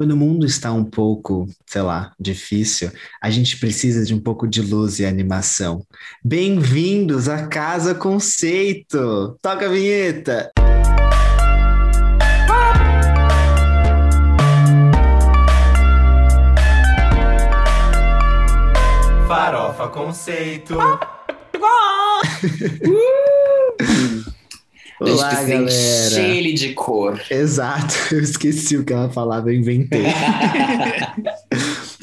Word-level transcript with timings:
Quando 0.00 0.12
o 0.12 0.16
mundo 0.16 0.46
está 0.46 0.72
um 0.72 0.82
pouco, 0.82 1.46
sei 1.66 1.82
lá, 1.82 2.14
difícil, 2.18 2.90
a 3.20 3.28
gente 3.28 3.58
precisa 3.58 4.02
de 4.02 4.14
um 4.14 4.18
pouco 4.18 4.48
de 4.48 4.62
luz 4.62 4.98
e 4.98 5.04
animação. 5.04 5.84
Bem-vindos 6.24 7.28
à 7.28 7.46
Casa 7.46 7.94
Conceito! 7.94 9.38
Toca 9.42 9.66
a 9.66 9.68
vinheta! 9.68 10.50
Farofa 19.28 19.88
Conceito. 19.88 20.78
A 25.00 25.06
gente 25.06 25.18
Olá, 25.18 25.28
precisa 25.28 25.54
encher 25.54 26.10
galera! 26.10 26.36
ele 26.36 26.52
de 26.52 26.72
cor. 26.74 27.22
Exato, 27.30 27.94
eu 28.12 28.20
esqueci 28.20 28.76
o 28.76 28.84
que 28.84 28.92
ela 28.92 29.08
falava, 29.08 29.50
eu 29.50 29.54
inventei. 29.54 30.04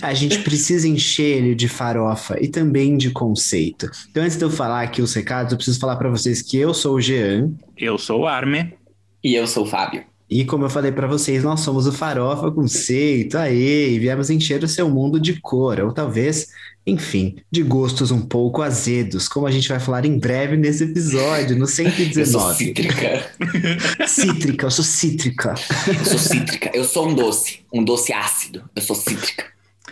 A 0.01 0.13
gente 0.13 0.39
precisa 0.39 0.87
encher 0.87 1.37
ele 1.37 1.55
de 1.55 1.67
farofa 1.67 2.37
e 2.39 2.47
também 2.47 2.97
de 2.97 3.09
conceito. 3.09 3.89
Então, 4.11 4.23
antes 4.23 4.37
de 4.37 4.43
eu 4.43 4.49
falar 4.49 4.83
aqui 4.83 5.01
os 5.01 5.13
recados, 5.13 5.51
eu 5.51 5.57
preciso 5.57 5.79
falar 5.79 5.95
para 5.95 6.09
vocês 6.09 6.41
que 6.41 6.55
eu 6.57 6.71
sou 6.73 6.95
o 6.95 7.01
Jean. 7.01 7.51
Eu 7.75 7.97
sou 7.97 8.21
o 8.21 8.27
Arme. 8.27 8.73
E 9.23 9.33
eu 9.33 9.47
sou 9.47 9.63
o 9.63 9.67
Fábio. 9.67 10.03
E 10.29 10.45
como 10.45 10.65
eu 10.65 10.69
falei 10.69 10.91
para 10.91 11.07
vocês, 11.07 11.43
nós 11.43 11.61
somos 11.61 11.87
o 11.87 11.91
Farofa 11.91 12.51
Conceito, 12.51 13.37
aê, 13.37 13.91
e 13.91 13.99
viemos 13.99 14.29
encher 14.29 14.63
o 14.63 14.67
seu 14.67 14.89
mundo 14.89 15.19
de 15.19 15.39
cor, 15.39 15.79
ou 15.79 15.93
talvez, 15.93 16.49
enfim, 16.87 17.35
de 17.51 17.61
gostos 17.63 18.11
um 18.11 18.21
pouco 18.21 18.61
azedos, 18.61 19.27
como 19.27 19.45
a 19.45 19.51
gente 19.51 19.67
vai 19.67 19.77
falar 19.77 20.05
em 20.05 20.17
breve 20.17 20.55
nesse 20.55 20.85
episódio, 20.85 21.57
no 21.57 21.63
Eu 21.63 21.67
sou 21.67 21.85
119. 21.85 22.55
cítrica. 22.57 23.31
Cítrica, 24.07 24.65
eu 24.65 24.71
sou 24.71 24.85
cítrica. 24.85 25.55
Eu 25.85 26.05
sou 26.05 26.17
cítrica. 26.17 26.71
Eu 26.73 26.83
sou 26.85 27.09
um 27.09 27.13
doce. 27.13 27.59
Um 27.73 27.83
doce 27.83 28.13
ácido. 28.13 28.63
Eu 28.73 28.81
sou 28.81 28.95
cítrica. 28.95 29.45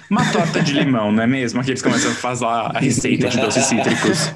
Uma 0.09 0.31
torta 0.31 0.61
de 0.61 0.71
limão, 0.71 1.11
não 1.11 1.23
é 1.23 1.27
mesmo? 1.27 1.59
Aqui 1.59 1.71
eles 1.71 1.81
começam 1.81 2.11
a 2.11 2.15
fazer 2.15 2.45
a 2.45 2.79
receita 2.79 3.27
de 3.27 3.41
doces 3.41 3.65
cítricos. 3.65 4.33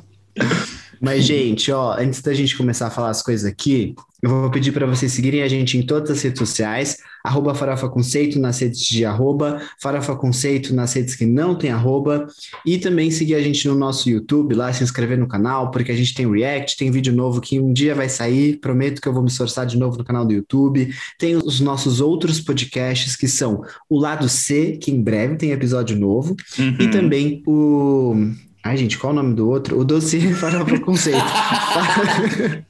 Mas, 1.02 1.24
gente, 1.24 1.72
ó, 1.72 1.94
antes 1.98 2.22
da 2.22 2.34
gente 2.34 2.58
começar 2.58 2.88
a 2.88 2.92
falar 2.92 3.10
as 3.10 3.22
coisas 3.22 3.46
aqui, 3.50 3.96
eu 4.22 4.30
vou 4.30 4.52
pedir 4.52 4.74
para 4.74 4.86
vocês 4.86 5.14
seguirem 5.14 5.42
a 5.42 5.48
gente 5.48 5.78
em 5.78 5.82
todas 5.82 6.12
as 6.12 6.22
redes 6.22 6.40
sociais, 6.40 6.98
arroba 7.24 7.56
Farofa 7.56 7.88
Conceito 7.88 8.38
nas 8.38 8.60
redes 8.60 8.82
de 8.86 9.06
arroba, 9.06 9.62
Farofa 9.82 10.14
Conceito 10.16 10.74
nas 10.76 10.92
redes 10.92 11.16
que 11.16 11.26
não 11.26 11.56
tem 11.56 11.72
arroba, 11.72 12.28
e 12.66 12.78
também 12.78 13.10
seguir 13.12 13.36
a 13.36 13.42
gente 13.42 13.66
no 13.66 13.76
nosso 13.76 14.10
YouTube, 14.10 14.56
lá 14.56 14.74
se 14.74 14.84
inscrever 14.84 15.18
no 15.18 15.26
canal, 15.28 15.72
porque 15.72 15.92
a 15.92 15.96
gente 15.96 16.14
tem 16.14 16.30
React, 16.30 16.76
tem 16.76 16.92
vídeo 16.92 17.14
novo 17.14 17.40
que 17.40 17.62
um 17.62 17.72
dia 17.72 17.96
vai 17.96 18.10
sair, 18.10 18.58
prometo 18.58 19.02
que 19.02 19.08
eu 19.08 19.14
vou 19.14 19.24
me 19.24 19.30
esforçar 19.30 19.66
de 19.66 19.78
novo 19.78 19.98
no 19.98 20.04
canal 20.04 20.26
do 20.26 20.34
YouTube, 20.34 20.94
tem 21.18 21.38
os 21.38 21.62
nossos 21.62 22.02
outros 22.02 22.42
podcasts 22.42 23.16
que 23.16 23.28
são 23.28 23.64
o 23.90 23.98
Lado 23.98 24.28
C, 24.28 24.78
que 24.82 24.92
em 24.92 25.02
breve 25.02 25.38
tem 25.38 25.52
episódio 25.52 25.98
novo, 25.98 26.36
e 26.58 26.84
Uhum. 26.84 26.92
também 26.92 27.42
o. 27.48 28.49
Ai, 28.64 28.78
gente, 28.78 28.98
qual 28.98 29.14
o 29.14 29.16
nome 29.16 29.36
do 29.36 29.50
outro? 29.50 29.80
O 29.80 29.86
Doce 29.86 30.20
Farofa 30.36 30.80
Conceito. 30.80 31.20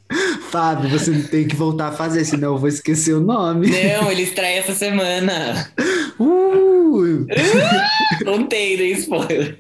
Fábio, 0.52 0.90
você 0.90 1.14
tem 1.24 1.48
que 1.48 1.56
voltar 1.56 1.90
a 1.90 1.92
fazer, 1.92 2.26
senão 2.26 2.54
eu 2.54 2.58
vou 2.58 2.70
esquecer 2.70 3.14
o 3.14 3.20
nome. 3.20 3.70
Não, 3.70 4.12
ele 4.12 4.24
estreia 4.24 4.60
essa 4.60 4.74
semana. 4.74 5.72
Uh! 6.20 7.28
Contei, 8.26 8.76
dei 8.76 8.94
spoiler. 8.94 9.56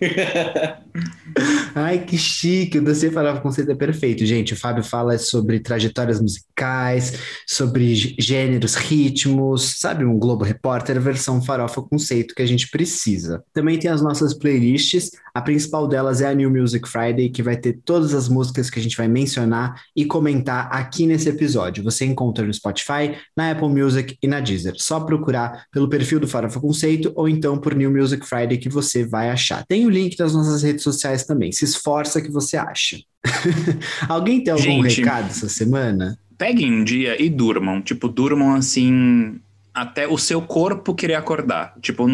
Ai, 1.82 2.04
que 2.04 2.18
chique! 2.18 2.78
O 2.78 2.84
Doce 2.84 3.10
Farofa 3.10 3.40
Conceito 3.40 3.72
é 3.72 3.76
perfeito, 3.76 4.26
gente. 4.26 4.54
O 4.54 4.58
Fábio 4.58 4.84
fala 4.84 5.18
sobre 5.18 5.62
trajetórias 5.62 6.20
musicais, 6.20 7.14
sobre 7.48 7.96
gê- 7.96 8.16
gêneros, 8.20 8.76
ritmos, 8.76 9.80
sabe? 9.80 10.04
Um 10.04 10.20
Globo 10.20 10.44
Repórter 10.44 11.00
versão 11.00 11.42
Farofa 11.42 11.82
Conceito 11.82 12.36
que 12.36 12.42
a 12.42 12.46
gente 12.46 12.70
precisa. 12.70 13.42
Também 13.54 13.80
tem 13.80 13.90
as 13.90 14.02
nossas 14.02 14.34
playlists. 14.34 15.12
A 15.34 15.42
principal 15.42 15.88
delas 15.88 16.20
é 16.20 16.28
a 16.28 16.34
New 16.34 16.52
Music 16.52 16.86
Friday, 16.90 17.30
que 17.30 17.42
vai 17.42 17.56
ter 17.56 17.80
todas 17.86 18.14
as 18.14 18.28
músicas 18.28 18.70
que 18.70 18.78
a 18.78 18.84
gente 18.84 18.98
vai 18.98 19.08
mencionar 19.08 19.82
e 19.96 20.04
comentar 20.04 20.68
aqui 20.74 21.06
nesse 21.06 21.30
episódio. 21.30 21.82
Você 21.86 22.04
encontra 22.04 22.46
no 22.46 22.54
Spotify, 22.54 23.16
na 23.38 23.52
Apple 23.52 23.70
Music 23.70 24.18
e 24.22 24.28
na 24.28 24.42
Deezer. 24.42 24.74
Só 24.78 25.00
procurar 25.00 25.66
pelo 25.72 25.88
perfil 25.88 26.20
do 26.20 26.28
Farofa 26.28 26.60
Conceito 26.60 27.14
ou 27.16 27.30
então 27.30 27.58
por 27.58 27.74
New 27.74 27.90
Music 27.90 28.26
Friday 28.28 28.58
que 28.58 28.68
você 28.68 29.06
vai 29.06 29.30
achar. 29.30 29.64
Tem 29.66 29.86
o 29.86 29.90
link 29.90 30.18
das 30.18 30.34
nossas 30.34 30.62
redes 30.62 30.84
sociais 30.84 31.24
também. 31.24 31.54
Se 31.54 31.69
esforça 31.70 32.22
que 32.22 32.32
você 32.32 32.58
acha. 32.58 32.98
Alguém 34.08 34.44
tem 34.44 34.54
algum 34.54 34.84
Gente. 34.84 35.02
recado 35.02 35.30
essa 35.30 35.50
semana? 35.50 36.18
Peguem 36.38 36.74
um 36.74 36.84
dia 36.84 37.22
e 37.22 37.30
durmam. 37.30 37.82
Tipo, 37.82 38.08
durmam 38.08 38.56
assim. 38.56 39.40
Até 39.74 40.08
o 40.08 40.18
seu 40.18 40.42
corpo 40.42 40.96
querer 40.96 41.16
acordar. 41.16 41.74
Tipo, 41.82 42.06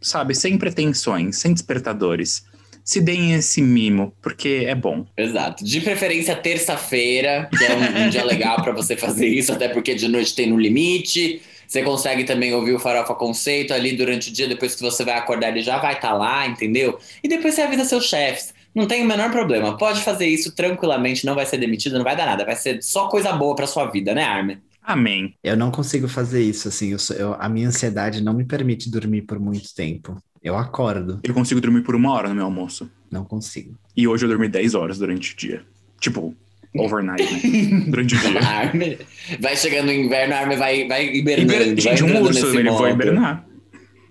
sabe, 0.00 0.34
sem 0.34 0.56
pretensões, 0.56 1.36
sem 1.36 1.52
despertadores. 1.52 2.44
Se 2.84 3.00
deem 3.00 3.34
esse 3.34 3.60
mimo, 3.60 4.14
porque 4.22 4.64
é 4.66 4.74
bom. 4.74 5.06
Exato. 5.16 5.64
De 5.64 5.80
preferência 5.80 6.34
terça-feira, 6.34 7.48
que 7.56 7.64
é 7.64 7.74
um, 7.74 8.06
um 8.06 8.08
dia 8.08 8.24
legal 8.24 8.62
pra 8.62 8.72
você 8.72 8.96
fazer 8.96 9.26
isso, 9.26 9.52
até 9.52 9.68
porque 9.68 9.94
de 9.94 10.08
noite 10.08 10.34
tem 10.34 10.48
no 10.48 10.58
limite. 10.58 11.42
Você 11.70 11.82
consegue 11.82 12.24
também 12.24 12.52
ouvir 12.52 12.72
o 12.72 12.80
Farofa 12.80 13.14
Conceito 13.14 13.72
ali 13.72 13.92
durante 13.92 14.30
o 14.30 14.32
dia, 14.32 14.48
depois 14.48 14.74
que 14.74 14.82
você 14.82 15.04
vai 15.04 15.16
acordar, 15.16 15.50
ele 15.50 15.62
já 15.62 15.78
vai 15.78 15.94
estar 15.94 16.14
lá, 16.14 16.44
entendeu? 16.48 16.98
E 17.22 17.28
depois 17.28 17.54
você 17.54 17.62
avisa 17.62 17.84
seus 17.84 18.06
chefes. 18.06 18.52
Não 18.74 18.86
tem 18.86 19.02
o 19.02 19.06
menor 19.06 19.30
problema. 19.30 19.76
Pode 19.76 20.00
fazer 20.02 20.26
isso 20.26 20.54
tranquilamente, 20.54 21.26
não 21.26 21.34
vai 21.34 21.44
ser 21.46 21.58
demitido, 21.58 21.96
não 21.98 22.04
vai 22.04 22.16
dar 22.16 22.26
nada. 22.26 22.44
Vai 22.44 22.56
ser 22.56 22.82
só 22.82 23.08
coisa 23.08 23.32
boa 23.32 23.54
pra 23.56 23.66
sua 23.66 23.86
vida, 23.90 24.14
né, 24.14 24.22
Armin? 24.24 24.58
Amém. 24.82 25.34
Eu 25.42 25.56
não 25.56 25.70
consigo 25.70 26.08
fazer 26.08 26.42
isso, 26.42 26.68
assim. 26.68 26.92
eu 26.92 26.98
sou- 26.98 27.16
eu- 27.16 27.36
a 27.38 27.48
minha 27.48 27.68
ansiedade 27.68 28.22
não 28.22 28.32
me 28.32 28.44
permite 28.44 28.90
dormir 28.90 29.22
por 29.22 29.38
muito 29.38 29.74
tempo. 29.74 30.16
Eu 30.42 30.56
acordo, 30.56 31.20
Eu 31.22 31.34
consigo 31.34 31.60
dormir 31.60 31.82
por 31.82 31.94
uma 31.94 32.10
hora 32.12 32.28
no 32.28 32.34
meu 32.34 32.44
almoço. 32.44 32.90
não 33.10 33.24
consigo. 33.24 33.74
E 33.96 34.06
hoje 34.08 34.24
eu 34.24 34.28
dormi 34.28 34.48
10 34.48 34.74
horas 34.74 34.98
durante 34.98 35.34
o 35.34 35.36
dia. 35.36 35.62
Tipo, 36.00 36.34
overnight, 36.74 37.22
né? 37.24 37.84
durante 37.90 38.14
o 38.14 38.18
dia. 38.18 38.38
Armin. 38.40 38.96
Vai 39.40 39.56
chegando 39.56 39.88
o 39.88 39.92
inverno, 39.92 40.34
Armin 40.34 40.56
vai, 40.56 40.86
vai 40.88 41.06
hibernando. 41.14 41.52
Hiber... 41.52 41.66
vai 41.66 41.76
Gente, 41.96 42.04
um 42.04 42.22
urso, 42.22 42.46
ele 42.56 42.70
modo. 42.70 42.82
vai 42.82 42.92
hibernar. 42.92 43.44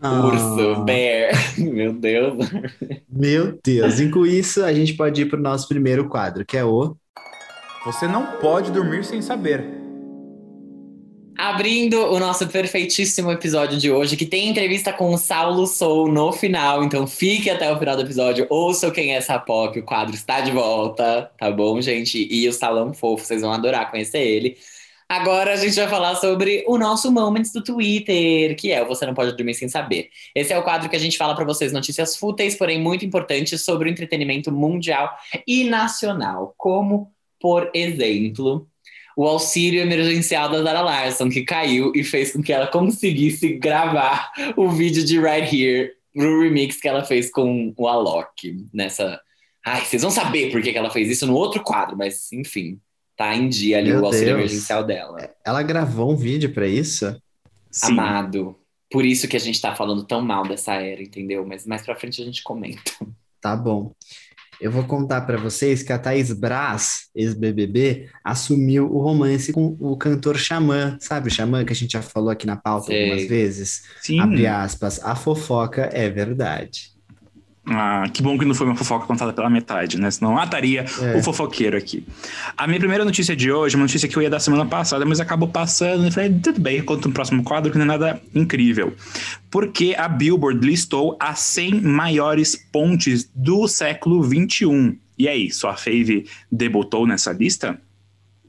Urso, 0.01 0.75
Ah, 0.75 0.79
bear. 0.81 1.31
Meu 1.57 1.93
Deus. 1.93 2.49
Meu 3.09 3.59
Deus. 3.63 3.99
E 3.99 4.09
com 4.09 4.25
isso, 4.25 4.63
a 4.63 4.73
gente 4.73 4.93
pode 4.93 5.21
ir 5.21 5.25
para 5.25 5.39
o 5.39 5.41
nosso 5.41 5.67
primeiro 5.67 6.07
quadro, 6.07 6.45
que 6.45 6.57
é 6.57 6.63
o. 6.63 6.95
Você 7.85 8.07
não 8.07 8.25
pode 8.39 8.71
dormir 8.71 9.03
sem 9.03 9.21
saber. 9.21 9.79
Abrindo 11.37 11.97
o 11.97 12.19
nosso 12.19 12.45
perfeitíssimo 12.47 13.31
episódio 13.31 13.77
de 13.77 13.89
hoje, 13.89 14.17
que 14.17 14.25
tem 14.25 14.49
entrevista 14.49 14.91
com 14.91 15.13
o 15.13 15.17
Saulo 15.17 15.65
Sou 15.67 16.11
no 16.11 16.33
final, 16.33 16.83
então 16.83 17.07
fique 17.07 17.49
até 17.49 17.71
o 17.71 17.79
final 17.79 17.95
do 17.95 18.01
episódio, 18.01 18.45
ouça 18.49 18.91
quem 18.91 19.13
é 19.13 19.15
essa 19.15 19.39
POC, 19.39 19.79
o 19.79 19.83
quadro 19.83 20.13
está 20.13 20.41
de 20.41 20.51
volta, 20.51 21.31
tá 21.37 21.49
bom, 21.49 21.79
gente? 21.79 22.27
E 22.29 22.45
o 22.49 22.51
Salão 22.51 22.93
Fofo, 22.93 23.23
vocês 23.23 23.41
vão 23.41 23.53
adorar 23.53 23.89
conhecer 23.89 24.19
ele. 24.19 24.57
Agora 25.11 25.53
a 25.53 25.55
gente 25.55 25.75
vai 25.75 25.87
falar 25.87 26.13
sobre 26.17 26.63
o 26.67 26.77
nosso 26.77 27.11
Moments 27.11 27.51
do 27.51 27.63
Twitter, 27.63 28.55
que 28.55 28.71
é 28.71 28.83
o 28.83 28.87
Você 28.87 29.07
Não 29.07 29.15
Pode 29.15 29.35
Dormir 29.35 29.55
Sem 29.55 29.67
Saber. 29.67 30.11
Esse 30.35 30.53
é 30.53 30.57
o 30.59 30.61
quadro 30.61 30.87
que 30.87 30.95
a 30.95 30.99
gente 30.99 31.17
fala 31.17 31.35
pra 31.35 31.43
vocês 31.43 31.73
notícias 31.73 32.15
fúteis, 32.15 32.55
porém 32.55 32.79
muito 32.79 33.03
importantes, 33.03 33.63
sobre 33.63 33.89
o 33.89 33.91
entretenimento 33.91 34.51
mundial 34.51 35.11
e 35.47 35.63
nacional, 35.63 36.53
como, 36.55 37.11
por 37.41 37.71
exemplo, 37.73 38.67
o 39.17 39.25
auxílio 39.25 39.81
emergencial 39.81 40.47
da 40.47 40.61
Zara 40.61 40.81
Larson, 40.81 41.27
que 41.27 41.41
caiu 41.41 41.91
e 41.95 42.03
fez 42.03 42.31
com 42.31 42.43
que 42.43 42.53
ela 42.53 42.67
conseguisse 42.67 43.53
gravar 43.53 44.31
o 44.55 44.69
vídeo 44.69 45.03
de 45.03 45.19
Right 45.19 45.55
Here 45.55 45.91
pro 46.13 46.43
remix 46.43 46.79
que 46.79 46.87
ela 46.87 47.03
fez 47.03 47.31
com 47.31 47.73
o 47.75 47.87
Alok 47.87 48.63
nessa. 48.71 49.19
Ai, 49.65 49.83
vocês 49.83 50.03
vão 50.03 50.11
saber 50.11 50.51
por 50.51 50.61
que 50.61 50.71
que 50.71 50.77
ela 50.77 50.91
fez 50.91 51.09
isso 51.09 51.25
no 51.25 51.33
outro 51.33 51.63
quadro, 51.63 51.97
mas 51.97 52.31
enfim, 52.31 52.79
tá 53.19 53.35
em 53.35 53.49
dia 53.49 53.79
ali 53.79 53.89
Meu 53.89 54.01
o 54.01 54.05
auxílio 54.05 54.27
Deus. 54.27 54.39
emergencial 54.39 54.81
dela. 54.81 55.29
Ela 55.45 55.61
gravou 55.61 56.09
um 56.09 56.15
vídeo 56.15 56.53
para 56.53 56.65
isso? 56.65 57.21
Sim. 57.69 57.91
Amado. 57.91 58.55
Por 58.89 59.03
isso 59.03 59.27
que 59.27 59.35
a 59.35 59.39
gente 59.39 59.59
tá 59.59 59.75
falando 59.75 60.05
tão 60.05 60.21
mal 60.21 60.47
dessa 60.47 60.75
era, 60.75 61.03
entendeu? 61.03 61.45
Mas 61.45 61.67
mais 61.67 61.81
pra 61.81 61.97
frente 61.97 62.21
a 62.21 62.25
gente 62.25 62.41
comenta. 62.41 62.93
Tá 63.41 63.57
bom. 63.57 63.93
Eu 64.59 64.71
vou 64.71 64.83
contar 64.85 65.21
para 65.21 65.37
vocês 65.37 65.83
que 65.83 65.91
a 65.91 65.99
Thaís 65.99 66.31
Braz, 66.33 67.09
ex-BBB, 67.13 68.09
assumiu 68.23 68.85
o 68.89 69.01
romance 69.01 69.51
com 69.53 69.77
o 69.79 69.95
cantor 69.97 70.37
Xamã, 70.37 70.97
sabe 70.99 71.27
o 71.27 71.31
Xamã 71.31 71.63
que 71.63 71.71
a 71.73 71.75
gente 71.75 71.93
já 71.93 72.01
falou 72.01 72.29
aqui 72.29 72.45
na 72.47 72.55
pauta 72.57 72.87
Sei. 72.87 73.03
algumas 73.03 73.29
vezes? 73.29 73.83
Sim. 74.01 74.19
Abre 74.19 74.47
aspas, 74.47 75.03
a 75.03 75.15
fofoca 75.15 75.89
é 75.93 76.09
verdade. 76.09 76.91
Ah, 77.65 78.05
que 78.11 78.21
bom 78.23 78.37
que 78.37 78.45
não 78.45 78.55
foi 78.55 78.65
uma 78.65 78.75
fofoca 78.75 79.05
contada 79.05 79.31
pela 79.31 79.49
metade, 79.49 79.99
né? 79.99 80.09
Senão 80.09 80.33
mataria 80.33 80.85
É. 81.01 81.17
o 81.17 81.23
fofoqueiro 81.23 81.77
aqui. 81.77 82.03
A 82.57 82.65
minha 82.65 82.79
primeira 82.79 83.05
notícia 83.05 83.35
de 83.35 83.51
hoje 83.51 83.75
é 83.75 83.77
uma 83.77 83.83
notícia 83.83 84.07
que 84.09 84.15
eu 84.15 84.23
ia 84.23 84.29
dar 84.29 84.39
semana 84.39 84.65
passada, 84.65 85.05
mas 85.05 85.19
acabou 85.19 85.47
passando 85.47 86.07
e 86.07 86.11
falei, 86.11 86.33
tudo 86.41 86.59
bem, 86.59 86.81
conto 86.81 87.07
no 87.07 87.13
próximo 87.13 87.43
quadro, 87.43 87.71
que 87.71 87.77
não 87.77 87.85
é 87.85 87.87
nada 87.87 88.21
incrível. 88.33 88.95
Porque 89.51 89.93
a 89.95 90.07
Billboard 90.07 90.65
listou 90.65 91.15
as 91.19 91.39
100 91.39 91.81
maiores 91.81 92.55
pontes 92.55 93.29
do 93.35 93.67
século 93.67 94.23
XXI. 94.23 94.97
E 95.17 95.27
aí, 95.27 95.51
sua 95.51 95.75
fave 95.75 96.25
debutou 96.51 97.05
nessa 97.05 97.31
lista? 97.33 97.79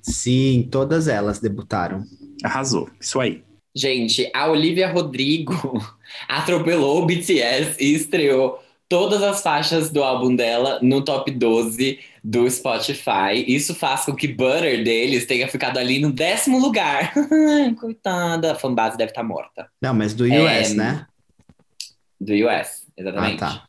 Sim, 0.01 0.67
todas 0.71 1.09
elas 1.09 1.41
debutaram. 1.41 2.05
Arrasou. 2.43 2.89
Isso 2.99 3.21
aí. 3.21 3.43
Gente, 3.75 4.31
a 4.35 4.49
Olivia 4.51 4.91
Rodrigo 4.91 5.55
atropelou 6.27 7.03
o 7.03 7.07
BTS 7.07 7.77
e 7.79 7.95
estreou 7.95 8.59
todas 8.91 9.23
as 9.23 9.41
faixas 9.41 9.89
do 9.89 10.03
álbum 10.03 10.35
dela 10.35 10.81
no 10.83 11.01
top 11.01 11.31
12 11.31 12.01
do 12.25 12.51
Spotify. 12.51 13.45
Isso 13.47 13.73
faz 13.73 14.05
com 14.05 14.17
que 14.17 14.27
Butter 14.27 14.83
deles 14.83 15.27
tenha 15.27 15.47
ficado 15.47 15.79
ali 15.79 16.01
no 16.01 16.13
décimo 16.13 16.59
lugar. 16.59 17.15
Coitada, 17.81 18.53
a 18.53 18.55
fanbase 18.57 18.99
deve 18.99 19.13
estar 19.13 19.23
morta. 19.23 19.71
Não, 19.81 19.95
mas 19.95 20.13
do 20.13 20.25
US, 20.25 20.73
é, 20.73 20.75
né? 20.75 21.07
Do 22.21 22.33
US, 22.35 22.85
exatamente. 22.97 23.45
Ah, 23.45 23.47
tá. 23.47 23.65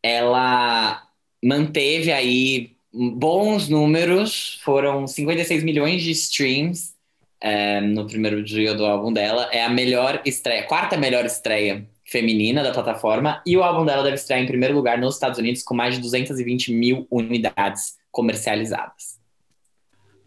Ela 0.00 1.02
manteve 1.44 2.12
aí 2.12 2.76
bons 2.94 3.68
números, 3.68 4.60
foram 4.62 5.04
56 5.04 5.64
milhões 5.64 6.00
de 6.00 6.12
streams 6.12 6.94
é, 7.40 7.80
no 7.80 8.06
primeiro 8.06 8.40
dia 8.44 8.72
do 8.72 8.86
álbum 8.86 9.12
dela. 9.12 9.48
É 9.50 9.64
a 9.64 9.68
melhor 9.68 10.22
estreia, 10.24 10.62
quarta 10.62 10.96
melhor 10.96 11.26
estreia 11.26 11.84
feminina 12.08 12.62
da 12.62 12.72
plataforma. 12.72 13.42
E 13.46 13.56
o 13.56 13.62
álbum 13.62 13.84
dela 13.84 14.02
deve 14.02 14.16
estrear 14.16 14.40
em 14.40 14.46
primeiro 14.46 14.74
lugar 14.74 14.98
nos 14.98 15.14
Estados 15.14 15.38
Unidos 15.38 15.62
com 15.62 15.74
mais 15.74 15.94
de 15.94 16.00
220 16.00 16.72
mil 16.72 17.06
unidades 17.10 17.96
comercializadas. 18.10 19.18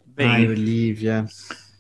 Bem, 0.06 0.28
Ai, 0.28 0.48
Olivia. 0.48 1.26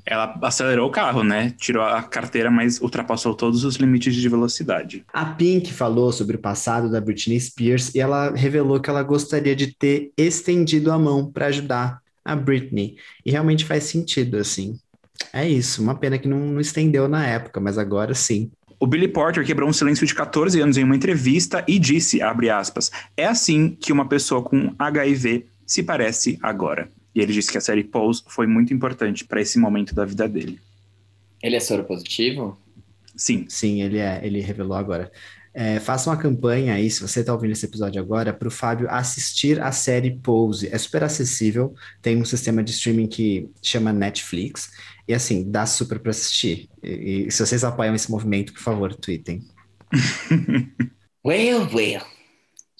Ela 0.03 0.35
acelerou 0.41 0.89
o 0.89 0.91
carro, 0.91 1.23
né? 1.23 1.53
Tirou 1.57 1.83
a 1.83 2.01
carteira, 2.01 2.49
mas 2.49 2.81
ultrapassou 2.81 3.35
todos 3.35 3.63
os 3.63 3.75
limites 3.75 4.15
de 4.15 4.27
velocidade. 4.27 5.05
A 5.13 5.25
Pink 5.25 5.71
falou 5.71 6.11
sobre 6.11 6.35
o 6.35 6.39
passado 6.39 6.89
da 6.89 6.99
Britney 6.99 7.39
Spears 7.39 7.93
e 7.93 7.99
ela 7.99 8.31
revelou 8.31 8.79
que 8.79 8.89
ela 8.89 9.03
gostaria 9.03 9.55
de 9.55 9.75
ter 9.75 10.11
estendido 10.17 10.91
a 10.91 10.97
mão 10.97 11.31
para 11.31 11.45
ajudar 11.47 12.01
a 12.25 12.35
Britney. 12.35 12.95
E 13.23 13.29
realmente 13.29 13.63
faz 13.63 13.83
sentido, 13.83 14.37
assim. 14.37 14.79
É 15.31 15.47
isso, 15.47 15.83
uma 15.83 15.93
pena 15.93 16.17
que 16.17 16.27
não, 16.27 16.39
não 16.39 16.59
estendeu 16.59 17.07
na 17.07 17.27
época, 17.27 17.59
mas 17.59 17.77
agora 17.77 18.15
sim. 18.15 18.51
O 18.81 18.87
Billy 18.87 19.07
Porter 19.07 19.45
quebrou 19.45 19.69
um 19.69 19.73
silêncio 19.73 20.07
de 20.07 20.15
14 20.15 20.59
anos 20.59 20.75
em 20.75 20.83
uma 20.83 20.95
entrevista 20.95 21.63
e 21.67 21.77
disse, 21.77 22.19
abre 22.19 22.49
aspas, 22.49 22.89
é 23.15 23.27
assim 23.27 23.77
que 23.79 23.93
uma 23.93 24.07
pessoa 24.07 24.41
com 24.41 24.73
HIV 24.79 25.45
se 25.67 25.83
parece 25.83 26.39
agora. 26.41 26.89
E 27.13 27.21
ele 27.21 27.31
disse 27.31 27.51
que 27.51 27.59
a 27.59 27.61
série 27.61 27.83
Pose 27.83 28.23
foi 28.25 28.47
muito 28.47 28.73
importante 28.73 29.23
para 29.23 29.39
esse 29.39 29.59
momento 29.59 29.93
da 29.93 30.03
vida 30.03 30.27
dele. 30.27 30.59
Ele 31.43 31.55
é 31.55 31.59
soro 31.59 31.83
positivo? 31.83 32.57
Sim. 33.15 33.45
Sim, 33.47 33.83
ele 33.83 33.99
é. 33.99 34.19
Ele 34.23 34.39
revelou 34.39 34.75
agora. 34.75 35.11
É, 35.53 35.79
faça 35.79 36.09
uma 36.09 36.17
campanha 36.17 36.73
aí, 36.73 36.89
se 36.89 37.01
você 37.01 37.19
está 37.19 37.33
ouvindo 37.33 37.51
esse 37.51 37.65
episódio 37.65 38.01
agora, 38.01 38.33
para 38.33 38.47
o 38.47 38.51
Fábio 38.51 38.89
assistir 38.89 39.61
a 39.61 39.71
série 39.71 40.11
Pose. 40.11 40.69
É 40.71 40.77
super 40.79 41.03
acessível, 41.03 41.75
tem 42.01 42.17
um 42.17 42.25
sistema 42.25 42.63
de 42.63 42.71
streaming 42.71 43.07
que 43.07 43.47
chama 43.61 43.93
Netflix, 43.93 44.71
e 45.11 45.13
assim, 45.13 45.51
dá 45.51 45.65
super 45.65 45.99
para 45.99 46.11
assistir. 46.11 46.69
E, 46.81 47.25
e, 47.27 47.31
se 47.31 47.45
vocês 47.45 47.65
apoiam 47.65 47.93
esse 47.93 48.09
movimento, 48.09 48.53
por 48.53 48.61
favor, 48.61 48.95
tweetem. 48.95 49.41
well, 51.25 51.67
well. 51.73 52.01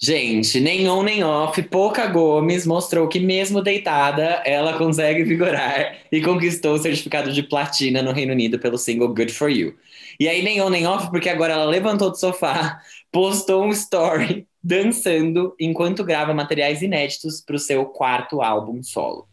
Gente, 0.00 0.58
nem 0.58 0.88
on 0.88 1.02
nem 1.02 1.22
off, 1.22 1.62
Poca 1.64 2.06
Gomes 2.06 2.66
mostrou 2.66 3.06
que 3.06 3.20
mesmo 3.20 3.60
deitada, 3.60 4.42
ela 4.46 4.78
consegue 4.78 5.22
vigorar 5.24 5.98
e 6.10 6.22
conquistou 6.22 6.74
o 6.74 6.78
certificado 6.78 7.30
de 7.30 7.42
platina 7.42 8.00
no 8.00 8.12
Reino 8.12 8.32
Unido 8.32 8.58
pelo 8.58 8.78
single 8.78 9.08
Good 9.08 9.32
For 9.32 9.50
You. 9.50 9.74
E 10.18 10.26
aí 10.26 10.42
nem 10.42 10.62
on 10.62 10.70
nem 10.70 10.86
off, 10.86 11.10
porque 11.10 11.28
agora 11.28 11.52
ela 11.52 11.66
levantou 11.66 12.10
do 12.10 12.16
sofá, 12.16 12.80
postou 13.12 13.62
um 13.62 13.70
story 13.70 14.48
dançando 14.64 15.54
enquanto 15.60 16.02
grava 16.02 16.32
materiais 16.32 16.80
inéditos 16.80 17.42
para 17.42 17.56
o 17.56 17.58
seu 17.58 17.84
quarto 17.84 18.40
álbum 18.40 18.82
solo. 18.82 19.28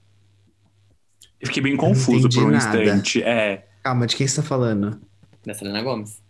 Eu 1.41 1.47
fiquei 1.47 1.63
bem 1.63 1.75
confuso 1.77 2.30
por 2.30 2.44
um 2.44 2.51
nada. 2.51 2.83
instante. 2.83 3.24
É. 3.24 3.65
Calma, 3.83 4.06
de 4.06 4.15
quem 4.15 4.27
você 4.27 4.41
tá 4.41 4.47
falando? 4.47 5.00
Da 5.45 5.53
Selena 5.53 5.81
Gomes. 5.81 6.21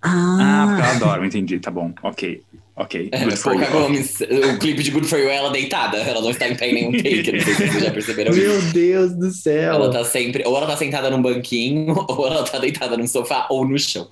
Ah, 0.00 0.38
ah 0.40 0.66
porque 0.66 0.82
eu 0.82 1.08
adoro, 1.08 1.24
entendi, 1.24 1.58
tá 1.58 1.70
bom, 1.70 1.92
ok. 2.02 2.42
Ok, 2.76 3.08
é, 3.10 3.24
Good 3.24 3.36
For 3.38 3.54
You. 3.54 3.70
Gomes, 3.72 4.20
o 4.20 4.58
clipe 4.60 4.84
de 4.84 4.92
Good 4.92 5.08
For 5.08 5.18
You 5.18 5.28
é 5.28 5.36
ela 5.36 5.50
deitada, 5.50 5.96
ela 5.96 6.20
não 6.20 6.30
está 6.30 6.48
em 6.48 6.54
pé 6.54 6.70
em 6.70 6.74
nenhum 6.74 6.92
take, 6.92 7.32
não 7.32 7.40
sei 7.40 7.54
se 7.54 7.66
vocês 7.66 7.84
já 7.84 7.90
perceberam 7.90 8.32
Meu 8.32 8.54
isso. 8.54 8.62
Meu 8.62 8.72
Deus 8.72 9.14
do 9.14 9.30
céu! 9.32 9.74
Ela 9.74 9.90
tá 9.90 10.04
sempre, 10.04 10.44
ou 10.46 10.56
ela 10.56 10.66
tá 10.68 10.76
sentada 10.76 11.10
num 11.10 11.20
banquinho, 11.20 11.92
ou 12.08 12.26
ela 12.28 12.44
tá 12.44 12.58
deitada 12.58 12.96
num 12.96 13.08
sofá 13.08 13.48
ou 13.50 13.66
no 13.66 13.76
chão. 13.76 14.08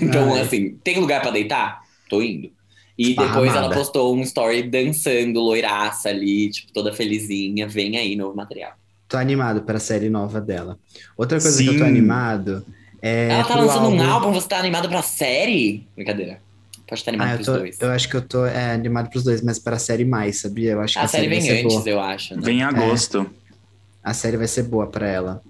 Então, 0.00 0.32
Ai. 0.32 0.40
assim, 0.40 0.78
tem 0.82 0.98
lugar 0.98 1.20
pra 1.20 1.30
deitar? 1.30 1.82
Tô 2.08 2.22
indo. 2.22 2.50
E 2.96 3.14
depois 3.14 3.54
ela 3.54 3.68
postou 3.68 4.16
um 4.16 4.22
story 4.22 4.62
dançando, 4.62 5.38
loiraça 5.38 6.08
ali, 6.08 6.48
tipo, 6.48 6.72
toda 6.72 6.94
felizinha, 6.94 7.68
vem 7.68 7.98
aí 7.98 8.16
novo 8.16 8.34
material. 8.34 8.72
Tô 9.08 9.16
animado 9.16 9.62
pra 9.62 9.78
série 9.78 10.10
nova 10.10 10.40
dela. 10.40 10.78
Outra 11.16 11.40
coisa 11.40 11.56
Sim. 11.56 11.64
que 11.64 11.74
eu 11.74 11.78
tô 11.78 11.84
animado 11.84 12.64
é. 13.00 13.28
Ela 13.28 13.44
tá 13.44 13.54
lançando 13.54 13.84
álbum... 13.84 13.96
um 13.96 14.10
álbum, 14.10 14.32
você 14.32 14.48
tá 14.48 14.58
animado 14.58 14.88
pra 14.88 15.02
série? 15.02 15.86
Brincadeira. 15.94 16.40
Pode 16.86 17.00
estar 17.00 17.10
animado 17.10 17.30
ah, 17.30 17.34
pros 17.34 17.46
tô, 17.46 17.52
dois. 17.58 17.80
Eu 17.80 17.90
acho 17.90 18.08
que 18.08 18.16
eu 18.16 18.22
tô 18.22 18.46
é, 18.46 18.72
animado 18.72 19.10
pros 19.10 19.24
dois, 19.24 19.42
mas 19.42 19.58
para 19.58 19.76
a 19.76 19.78
série 19.78 20.04
mais, 20.04 20.40
sabia? 20.40 20.72
Eu 20.72 20.80
acho 20.80 20.94
que 20.94 21.00
a, 21.00 21.02
a 21.02 21.08
série, 21.08 21.28
série 21.28 21.40
vem 21.40 21.60
antes, 21.60 21.76
boa. 21.76 21.88
eu 21.88 22.00
acho. 22.00 22.36
Né? 22.36 22.42
Vem 22.44 22.58
em 22.58 22.62
agosto. 22.62 23.22
É, 23.22 24.10
a 24.10 24.14
série 24.14 24.36
vai 24.36 24.46
ser 24.46 24.64
boa 24.64 24.86
para 24.86 25.08
ela. 25.08 25.42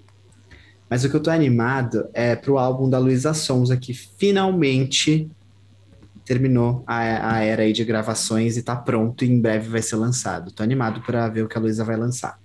Mas 0.89 1.03
o 1.03 1.09
que 1.09 1.15
eu 1.15 1.19
tô 1.19 1.29
animado 1.29 2.07
é 2.13 2.35
pro 2.35 2.57
álbum 2.57 2.89
da 2.89 2.97
Luísa 2.97 3.33
Sonza, 3.33 3.77
que 3.77 3.93
finalmente 3.93 5.29
terminou 6.25 6.83
a, 6.87 7.35
a 7.35 7.43
era 7.43 7.63
aí 7.63 7.71
de 7.71 7.85
gravações 7.85 8.57
e 8.57 8.63
tá 8.63 8.75
pronto 8.75 9.23
e 9.23 9.29
em 9.29 9.39
breve 9.39 9.69
vai 9.69 9.81
ser 9.81 9.95
lançado. 9.95 10.51
Tô 10.51 10.63
animado 10.63 11.01
para 11.01 11.27
ver 11.27 11.43
o 11.43 11.47
que 11.47 11.57
a 11.57 11.61
Luísa 11.61 11.83
vai 11.83 11.95
lançar. 11.95 12.39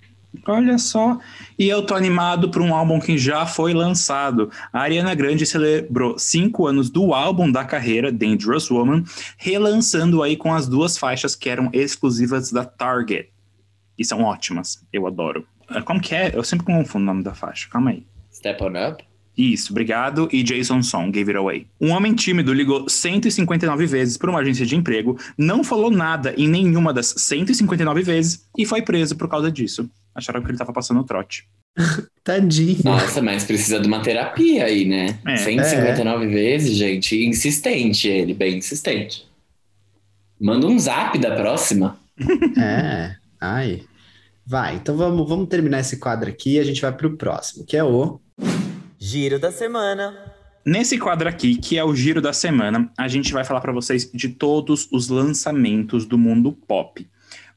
Olha 0.46 0.78
só, 0.78 1.18
e 1.58 1.68
eu 1.68 1.84
tô 1.84 1.94
animado 1.94 2.50
por 2.50 2.62
um 2.62 2.74
álbum 2.74 2.98
que 2.98 3.18
já 3.18 3.44
foi 3.44 3.74
lançado. 3.74 4.50
A 4.72 4.80
Ariana 4.80 5.14
Grande 5.14 5.44
celebrou 5.44 6.18
cinco 6.18 6.66
anos 6.66 6.90
do 6.90 7.12
álbum 7.12 7.50
da 7.52 7.64
carreira, 7.64 8.10
Dangerous 8.10 8.70
Woman, 8.70 9.04
relançando 9.36 10.22
aí 10.22 10.36
com 10.36 10.52
as 10.52 10.66
duas 10.66 10.96
faixas 10.96 11.36
que 11.36 11.50
eram 11.50 11.70
exclusivas 11.72 12.50
da 12.50 12.64
Target. 12.64 13.28
E 13.98 14.04
são 14.04 14.22
ótimas, 14.22 14.84
eu 14.92 15.06
adoro. 15.06 15.46
Ah, 15.68 15.82
como 15.82 16.00
que 16.00 16.14
é? 16.14 16.32
Eu 16.34 16.42
sempre 16.42 16.66
confundo 16.66 17.04
o 17.04 17.06
nome 17.06 17.22
da 17.22 17.34
faixa, 17.34 17.68
calma 17.70 17.90
aí. 17.90 18.06
Step 18.32 18.62
On 18.64 18.90
Up? 18.90 19.04
Isso, 19.36 19.72
obrigado. 19.72 20.28
E 20.32 20.42
Jason 20.42 20.82
Song, 20.82 21.10
Gave 21.10 21.30
It 21.30 21.38
Away. 21.38 21.66
Um 21.80 21.90
homem 21.90 22.14
tímido 22.14 22.52
ligou 22.52 22.88
159 22.88 23.86
vezes 23.86 24.16
para 24.16 24.30
uma 24.30 24.40
agência 24.40 24.66
de 24.66 24.76
emprego, 24.76 25.18
não 25.38 25.64
falou 25.64 25.90
nada 25.90 26.34
em 26.36 26.48
nenhuma 26.48 26.92
das 26.92 27.14
159 27.16 28.02
vezes 28.02 28.46
e 28.56 28.66
foi 28.66 28.82
preso 28.82 29.16
por 29.16 29.28
causa 29.28 29.50
disso 29.50 29.88
acharam 30.14 30.42
que 30.42 30.50
ele 30.50 30.58
tava 30.58 30.72
passando 30.72 31.04
trote. 31.04 31.46
Tadinho. 32.22 32.78
Nossa, 32.84 33.22
mas 33.22 33.44
precisa 33.44 33.80
de 33.80 33.88
uma 33.88 34.02
terapia 34.02 34.64
aí, 34.64 34.84
né? 34.84 35.18
É. 35.26 35.36
159 35.36 36.24
é. 36.24 36.28
vezes, 36.28 36.76
gente. 36.76 37.24
Insistente 37.24 38.08
ele, 38.08 38.34
bem 38.34 38.58
insistente. 38.58 39.26
Manda 40.40 40.66
um 40.66 40.78
zap 40.78 41.18
da 41.18 41.34
próxima. 41.34 41.98
É, 42.58 43.16
ai. 43.40 43.82
Vai, 44.46 44.76
então 44.76 44.96
vamos, 44.96 45.26
vamos 45.26 45.48
terminar 45.48 45.80
esse 45.80 45.96
quadro 45.96 46.28
aqui 46.28 46.54
e 46.54 46.58
a 46.58 46.64
gente 46.64 46.80
vai 46.80 46.92
pro 46.92 47.16
próximo, 47.16 47.64
que 47.64 47.76
é 47.76 47.82
o. 47.82 48.20
Giro 49.04 49.36
da 49.36 49.50
Semana. 49.50 50.16
Nesse 50.64 50.96
quadro 50.96 51.28
aqui, 51.28 51.56
que 51.56 51.76
é 51.76 51.82
o 51.82 51.92
Giro 51.92 52.22
da 52.22 52.32
Semana, 52.32 52.88
a 52.96 53.08
gente 53.08 53.32
vai 53.32 53.42
falar 53.42 53.60
para 53.60 53.72
vocês 53.72 54.08
de 54.14 54.28
todos 54.28 54.86
os 54.92 55.08
lançamentos 55.08 56.06
do 56.06 56.16
mundo 56.16 56.52
pop. 56.52 57.04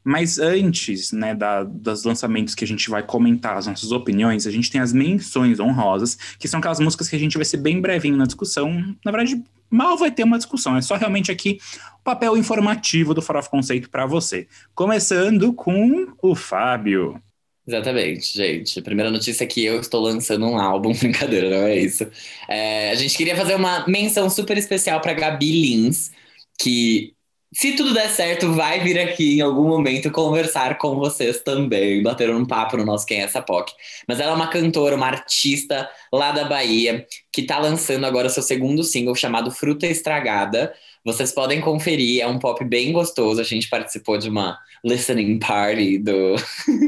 Mas 0.03 0.39
antes, 0.39 1.11
né, 1.11 1.35
da, 1.35 1.63
dos 1.63 2.03
lançamentos 2.03 2.55
que 2.55 2.63
a 2.63 2.67
gente 2.67 2.89
vai 2.89 3.03
comentar 3.03 3.57
as 3.57 3.67
nossas 3.67 3.91
opiniões, 3.91 4.47
a 4.47 4.51
gente 4.51 4.71
tem 4.71 4.81
as 4.81 4.91
menções 4.91 5.59
honrosas, 5.59 6.17
que 6.39 6.47
são 6.47 6.57
aquelas 6.57 6.79
músicas 6.79 7.07
que 7.07 7.15
a 7.15 7.19
gente 7.19 7.37
vai 7.37 7.45
ser 7.45 7.57
bem 7.57 7.79
brevinho 7.79 8.17
na 8.17 8.25
discussão. 8.25 8.71
Na 9.05 9.11
verdade, 9.11 9.39
mal 9.69 9.95
vai 9.99 10.09
ter 10.09 10.23
uma 10.23 10.37
discussão, 10.37 10.75
é 10.75 10.81
só 10.81 10.95
realmente 10.95 11.31
aqui 11.31 11.59
o 11.99 12.03
papel 12.03 12.35
informativo 12.35 13.13
do 13.13 13.21
Farofa 13.21 13.51
Conceito 13.51 13.87
para 13.91 14.07
você. 14.07 14.47
Começando 14.73 15.53
com 15.53 16.07
o 16.23 16.33
Fábio. 16.33 17.21
Exatamente, 17.67 18.31
gente. 18.37 18.79
A 18.79 18.83
primeira 18.83 19.09
notícia 19.09 19.43
é 19.43 19.47
que 19.47 19.63
eu 19.65 19.79
estou 19.79 20.01
lançando 20.01 20.45
um 20.45 20.57
álbum, 20.57 20.93
brincadeira, 20.97 21.49
não 21.49 21.65
é 21.67 21.77
isso. 21.77 22.05
É, 22.47 22.91
a 22.91 22.95
gente 22.95 23.17
queria 23.17 23.35
fazer 23.35 23.55
uma 23.55 23.85
menção 23.87 24.29
super 24.29 24.57
especial 24.57 25.01
para 25.01 25.13
Gabi 25.13 25.51
Lins, 25.51 26.11
que 26.59 27.15
se 27.53 27.73
tudo 27.75 27.93
der 27.93 28.09
certo, 28.09 28.51
vai 28.53 28.81
vir 28.81 28.99
aqui 28.99 29.37
em 29.37 29.41
algum 29.41 29.67
momento 29.67 30.11
conversar 30.11 30.77
com 30.77 30.95
vocês 30.95 31.41
também, 31.41 32.03
bater 32.03 32.29
um 32.29 32.45
papo 32.45 32.75
no 32.77 32.85
nosso 32.85 33.05
Quem 33.05 33.21
é 33.21 33.23
essa 33.23 33.41
POC. 33.41 33.73
Mas 34.07 34.19
ela 34.19 34.33
é 34.33 34.35
uma 34.35 34.47
cantora, 34.49 34.95
uma 34.95 35.07
artista 35.07 35.89
lá 36.11 36.31
da 36.31 36.43
Bahia, 36.43 37.07
que 37.31 37.43
tá 37.43 37.57
lançando 37.57 38.05
agora 38.05 38.29
seu 38.29 38.43
segundo 38.43 38.83
single 38.83 39.15
chamado 39.15 39.51
Fruta 39.51 39.87
Estragada. 39.87 40.73
Vocês 41.05 41.31
podem 41.31 41.61
conferir, 41.61 42.21
é 42.21 42.27
um 42.27 42.39
pop 42.39 42.65
bem 42.65 42.91
gostoso. 42.91 43.39
A 43.39 43.43
gente 43.43 43.69
participou 43.69 44.17
de 44.17 44.27
uma 44.27 44.57
listening 44.83 45.37
party 45.37 45.99
do, 45.99 46.35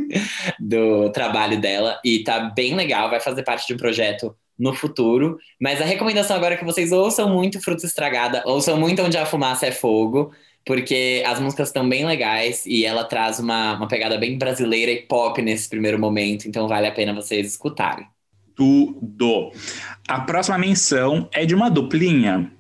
do 0.60 1.12
trabalho 1.12 1.62
dela 1.62 2.00
e 2.04 2.24
tá 2.24 2.40
bem 2.40 2.76
legal, 2.76 3.12
vai 3.12 3.20
fazer 3.20 3.44
parte 3.44 3.68
de 3.68 3.76
um 3.76 3.78
projeto 3.78 4.36
no 4.58 4.74
futuro. 4.74 5.38
Mas 5.62 5.80
a 5.80 5.86
recomendação 5.86 6.36
agora 6.36 6.56
é 6.56 6.58
que 6.58 6.66
vocês 6.66 6.92
ouçam 6.92 7.30
muito 7.30 7.62
Fruta 7.62 7.86
Estragada, 7.86 8.42
ouçam 8.46 8.76
muito 8.76 9.04
Onde 9.04 9.18
a 9.18 9.26
Fumaça 9.26 9.68
é 9.68 9.72
Fogo 9.72 10.32
porque 10.68 11.24
as 11.26 11.40
músicas 11.40 11.70
estão 11.70 11.88
bem 11.88 12.06
legais 12.06 12.66
e 12.66 12.84
ela 12.84 13.06
traz 13.06 13.40
uma, 13.40 13.76
uma 13.76 13.88
pegada 13.88 14.18
bem 14.18 14.38
brasileira 14.38 14.92
e 14.92 15.02
pop 15.04 15.42
nesse 15.42 15.70
primeiro 15.70 15.98
momento, 15.98 16.46
então 16.46 16.68
vale 16.68 16.86
a 16.86 16.92
pena 16.92 17.14
vocês 17.14 17.48
escutarem. 17.48 18.06
tudo. 18.54 19.52
A 20.08 20.20
próxima 20.20 20.58
menção 20.58 21.30
é 21.32 21.46
de 21.46 21.56
uma 21.56 21.70
duplinha. 21.70 22.52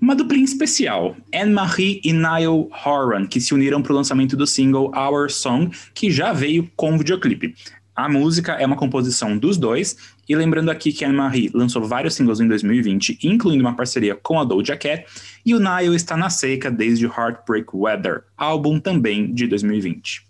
Uma 0.00 0.14
duplinha 0.14 0.44
especial, 0.44 1.16
Anne-Marie 1.34 2.00
e 2.04 2.12
Niall 2.12 2.70
Horan, 2.84 3.26
que 3.26 3.40
se 3.40 3.52
uniram 3.52 3.82
para 3.82 3.92
o 3.92 3.96
lançamento 3.96 4.36
do 4.36 4.46
single 4.46 4.92
Our 4.96 5.28
Song, 5.28 5.76
que 5.92 6.08
já 6.08 6.32
veio 6.32 6.70
com 6.76 6.96
videoclipe. 6.96 7.54
A 7.96 8.08
música 8.08 8.52
é 8.52 8.64
uma 8.64 8.76
composição 8.76 9.36
dos 9.36 9.56
dois, 9.56 9.96
e 10.28 10.36
lembrando 10.36 10.70
aqui 10.70 10.92
que 10.92 11.04
Anne-Marie 11.04 11.50
lançou 11.52 11.82
vários 11.82 12.14
singles 12.14 12.38
em 12.38 12.46
2020, 12.46 13.18
incluindo 13.24 13.64
uma 13.64 13.74
parceria 13.74 14.14
com 14.14 14.38
a 14.38 14.44
Doja 14.44 14.76
Cat, 14.76 15.04
e 15.44 15.52
o 15.52 15.58
Niall 15.58 15.94
está 15.94 16.16
na 16.16 16.30
seca 16.30 16.70
desde 16.70 17.06
Heartbreak 17.06 17.68
Weather, 17.74 18.22
álbum 18.36 18.78
também 18.78 19.34
de 19.34 19.48
2020. 19.48 20.28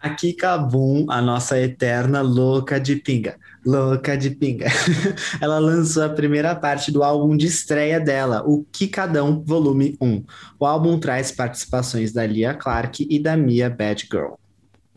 Aqui 0.00 0.32
Kabum, 0.32 1.06
a 1.10 1.20
nossa 1.20 1.58
eterna 1.58 2.22
louca 2.22 2.80
de 2.80 2.96
pinga. 2.96 3.36
Louca 3.64 4.16
de 4.16 4.30
pinga. 4.30 4.66
Ela 5.40 5.58
lançou 5.58 6.04
a 6.04 6.08
primeira 6.08 6.54
parte 6.54 6.92
do 6.92 7.02
álbum 7.02 7.36
de 7.36 7.46
estreia 7.46 7.98
dela, 7.98 8.42
o 8.46 8.64
Kikadão 8.70 9.42
Volume 9.44 9.96
1. 10.00 10.24
O 10.58 10.66
álbum 10.66 10.98
traz 10.98 11.32
participações 11.32 12.12
da 12.12 12.26
Lia 12.26 12.54
Clark 12.54 13.06
e 13.08 13.18
da 13.18 13.36
Mia 13.36 13.70
Bad 13.70 14.06
Girl. 14.10 14.34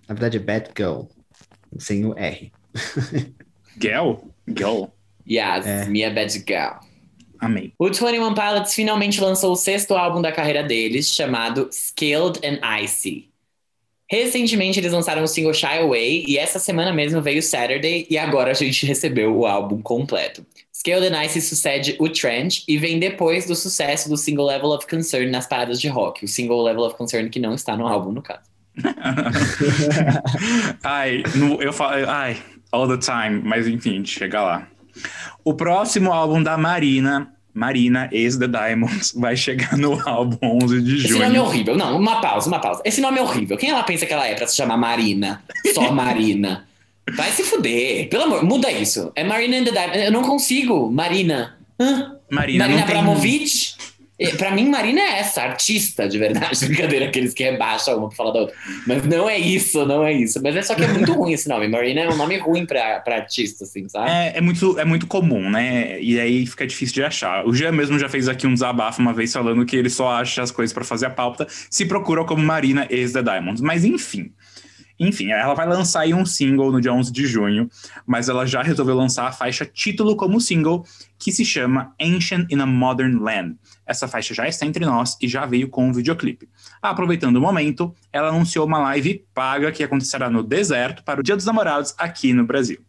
Na 0.08 0.14
verdade 0.14 0.38
é 0.38 0.40
Bad 0.40 0.70
Girl, 0.76 1.04
sem 1.78 2.06
o 2.06 2.18
R. 2.18 2.52
Girl? 3.80 4.16
Girl. 4.48 4.86
Yes, 5.30 5.66
É. 5.66 5.86
Mia 5.86 6.14
Bad 6.14 6.34
Girl. 6.34 6.88
Amei. 7.40 7.74
O 7.78 7.88
21 7.88 8.34
Pilots 8.34 8.74
finalmente 8.74 9.22
lançou 9.22 9.52
o 9.52 9.56
sexto 9.56 9.94
álbum 9.94 10.22
da 10.22 10.32
carreira 10.32 10.64
deles, 10.64 11.08
chamado 11.14 11.70
Skilled 11.72 12.40
and 12.44 12.60
Icy. 12.82 13.30
Recentemente 14.10 14.80
eles 14.80 14.94
lançaram 14.94 15.24
o 15.24 15.28
single 15.28 15.54
Shy 15.54 15.80
Away 15.82 16.24
e 16.28 16.38
essa 16.38 16.60
semana 16.60 16.94
mesmo 16.94 17.22
veio 17.22 17.44
Saturday 17.44 18.08
e 18.10 18.18
agora 18.18 18.52
a 18.52 18.54
gente 18.54 18.86
recebeu 18.86 19.36
o 19.36 19.46
álbum 19.46 19.82
completo. 19.82 20.46
Skilled 20.74 21.14
and 21.14 21.24
Icy 21.26 21.42
sucede 21.42 21.96
o 22.00 22.08
Trend 22.08 22.64
e 22.68 22.78
vem 22.78 23.00
depois 23.00 23.46
do 23.48 23.56
sucesso 23.56 24.08
do 24.08 24.16
single 24.16 24.46
Level 24.46 24.70
of 24.70 24.88
Concern 24.88 25.30
nas 25.30 25.48
paradas 25.48 25.82
de 25.82 25.90
rock. 25.90 26.24
O 26.24 26.28
single 26.28 26.64
Level 26.64 26.84
of 26.84 26.96
Concern 26.96 27.30
que 27.30 27.40
não 27.40 27.54
está 27.54 27.76
no 27.76 27.88
álbum, 27.88 28.12
no 28.12 28.22
caso. 28.22 28.48
ai, 30.84 31.24
no- 31.36 31.62
eu 31.62 31.74
falo, 31.74 32.08
ai, 32.08 32.38
all 32.72 32.88
the 32.88 32.98
time, 32.98 33.42
mas 33.44 33.68
enfim, 33.68 34.06
chega 34.06 34.42
lá. 34.42 34.68
O 35.44 35.54
próximo 35.54 36.12
álbum 36.12 36.42
da 36.42 36.58
Marina, 36.58 37.34
Marina, 37.58 38.08
ex 38.12 38.38
The 38.38 38.48
Diamonds, 38.48 39.14
vai 39.18 39.36
chegar 39.36 39.76
no 39.78 40.00
álbum 40.08 40.38
11 40.64 40.82
de 40.82 40.98
Esse 40.98 41.08
junho. 41.08 41.24
nome 41.24 41.38
é 41.38 41.42
horrível. 41.42 41.76
Não, 41.76 41.98
uma 41.98 42.22
pausa, 42.22 42.48
uma 42.48 42.60
pausa. 42.60 42.82
Esse 42.86 43.02
nome 43.02 43.18
é 43.18 43.22
horrível. 43.24 43.58
Quem 43.58 43.72
ela 43.72 43.82
pensa 43.82 44.06
que 44.06 44.14
ela 44.14 44.28
é 44.28 44.36
pra 44.36 44.46
se 44.46 44.56
chamar 44.56 44.78
Marina? 44.78 45.42
Só 45.74 45.90
Marina. 45.92 46.66
Vai 47.16 47.32
se 47.32 47.42
fuder. 47.44 48.10
Pelo 48.10 48.24
amor, 48.26 48.44
muda 48.44 48.72
isso. 48.72 49.12
É 49.16 49.24
Marina 49.24 49.58
and 49.58 49.64
the 49.64 49.72
Diamond. 49.72 49.98
Eu 49.98 50.12
não 50.12 50.22
consigo. 50.22 50.92
Marina. 50.92 51.56
Hã? 51.80 52.16
Marina, 52.30 52.66
Marina. 52.66 52.84
Abramovic? 52.84 53.76
Pra 54.38 54.52
mim, 54.52 54.68
Marina 54.68 55.00
é 55.00 55.20
essa, 55.20 55.44
artista 55.44 56.08
de 56.08 56.18
verdade. 56.18 56.58
Brincadeira, 56.66 57.06
aqueles 57.06 57.34
que 57.34 57.44
rebaixam 57.44 57.98
uma 57.98 58.08
pra 58.08 58.18
falar 58.18 58.32
da 58.32 58.40
outra. 58.42 58.56
Mas 58.88 59.06
não 59.06 59.30
é 59.30 59.38
isso, 59.38 59.86
não 59.86 60.04
é 60.04 60.12
isso. 60.12 60.42
Mas 60.42 60.56
é 60.56 60.62
só 60.62 60.74
que 60.74 60.84
é 60.84 60.88
muito 60.88 61.14
ruim 61.14 61.34
esse 61.34 61.48
nome. 61.48 61.68
Marina 61.68 62.02
é 62.02 62.10
um 62.10 62.16
nome 62.16 62.38
ruim 62.38 62.66
pra, 62.66 63.00
pra 63.00 63.18
artista, 63.18 63.64
assim, 63.64 63.88
sabe? 63.88 64.10
É, 64.10 64.38
é 64.38 64.42
muito, 64.42 64.80
é 64.80 64.86
muito 64.86 65.06
comum, 65.06 65.50
né? 65.50 66.02
E 66.02 66.20
aí 66.20 66.46
fica 66.48 66.66
difícil 66.66 66.96
de 66.96 67.04
achar. 67.04 67.46
O 67.46 67.54
Jean 67.54 67.72
mesmo 67.72 68.00
já 68.00 68.10
fez 68.10 68.28
aqui 68.28 68.48
um 68.48 68.54
desabafo 68.54 69.02
uma 69.02 69.14
vez 69.14 69.32
falando 69.32 69.66
que 69.66 69.76
ele 69.76 69.90
só 69.90 70.10
acha 70.10 70.42
as 70.42 70.50
coisas 70.50 70.74
pra 70.74 70.84
fazer 70.84 71.06
a 71.06 71.12
pauta 71.12 71.48
se 71.70 71.86
procura 71.86 72.24
como 72.24 72.42
Marina 72.42 72.88
ex 72.90 73.14
The 73.14 73.22
Diamonds. 73.22 73.62
Mas 73.62 73.86
enfim. 73.86 74.32
Enfim, 75.00 75.32
ela 75.32 75.54
vai 75.54 75.68
lançar 75.68 76.02
aí 76.02 76.14
um 76.14 76.26
single 76.26 76.72
no 76.72 76.82
dia 76.82 76.94
11 76.94 77.12
de 77.12 77.26
junho, 77.28 77.70
mas 78.06 78.30
ela 78.30 78.46
já 78.46 78.62
resolveu 78.62 78.96
lançar 78.96 79.28
a 79.28 79.32
faixa 79.32 79.66
título 79.66 80.16
como 80.16 80.42
single, 80.42 80.84
que 81.20 81.32
se 81.32 81.46
chama 81.46 81.94
Ancient 82.02 82.52
in 82.52 82.60
a 82.60 82.66
Modern 82.66 83.20
Land. 83.20 83.56
Essa 83.86 84.08
faixa 84.08 84.34
já 84.34 84.48
está 84.48 84.66
entre 84.66 84.86
nós 84.86 85.18
e 85.22 85.28
já 85.28 85.46
veio 85.46 85.70
com 85.70 85.88
um 85.88 85.94
videoclipe. 85.94 86.50
Aproveitando 86.82 87.38
o 87.38 87.42
momento, 87.42 87.94
ela 88.12 88.30
anunciou 88.30 88.66
uma 88.66 88.80
live 88.80 89.24
paga 89.34 89.72
que 89.72 89.84
acontecerá 89.84 90.30
no 90.30 90.44
deserto 90.44 91.04
para 91.04 91.20
o 91.20 91.24
Dia 91.24 91.36
dos 91.36 91.46
Namorados 91.46 91.94
aqui 91.98 92.34
no 92.34 92.46
Brasil. 92.46 92.80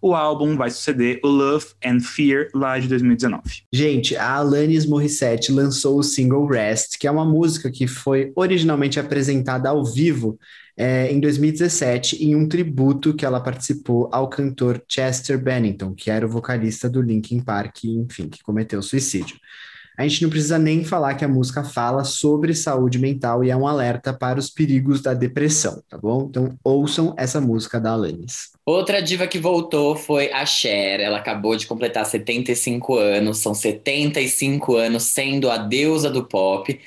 O 0.00 0.14
álbum 0.14 0.56
vai 0.56 0.68
suceder 0.68 1.20
o 1.22 1.28
Love 1.28 1.66
and 1.84 2.00
Fear 2.00 2.48
lá 2.52 2.76
de 2.78 2.88
2019. 2.88 3.62
Gente, 3.72 4.16
a 4.16 4.32
Alanis 4.32 4.84
Morissette 4.84 5.52
lançou 5.52 5.96
o 5.96 6.02
single 6.02 6.46
Rest, 6.46 6.98
que 6.98 7.06
é 7.06 7.10
uma 7.10 7.24
música 7.24 7.70
que 7.70 7.86
foi 7.86 8.32
originalmente 8.34 8.98
apresentada 8.98 9.68
ao 9.68 9.84
vivo 9.84 10.38
é, 10.76 11.10
em 11.12 11.20
2017 11.20 12.24
em 12.24 12.34
um 12.34 12.48
tributo 12.48 13.14
que 13.14 13.24
ela 13.24 13.40
participou 13.40 14.08
ao 14.12 14.28
cantor 14.28 14.82
Chester 14.88 15.38
Bennington, 15.38 15.94
que 15.94 16.10
era 16.10 16.26
o 16.26 16.28
vocalista 16.28 16.88
do 16.88 17.02
Linkin 17.02 17.40
Park, 17.40 17.84
enfim, 17.84 18.28
que 18.28 18.42
cometeu 18.42 18.82
suicídio. 18.82 19.36
A 19.96 20.08
gente 20.08 20.22
não 20.22 20.30
precisa 20.30 20.58
nem 20.58 20.84
falar 20.84 21.14
que 21.14 21.24
a 21.24 21.28
música 21.28 21.62
fala 21.62 22.02
sobre 22.02 22.54
saúde 22.54 22.98
mental 22.98 23.44
e 23.44 23.50
é 23.50 23.56
um 23.56 23.66
alerta 23.66 24.12
para 24.12 24.38
os 24.38 24.48
perigos 24.48 25.02
da 25.02 25.12
depressão, 25.12 25.82
tá 25.88 25.98
bom? 25.98 26.26
Então 26.30 26.58
ouçam 26.64 27.14
essa 27.18 27.40
música 27.40 27.78
da 27.78 27.92
Alanis. 27.92 28.52
Outra 28.64 29.02
diva 29.02 29.26
que 29.26 29.38
voltou 29.38 29.94
foi 29.94 30.32
a 30.32 30.46
Cher. 30.46 31.00
Ela 31.00 31.18
acabou 31.18 31.56
de 31.56 31.66
completar 31.66 32.06
75 32.06 32.96
anos, 32.96 33.38
são 33.38 33.54
75 33.54 34.76
anos 34.76 35.02
sendo 35.02 35.50
a 35.50 35.58
deusa 35.58 36.08
do 36.08 36.24
pop. 36.24 36.80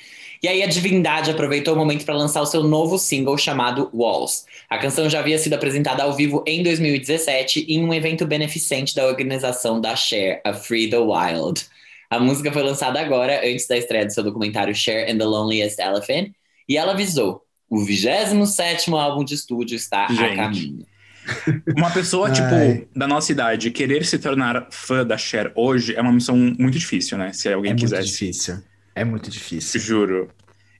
E 0.45 0.47
aí 0.47 0.61
a 0.61 0.67
divindade 0.67 1.31
aproveitou 1.31 1.73
o 1.73 1.77
momento 1.77 2.05
para 2.05 2.13
lançar 2.13 2.39
o 2.39 2.45
seu 2.45 2.61
novo 2.61 2.99
single 2.99 3.35
chamado 3.35 3.89
Walls. 3.91 4.45
A 4.69 4.77
canção 4.77 5.09
já 5.09 5.17
havia 5.17 5.39
sido 5.39 5.53
apresentada 5.53 6.03
ao 6.03 6.13
vivo 6.13 6.43
em 6.45 6.61
2017 6.61 7.65
em 7.67 7.83
um 7.83 7.91
evento 7.91 8.27
beneficente 8.27 8.93
da 8.93 9.07
organização 9.07 9.81
da 9.81 9.95
Cher, 9.95 10.41
a 10.45 10.53
Free 10.53 10.87
the 10.87 10.99
Wild. 10.99 11.65
A 12.11 12.19
música 12.19 12.51
foi 12.53 12.61
lançada 12.61 13.01
agora, 13.01 13.41
antes 13.43 13.65
da 13.65 13.75
estreia 13.75 14.05
do 14.05 14.13
seu 14.13 14.23
documentário 14.23 14.75
Cher 14.75 15.09
and 15.09 15.17
the 15.17 15.25
Loneliest 15.25 15.81
Elephant, 15.81 16.29
e 16.69 16.77
ela 16.77 16.91
avisou: 16.91 17.41
o 17.67 17.83
27º 17.83 18.95
álbum 18.95 19.25
de 19.25 19.33
estúdio 19.33 19.75
está 19.75 20.05
Gente. 20.09 20.21
a 20.25 20.35
caminho. 20.35 20.85
Uma 21.75 21.89
pessoa, 21.89 22.27
Ai. 22.27 22.33
tipo, 22.35 22.87
da 22.95 23.07
nossa 23.07 23.31
idade, 23.31 23.71
querer 23.71 24.05
se 24.05 24.19
tornar 24.19 24.67
fã 24.69 25.03
da 25.03 25.17
Cher 25.17 25.51
hoje 25.55 25.95
é 25.95 26.01
uma 26.01 26.13
missão 26.13 26.37
muito 26.37 26.77
difícil, 26.77 27.17
né? 27.17 27.33
Se 27.33 27.51
alguém 27.51 27.71
é 27.71 27.73
muito 27.73 27.81
quisesse. 27.81 28.09
difícil. 28.09 28.59
É 28.95 29.03
muito 29.03 29.29
difícil. 29.29 29.79
Juro. 29.79 30.29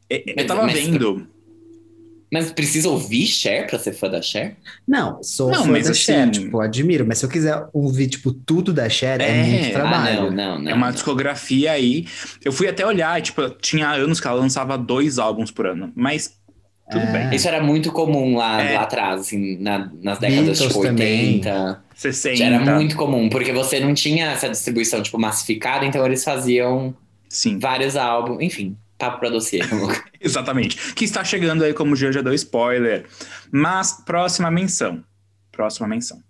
Eu 0.10 0.22
Mas- 0.38 0.46
tava 0.48 0.64
mas- 0.64 0.74
vendo. 0.80 1.28
Mas 2.34 2.52
precisa 2.52 2.90
ouvir 2.90 3.28
Cher 3.28 3.68
pra 3.68 3.78
ser 3.78 3.94
fã 3.94 4.10
da 4.10 4.22
Cher? 4.22 4.58
Não, 4.88 5.22
sou 5.24 5.52
Não, 5.52 5.64
fã 5.64 5.72
mas 5.72 5.86
da 5.86 5.92
assim- 5.92 6.02
Cher, 6.02 6.30
tipo, 6.32 6.60
admiro, 6.60 7.06
mas 7.08 7.20
se 7.20 7.26
eu 7.26 7.30
quiser 7.30 7.66
ouvir, 7.72 8.08
tipo, 8.08 8.34
tudo 8.34 8.74
da 8.74 8.90
Cher, 8.90 9.22
é, 9.22 9.30
É, 9.30 9.44
muito 9.44 9.68
ah, 9.68 9.72
trabalho. 9.72 10.20
Ah, 10.20 10.24
não, 10.24 10.32
não, 10.32 10.60
não. 10.60 10.72
É 10.72 10.74
uma 10.74 10.88
não. 10.88 10.94
discografia 10.94 11.72
aí. 11.72 12.06
Eu 12.44 12.52
fui 12.52 12.68
até 12.68 12.86
olhar, 12.86 13.22
tipo, 13.22 13.48
tinha 13.62 13.90
anos 13.90 14.20
que 14.20 14.28
ela 14.28 14.38
lançava 14.40 14.78
dois 14.78 15.20
álbuns 15.20 15.52
por 15.52 15.68
ano. 15.68 15.94
Mas 15.96 16.34
tudo 16.92 17.04
É. 17.06 17.12
bem. 17.30 17.36
Isso 17.36 17.48
era 17.48 17.64
muito 17.64 17.92
comum 17.92 18.36
lá, 18.36 18.62
É. 18.62 18.74
lá 18.76 18.82
atrás, 18.82 19.22
assim, 19.22 19.58
na- 19.60 19.90
nas 20.02 20.18
décadas 20.20 20.46
Beatles 20.46 20.68
tipo, 20.68 20.82
também. 20.82 21.36
80. 21.36 21.84
60. 21.96 22.36
Já 22.38 22.46
era 22.48 22.76
muito 22.76 22.96
comum, 22.98 23.30
porque 23.30 23.54
você 23.54 23.80
não 23.80 23.94
tinha 23.94 24.32
essa 24.32 24.50
distribuição, 24.50 25.02
tipo, 25.02 25.18
massificada, 25.20 25.86
então 25.86 26.06
eles 26.06 26.24
faziam 26.24 26.94
Sim, 27.36 27.60
vários 27.60 27.98
álbuns. 27.98 28.42
Enfim, 28.42 28.77
papo 28.98 29.20
pra 29.20 29.30
dossiê. 29.30 29.60
exatamente. 30.22 30.94
Que 30.94 31.04
está 31.04 31.22
chegando 31.22 31.65
aí, 31.65 31.74
como 31.74 31.92
o 31.92 31.96
Jean 31.96 32.13
já 32.13 32.22
deu 32.22 32.34
spoiler. 32.34 33.06
Mas, 33.51 33.92
próxima 34.06 34.50
menção. 34.50 35.04
Próxima 35.51 35.86
menção. 35.86 36.24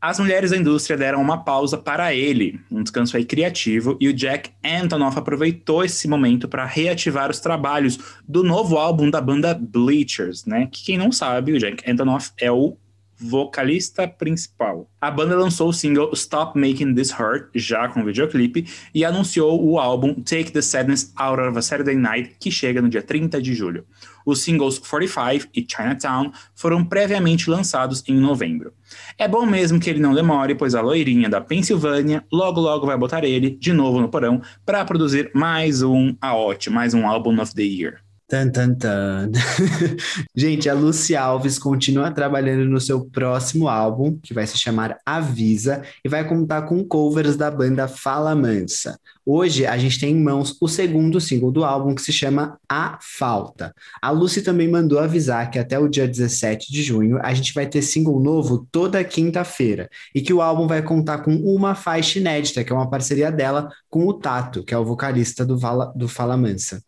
As 0.00 0.18
mulheres 0.18 0.52
da 0.52 0.56
indústria 0.56 0.96
deram 0.96 1.20
uma 1.20 1.44
pausa 1.44 1.76
para 1.76 2.14
ele, 2.14 2.58
um 2.70 2.82
descanso 2.82 3.16
aí 3.16 3.24
criativo, 3.24 3.98
e 4.00 4.08
o 4.08 4.14
Jack 4.14 4.52
Antonoff 4.64 5.18
aproveitou 5.18 5.84
esse 5.84 6.08
momento 6.08 6.48
para 6.48 6.64
reativar 6.64 7.30
os 7.30 7.40
trabalhos 7.40 7.98
do 8.26 8.42
novo 8.42 8.78
álbum 8.78 9.10
da 9.10 9.20
banda 9.20 9.52
Bleachers, 9.52 10.46
né? 10.46 10.68
Que 10.72 10.84
quem 10.84 10.96
não 10.96 11.12
sabe, 11.12 11.52
o 11.52 11.58
Jack 11.58 11.90
Antonoff 11.90 12.30
é 12.38 12.50
o 12.50 12.76
vocalista 13.18 14.06
principal. 14.06 14.88
A 15.00 15.10
banda 15.10 15.36
lançou 15.36 15.68
o 15.68 15.72
single 15.72 16.10
Stop 16.12 16.58
Making 16.58 16.94
This 16.94 17.10
Hurt, 17.10 17.50
já 17.54 17.88
com 17.88 18.04
videoclipe, 18.04 18.66
e 18.94 19.04
anunciou 19.04 19.62
o 19.64 19.78
álbum 19.78 20.14
Take 20.14 20.52
the 20.52 20.62
Sadness 20.62 21.12
Out 21.16 21.40
of 21.40 21.58
a 21.58 21.62
Saturday 21.62 21.96
Night, 21.96 22.36
que 22.38 22.50
chega 22.50 22.80
no 22.80 22.88
dia 22.88 23.02
30 23.02 23.42
de 23.42 23.54
julho. 23.54 23.84
Os 24.24 24.42
singles 24.42 24.78
45 24.78 25.48
e 25.54 25.66
Chinatown 25.68 26.30
foram 26.54 26.84
previamente 26.84 27.48
lançados 27.48 28.04
em 28.06 28.14
novembro. 28.14 28.72
É 29.16 29.26
bom 29.26 29.46
mesmo 29.46 29.80
que 29.80 29.88
ele 29.88 30.00
não 30.00 30.14
demore, 30.14 30.54
pois 30.54 30.74
a 30.74 30.80
loirinha 30.80 31.28
da 31.28 31.40
Pensilvânia 31.40 32.24
logo 32.30 32.60
logo 32.60 32.86
vai 32.86 32.96
botar 32.96 33.24
ele 33.24 33.50
de 33.50 33.72
novo 33.72 34.00
no 34.00 34.08
porão 34.08 34.42
para 34.64 34.84
produzir 34.84 35.30
mais 35.34 35.82
um 35.82 36.14
AOT, 36.20 36.70
mais 36.70 36.94
um 36.94 37.06
álbum 37.06 37.40
of 37.40 37.54
the 37.54 37.62
year. 37.62 38.07
Tan, 38.28 38.50
tan, 38.50 38.74
tan. 38.74 39.32
Gente, 40.36 40.68
a 40.68 40.74
Lucy 40.74 41.16
Alves 41.16 41.58
continua 41.58 42.10
trabalhando 42.10 42.66
no 42.66 42.78
seu 42.78 43.06
próximo 43.06 43.68
álbum, 43.68 44.18
que 44.22 44.34
vai 44.34 44.46
se 44.46 44.58
chamar 44.58 44.98
Avisa, 45.06 45.80
e 46.04 46.10
vai 46.10 46.28
contar 46.28 46.62
com 46.62 46.84
covers 46.84 47.36
da 47.36 47.50
banda 47.50 47.88
Fala 47.88 48.34
Mansa. 48.34 49.00
Hoje 49.24 49.64
a 49.66 49.78
gente 49.78 49.98
tem 49.98 50.10
em 50.10 50.22
mãos 50.22 50.56
o 50.60 50.68
segundo 50.68 51.20
single 51.22 51.50
do 51.50 51.64
álbum, 51.64 51.94
que 51.94 52.02
se 52.02 52.12
chama 52.12 52.58
A 52.68 52.98
Falta. 53.00 53.74
A 54.00 54.10
Lucy 54.10 54.42
também 54.42 54.68
mandou 54.68 54.98
avisar 54.98 55.50
que 55.50 55.58
até 55.58 55.78
o 55.78 55.88
dia 55.88 56.06
17 56.06 56.70
de 56.70 56.82
junho 56.82 57.18
a 57.22 57.32
gente 57.32 57.54
vai 57.54 57.66
ter 57.66 57.80
single 57.80 58.20
novo 58.20 58.66
toda 58.70 59.02
quinta-feira, 59.04 59.88
e 60.14 60.20
que 60.20 60.34
o 60.34 60.42
álbum 60.42 60.66
vai 60.66 60.82
contar 60.82 61.18
com 61.18 61.34
uma 61.34 61.74
faixa 61.74 62.18
inédita, 62.18 62.62
que 62.62 62.72
é 62.72 62.76
uma 62.76 62.90
parceria 62.90 63.32
dela 63.32 63.70
com 63.90 64.06
o 64.06 64.12
Tato, 64.12 64.62
que 64.62 64.74
é 64.74 64.78
o 64.78 64.84
vocalista 64.84 65.46
do 65.46 65.58
Fala, 65.58 65.90
do 65.96 66.06
Fala 66.08 66.36
Mansa. 66.36 66.82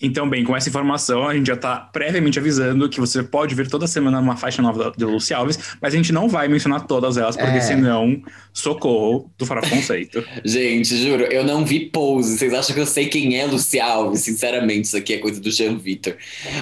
Então, 0.00 0.28
bem, 0.30 0.42
com 0.44 0.56
essa 0.56 0.68
informação, 0.70 1.26
a 1.28 1.34
gente 1.34 1.48
já 1.48 1.54
está 1.54 1.76
previamente 1.76 2.38
avisando 2.38 2.88
que 2.88 2.98
você 3.00 3.22
pode 3.22 3.54
ver 3.54 3.68
toda 3.68 3.86
semana 3.86 4.18
uma 4.18 4.36
faixa 4.36 4.62
nova 4.62 4.92
de 4.96 5.04
Lucy 5.04 5.34
Alves, 5.34 5.58
mas 5.82 5.92
a 5.92 5.96
gente 5.96 6.10
não 6.10 6.26
vai 6.26 6.48
mencionar 6.48 6.86
todas 6.86 7.18
elas, 7.18 7.36
porque 7.36 7.58
É. 7.58 7.60
senão, 7.60 8.22
socorro 8.52 9.30
do 9.36 9.44
Fora 9.44 9.60
Conceito. 9.68 10.24
Gente, 10.44 10.96
juro, 10.96 11.24
eu 11.24 11.44
não 11.44 11.66
vi 11.66 11.80
pose. 11.90 12.38
Vocês 12.38 12.54
acham 12.54 12.74
que 12.74 12.80
eu 12.80 12.86
sei 12.86 13.08
quem 13.08 13.38
é 13.38 13.44
Lucy 13.44 13.78
Alves? 13.78 14.20
Sinceramente, 14.20 14.86
isso 14.86 14.96
aqui 14.96 15.14
é 15.14 15.18
coisa 15.18 15.40
do 15.40 15.50
Jean 15.50 15.76
Vitor. 15.76 16.16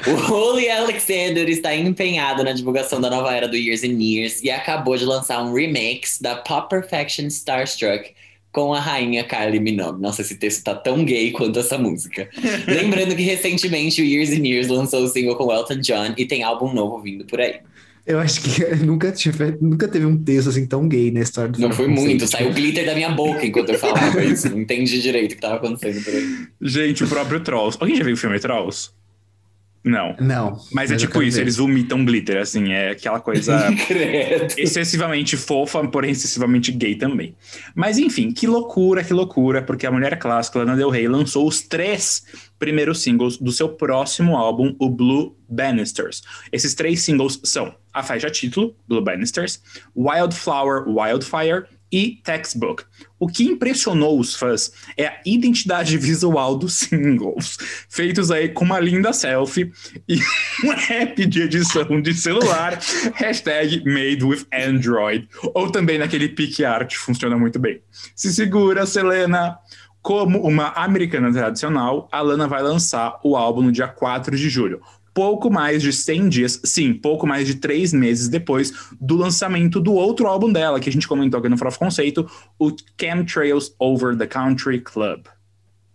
O 0.06 0.32
Holy 0.32 0.68
Alexander 0.68 1.48
está 1.48 1.74
empenhado 1.76 2.42
na 2.42 2.52
divulgação 2.52 3.00
da 3.00 3.08
nova 3.08 3.32
era 3.32 3.46
do 3.46 3.56
Years 3.56 3.84
and 3.84 4.02
Years 4.02 4.42
e 4.42 4.50
acabou 4.50 4.96
de 4.96 5.04
lançar 5.04 5.42
um 5.44 5.52
remix 5.54 6.18
da 6.20 6.34
Pop 6.36 6.68
Perfection 6.68 7.26
Starstruck 7.26 8.16
com 8.56 8.72
a 8.72 8.80
rainha 8.80 9.22
Kylie 9.22 9.60
Minogue. 9.60 10.00
Nossa, 10.00 10.22
esse 10.22 10.34
texto 10.36 10.64
tá 10.64 10.74
tão 10.74 11.04
gay 11.04 11.30
quanto 11.30 11.58
essa 11.58 11.76
música. 11.76 12.26
Lembrando 12.66 13.14
que 13.14 13.20
recentemente 13.20 14.00
o 14.00 14.04
Years 14.04 14.30
and 14.30 14.46
Years 14.46 14.68
lançou 14.68 15.04
o 15.04 15.08
single 15.08 15.36
com 15.36 15.52
Elton 15.52 15.76
John 15.80 16.14
e 16.16 16.24
tem 16.24 16.42
álbum 16.42 16.72
novo 16.72 16.98
vindo 17.02 17.26
por 17.26 17.38
aí. 17.38 17.56
Eu 18.06 18.18
acho 18.18 18.40
que 18.40 18.64
nunca, 18.76 19.12
tive, 19.12 19.58
nunca 19.60 19.86
teve 19.86 20.06
um 20.06 20.16
texto 20.16 20.48
assim 20.48 20.64
tão 20.64 20.88
gay 20.88 21.10
na 21.10 21.20
história 21.20 21.52
do 21.52 21.60
Não 21.60 21.70
foi 21.70 21.86
muito, 21.86 22.26
saiu 22.26 22.50
glitter 22.50 22.86
da 22.86 22.94
minha 22.94 23.10
boca 23.10 23.44
enquanto 23.44 23.68
eu 23.68 23.78
falava 23.78 24.22
isso. 24.24 24.48
Não 24.48 24.58
entendi 24.58 25.02
direito 25.02 25.32
o 25.32 25.34
que 25.34 25.40
tava 25.42 25.56
acontecendo 25.56 26.02
por 26.02 26.14
aí. 26.14 26.46
Gente, 26.62 27.04
o 27.04 27.08
próprio 27.08 27.40
Trolls. 27.40 27.76
Alguém 27.78 27.96
já 27.96 28.04
viu 28.04 28.14
o 28.14 28.16
filme 28.16 28.40
Trolls? 28.40 28.90
Não. 29.86 30.16
Não. 30.18 30.60
Mas, 30.72 30.90
é 30.90 30.94
eu 30.94 30.98
tipo 30.98 31.12
quero 31.12 31.24
isso, 31.24 31.36
ver. 31.36 31.44
eles 31.44 31.56
vomitam 31.56 32.04
glitter, 32.04 32.38
assim, 32.38 32.72
é 32.72 32.90
aquela 32.90 33.20
coisa 33.20 33.68
excessivamente 34.58 35.36
fofa, 35.36 35.86
porém 35.86 36.10
excessivamente 36.10 36.72
gay 36.72 36.96
também. 36.96 37.36
Mas 37.72 37.96
enfim, 37.96 38.32
que 38.32 38.48
loucura, 38.48 39.04
que 39.04 39.14
loucura, 39.14 39.62
porque 39.62 39.86
a 39.86 39.90
mulher 39.92 40.18
clássica 40.18 40.58
Lana 40.58 40.74
Del 40.74 40.90
Rey 40.90 41.06
lançou 41.06 41.46
os 41.46 41.62
três 41.62 42.24
primeiros 42.58 43.00
singles 43.00 43.36
do 43.36 43.52
seu 43.52 43.68
próximo 43.68 44.36
álbum, 44.36 44.74
o 44.80 44.90
Blue 44.90 45.36
Bannisters. 45.48 46.22
Esses 46.50 46.74
três 46.74 47.04
singles 47.04 47.40
são 47.44 47.72
a 47.94 48.02
faixa 48.02 48.28
título, 48.28 48.74
Blue 48.88 49.02
Bannisters, 49.02 49.62
Wildflower, 49.96 50.88
Wildfire 50.88 51.66
e 51.90 52.20
Textbook. 52.22 52.84
O 53.18 53.26
que 53.26 53.44
impressionou 53.44 54.18
os 54.18 54.34
fãs 54.34 54.72
é 54.96 55.06
a 55.06 55.20
identidade 55.24 55.96
visual 55.98 56.56
dos 56.56 56.74
singles, 56.74 57.56
feitos 57.88 58.30
aí 58.30 58.48
com 58.48 58.64
uma 58.64 58.80
linda 58.80 59.12
selfie 59.12 59.72
e 60.08 60.18
um 60.64 60.72
app 60.72 61.26
de 61.26 61.42
edição 61.42 62.00
de 62.00 62.14
celular, 62.14 62.78
hashtag 63.14 63.82
made 63.84 64.24
with 64.24 64.46
Android, 64.52 65.28
ou 65.54 65.70
também 65.70 65.98
naquele 65.98 66.28
pique 66.28 66.64
art, 66.64 66.94
funciona 66.96 67.36
muito 67.36 67.58
bem. 67.58 67.80
Se 68.14 68.32
segura, 68.32 68.86
Selena! 68.86 69.58
Como 70.02 70.40
uma 70.46 70.68
americana 70.68 71.32
tradicional, 71.32 72.08
a 72.12 72.20
Lana 72.20 72.46
vai 72.46 72.62
lançar 72.62 73.18
o 73.24 73.36
álbum 73.36 73.62
no 73.62 73.72
dia 73.72 73.88
4 73.88 74.36
de 74.36 74.48
julho. 74.48 74.80
Pouco 75.16 75.50
mais 75.50 75.80
de 75.80 75.94
100 75.94 76.28
dias, 76.28 76.60
sim, 76.62 76.92
pouco 76.92 77.26
mais 77.26 77.46
de 77.46 77.54
três 77.54 77.90
meses 77.90 78.28
depois 78.28 78.70
do 79.00 79.16
lançamento 79.16 79.80
do 79.80 79.94
outro 79.94 80.26
álbum 80.26 80.52
dela, 80.52 80.78
que 80.78 80.90
a 80.90 80.92
gente 80.92 81.08
comentou 81.08 81.40
aqui 81.40 81.48
no 81.48 81.56
Fora 81.56 81.72
Conceito, 81.72 82.30
o 82.58 82.70
Chemtrails 83.00 83.74
Over 83.78 84.14
the 84.14 84.26
Country 84.26 84.78
Club. 84.78 85.24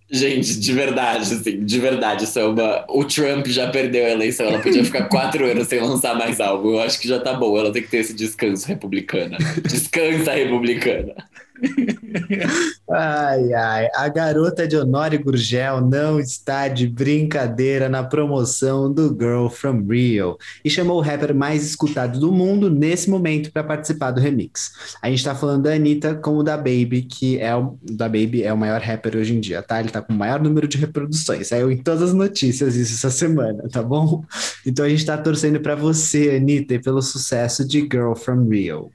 Gente, 0.10 0.60
de 0.60 0.74
verdade, 0.74 1.36
assim, 1.36 1.64
de 1.64 1.80
verdade, 1.80 2.24
isso 2.24 2.40
é 2.40 2.46
uma... 2.46 2.84
O 2.90 3.06
Trump 3.06 3.46
já 3.46 3.70
perdeu 3.70 4.08
a 4.08 4.10
eleição, 4.10 4.48
ela 4.48 4.60
podia 4.60 4.84
ficar 4.84 5.04
quatro 5.08 5.46
anos 5.46 5.68
sem 5.68 5.80
lançar 5.80 6.16
mais 6.18 6.42
álbum. 6.42 6.72
Eu 6.72 6.82
acho 6.82 7.00
que 7.00 7.08
já 7.08 7.20
tá 7.20 7.36
bom, 7.36 7.56
ela 7.56 7.72
tem 7.72 7.84
que 7.84 7.90
ter 7.90 7.98
esse 7.98 8.16
descanso 8.16 8.68
republicana. 8.68 9.38
Descansa, 9.70 10.32
republicana. 10.32 11.14
Ai, 12.90 13.54
ai, 13.54 13.88
a 13.96 14.10
garota 14.10 14.68
de 14.68 14.76
Honório 14.76 15.24
Gurgel 15.24 15.80
não 15.80 16.20
está 16.20 16.68
de 16.68 16.88
brincadeira 16.88 17.88
na 17.88 18.04
promoção 18.04 18.92
do 18.92 19.10
Girl 19.18 19.48
from 19.48 19.86
Rio 19.88 20.38
e 20.64 20.70
chamou 20.70 20.98
o 20.98 21.02
rapper 21.02 21.34
mais 21.34 21.64
escutado 21.64 22.20
do 22.20 22.32
mundo 22.32 22.70
nesse 22.70 23.10
momento 23.10 23.52
para 23.52 23.64
participar 23.64 24.12
do 24.12 24.20
remix. 24.20 24.72
A 25.02 25.10
gente 25.10 25.24
tá 25.24 25.34
falando 25.34 25.64
da 25.64 25.74
Anitta 25.74 26.16
com 26.16 26.38
o 26.38 26.44
da 26.44 26.58
Baby, 26.58 27.04
que 27.04 27.40
é 27.40 27.56
o 27.56 27.78
da 27.82 28.10
Baby 28.10 28.44
é 28.44 28.52
o 28.52 28.58
maior 28.58 28.82
rapper 28.82 29.16
hoje 29.16 29.34
em 29.36 29.40
dia, 29.40 29.62
tá? 29.62 29.80
Ele 29.80 29.90
tá 29.90 30.02
com 30.02 30.14
o 30.14 30.18
maior 30.18 30.42
número 30.42 30.68
de 30.68 30.78
reproduções. 30.78 31.48
Saiu 31.48 31.72
em 31.72 31.78
todas 31.78 32.02
as 32.02 32.14
notícias 32.14 32.76
isso 32.76 32.94
essa 32.96 33.10
semana, 33.10 33.70
tá 33.70 33.82
bom? 33.82 34.24
Então 34.66 34.84
a 34.84 34.90
gente 34.90 35.06
tá 35.06 35.18
torcendo 35.18 35.60
para 35.62 35.76
você, 35.76 36.36
Anitta, 36.36 36.74
e 36.74 36.80
pelo 36.80 37.02
sucesso 37.02 37.66
de 37.66 37.82
Girl 37.82 38.14
from 38.14 38.50
Rio. 38.50 38.92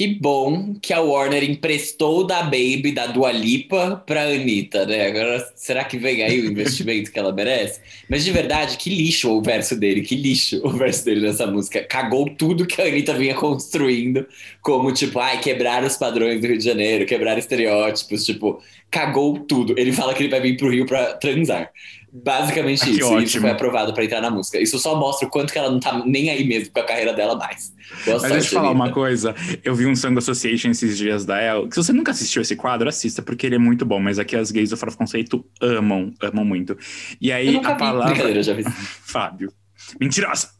Que 0.00 0.06
bom 0.06 0.76
que 0.80 0.94
a 0.94 1.02
Warner 1.02 1.44
emprestou 1.44 2.26
da 2.26 2.42
Baby, 2.42 2.90
da 2.90 3.06
Dua 3.06 3.30
Lipa, 3.30 4.02
pra 4.06 4.22
Anitta, 4.22 4.86
né? 4.86 5.08
Agora, 5.08 5.46
será 5.54 5.84
que 5.84 5.98
vem 5.98 6.22
aí 6.22 6.40
o 6.40 6.50
investimento 6.50 7.12
que 7.12 7.18
ela 7.18 7.34
merece? 7.34 7.82
Mas 8.08 8.24
de 8.24 8.32
verdade, 8.32 8.78
que 8.78 8.88
lixo 8.88 9.30
o 9.30 9.42
verso 9.42 9.78
dele, 9.78 10.00
que 10.00 10.16
lixo 10.16 10.58
o 10.64 10.70
verso 10.70 11.04
dele 11.04 11.20
nessa 11.20 11.46
música. 11.46 11.84
Cagou 11.84 12.30
tudo 12.30 12.66
que 12.66 12.80
a 12.80 12.86
Anitta 12.86 13.12
vinha 13.12 13.34
construindo, 13.34 14.26
como 14.62 14.90
tipo, 14.90 15.18
ai, 15.18 15.38
quebrar 15.38 15.84
os 15.84 15.98
padrões 15.98 16.40
do 16.40 16.46
Rio 16.46 16.56
de 16.56 16.64
Janeiro, 16.64 17.04
quebrar 17.04 17.36
estereótipos, 17.36 18.24
tipo, 18.24 18.58
cagou 18.90 19.38
tudo. 19.40 19.78
Ele 19.78 19.92
fala 19.92 20.14
que 20.14 20.22
ele 20.22 20.30
vai 20.30 20.40
vir 20.40 20.56
pro 20.56 20.70
Rio 20.70 20.86
pra 20.86 21.12
transar. 21.12 21.70
Basicamente 22.12 22.82
Ah, 22.82 22.88
isso. 22.88 22.90
E 22.90 22.96
Isso 22.98 23.12
ótimo. 23.12 23.40
foi 23.42 23.50
aprovado 23.50 23.94
pra 23.94 24.04
entrar 24.04 24.20
na 24.20 24.30
música. 24.30 24.58
Isso 24.60 24.78
só 24.78 24.96
mostra 24.96 25.28
o 25.28 25.30
quanto 25.30 25.52
que 25.52 25.58
ela 25.58 25.70
não 25.70 25.78
tá 25.78 26.02
nem 26.04 26.28
aí 26.30 26.44
mesmo 26.46 26.72
com 26.72 26.80
a 26.80 26.84
carreira 26.84 27.12
dela 27.12 27.36
mais. 27.36 27.72
Boa 28.04 28.18
Mas 28.20 28.22
deixa 28.22 28.26
eu 28.26 28.30
sorte, 28.30 28.48
te 28.48 28.54
falar 28.54 28.70
uma 28.72 28.90
coisa. 28.92 29.34
Eu 29.62 29.74
vi 29.74 29.86
um 29.86 29.94
Song 29.94 30.16
Association 30.18 30.70
esses 30.70 30.98
dias 30.98 31.24
da 31.24 31.40
El. 31.40 31.68
Que 31.68 31.74
se 31.74 31.84
você 31.84 31.92
nunca 31.92 32.10
assistiu 32.10 32.42
esse 32.42 32.56
quadro, 32.56 32.88
assista, 32.88 33.22
porque 33.22 33.46
ele 33.46 33.54
é 33.54 33.58
muito 33.58 33.84
bom. 33.86 34.00
Mas 34.00 34.18
aqui 34.18 34.34
as 34.36 34.50
gays 34.50 34.70
do 34.70 34.76
Fora 34.76 34.92
Conceito 34.92 35.44
amam, 35.60 36.12
amam 36.20 36.44
muito. 36.44 36.76
E 37.20 37.30
aí 37.30 37.56
a 37.56 37.72
vi. 37.72 37.78
palavra. 37.78 38.30
Eu 38.30 38.42
já 38.42 38.54
vi. 38.54 38.64
Fábio. 39.04 39.52
Mentirosa! 40.00 40.50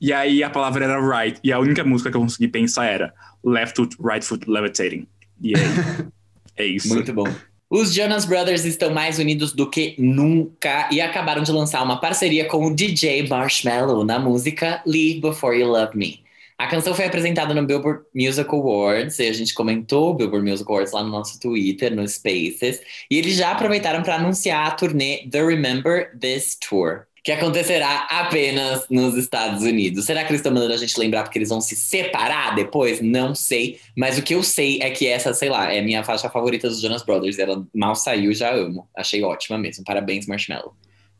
E 0.00 0.12
aí 0.12 0.42
a 0.42 0.48
palavra 0.50 0.84
era 0.84 1.00
right. 1.00 1.38
E 1.42 1.52
a 1.52 1.58
única 1.58 1.82
música 1.84 2.10
que 2.10 2.16
eu 2.16 2.20
consegui 2.20 2.48
pensar 2.48 2.86
era 2.86 3.12
Left 3.44 3.76
Foot, 3.76 3.96
Right 4.02 4.24
Foot 4.24 4.48
Levitating. 4.48 5.06
E 5.42 5.54
aí. 5.56 5.62
é 6.56 6.64
isso. 6.66 6.88
Muito 6.88 7.12
bom. 7.12 7.26
Os 7.72 7.94
Jonas 7.94 8.24
Brothers 8.24 8.64
estão 8.64 8.92
mais 8.92 9.20
unidos 9.20 9.52
do 9.52 9.70
que 9.70 9.94
nunca 9.96 10.88
e 10.90 11.00
acabaram 11.00 11.40
de 11.40 11.52
lançar 11.52 11.80
uma 11.84 12.00
parceria 12.00 12.44
com 12.48 12.66
o 12.66 12.74
DJ 12.74 13.28
Marshmello 13.28 14.04
na 14.04 14.18
música 14.18 14.82
Leave 14.84 15.20
Before 15.20 15.56
You 15.56 15.68
Love 15.68 15.96
Me. 15.96 16.20
A 16.58 16.66
canção 16.66 16.92
foi 16.92 17.04
apresentada 17.04 17.54
no 17.54 17.64
Billboard 17.64 18.02
Music 18.12 18.52
Awards 18.52 19.20
e 19.20 19.28
a 19.28 19.32
gente 19.32 19.54
comentou 19.54 20.10
o 20.10 20.14
Billboard 20.14 20.50
Music 20.50 20.68
Awards 20.68 20.92
lá 20.92 21.04
no 21.04 21.10
nosso 21.10 21.38
Twitter, 21.38 21.94
no 21.94 22.06
Spaces, 22.08 22.80
e 23.08 23.16
eles 23.16 23.36
já 23.36 23.52
aproveitaram 23.52 24.02
para 24.02 24.16
anunciar 24.16 24.66
a 24.66 24.72
turnê 24.72 25.28
The 25.30 25.40
Remember 25.40 26.10
This 26.18 26.58
Tour, 26.60 27.06
que 27.22 27.32
acontecerá 27.32 28.06
apenas 28.10 28.86
nos 28.90 29.16
Estados 29.16 29.62
Unidos. 29.62 30.04
Será 30.04 30.24
que 30.24 30.30
eles 30.30 30.40
estão 30.40 30.52
mandando 30.52 30.72
a 30.72 30.76
gente 30.76 30.98
lembrar 30.98 31.22
porque 31.22 31.38
eles 31.38 31.48
vão 31.48 31.60
se 31.60 31.76
separar 31.76 32.54
depois? 32.54 33.00
Não 33.00 33.34
sei. 33.34 33.78
Mas 33.96 34.18
o 34.18 34.22
que 34.22 34.34
eu 34.34 34.42
sei 34.42 34.80
é 34.80 34.90
que 34.90 35.06
essa, 35.06 35.34
sei 35.34 35.48
lá, 35.48 35.72
é 35.72 35.80
a 35.80 35.82
minha 35.82 36.02
faixa 36.02 36.30
favorita 36.30 36.68
dos 36.68 36.80
Jonas 36.80 37.02
Brothers. 37.02 37.38
Ela 37.38 37.66
mal 37.74 37.94
saiu, 37.94 38.32
já 38.32 38.54
amo. 38.54 38.88
Achei 38.96 39.22
ótima 39.22 39.58
mesmo. 39.58 39.84
Parabéns, 39.84 40.26
Marshmallow. 40.26 40.74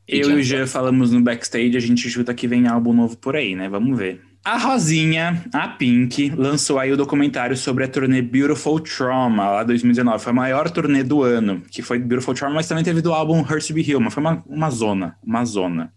Eu 0.08 0.18
e 0.18 0.22
o 0.22 0.24
Jonas 0.24 0.46
Jean 0.46 0.66
falamos 0.66 1.12
no 1.12 1.20
backstage, 1.20 1.76
a 1.76 1.80
gente 1.80 2.08
chuta 2.08 2.34
que 2.34 2.48
vem 2.48 2.66
álbum 2.66 2.92
novo 2.92 3.16
por 3.16 3.36
aí, 3.36 3.54
né? 3.54 3.68
Vamos 3.68 3.96
ver. 3.96 4.29
A 4.42 4.56
Rosinha, 4.56 5.44
a 5.52 5.68
Pink, 5.68 6.30
lançou 6.30 6.78
aí 6.78 6.90
o 6.90 6.96
documentário 6.96 7.54
sobre 7.54 7.84
a 7.84 7.88
turnê 7.88 8.22
Beautiful 8.22 8.80
Trauma, 8.80 9.50
lá 9.50 9.62
2019. 9.62 10.24
Foi 10.24 10.30
a 10.30 10.34
maior 10.34 10.70
turnê 10.70 11.02
do 11.02 11.22
ano, 11.22 11.60
que 11.70 11.82
foi 11.82 11.98
Beautiful 11.98 12.34
Trauma, 12.34 12.54
mas 12.54 12.66
também 12.66 12.82
teve 12.82 13.02
do 13.02 13.12
álbum 13.12 13.40
Hurts 13.40 13.66
to 13.66 13.74
Be 13.74 13.94
Human. 13.94 14.10
Foi 14.10 14.22
uma, 14.22 14.42
uma 14.46 14.70
zona, 14.70 15.18
uma 15.22 15.44
zona. 15.44 15.92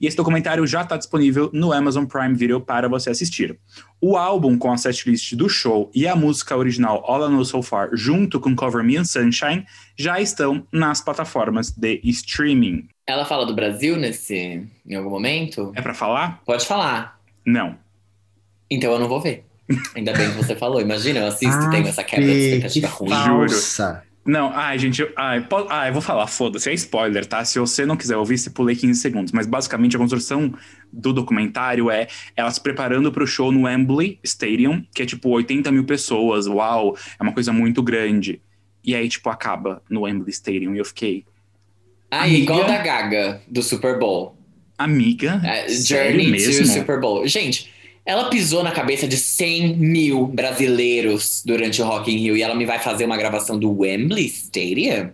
E 0.00 0.06
esse 0.08 0.16
documentário 0.16 0.66
já 0.66 0.82
está 0.82 0.96
disponível 0.96 1.50
no 1.52 1.72
Amazon 1.72 2.04
Prime 2.04 2.34
Video 2.34 2.60
para 2.60 2.88
você 2.88 3.10
assistir. 3.10 3.58
O 4.00 4.16
álbum 4.16 4.58
com 4.58 4.72
a 4.72 4.76
setlist 4.76 5.34
do 5.34 5.48
show 5.48 5.90
e 5.94 6.06
a 6.06 6.16
música 6.16 6.56
original 6.56 7.04
All 7.06 7.28
I 7.28 7.30
Know 7.30 7.44
So 7.44 7.62
Far, 7.62 7.90
junto 7.92 8.40
com 8.40 8.56
Cover 8.56 8.82
Me 8.82 8.96
in 8.96 9.04
Sunshine, 9.04 9.64
já 9.96 10.20
estão 10.20 10.66
nas 10.72 11.00
plataformas 11.00 11.70
de 11.70 12.00
streaming. 12.02 12.88
Ela 13.06 13.24
fala 13.24 13.46
do 13.46 13.54
Brasil 13.54 13.96
nesse, 13.96 14.66
em 14.84 14.94
algum 14.96 15.10
momento? 15.10 15.72
É 15.76 15.80
para 15.80 15.94
falar? 15.94 16.42
Pode 16.44 16.66
falar. 16.66 17.20
Não. 17.46 17.83
Então 18.70 18.92
eu 18.92 18.98
não 18.98 19.08
vou 19.08 19.20
ver. 19.20 19.44
Ainda 19.94 20.12
bem 20.12 20.30
que 20.30 20.36
você 20.36 20.54
falou. 20.54 20.80
Imagina, 20.80 21.20
eu 21.20 21.26
assisto 21.26 21.64
e 21.64 21.70
tenho 21.70 21.86
essa 21.88 22.04
quebra 22.04 22.26
de 22.26 22.32
Fê, 22.32 22.46
expectativa 22.48 22.86
ruim. 22.88 23.10
Juro. 23.10 23.48
falsa. 23.50 24.02
Não, 24.26 24.50
ai, 24.54 24.78
gente, 24.78 25.02
eu, 25.02 25.12
ai, 25.18 25.42
po- 25.46 25.66
ai, 25.68 25.90
eu 25.90 25.92
vou 25.92 26.00
falar, 26.00 26.26
foda-se, 26.26 26.70
é 26.70 26.72
spoiler, 26.72 27.26
tá? 27.26 27.44
Se 27.44 27.58
você 27.58 27.84
não 27.84 27.94
quiser 27.94 28.16
ouvir, 28.16 28.38
você 28.38 28.48
pulei 28.48 28.74
15 28.74 28.98
segundos. 28.98 29.32
Mas 29.32 29.46
basicamente 29.46 29.96
a 29.96 29.98
construção 29.98 30.50
do 30.90 31.12
documentário 31.12 31.90
é 31.90 32.06
ela 32.34 32.50
se 32.50 32.58
preparando 32.58 33.12
pro 33.12 33.26
show 33.26 33.52
no 33.52 33.64
Wembley 33.64 34.18
Stadium, 34.24 34.82
que 34.94 35.02
é 35.02 35.06
tipo 35.06 35.28
80 35.28 35.70
mil 35.70 35.84
pessoas, 35.84 36.46
uau, 36.46 36.96
é 37.20 37.22
uma 37.22 37.32
coisa 37.34 37.52
muito 37.52 37.82
grande. 37.82 38.40
E 38.82 38.94
aí, 38.94 39.10
tipo, 39.10 39.28
acaba 39.28 39.82
no 39.90 40.02
Wembley 40.02 40.30
Stadium 40.30 40.74
e 40.74 40.78
eu 40.78 40.84
fiquei, 40.86 41.26
Ah, 42.10 42.22
Amiga. 42.22 42.38
igual 42.38 42.64
da 42.66 42.78
Gaga, 42.78 43.42
do 43.46 43.62
Super 43.62 43.98
Bowl. 43.98 44.38
amiga, 44.78 45.40
sério 45.68 46.12
Journey 46.20 46.30
mesmo? 46.30 46.62
to 46.66 46.72
Super 46.72 46.98
Bowl. 46.98 47.26
Gente, 47.26 47.70
ela 48.06 48.28
pisou 48.28 48.62
na 48.62 48.70
cabeça 48.70 49.08
de 49.08 49.16
100 49.16 49.76
mil 49.76 50.26
brasileiros 50.26 51.42
durante 51.44 51.80
o 51.80 51.86
Rock 51.86 52.12
in 52.12 52.18
Rio 52.18 52.36
e 52.36 52.42
ela 52.42 52.54
me 52.54 52.66
vai 52.66 52.78
fazer 52.78 53.06
uma 53.06 53.16
gravação 53.16 53.58
do 53.58 53.80
Wembley 53.80 54.26
Stadium? 54.26 55.10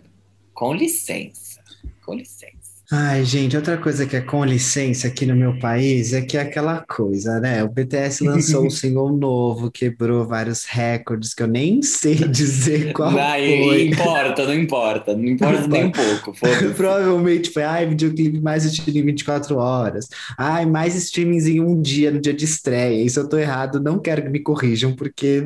Com 0.53 0.73
licença. 0.73 1.61
Com 2.05 2.15
licença. 2.15 2.50
Ai, 2.93 3.23
gente, 3.23 3.55
outra 3.55 3.77
coisa 3.77 4.05
que 4.05 4.17
é 4.17 4.21
com 4.21 4.43
licença 4.43 5.07
aqui 5.07 5.25
no 5.25 5.33
meu 5.33 5.57
país 5.59 6.11
é 6.11 6.21
que 6.21 6.35
é 6.35 6.41
aquela 6.41 6.81
coisa, 6.81 7.39
né? 7.39 7.63
O 7.63 7.69
BTS 7.69 8.21
lançou 8.21 8.65
um 8.65 8.69
single 8.69 9.15
novo, 9.15 9.71
quebrou 9.71 10.27
vários 10.27 10.65
recordes 10.65 11.33
que 11.33 11.41
eu 11.41 11.47
nem 11.47 11.81
sei 11.81 12.15
dizer 12.27 12.91
qual 12.91 13.11
Não, 13.11 13.17
foi. 13.17 13.87
importa, 13.87 14.45
não 14.45 14.53
importa. 14.53 15.15
Não 15.15 15.25
importa 15.25 15.67
nem 15.69 15.85
um 15.85 15.91
pouco. 15.91 16.33
Provavelmente 16.75 17.49
foi, 17.51 17.63
ai, 17.63 17.87
videoclipe 17.87 18.41
mais 18.41 18.65
assistido 18.65 18.97
em 18.97 19.05
24 19.05 19.55
horas. 19.55 20.09
Ai, 20.37 20.65
mais 20.65 20.93
streamings 20.93 21.47
em 21.47 21.61
um 21.61 21.81
dia, 21.81 22.11
no 22.11 22.19
dia 22.19 22.33
de 22.33 22.43
estreia. 22.43 23.01
E 23.01 23.09
se 23.09 23.17
eu 23.17 23.29
tô 23.29 23.37
errado, 23.37 23.79
não 23.79 23.99
quero 23.99 24.21
que 24.21 24.29
me 24.29 24.41
corrijam, 24.41 24.93
porque 24.93 25.45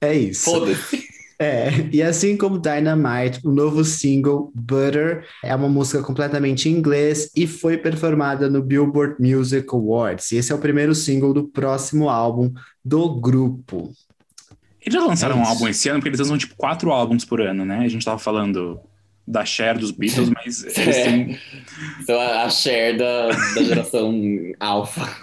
é 0.00 0.14
isso. 0.14 0.44
Foda-se. 0.44 1.11
É, 1.38 1.70
e 1.92 2.02
assim 2.02 2.36
como 2.36 2.58
Dynamite, 2.58 3.40
o 3.44 3.50
novo 3.50 3.84
single 3.84 4.52
Butter 4.54 5.24
é 5.42 5.54
uma 5.54 5.68
música 5.68 6.02
completamente 6.02 6.68
em 6.68 6.72
inglês 6.72 7.30
e 7.36 7.46
foi 7.46 7.76
performada 7.76 8.48
no 8.48 8.62
Billboard 8.62 9.16
Music 9.20 9.66
Awards. 9.72 10.30
E 10.32 10.36
esse 10.36 10.52
é 10.52 10.54
o 10.54 10.58
primeiro 10.58 10.94
single 10.94 11.32
do 11.34 11.44
próximo 11.44 12.08
álbum 12.08 12.52
do 12.84 13.20
grupo. 13.20 13.92
Eles 14.80 14.94
já 14.94 15.06
lançaram 15.06 15.36
É 15.36 15.38
um 15.40 15.44
álbum 15.44 15.68
esse 15.68 15.88
ano, 15.88 15.98
porque 16.00 16.08
eles 16.08 16.18
lançam 16.20 16.38
tipo 16.38 16.56
quatro 16.56 16.90
álbuns 16.90 17.24
por 17.24 17.40
ano, 17.40 17.64
né? 17.64 17.78
A 17.78 17.88
gente 17.88 18.04
tava 18.04 18.18
falando 18.18 18.80
da 19.26 19.44
Cher, 19.44 19.78
dos 19.78 19.92
Beatles, 19.92 20.28
mas 20.30 20.64
eles 20.76 20.96
É. 20.96 21.04
têm... 21.04 21.38
A, 22.08 22.42
a 22.44 22.50
Cher 22.50 22.96
da, 22.98 23.28
da 23.28 23.62
geração 23.62 24.12
alfa. 24.58 25.08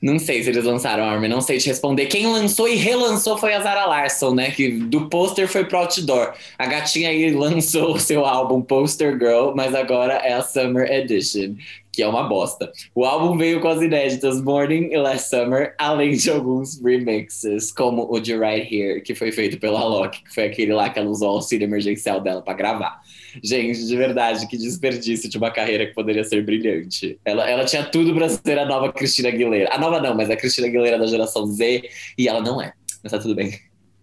Não 0.00 0.18
sei 0.18 0.42
se 0.42 0.50
eles 0.50 0.64
lançaram, 0.64 1.04
Armin, 1.04 1.28
não 1.28 1.40
sei 1.40 1.58
te 1.58 1.68
responder. 1.68 2.06
Quem 2.06 2.26
lançou 2.26 2.68
e 2.68 2.74
relançou 2.74 3.38
foi 3.38 3.54
a 3.54 3.60
Zara 3.60 3.86
Larson, 3.86 4.34
né? 4.34 4.50
Que 4.50 4.70
do 4.70 5.08
pôster 5.08 5.48
foi 5.48 5.64
pro 5.64 5.78
outdoor. 5.78 6.34
A 6.58 6.66
gatinha 6.66 7.08
aí 7.08 7.30
lançou 7.32 7.94
o 7.94 8.00
seu 8.00 8.24
álbum 8.26 8.60
Poster 8.60 9.12
Girl, 9.12 9.52
mas 9.54 9.74
agora 9.74 10.14
é 10.14 10.34
a 10.34 10.42
Summer 10.42 10.90
Edition, 10.90 11.54
que 11.90 12.02
é 12.02 12.06
uma 12.06 12.24
bosta. 12.28 12.70
O 12.94 13.04
álbum 13.06 13.38
veio 13.38 13.58
com 13.60 13.68
as 13.68 13.80
inéditas 13.80 14.40
Morning 14.42 14.90
e 14.92 14.98
Last 14.98 15.30
Summer, 15.30 15.74
além 15.78 16.12
de 16.12 16.30
alguns 16.30 16.78
remixes, 16.82 17.72
como 17.72 18.06
o 18.10 18.20
de 18.20 18.36
Right 18.36 18.74
Here, 18.74 19.00
que 19.00 19.14
foi 19.14 19.32
feito 19.32 19.58
pela 19.58 19.82
Loki, 19.82 20.22
que 20.24 20.34
foi 20.34 20.44
aquele 20.44 20.74
lá 20.74 20.90
que 20.90 20.98
ela 20.98 21.08
usou 21.08 21.30
o 21.30 21.36
auxílio 21.36 21.64
emergencial 21.64 22.20
dela 22.20 22.42
pra 22.42 22.52
gravar. 22.52 23.00
Gente, 23.42 23.86
de 23.86 23.96
verdade, 23.96 24.46
que 24.48 24.56
desperdício 24.56 25.28
de 25.28 25.38
uma 25.38 25.50
carreira 25.50 25.86
que 25.86 25.94
poderia 25.94 26.24
ser 26.24 26.44
brilhante. 26.44 27.18
Ela, 27.24 27.48
ela 27.48 27.64
tinha 27.64 27.84
tudo 27.84 28.14
pra 28.14 28.28
ser 28.28 28.58
a 28.58 28.66
nova 28.66 28.92
Cristina 28.92 29.28
Aguilera. 29.28 29.70
A 29.72 29.78
nova 29.78 30.00
não, 30.00 30.14
mas 30.14 30.30
a 30.30 30.36
Cristina 30.36 30.66
Aguilera 30.66 30.98
da 30.98 31.06
geração 31.06 31.46
Z, 31.46 31.88
e 32.16 32.28
ela 32.28 32.40
não 32.40 32.60
é. 32.60 32.72
Mas 33.02 33.12
tá 33.12 33.18
tudo 33.18 33.34
bem. 33.34 33.58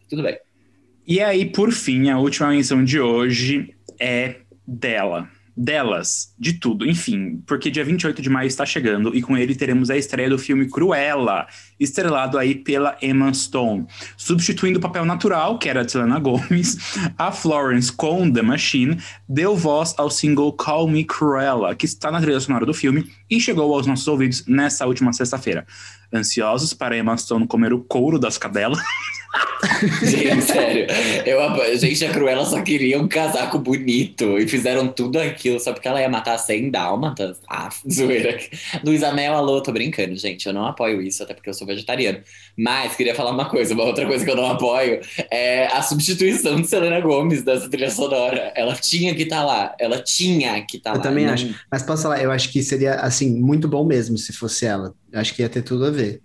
Tudo 0.10 0.24
bem. 0.24 0.38
E 1.06 1.19
aí, 1.19 1.46
por 1.46 1.72
fim, 1.72 2.10
a 2.10 2.17
última 2.17 2.50
menção 2.50 2.84
de 2.84 3.00
hoje 3.00 3.76
é 4.00 4.36
dela. 4.65 5.30
Delas, 5.56 6.34
de 6.39 6.54
tudo, 6.54 6.84
enfim, 6.84 7.43
porque 7.46 7.69
dia 7.69 7.84
28 7.84 8.24
de 8.24 8.30
maio 8.30 8.48
está 8.48 8.65
chegando 8.65 9.15
e 9.15 9.22
com 9.22 9.38
ele 9.38 9.54
teremos 9.54 9.91
a 9.91 9.96
estreia 9.96 10.28
do 10.28 10.39
filme 10.39 10.67
Cruella, 10.67 11.46
estrelado 11.84 12.38
aí 12.38 12.56
pela 12.56 12.98
Emma 13.02 13.34
Stone. 13.34 13.86
Substituindo 14.17 14.80
o 14.80 14.82
papel 14.82 15.06
natural, 15.06 15.58
que 15.58 15.69
era 15.69 15.84
de 15.84 15.91
Selena 15.91 16.19
Gomez, 16.19 16.78
a 17.17 17.32
Florence 17.32 17.91
com 17.91 18.32
The 18.32 18.41
Machine 18.41 18.98
deu 19.28 19.56
voz 19.56 19.93
ao 19.98 20.10
single 20.10 20.54
Call 20.54 20.88
Me 20.88 21.04
Cruella, 21.04 21.76
que 21.76 21.86
está 21.86 22.12
na 22.12 22.22
trilha 22.22 22.39
sonora 22.39 22.65
do 22.65 22.74
filme 22.74 23.10
e 23.30 23.39
chegou 23.39 23.74
aos 23.74 23.88
nossos 23.88 24.08
ouvidos 24.08 24.46
nessa 24.48 24.86
última 24.86 25.13
sexta-feira. 25.13 25.65
Ansiosos 26.13 26.74
para 26.74 26.98
Emma 26.98 27.17
Stone 27.17 27.48
comer 27.48 27.74
o 27.74 27.80
couro 27.80 28.19
das 28.19 28.38
cadelas? 28.38 28.80
Gente, 30.04 30.41
sério. 30.41 30.88
Eu, 31.26 31.78
gente, 31.78 32.06
a 32.06 32.12
Cruella 32.12 32.46
só 32.46 32.62
queria 32.62 33.00
um 33.00 33.08
casaco 33.08 33.58
bonito 33.58 34.38
e 34.38 34.48
fizeram 34.48 34.88
tudo 34.88 35.19
aquilo 35.19 35.60
só 35.60 35.74
porque 35.74 35.88
ela 35.88 36.02
ia 36.02 36.10
matar 36.10 36.38
100 36.38 36.69
dálmatas. 36.69 37.39
Ah, 37.50 37.69
zoeira. 37.91 38.38
Luísa 38.84 39.12
Mel, 39.12 39.34
alô, 39.34 39.62
tô 39.62 39.72
brincando, 39.72 40.15
gente. 40.15 40.46
Eu 40.46 40.54
não 40.54 40.65
apoio 40.65 41.02
isso, 41.02 41.24
até 41.24 41.34
porque 41.34 41.50
eu 41.50 41.54
sou 41.54 41.65
vegetariano. 41.74 42.20
Mas 42.58 42.96
queria 42.96 43.16
falar 43.16 43.32
uma 43.32 43.50
coisa, 43.50 43.74
uma 43.74 43.84
outra 43.84 44.06
coisa 44.06 44.24
que 44.24 44.30
eu 44.32 44.36
não 44.36 44.46
apoio 44.52 45.00
é 45.32 45.66
a 45.68 45.82
substituição 45.82 46.62
de 46.62 46.68
Selena 46.68 47.00
Gomes 47.02 47.44
dessa 47.44 47.70
trilha 47.70 47.90
sonora. 47.90 48.54
Ela 48.56 48.76
tinha 48.76 49.14
que 49.16 49.24
estar 49.24 49.44
lá. 49.44 49.76
Ela 49.80 50.02
tinha 50.02 50.62
que 50.66 50.78
estar 50.78 50.92
Eu 50.92 50.98
lá. 50.98 51.02
também 51.02 51.26
Não- 51.26 51.34
acho. 51.34 51.54
Mas 51.72 51.84
posso 51.84 52.04
falar, 52.04 52.22
eu 52.22 52.32
acho 52.32 52.52
que 52.52 52.62
seria, 52.64 52.96
assim, 52.96 53.30
muito 53.40 53.68
bom 53.68 53.84
mesmo 53.86 54.18
se 54.18 54.32
fosse 54.34 54.66
ela. 54.66 54.94
Eu 55.12 55.20
Acho 55.20 55.34
que 55.34 55.42
ia 55.42 55.50
ter 55.50 55.62
tudo 55.62 55.86
a 55.86 55.92
ver. 55.92 56.22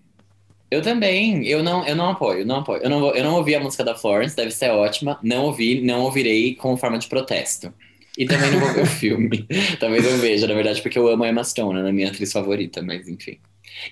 Eu 0.70 0.82
também, 0.82 1.46
eu 1.46 1.62
não, 1.62 1.86
eu 1.86 1.96
não 1.96 2.10
apoio, 2.10 2.44
não 2.44 2.56
apoio. 2.56 2.82
Eu 2.82 2.90
não, 2.90 3.00
vou- 3.00 3.14
eu 3.14 3.24
não 3.24 3.36
ouvi 3.36 3.54
a 3.54 3.60
música 3.60 3.82
da 3.82 3.94
Florence, 3.94 4.36
deve 4.36 4.50
ser 4.50 4.70
ótima. 4.70 5.18
Não 5.22 5.44
ouvi, 5.44 5.80
não 5.80 6.00
ouvirei 6.02 6.54
como 6.54 6.76
forma 6.76 6.98
de 6.98 7.06
protesto. 7.08 7.72
E 8.18 8.26
também 8.26 8.50
não 8.50 8.60
vou 8.60 8.74
ver 8.74 8.82
o 8.82 8.86
filme. 8.86 9.46
Talvez 9.80 10.04
eu 10.04 10.18
veja, 10.18 10.46
na 10.46 10.52
verdade, 10.54 10.82
porque 10.82 10.98
eu 10.98 11.08
amo 11.08 11.24
a 11.24 11.28
Emma 11.28 11.42
Stone, 11.44 11.78
ela 11.78 11.88
é 11.88 11.92
minha 11.92 12.08
atriz 12.08 12.32
favorita, 12.32 12.82
mas 12.82 13.08
enfim. 13.08 13.38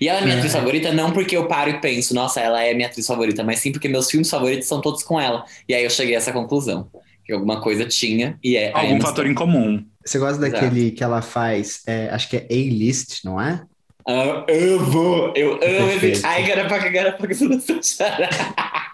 E 0.01 0.07
ela 0.09 0.19
é 0.19 0.23
minha 0.23 0.35
É. 0.35 0.37
atriz 0.37 0.53
favorita 0.53 0.91
não 0.93 1.11
porque 1.11 1.35
eu 1.37 1.47
paro 1.47 1.69
e 1.69 1.79
penso, 1.79 2.13
nossa, 2.13 2.39
ela 2.41 2.63
é 2.63 2.73
minha 2.73 2.87
atriz 2.87 3.05
favorita, 3.07 3.43
mas 3.43 3.59
sim 3.59 3.71
porque 3.71 3.87
meus 3.87 4.09
filmes 4.09 4.29
favoritos 4.29 4.67
são 4.67 4.81
todos 4.81 5.03
com 5.03 5.19
ela. 5.19 5.45
E 5.67 5.73
aí 5.73 5.83
eu 5.83 5.89
cheguei 5.89 6.15
a 6.15 6.17
essa 6.17 6.31
conclusão. 6.31 6.89
Que 7.25 7.33
alguma 7.33 7.59
coisa 7.59 7.85
tinha 7.85 8.39
e 8.43 8.55
é 8.55 8.71
a 8.73 8.79
Algum 8.79 9.01
fator 9.01 9.15
Stone. 9.25 9.31
em 9.31 9.33
comum. 9.33 9.85
Você 10.05 10.17
gosta 10.17 10.45
Exato. 10.47 10.63
daquele 10.63 10.91
que 10.91 11.03
ela 11.03 11.21
faz, 11.21 11.81
é, 11.85 12.07
acho 12.09 12.29
que 12.29 12.37
é 12.37 12.47
A-list, 12.49 13.25
não 13.25 13.39
é? 13.41 13.61
Ah, 14.07 14.45
amo! 14.49 15.33
Eu 15.35 15.51
amo 15.55 15.59
Perfeito. 15.59 16.05
esse. 16.19 16.25
Ai, 16.25 16.47
garapaca, 16.47 16.87
garapaca, 16.89 17.33
você 17.33 17.43
não 17.45 17.59
chorar. 17.59 18.29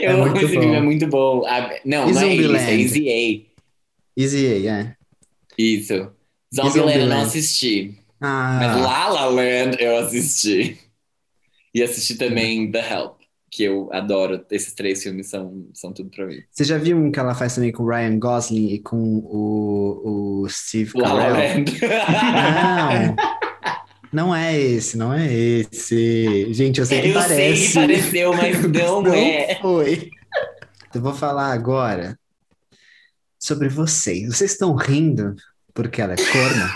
Eu 0.00 0.12
amo 0.14 0.20
muito 0.30 0.38
esse 0.44 0.54
bom. 0.54 0.60
filme, 0.62 0.76
é 0.76 0.80
muito 0.80 1.06
bom. 1.06 1.44
Ah, 1.46 1.70
não, 1.84 2.08
E 2.08 2.12
não 2.12 2.20
é 2.22 2.26
isso, 2.34 2.42
Zombieland? 2.42 2.64
é 2.70 2.74
Easy 2.80 3.46
Easy 4.16 4.46
A, 4.46 4.72
é. 4.72 4.80
A. 4.80 4.96
Isso. 5.58 6.10
Zombieland 6.54 6.98
eu 6.98 7.06
não 7.06 7.24
Zombieland? 7.26 7.30
Mas 8.22 8.70
Ah, 8.70 8.76
La 8.76 9.08
La 9.08 9.26
Land 9.26 9.76
eu 9.80 9.96
assisti. 9.98 10.78
E 11.74 11.82
assisti 11.82 12.14
também 12.16 12.70
The 12.70 12.92
Help, 12.92 13.20
que 13.50 13.64
eu 13.64 13.88
adoro. 13.92 14.44
Esses 14.50 14.72
três 14.74 15.02
filmes 15.02 15.28
são, 15.28 15.66
são 15.74 15.92
tudo 15.92 16.10
pra 16.10 16.26
mim. 16.26 16.40
você 16.50 16.64
já 16.64 16.78
viu 16.78 16.96
um 16.96 17.10
que 17.10 17.18
ela 17.18 17.34
faz 17.34 17.54
também 17.54 17.72
com 17.72 17.82
o 17.82 17.88
Ryan 17.88 18.18
Gosling 18.18 18.68
e 18.68 18.78
com 18.78 18.96
o, 19.18 20.42
o 20.44 20.48
Steve 20.48 20.92
La 20.94 21.12
La 21.12 21.26
Carell? 21.32 21.56
Land. 21.56 23.16
Não, 24.12 24.26
não 24.28 24.36
é 24.36 24.56
esse, 24.60 24.96
não 24.98 25.12
é 25.14 25.26
esse. 25.32 26.52
Gente, 26.52 26.78
eu 26.80 26.86
sei 26.86 27.00
que 27.02 27.08
eu 27.08 27.14
parece. 27.14 27.56
sei 27.56 27.66
que 27.68 27.74
pareceu, 27.74 28.32
mas 28.34 28.62
não, 28.70 29.02
Não 29.02 29.14
é. 29.14 29.58
foi. 29.60 30.10
Eu 30.94 31.00
vou 31.00 31.14
falar 31.14 31.52
agora 31.52 32.18
sobre 33.38 33.68
vocês. 33.70 34.28
Vocês 34.36 34.52
estão 34.52 34.74
rindo 34.76 35.34
porque 35.74 36.02
ela 36.02 36.12
é 36.12 36.16
corna? 36.16 36.70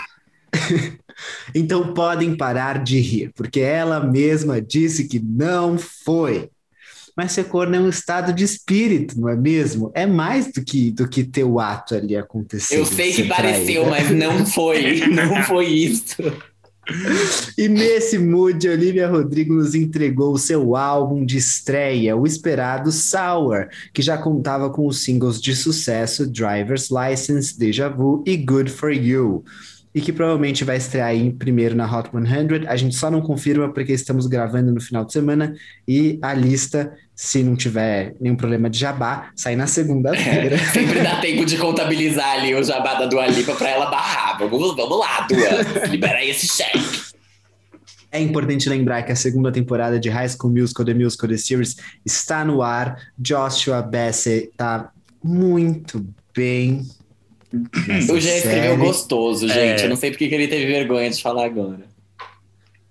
Então 1.53 1.93
podem 1.93 2.35
parar 2.35 2.83
de 2.83 2.99
rir, 2.99 3.31
porque 3.35 3.59
ela 3.59 3.99
mesma 3.99 4.61
disse 4.61 5.07
que 5.07 5.19
não 5.19 5.77
foi. 5.77 6.49
Mas 7.15 7.31
ser 7.31 7.45
corno 7.45 7.75
é 7.75 7.79
um 7.79 7.89
estado 7.89 8.31
de 8.31 8.43
espírito, 8.43 9.19
não 9.19 9.27
é 9.27 9.35
mesmo? 9.35 9.91
É 9.95 10.05
mais 10.05 10.51
do 10.51 10.63
que, 10.63 10.91
do 10.91 11.09
que 11.09 11.23
ter 11.23 11.43
o 11.43 11.59
ato 11.59 11.95
ali 11.95 12.15
acontecendo. 12.15 12.77
Eu 12.77 12.85
sei 12.85 13.11
que 13.11 13.23
pareceu, 13.23 13.85
traída. 13.85 13.89
mas 13.89 14.11
não 14.11 14.45
foi. 14.45 14.99
Não 15.09 15.43
foi 15.43 15.65
isso. 15.65 16.15
E 17.57 17.67
nesse 17.67 18.17
mood, 18.17 18.69
Olivia 18.69 19.09
Rodrigo 19.09 19.53
nos 19.53 19.75
entregou 19.75 20.33
o 20.33 20.37
seu 20.37 20.75
álbum 20.75 21.25
de 21.25 21.37
estreia, 21.37 22.15
o 22.15 22.25
esperado 22.25 22.91
Sour, 22.91 23.67
que 23.93 24.01
já 24.01 24.17
contava 24.17 24.69
com 24.69 24.87
os 24.87 25.03
singles 25.03 25.41
de 25.41 25.55
sucesso 25.55 26.25
Driver's 26.25 26.89
License, 26.89 27.57
Deja 27.57 27.89
Vu 27.89 28.23
e 28.25 28.37
Good 28.37 28.71
For 28.71 28.91
You. 28.91 29.43
E 29.93 30.01
que 30.01 30.13
provavelmente 30.13 30.63
vai 30.63 30.77
estrear 30.77 31.07
aí 31.07 31.31
primeiro 31.31 31.75
na 31.75 31.85
Hot 31.85 32.09
100. 32.11 32.67
A 32.67 32.75
gente 32.75 32.95
só 32.95 33.09
não 33.09 33.21
confirma 33.21 33.73
porque 33.73 33.93
estamos 33.93 34.27
gravando 34.27 34.71
no 34.71 34.79
final 34.79 35.03
de 35.03 35.13
semana 35.13 35.55
e 35.87 36.19
a 36.21 36.33
lista, 36.33 36.93
se 37.15 37.41
não 37.41 37.55
tiver 37.55 38.15
nenhum 38.19 38.35
problema 38.35 38.69
de 38.69 38.77
jabá, 38.77 39.29
sai 39.35 39.55
na 39.55 39.65
segunda-feira. 39.65 40.57
Sempre 40.71 41.01
dá 41.01 41.19
tempo 41.19 41.45
de 41.45 41.57
contabilizar 41.57 42.39
ali 42.39 42.53
o 42.53 42.63
jabá 42.63 42.95
da 42.95 43.05
Dua 43.05 43.25
Lipa 43.27 43.55
pra 43.55 43.69
ela 43.69 43.85
barrar. 43.87 44.37
Vamos, 44.37 44.75
vamos 44.75 44.99
lá, 44.99 45.27
Dua. 45.27 45.87
Libera 45.87 46.19
aí 46.19 46.29
esse 46.29 46.47
cheque. 46.47 47.07
É 48.11 48.21
importante 48.21 48.69
lembrar 48.69 49.03
que 49.03 49.11
a 49.11 49.15
segunda 49.15 49.51
temporada 49.51 49.99
de 49.99 50.09
High 50.09 50.29
School 50.29 50.53
Musical, 50.53 50.85
The 50.85 50.93
Musical, 50.93 51.29
The 51.29 51.37
Series 51.37 51.75
está 52.05 52.45
no 52.45 52.61
ar. 52.61 52.97
Joshua 53.17 53.81
Bassett 53.81 54.49
tá 54.55 54.91
muito 55.23 56.05
bem. 56.33 56.85
Nessa 57.87 58.13
O 58.13 58.19
Gê 58.19 58.37
escreveu 58.37 58.77
gostoso, 58.77 59.47
gente. 59.47 59.81
É. 59.81 59.85
Eu 59.85 59.89
não 59.89 59.95
sei 59.95 60.11
porque 60.11 60.27
que 60.27 60.35
ele 60.35 60.47
teve 60.47 60.65
vergonha 60.65 61.09
de 61.09 61.21
falar 61.21 61.45
agora. 61.45 61.85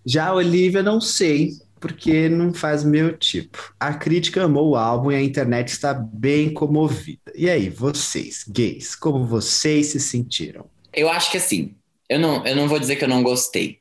Já 0.05 0.29
a 0.29 0.35
Olivia, 0.35 0.83
não 0.83 1.01
sei, 1.01 1.53
porque 1.81 2.29
não 2.29 2.55
faz 2.55 2.85
meu 2.85 3.17
tipo. 3.17 3.75
A 3.79 3.93
crítica 3.93 4.45
amou 4.45 4.71
o 4.71 4.77
álbum 4.77 5.13
e 5.13 5.17
a 5.17 5.23
internet 5.23 5.69
está 5.69 5.93
bem 5.93 6.53
comovida. 6.53 7.33
E 7.35 7.51
aí, 7.51 7.69
vocês, 7.69 8.45
gays, 8.49 8.95
como 8.95 9.27
vocês 9.27 9.89
se 9.89 10.01
sentiram? 10.01 10.67
Eu 10.93 11.09
acho 11.11 11.31
que 11.31 11.37
assim, 11.37 11.75
eu 12.09 12.19
não, 12.19 12.47
eu 12.47 12.57
não 12.57 12.69
vou 12.69 12.79
dizer 12.79 12.97
que 12.97 13.05
eu 13.05 13.09
não 13.09 13.23
gostei. 13.23 13.81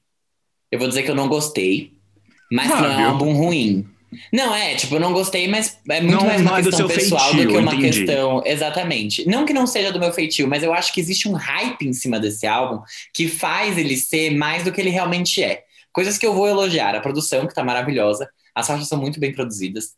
Eu 0.71 0.79
vou 0.79 0.87
dizer 0.87 1.03
que 1.03 1.11
eu 1.11 1.15
não 1.15 1.29
gostei, 1.29 1.93
mas 2.51 2.71
que 2.71 2.81
não 2.81 2.91
é 2.91 2.97
um 2.97 3.09
álbum 3.11 3.33
ruim. 3.33 3.87
Não, 4.31 4.53
é, 4.53 4.75
tipo, 4.75 4.95
eu 4.95 4.99
não 4.99 5.13
gostei, 5.13 5.47
mas 5.47 5.79
é 5.89 6.01
muito 6.01 6.15
Não- 6.17 6.25
mais 6.25 6.41
uma 6.41 6.59
é 6.59 6.61
do 6.61 6.69
questão 6.69 6.87
seu 6.87 6.97
pessoal 6.97 7.29
do 7.31 7.35
feitio, 7.37 7.51
que 7.51 7.57
uma 7.57 7.75
entendi. 7.75 7.99
questão. 8.05 8.41
Exatamente. 8.45 9.27
Não 9.27 9.45
que 9.45 9.53
não 9.53 9.65
seja 9.67 9.91
do 9.91 9.99
meu 9.99 10.11
feitio, 10.13 10.47
mas 10.47 10.63
eu 10.63 10.73
acho 10.73 10.93
que 10.93 10.99
existe 10.99 11.27
um 11.27 11.33
hype 11.33 11.87
em 11.87 11.93
cima 11.93 12.19
desse 12.19 12.45
álbum 12.47 12.81
que 13.13 13.27
faz 13.27 13.77
ele 13.77 13.95
ser 13.97 14.31
mais 14.31 14.63
do 14.63 14.71
que 14.71 14.81
ele 14.81 14.89
realmente 14.89 15.43
é. 15.43 15.63
Coisas 15.91 16.17
que 16.17 16.25
eu 16.25 16.33
vou 16.33 16.47
elogiar. 16.47 16.93
A 16.95 16.99
produção, 16.99 17.47
que 17.47 17.53
tá 17.53 17.63
maravilhosa. 17.63 18.29
As 18.53 18.67
faixas 18.67 18.87
são 18.87 18.99
muito 18.99 19.19
bem 19.19 19.31
produzidas. 19.33 19.93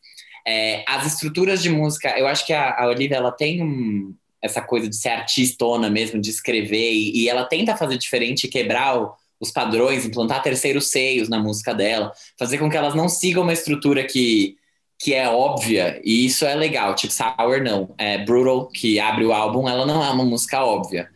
É, 0.46 0.84
as 0.88 1.06
estruturas 1.06 1.62
de 1.62 1.70
música, 1.70 2.18
eu 2.18 2.26
acho 2.28 2.46
que 2.46 2.54
a, 2.54 2.76
a 2.80 2.88
Olivia, 2.88 3.18
ela 3.18 3.32
tem 3.32 3.62
um- 3.62 4.14
essa 4.42 4.62
coisa 4.62 4.88
de 4.88 4.96
ser 4.96 5.10
artistona 5.10 5.90
mesmo, 5.90 6.22
de 6.22 6.30
escrever, 6.30 6.94
e, 6.94 7.24
e 7.24 7.30
ela 7.30 7.44
tenta 7.46 7.76
fazer 7.76 7.98
diferente 7.98 8.46
e 8.46 8.50
quebrar 8.50 8.98
o- 9.02 9.14
os 9.40 9.52
padrões, 9.52 10.06
implantar 10.06 10.42
terceiros 10.42 10.90
seios 10.90 11.30
na 11.30 11.40
música 11.40 11.74
dela, 11.74 12.12
fazer 12.38 12.58
com 12.58 12.70
que 12.70 12.78
elas 12.78 12.96
não 12.96 13.08
sigam 13.08 13.44
uma 13.44 13.54
estrutura 13.54 14.04
que, 14.04 14.56
que 15.00 15.14
é 15.14 15.30
óbvia, 15.30 16.02
e 16.04 16.26
isso 16.26 16.46
é 16.46 16.56
legal. 16.56 16.96
Tipo, 16.96 17.14
Sour 17.14 17.62
não. 17.64 17.94
É, 17.98 18.18
Brutal, 18.26 18.68
que 18.68 19.00
abre 19.00 19.26
o 19.26 19.34
álbum, 19.34 19.68
ela 19.70 19.86
não 19.86 20.04
é 20.04 20.10
uma 20.10 20.26
música 20.26 20.64
óbvia. 20.64 21.10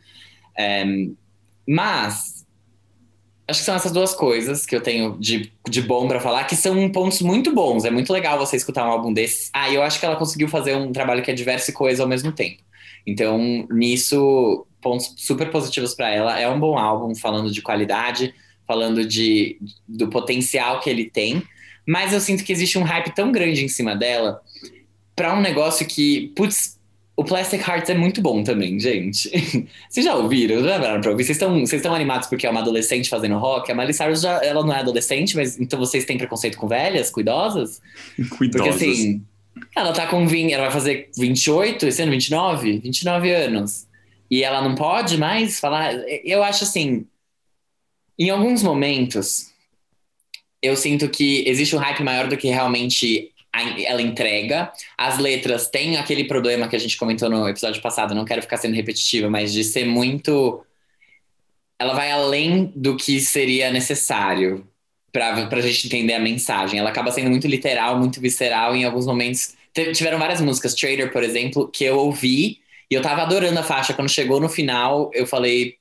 É, 0.58 0.86
mas 1.68 2.46
acho 3.48 3.60
que 3.60 3.66
são 3.66 3.76
essas 3.76 3.92
duas 3.92 4.14
coisas 4.16 4.66
que 4.66 4.76
eu 4.76 4.82
tenho 4.82 5.18
de, 5.20 5.52
de 5.70 5.82
bom 5.82 6.08
pra 6.08 6.20
falar, 6.20 6.46
que 6.46 6.56
são 6.56 6.90
pontos 6.92 7.22
muito 7.22 7.54
bons. 7.54 7.86
É 7.86 7.92
muito 7.92 8.12
legal 8.12 8.38
você 8.40 8.56
escutar 8.56 8.86
um 8.88 8.92
álbum 8.92 9.14
desses. 9.14 9.50
Ah, 9.54 9.70
eu 9.72 9.84
acho 9.84 10.00
que 10.00 10.06
ela 10.06 10.16
conseguiu 10.16 10.48
fazer 10.48 10.76
um 10.76 10.92
trabalho 10.92 11.24
que 11.24 11.32
é 11.32 11.34
diverso 11.34 11.70
e 11.70 11.74
coeso 11.74 12.02
ao 12.02 12.08
mesmo 12.08 12.32
tempo. 12.32 12.64
Então, 13.06 13.68
nisso, 13.72 14.66
pontos 14.82 15.14
super 15.18 15.50
positivos 15.50 15.94
pra 15.94 16.10
ela. 16.10 16.40
É 16.40 16.50
um 16.50 16.60
bom 16.60 16.78
álbum, 16.78 17.16
falando 17.16 17.52
de 17.52 17.62
qualidade, 17.62 18.34
falando 18.68 19.06
de, 19.06 19.58
do 19.88 20.08
potencial 20.10 20.80
que 20.80 20.90
ele 20.90 21.10
tem. 21.10 21.44
Mas 21.88 22.14
eu 22.14 22.20
sinto 22.20 22.44
que 22.44 22.52
existe 22.52 22.78
um 22.78 22.84
hype 22.84 23.14
tão 23.14 23.32
grande 23.32 23.64
em 23.64 23.68
cima 23.68 23.96
dela 23.96 24.42
pra 25.16 25.34
um 25.38 25.42
negócio 25.42 25.86
que, 25.86 26.32
putz, 26.36 26.80
o 27.16 27.24
Plastic 27.24 27.68
Hearts 27.68 27.90
é 27.90 27.94
muito 27.94 28.22
bom 28.22 28.44
também, 28.44 28.80
gente. 28.80 29.30
Vocês 29.90 30.06
já 30.06 30.16
ouviram? 30.16 30.64
Já 30.64 30.76
lembraram 30.76 31.02
pra 31.02 31.12
ouvir? 31.12 31.24
Vocês 31.24 31.38
estão 31.38 31.60
vocês 31.60 31.74
estão 31.74 31.94
animados 31.94 32.28
porque 32.28 32.48
é 32.48 32.50
uma 32.50 32.62
adolescente 32.62 33.10
fazendo 33.10 33.38
rock? 33.38 33.72
A 33.72 33.76
Miley 33.76 33.94
Cyrus 33.94 34.22
já, 34.22 34.44
ela 34.44 34.66
não 34.66 34.74
é 34.74 34.80
adolescente, 34.80 35.36
mas 35.36 35.60
então 35.60 35.78
vocês 35.78 36.06
têm 36.06 36.18
preconceito 36.18 36.58
com 36.58 36.68
velhas, 36.68 37.12
cuidosas? 37.12 37.82
Porque 38.16 38.36
Cuidosos. 38.38 38.76
assim, 38.76 39.22
ela 39.76 39.94
tá 39.94 40.08
com 40.08 40.28
20, 40.28 40.52
ela 40.52 40.64
vai 40.64 40.72
fazer 40.72 41.10
28, 41.18 41.88
esse 41.88 42.02
ano 42.02 42.12
29? 42.12 42.80
29 42.80 43.32
anos. 43.32 43.88
E 44.30 44.44
ela 44.44 44.62
não 44.62 44.76
pode 44.76 45.18
mais 45.18 45.60
falar. 45.60 45.94
Eu 46.24 46.44
acho 46.44 46.64
assim, 46.64 47.06
em 48.18 48.30
alguns 48.30 48.64
momentos, 48.64 49.52
eu 50.62 50.76
sinto 50.76 51.10
que 51.10 51.44
existe 51.48 51.76
um 51.76 51.80
hype 51.80 52.04
maior 52.04 52.28
do 52.28 52.38
que 52.38 52.48
realmente 52.48 53.32
ela 53.86 54.02
entrega. 54.02 54.72
As 54.98 55.18
letras 55.18 55.70
têm 55.70 55.98
aquele 55.98 56.24
problema 56.24 56.68
que 56.68 56.76
a 56.76 56.80
gente 56.80 56.98
comentou 56.98 57.30
no 57.30 57.48
episódio 57.48 57.82
passado, 57.82 58.16
não 58.16 58.24
quero 58.24 58.42
ficar 58.42 58.58
sendo 58.58 58.76
repetitiva, 58.76 59.30
mas 59.30 59.52
de 59.52 59.64
ser 59.64 59.86
muito. 59.86 60.66
Ela 61.78 61.94
vai 61.94 62.12
além 62.12 62.72
do 62.76 62.96
que 62.96 63.20
seria 63.20 63.72
necessário 63.72 64.71
pra, 65.12 65.46
pra 65.48 65.62
gente 65.62 65.88
entender 65.88 66.14
a 66.14 66.20
mensagem. 66.20 66.80
Ela 66.80 66.90
acaba 66.90 67.12
sendo 67.12 67.30
muito 67.30 67.48
literal, 67.48 67.98
muito 67.98 68.20
visceral 68.22 68.76
em 68.76 68.84
alguns 68.86 69.06
momentos. 69.06 69.54
Tiveram 69.94 70.20
várias 70.20 70.42
músicas, 70.42 70.74
Trader, 70.76 71.12
por 71.12 71.24
exemplo, 71.24 71.68
que 71.68 71.84
eu 71.84 71.98
ouvi 71.98 72.60
e 72.90 72.94
eu 72.94 73.02
tava 73.02 73.22
adorando 73.22 73.60
a 73.60 73.64
faixa. 73.64 73.94
Quando 73.94 74.10
chegou 74.10 74.40
no 74.40 74.50
final, 74.50 75.10
eu 75.14 75.26
falei. 75.26 75.76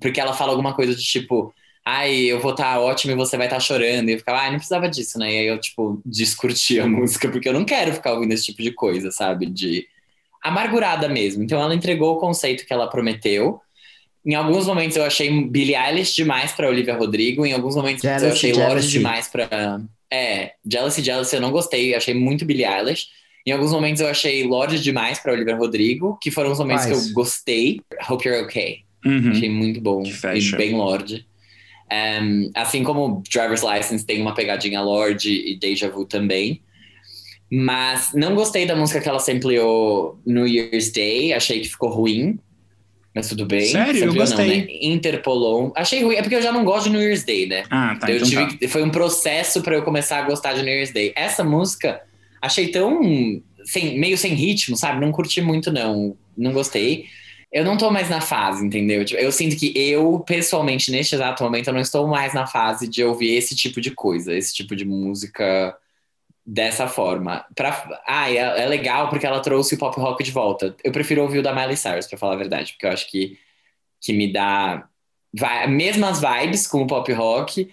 Porque 0.00 0.20
ela 0.20 0.34
fala 0.34 0.52
alguma 0.52 0.74
coisa 0.74 0.94
de 0.94 1.02
tipo. 1.02 1.54
Ai, 1.84 2.14
eu 2.26 2.38
vou 2.40 2.50
estar 2.52 2.78
ótimo 2.78 3.12
e 3.12 3.16
você 3.16 3.36
vai 3.38 3.46
estar 3.46 3.58
chorando. 3.58 4.10
E 4.10 4.12
eu 4.12 4.18
ficava, 4.18 4.38
ai, 4.40 4.50
não 4.50 4.58
precisava 4.58 4.88
disso, 4.88 5.18
né? 5.18 5.32
E 5.32 5.38
aí 5.38 5.46
eu, 5.46 5.58
tipo, 5.58 6.00
descurti 6.04 6.78
a 6.78 6.86
música, 6.86 7.28
porque 7.30 7.48
eu 7.48 7.54
não 7.54 7.64
quero 7.64 7.92
ficar 7.94 8.12
ouvindo 8.12 8.32
esse 8.32 8.44
tipo 8.44 8.62
de 8.62 8.72
coisa, 8.72 9.10
sabe? 9.10 9.46
De 9.46 9.86
amargurada 10.42 11.08
mesmo. 11.08 11.42
Então 11.42 11.60
ela 11.60 11.74
entregou 11.74 12.14
o 12.16 12.20
conceito 12.20 12.66
que 12.66 12.72
ela 12.72 12.88
prometeu. 12.88 13.60
Em 14.24 14.34
alguns 14.34 14.66
momentos 14.66 14.96
eu 14.96 15.04
achei 15.04 15.30
Billie 15.44 15.74
Eilish 15.74 16.14
demais 16.14 16.52
pra 16.52 16.68
Olivia 16.68 16.94
Rodrigo, 16.94 17.46
em 17.46 17.52
alguns 17.52 17.74
momentos 17.74 18.04
eu 18.04 18.10
Jealousy, 18.10 18.32
achei 18.32 18.52
Lorde 18.52 18.88
demais 18.90 19.28
pra. 19.28 19.80
É, 20.12 20.52
Jealousy 20.66 21.02
Jealousy 21.02 21.36
eu 21.36 21.40
não 21.40 21.50
gostei, 21.50 21.92
eu 21.92 21.96
achei 21.96 22.14
muito 22.14 22.44
Billie 22.44 22.66
Eilish. 22.66 23.06
Em 23.46 23.52
alguns 23.52 23.72
momentos 23.72 24.02
eu 24.02 24.08
achei 24.08 24.44
Lorde 24.44 24.80
demais 24.80 25.18
pra 25.18 25.32
Olivia 25.32 25.56
Rodrigo, 25.56 26.18
que 26.20 26.30
foram 26.30 26.52
os 26.52 26.58
momentos 26.58 26.84
Quais? 26.84 27.04
que 27.04 27.10
eu 27.10 27.14
gostei. 27.14 27.80
Hope 28.08 28.28
You're 28.28 28.44
Okay. 28.44 28.80
Uhum. 29.04 29.30
Achei 29.30 29.48
muito 29.48 29.80
bom 29.80 30.02
e 30.02 30.56
bem 30.56 30.74
Lorde. 30.74 31.26
Um, 31.90 32.50
assim 32.54 32.84
como 32.84 33.22
Driver's 33.28 33.62
License 33.62 34.04
tem 34.04 34.20
uma 34.20 34.34
pegadinha 34.34 34.80
Lorde 34.80 35.30
e 35.30 35.58
Deja 35.58 35.88
Vu 35.88 36.04
também. 36.04 36.62
Mas 37.50 38.12
não 38.14 38.34
gostei 38.34 38.64
da 38.64 38.76
música 38.76 39.00
que 39.00 39.08
ela 39.08 39.18
sampleou 39.18 40.20
New 40.24 40.46
Year's 40.46 40.92
Day, 40.92 41.32
achei 41.32 41.60
que 41.60 41.68
ficou 41.68 41.88
ruim. 41.90 42.38
Mas 43.14 43.28
tudo 43.28 43.44
bem. 43.44 43.66
Sério? 43.66 44.04
Eu 44.04 44.14
gostei. 44.14 44.46
Não, 44.46 44.66
né? 44.66 44.78
Interpolou. 44.82 45.72
Achei 45.76 46.02
ruim, 46.02 46.14
é 46.14 46.22
porque 46.22 46.36
eu 46.36 46.42
já 46.42 46.52
não 46.52 46.64
gosto 46.64 46.84
de 46.84 46.90
New 46.90 47.00
Year's 47.00 47.24
Day, 47.24 47.46
né? 47.46 47.64
Ah, 47.68 47.96
tá. 48.00 48.08
eu 48.08 48.16
então 48.16 48.28
tive 48.28 48.58
tá. 48.58 48.68
foi 48.68 48.82
um 48.82 48.90
processo 48.90 49.62
pra 49.62 49.74
eu 49.74 49.82
começar 49.82 50.18
a 50.18 50.22
gostar 50.22 50.52
de 50.52 50.62
New 50.62 50.72
Year's 50.72 50.92
Day. 50.92 51.12
Essa 51.16 51.42
música 51.42 52.00
achei 52.40 52.68
tão 52.68 53.00
sem, 53.64 53.98
meio 53.98 54.16
sem 54.16 54.34
ritmo, 54.34 54.76
sabe? 54.76 55.00
Não 55.00 55.10
curti 55.10 55.40
muito 55.40 55.72
não, 55.72 56.16
não 56.36 56.52
gostei. 56.52 57.06
Eu 57.52 57.64
não 57.64 57.76
tô 57.76 57.90
mais 57.90 58.08
na 58.08 58.20
fase, 58.20 58.64
entendeu? 58.64 59.04
Tipo, 59.04 59.20
eu 59.20 59.32
sinto 59.32 59.56
que 59.56 59.72
eu, 59.76 60.20
pessoalmente, 60.20 60.92
neste 60.92 61.16
exato 61.16 61.42
momento, 61.42 61.66
eu 61.66 61.74
não 61.74 61.80
estou 61.80 62.06
mais 62.06 62.32
na 62.32 62.46
fase 62.46 62.86
de 62.86 63.02
ouvir 63.02 63.34
esse 63.34 63.56
tipo 63.56 63.80
de 63.80 63.90
coisa, 63.90 64.32
esse 64.32 64.54
tipo 64.54 64.76
de 64.76 64.84
música 64.84 65.76
dessa 66.50 66.88
forma. 66.88 67.46
Pra, 67.54 68.00
ah, 68.04 68.28
é, 68.28 68.62
é 68.62 68.66
legal 68.66 69.08
porque 69.08 69.24
ela 69.24 69.38
trouxe 69.38 69.76
o 69.76 69.78
pop 69.78 69.98
rock 70.00 70.24
de 70.24 70.32
volta. 70.32 70.74
Eu 70.82 70.90
prefiro 70.90 71.22
ouvir 71.22 71.38
o 71.38 71.42
da 71.42 71.54
Miley 71.54 71.76
Cyrus, 71.76 72.08
pra 72.08 72.18
falar 72.18 72.34
a 72.34 72.38
verdade, 72.38 72.72
porque 72.72 72.86
eu 72.86 72.90
acho 72.90 73.08
que, 73.08 73.38
que 74.00 74.12
me 74.12 74.32
dá 74.32 74.84
vai, 75.32 75.68
mesmas 75.68 76.20
vibes 76.20 76.66
com 76.66 76.82
o 76.82 76.88
pop 76.88 77.12
rock 77.12 77.70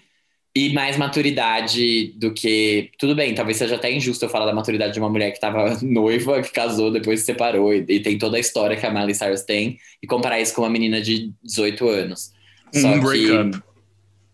e 0.56 0.74
mais 0.74 0.96
maturidade 0.96 2.14
do 2.18 2.32
que. 2.32 2.92
Tudo 3.00 3.16
bem, 3.16 3.34
talvez 3.34 3.58
seja 3.58 3.76
até 3.76 3.92
injusto 3.92 4.26
eu 4.26 4.30
falar 4.30 4.46
da 4.46 4.54
maturidade 4.54 4.94
de 4.94 5.00
uma 5.00 5.10
mulher 5.10 5.32
que 5.32 5.38
estava 5.38 5.76
noiva, 5.82 6.44
que 6.44 6.52
casou, 6.52 6.92
depois 6.92 7.22
se 7.22 7.26
separou 7.26 7.74
e, 7.74 7.84
e 7.90 8.00
tem 8.00 8.16
toda 8.20 8.38
a 8.38 8.40
história 8.40 8.78
que 8.78 8.86
a 8.86 8.92
Miley 8.92 9.16
Cyrus 9.16 9.42
tem 9.42 9.80
e 10.04 10.06
comparar 10.06 10.40
isso 10.40 10.54
com 10.54 10.62
uma 10.62 10.70
menina 10.70 11.02
de 11.02 11.34
18 11.44 11.90
anos. 11.90 12.32
Um 12.76 13.00
breakup. 13.00 13.60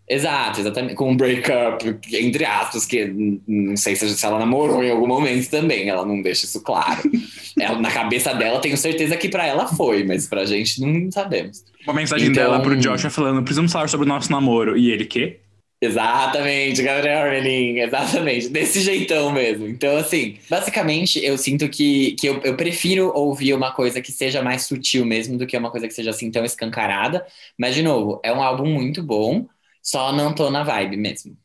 Exato, 0.10 0.60
exatamente. 0.60 0.96
Com 0.96 1.12
um 1.12 1.16
breakup, 1.18 1.98
entre 2.13 2.44
aspas, 2.46 2.86
que 2.86 3.06
não 3.48 3.76
sei 3.78 3.96
se 3.96 4.26
ela 4.26 4.38
namorou 4.38 4.84
em 4.84 4.92
algum 4.92 5.08
momento 5.08 5.50
também, 5.50 5.88
ela 5.88 6.06
não 6.06 6.22
deixa 6.22 6.46
isso 6.46 6.62
claro. 6.62 7.02
ela, 7.60 7.80
na 7.80 7.89
cabeça 7.92 8.34
dela, 8.34 8.60
tenho 8.60 8.76
certeza 8.78 9.16
que 9.16 9.30
pra 9.30 9.48
ela 9.48 9.68
foi, 9.68 10.04
mas 10.04 10.28
pra 10.28 10.46
gente 10.46 10.82
não 10.82 11.10
sabemos. 11.12 11.63
Uma 11.86 11.94
mensagem 11.94 12.30
Então- 12.30 12.44
dela 12.44 12.62
pro 12.62 12.76
Joshua 12.76 13.10
falando: 13.10 13.42
precisamos 13.44 13.72
falar 13.72 13.88
sobre 13.88 14.06
o 14.06 14.10
nosso 14.10 14.32
namoro. 14.32 14.78
E 14.78 14.92
ele, 14.92 15.06
quê? 15.06 15.39
Exatamente, 15.82 16.82
Gabriel 16.82 17.24
Armelin, 17.24 17.80
exatamente, 17.80 18.48
desse 18.48 18.80
jeitão 18.80 19.32
mesmo. 19.34 19.68
Então, 19.68 19.98
assim, 19.98 20.36
basicamente, 20.50 21.24
eu 21.24 21.38
sinto 21.38 21.68
que, 21.68 22.13
que 22.13 22.26
eu, 22.28 22.39
eu 22.46 22.56
prefiro 22.56 23.12
ouvir 23.13 23.54
uma 23.54 23.70
coisa 23.72 24.02
que 24.02 24.10
seja 24.10 24.42
mais 24.42 24.66
sutil 24.66 25.06
mesmo 25.06 25.38
do 25.38 25.46
que 25.46 25.58
uma 25.58 25.70
coisa 25.70 25.86
que 25.86 25.94
seja 25.94 26.12
assim 26.12 26.32
tão 26.32 26.46
escancarada. 26.46 27.26
Mas, 27.60 27.76
de 27.76 27.84
novo, 27.84 28.22
é 28.24 28.32
um 28.32 28.42
álbum 28.42 28.66
muito 28.66 29.04
bom, 29.04 29.46
só 29.84 30.13
não 30.13 30.34
tô 30.34 30.50
na 30.50 30.63
vibe 30.63 30.96
mesmo. 30.96 31.38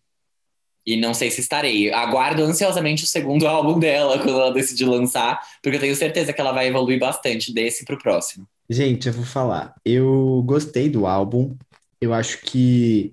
E 0.86 0.96
não 0.96 1.12
sei 1.12 1.30
se 1.30 1.40
estarei. 1.40 1.92
Aguardo 1.92 2.42
ansiosamente 2.42 3.04
o 3.04 3.06
segundo 3.06 3.46
álbum 3.48 3.78
dela 3.78 4.18
quando 4.18 4.40
ela 4.40 4.52
decidir 4.52 4.86
lançar, 4.86 5.38
porque 5.62 5.76
eu 5.76 5.80
tenho 5.80 5.96
certeza 5.96 6.32
que 6.32 6.40
ela 6.40 6.52
vai 6.52 6.68
evoluir 6.68 6.98
bastante 6.98 7.52
desse 7.52 7.84
pro 7.84 7.98
próximo. 7.98 8.48
Gente, 8.70 9.08
eu 9.08 9.12
vou 9.12 9.24
falar. 9.24 9.74
Eu 9.84 10.42
gostei 10.46 10.88
do 10.88 11.06
álbum. 11.06 11.56
Eu 12.00 12.14
acho 12.14 12.40
que 12.42 13.12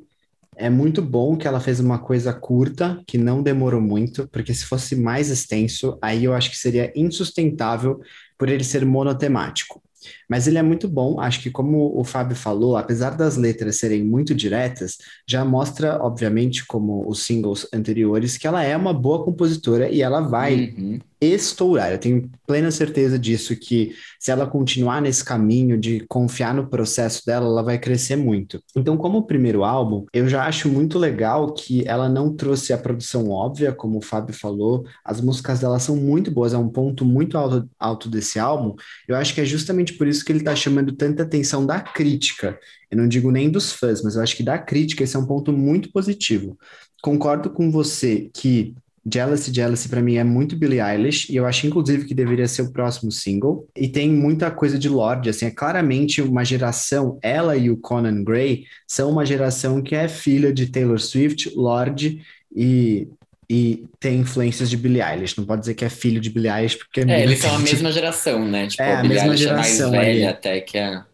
é 0.56 0.70
muito 0.70 1.02
bom 1.02 1.36
que 1.36 1.48
ela 1.48 1.60
fez 1.60 1.80
uma 1.80 2.00
coisa 2.00 2.32
curta, 2.34 3.02
que 3.06 3.18
não 3.18 3.44
demorou 3.44 3.82
muito, 3.82 4.28
porque 4.30 4.54
se 4.54 4.66
fosse 4.66 4.96
mais 4.96 5.30
extenso, 5.30 5.98
aí 6.02 6.24
eu 6.24 6.34
acho 6.34 6.50
que 6.50 6.58
seria 6.58 6.94
insustentável 6.96 8.00
por 8.38 8.48
ele 8.48 8.64
ser 8.64 8.86
monotemático. 8.86 9.82
Mas 10.30 10.48
ele 10.48 10.58
é 10.58 10.64
muito 10.64 10.88
bom, 10.88 11.20
acho 11.20 11.42
que 11.42 11.50
como 11.50 11.98
o 11.98 12.04
Fábio 12.04 12.36
falou, 12.36 12.76
apesar 12.78 13.12
das 13.12 13.38
letras 13.38 13.78
serem 13.78 14.04
muito 14.04 14.34
diretas, 14.34 14.98
já 15.28 15.46
mostra, 15.46 16.00
obviamente, 16.02 16.66
como 16.66 17.08
os 17.08 17.24
singles 17.24 17.68
anteriores, 17.74 18.38
que 18.38 18.48
ela 18.48 18.64
é 18.64 18.76
uma 18.76 18.94
boa 18.94 19.24
compositora 19.24 19.90
e 19.90 20.02
ela 20.02 20.22
vai 20.22 20.74
Uhum. 20.78 21.00
Estourar. 21.34 21.92
Eu 21.92 21.98
tenho 21.98 22.30
plena 22.46 22.72
certeza 22.72 23.18
disso, 23.18 23.56
que 23.56 23.96
se 24.20 24.32
ela 24.32 24.48
continuar 24.48 25.02
nesse 25.02 25.24
caminho 25.24 25.78
de 25.78 26.06
confiar 26.08 26.54
no 26.54 26.68
processo 26.68 27.26
dela, 27.26 27.46
ela 27.46 27.64
vai 27.64 27.78
crescer 27.78 28.16
muito. 28.16 28.62
Então, 28.76 28.98
como 28.98 29.26
primeiro 29.26 29.64
álbum, 29.64 30.06
eu 30.14 30.28
já 30.28 30.46
acho 30.46 30.70
muito 30.70 30.98
legal 30.98 31.54
que 31.54 31.88
ela 31.88 32.10
não 32.10 32.36
trouxe 32.36 32.74
a 32.74 32.78
produção 32.78 33.30
óbvia, 33.30 33.74
como 33.74 34.00
o 34.00 34.02
Fábio 34.02 34.34
falou, 34.36 34.86
as 35.04 35.22
músicas 35.22 35.60
dela 35.60 35.80
são 35.80 35.96
muito 35.96 36.32
boas, 36.32 36.54
é 36.54 36.58
um 36.58 36.70
ponto 36.70 37.06
muito 37.06 37.38
alto, 37.38 37.70
alto 37.80 38.10
desse 38.10 38.40
álbum. 38.40 38.76
Eu 39.08 39.16
acho 39.16 39.34
que 39.34 39.42
é 39.42 39.46
justamente 39.46 39.94
por 39.94 40.08
isso 40.08 40.24
que 40.24 40.32
ele 40.32 40.40
está 40.40 40.56
chamando 40.56 40.94
tanta 40.94 41.24
atenção 41.24 41.66
da 41.66 41.80
crítica. 41.80 42.58
Eu 42.90 42.98
não 42.98 43.08
digo 43.08 43.32
nem 43.32 43.50
dos 43.50 43.72
fãs, 43.72 44.02
mas 44.02 44.16
eu 44.16 44.22
acho 44.22 44.36
que 44.36 44.44
da 44.44 44.58
crítica 44.58 45.04
esse 45.04 45.16
é 45.16 45.20
um 45.20 45.26
ponto 45.26 45.52
muito 45.52 45.92
positivo. 45.92 46.58
Concordo 47.02 47.50
com 47.50 47.70
você 47.70 48.30
que 48.34 48.74
Jealousy, 49.12 49.54
Jealousy 49.54 49.88
pra 49.88 50.02
mim 50.02 50.16
é 50.16 50.24
muito 50.24 50.56
Billie 50.56 50.82
Eilish 50.82 51.32
e 51.32 51.36
eu 51.36 51.46
acho 51.46 51.68
inclusive 51.68 52.06
que 52.06 52.14
deveria 52.14 52.48
ser 52.48 52.64
o 52.64 52.72
próximo 52.72 53.12
single. 53.12 53.68
E 53.76 53.88
tem 53.88 54.10
muita 54.10 54.50
coisa 54.50 54.80
de 54.80 54.90
Lorde, 54.90 55.30
assim, 55.30 55.46
é 55.46 55.52
claramente 55.52 56.22
uma 56.22 56.44
geração, 56.44 57.20
ela 57.22 57.56
e 57.56 57.70
o 57.70 57.78
Conan 57.78 58.24
Gray 58.24 58.66
são 58.88 59.12
uma 59.12 59.26
geração 59.26 59.82
que 59.82 59.94
é 59.96 60.08
filha 60.08 60.52
de 60.52 60.68
Taylor 60.68 61.00
Swift, 61.00 61.52
Lorde 61.56 62.22
e 62.56 63.08
e 63.48 63.86
tem 64.00 64.22
influências 64.22 64.68
de 64.72 64.76
Billie 64.76 65.04
Eilish. 65.04 65.38
Não 65.38 65.46
pode 65.46 65.60
dizer 65.62 65.76
que 65.76 65.86
é 65.86 65.90
filho 65.90 66.20
de 66.20 66.32
Billie 66.32 66.50
Eilish 66.52 66.78
porque 66.80 67.02
É, 67.02 67.06
muito- 67.06 67.20
eles 67.22 67.40
são 67.40 67.54
a 67.56 67.60
mesma 67.60 67.92
geração, 67.92 68.44
né? 68.44 68.66
Tipo, 68.68 68.82
É, 68.82 68.96
a 68.96 69.02
Billie 69.04 69.10
mesma 69.18 69.34
Eilish 69.34 69.46
é 69.48 69.54
mais 69.54 69.68
geração 69.68 69.92
velha 69.92 70.10
ali. 70.10 70.26
até 70.26 70.62
que 70.62 70.80
a... 70.80 71.06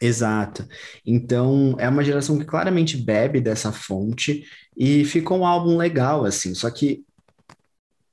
Exato. 0.00 0.66
Então, 1.06 1.76
é 1.78 1.88
uma 1.88 2.02
geração 2.02 2.38
que 2.38 2.44
claramente 2.46 2.96
bebe 2.96 3.40
dessa 3.40 3.70
fonte 3.70 4.44
e 4.76 5.04
ficou 5.04 5.38
um 5.38 5.46
álbum 5.46 5.76
legal, 5.76 6.24
assim. 6.24 6.54
Só 6.54 6.70
que 6.70 7.04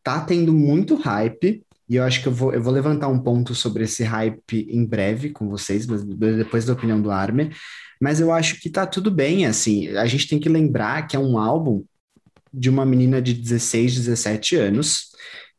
tá 0.04 0.20
tendo 0.22 0.54
muito 0.54 0.96
hype 0.96 1.64
e 1.92 1.98
eu 1.98 2.06
acho 2.06 2.22
que 2.22 2.28
eu 2.30 2.32
vou, 2.32 2.54
eu 2.54 2.64
vou 2.64 2.72
levantar 2.72 3.10
um 3.10 3.20
ponto 3.20 3.54
sobre 3.54 3.84
esse 3.84 4.02
hype 4.02 4.66
em 4.70 4.86
breve 4.86 5.30
com 5.30 5.50
vocês, 5.50 5.86
mas 5.86 6.02
depois 6.02 6.64
da 6.64 6.72
opinião 6.72 7.02
do 7.02 7.12
Armin. 7.12 7.50
Mas 8.00 8.22
eu 8.22 8.32
acho 8.32 8.62
que 8.62 8.70
tá 8.70 8.86
tudo 8.86 9.12
bem, 9.12 9.46
assim. 9.46 9.90
A 9.90 10.06
gente 10.06 10.26
tem 10.26 10.40
que 10.40 10.48
lembrar 10.48 11.06
que 11.06 11.18
é 11.18 11.20
um 11.20 11.38
álbum 11.38 11.84
de 12.54 12.70
uma 12.70 12.86
menina 12.86 13.22
de 13.22 13.34
16, 13.34 13.96
17 13.96 14.56
anos 14.56 15.08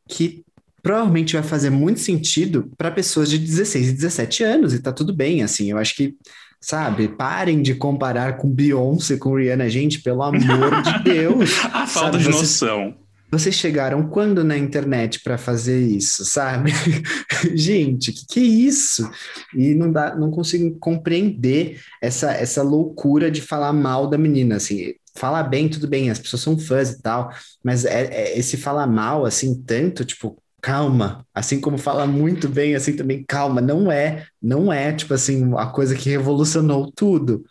que 0.09 0.43
provavelmente 0.81 1.33
vai 1.33 1.43
fazer 1.43 1.69
muito 1.69 1.99
sentido 1.99 2.71
para 2.79 2.89
pessoas 2.89 3.29
de 3.29 3.37
16 3.37 3.89
e 3.89 3.93
17 3.93 4.43
anos, 4.43 4.73
e 4.73 4.81
tá 4.81 4.91
tudo 4.91 5.13
bem, 5.13 5.43
assim. 5.43 5.69
Eu 5.69 5.77
acho 5.77 5.95
que, 5.95 6.15
sabe, 6.59 7.09
parem 7.09 7.61
de 7.61 7.75
comparar 7.75 8.37
com 8.37 8.49
Beyoncé, 8.49 9.17
com 9.17 9.35
Rihanna, 9.35 9.69
gente, 9.69 10.01
pelo 10.01 10.23
amor 10.23 10.81
de 10.81 11.03
Deus. 11.05 11.63
A 11.65 11.85
falta 11.85 12.13
Sabe, 12.13 12.23
de 12.23 12.29
noção. 12.29 13.02
Vocês 13.33 13.55
chegaram 13.55 14.07
quando 14.09 14.43
na 14.43 14.55
internet 14.55 15.19
para 15.23 15.39
fazer 15.39 15.81
isso, 15.81 16.23
sabe? 16.23 16.71
Gente, 17.55 18.11
que 18.11 18.27
que 18.27 18.39
é 18.39 18.43
isso? 18.43 19.09
E 19.55 19.73
não 19.73 19.91
dá, 19.91 20.15
não 20.15 20.29
consigo 20.29 20.77
compreender 20.77 21.81
essa 21.99 22.31
essa 22.31 22.61
loucura 22.61 23.31
de 23.31 23.41
falar 23.41 23.73
mal 23.73 24.07
da 24.07 24.19
menina, 24.19 24.57
assim. 24.57 24.93
Falar 25.15 25.41
bem, 25.43 25.67
tudo 25.67 25.87
bem, 25.87 26.11
as 26.11 26.19
pessoas 26.19 26.43
são 26.43 26.59
fãs 26.59 26.91
e 26.91 27.01
tal, 27.01 27.31
mas 27.63 27.85
é, 27.85 28.03
é 28.05 28.37
esse 28.37 28.55
falar 28.55 28.85
mal 28.85 29.25
assim 29.25 29.59
tanto, 29.63 30.05
tipo, 30.05 30.37
calma, 30.61 31.25
assim 31.33 31.59
como 31.59 31.79
fala 31.79 32.05
muito 32.05 32.47
bem, 32.47 32.75
assim 32.75 32.95
também 32.95 33.25
calma, 33.27 33.61
não 33.61 33.91
é, 33.91 34.27
não 34.39 34.71
é 34.71 34.93
tipo 34.93 35.13
assim 35.15 35.51
a 35.57 35.65
coisa 35.65 35.95
que 35.95 36.09
revolucionou 36.09 36.91
tudo. 36.95 37.43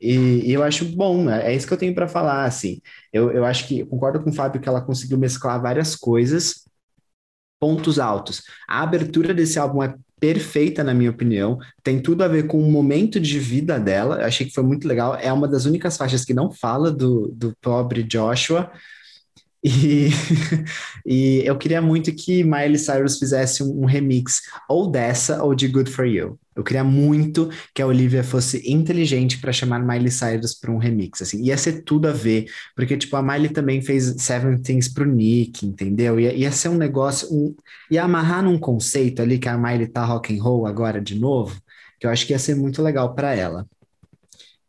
E, 0.00 0.48
e 0.48 0.52
eu 0.52 0.62
acho 0.62 0.84
bom, 0.84 1.28
é 1.30 1.52
é 1.52 1.56
isso 1.56 1.66
que 1.66 1.72
eu 1.72 1.78
tenho 1.78 1.94
para 1.94 2.08
falar, 2.08 2.44
assim. 2.44 2.80
Eu, 3.12 3.30
eu 3.30 3.44
acho 3.44 3.66
que 3.66 3.80
eu 3.80 3.86
concordo 3.86 4.20
com 4.20 4.30
o 4.30 4.32
Fábio 4.32 4.60
que 4.60 4.68
ela 4.68 4.80
conseguiu 4.80 5.18
mesclar 5.18 5.60
várias 5.60 5.96
coisas, 5.96 6.64
pontos 7.60 7.98
altos. 7.98 8.42
A 8.68 8.82
abertura 8.82 9.34
desse 9.34 9.58
álbum 9.58 9.82
é 9.82 9.94
perfeita, 10.20 10.82
na 10.84 10.94
minha 10.94 11.10
opinião, 11.10 11.58
tem 11.82 12.00
tudo 12.00 12.22
a 12.24 12.28
ver 12.28 12.46
com 12.46 12.60
o 12.60 12.70
momento 12.70 13.20
de 13.20 13.38
vida 13.38 13.78
dela. 13.78 14.20
Eu 14.20 14.26
achei 14.26 14.46
que 14.46 14.54
foi 14.54 14.64
muito 14.64 14.86
legal. 14.86 15.14
É 15.16 15.32
uma 15.32 15.48
das 15.48 15.64
únicas 15.64 15.96
faixas 15.96 16.24
que 16.24 16.34
não 16.34 16.50
fala 16.50 16.90
do, 16.90 17.28
do 17.34 17.54
pobre 17.60 18.02
Joshua. 18.02 18.70
E, 19.62 20.08
e 21.06 21.42
eu 21.44 21.56
queria 21.56 21.82
muito 21.82 22.14
que 22.14 22.44
Miley 22.44 22.78
Cyrus 22.78 23.18
fizesse 23.18 23.62
um, 23.62 23.82
um 23.82 23.84
remix 23.86 24.42
ou 24.68 24.90
dessa 24.90 25.42
ou 25.42 25.54
de 25.54 25.68
Good 25.68 25.90
For 25.90 26.06
You. 26.06 26.38
Eu 26.58 26.64
queria 26.64 26.82
muito 26.82 27.48
que 27.72 27.80
a 27.80 27.86
Olivia 27.86 28.24
fosse 28.24 28.68
inteligente 28.68 29.38
para 29.38 29.52
chamar 29.52 29.80
Miley 29.80 30.10
Cyrus 30.10 30.54
para 30.54 30.72
um 30.72 30.76
remix, 30.76 31.22
assim. 31.22 31.40
Ia 31.44 31.56
ser 31.56 31.82
tudo 31.84 32.08
a 32.08 32.12
ver, 32.12 32.50
porque 32.74 32.96
tipo 32.96 33.14
a 33.14 33.22
Miley 33.22 33.50
também 33.50 33.80
fez 33.80 34.16
Seven 34.18 34.58
Things 34.60 34.88
pro 34.88 35.06
Nick, 35.06 35.64
entendeu? 35.64 36.18
Ia, 36.18 36.34
ia 36.34 36.50
ser 36.50 36.68
um 36.68 36.76
negócio, 36.76 37.32
um, 37.32 37.54
ia 37.88 38.02
amarrar 38.02 38.42
num 38.42 38.58
conceito 38.58 39.22
ali 39.22 39.38
que 39.38 39.48
a 39.48 39.56
Miley 39.56 39.86
tá 39.86 40.04
rock 40.04 40.36
and 40.36 40.42
roll 40.42 40.66
agora 40.66 41.00
de 41.00 41.14
novo, 41.14 41.56
que 42.00 42.08
eu 42.08 42.10
acho 42.10 42.26
que 42.26 42.32
ia 42.32 42.38
ser 42.40 42.56
muito 42.56 42.82
legal 42.82 43.14
para 43.14 43.32
ela. 43.36 43.64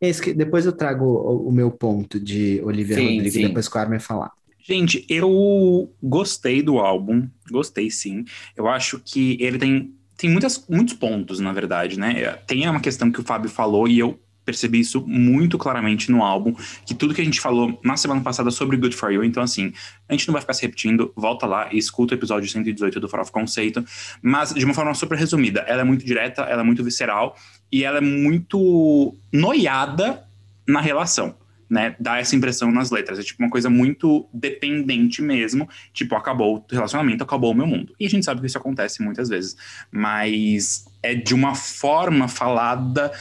É 0.00 0.08
isso 0.08 0.22
que 0.22 0.32
depois 0.32 0.64
eu 0.64 0.72
trago 0.72 1.04
o, 1.04 1.48
o 1.48 1.52
meu 1.52 1.72
ponto 1.72 2.20
de 2.20 2.60
Olivia 2.62 2.94
Sim, 2.94 3.16
Rodrigo, 3.16 3.34
sim. 3.34 3.48
depois 3.48 3.68
que 3.68 3.76
o 3.76 3.80
Armin 3.80 3.98
falar. 3.98 4.30
Gente, 4.62 5.04
eu 5.08 5.92
gostei 6.00 6.62
do 6.62 6.78
álbum, 6.78 7.28
gostei 7.50 7.90
sim. 7.90 8.24
Eu 8.56 8.68
acho 8.68 9.00
que 9.00 9.36
ele 9.40 9.58
tem, 9.58 9.92
tem 10.20 10.28
muitas, 10.28 10.66
muitos 10.68 10.94
pontos, 10.94 11.40
na 11.40 11.50
verdade, 11.50 11.98
né? 11.98 12.34
Tem 12.46 12.68
uma 12.68 12.78
questão 12.78 13.10
que 13.10 13.20
o 13.20 13.22
Fábio 13.22 13.48
falou 13.48 13.88
e 13.88 13.98
eu 13.98 14.20
percebi 14.44 14.80
isso 14.80 15.02
muito 15.06 15.56
claramente 15.56 16.10
no 16.10 16.22
álbum, 16.22 16.54
que 16.84 16.94
tudo 16.94 17.14
que 17.14 17.22
a 17.22 17.24
gente 17.24 17.40
falou 17.40 17.80
na 17.82 17.96
semana 17.96 18.20
passada 18.20 18.50
sobre 18.50 18.76
Good 18.76 18.96
For 18.96 19.10
You, 19.12 19.24
então 19.24 19.42
assim, 19.42 19.72
a 20.08 20.12
gente 20.12 20.26
não 20.28 20.32
vai 20.32 20.42
ficar 20.42 20.52
se 20.52 20.62
repetindo, 20.62 21.10
volta 21.16 21.46
lá 21.46 21.72
e 21.72 21.78
escuta 21.78 22.14
o 22.14 22.18
episódio 22.18 22.50
118 22.50 23.00
do 23.00 23.08
Farofa 23.08 23.32
Conceito, 23.32 23.82
mas 24.20 24.52
de 24.52 24.64
uma 24.64 24.74
forma 24.74 24.92
super 24.92 25.16
resumida, 25.16 25.60
ela 25.66 25.80
é 25.80 25.84
muito 25.84 26.04
direta, 26.04 26.42
ela 26.42 26.60
é 26.60 26.64
muito 26.64 26.84
visceral 26.84 27.34
e 27.72 27.84
ela 27.84 27.98
é 27.98 28.02
muito 28.02 29.16
noiada 29.32 30.22
na 30.66 30.80
relação 30.80 31.39
né, 31.70 31.94
dá 32.00 32.18
essa 32.18 32.34
impressão 32.34 32.72
nas 32.72 32.90
letras. 32.90 33.20
É 33.20 33.22
tipo 33.22 33.40
uma 33.40 33.48
coisa 33.48 33.70
muito 33.70 34.28
dependente 34.34 35.22
mesmo. 35.22 35.68
Tipo, 35.92 36.16
acabou 36.16 36.56
o 36.56 36.64
relacionamento, 36.74 37.22
acabou 37.22 37.52
o 37.52 37.54
meu 37.54 37.66
mundo. 37.66 37.94
E 37.98 38.06
a 38.06 38.10
gente 38.10 38.24
sabe 38.24 38.40
que 38.40 38.46
isso 38.48 38.58
acontece 38.58 39.00
muitas 39.00 39.28
vezes. 39.28 39.56
Mas 39.90 40.84
é 41.00 41.14
de 41.14 41.32
uma 41.32 41.54
forma 41.54 42.26
falada 42.26 43.12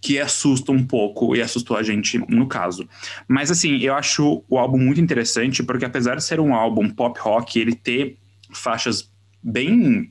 que 0.00 0.18
assusta 0.18 0.72
um 0.72 0.82
pouco 0.82 1.36
e 1.36 1.42
assustou 1.42 1.76
a 1.76 1.82
gente 1.82 2.16
no 2.26 2.46
caso. 2.46 2.88
Mas 3.28 3.50
assim, 3.50 3.76
eu 3.80 3.94
acho 3.94 4.42
o 4.48 4.58
álbum 4.58 4.78
muito 4.78 4.98
interessante 4.98 5.62
porque 5.62 5.84
apesar 5.84 6.16
de 6.16 6.24
ser 6.24 6.40
um 6.40 6.54
álbum 6.54 6.88
pop 6.88 7.20
rock, 7.20 7.58
ele 7.58 7.74
ter 7.74 8.16
faixas 8.50 9.12
bem 9.42 10.10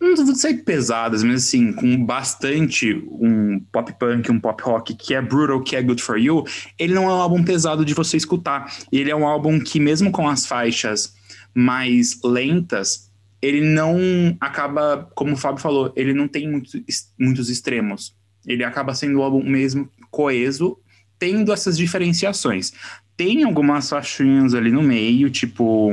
não 0.00 0.24
vou 0.24 0.32
dizer 0.32 0.62
pesadas, 0.64 1.22
mas 1.24 1.44
assim, 1.44 1.72
com 1.72 2.04
bastante 2.04 2.92
um 3.10 3.60
pop 3.72 3.92
punk, 3.98 4.30
um 4.30 4.38
pop 4.38 4.62
rock 4.62 4.94
que 4.94 5.14
é 5.14 5.20
brutal, 5.20 5.60
que 5.62 5.74
é 5.74 5.82
good 5.82 6.02
for 6.02 6.16
you, 6.16 6.44
ele 6.78 6.94
não 6.94 7.04
é 7.04 7.08
um 7.08 7.20
álbum 7.20 7.42
pesado 7.42 7.84
de 7.84 7.94
você 7.94 8.16
escutar. 8.16 8.72
Ele 8.92 9.10
é 9.10 9.16
um 9.16 9.26
álbum 9.26 9.58
que, 9.58 9.80
mesmo 9.80 10.12
com 10.12 10.28
as 10.28 10.46
faixas 10.46 11.14
mais 11.52 12.20
lentas, 12.22 13.10
ele 13.42 13.60
não 13.60 14.36
acaba, 14.40 15.10
como 15.14 15.32
o 15.32 15.36
Fábio 15.36 15.60
falou, 15.60 15.92
ele 15.96 16.12
não 16.12 16.28
tem 16.28 16.48
muito, 16.48 16.70
muitos 17.18 17.48
extremos. 17.48 18.14
Ele 18.46 18.64
acaba 18.64 18.94
sendo 18.94 19.18
um 19.18 19.22
álbum 19.22 19.42
mesmo 19.42 19.88
coeso, 20.10 20.78
tendo 21.18 21.52
essas 21.52 21.76
diferenciações. 21.76 22.72
Tem 23.16 23.42
algumas 23.42 23.88
faixinhas 23.88 24.54
ali 24.54 24.70
no 24.70 24.82
meio, 24.82 25.28
tipo 25.28 25.92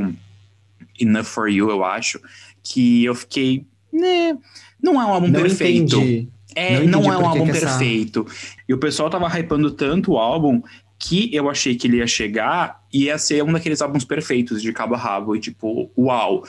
Enough 1.00 1.24
for 1.24 1.50
You, 1.50 1.70
eu 1.70 1.84
acho, 1.84 2.20
que 2.64 3.04
eu 3.04 3.16
fiquei 3.16 3.66
né, 4.00 4.38
não 4.82 5.02
é 5.02 5.06
um 5.06 5.10
álbum 5.14 5.28
Não 5.28 5.42
perfeito. 5.42 5.98
entendi. 5.98 6.30
É, 6.56 6.80
Não 6.86 7.02
não, 7.02 7.12
é 7.14 7.18
um 7.18 7.28
álbum 7.28 7.46
que 7.46 7.52
essa- 7.52 7.66
perfeito. 7.78 8.26
E 8.68 8.74
o 8.74 8.78
pessoal 8.78 9.10
tava 9.10 9.28
hypando 9.28 9.72
tanto 9.72 10.14
o 10.14 10.18
álbum 10.18 10.62
que 10.98 11.30
eu 11.36 11.50
achei 11.50 11.76
que 11.76 11.88
ele 11.88 11.98
ia 11.98 12.08
chegar 12.08 12.82
e 12.94 13.04
ia 13.06 13.18
ser 13.18 13.44
um 13.44 13.52
daqueles 13.52 13.82
álbuns 13.82 14.06
perfeitos 14.06 14.62
de 14.62 14.72
cabo 14.72 14.96
a 14.96 14.98
rabo 14.98 15.36
e 15.36 15.40
tipo, 15.40 15.92
uau. 15.98 16.46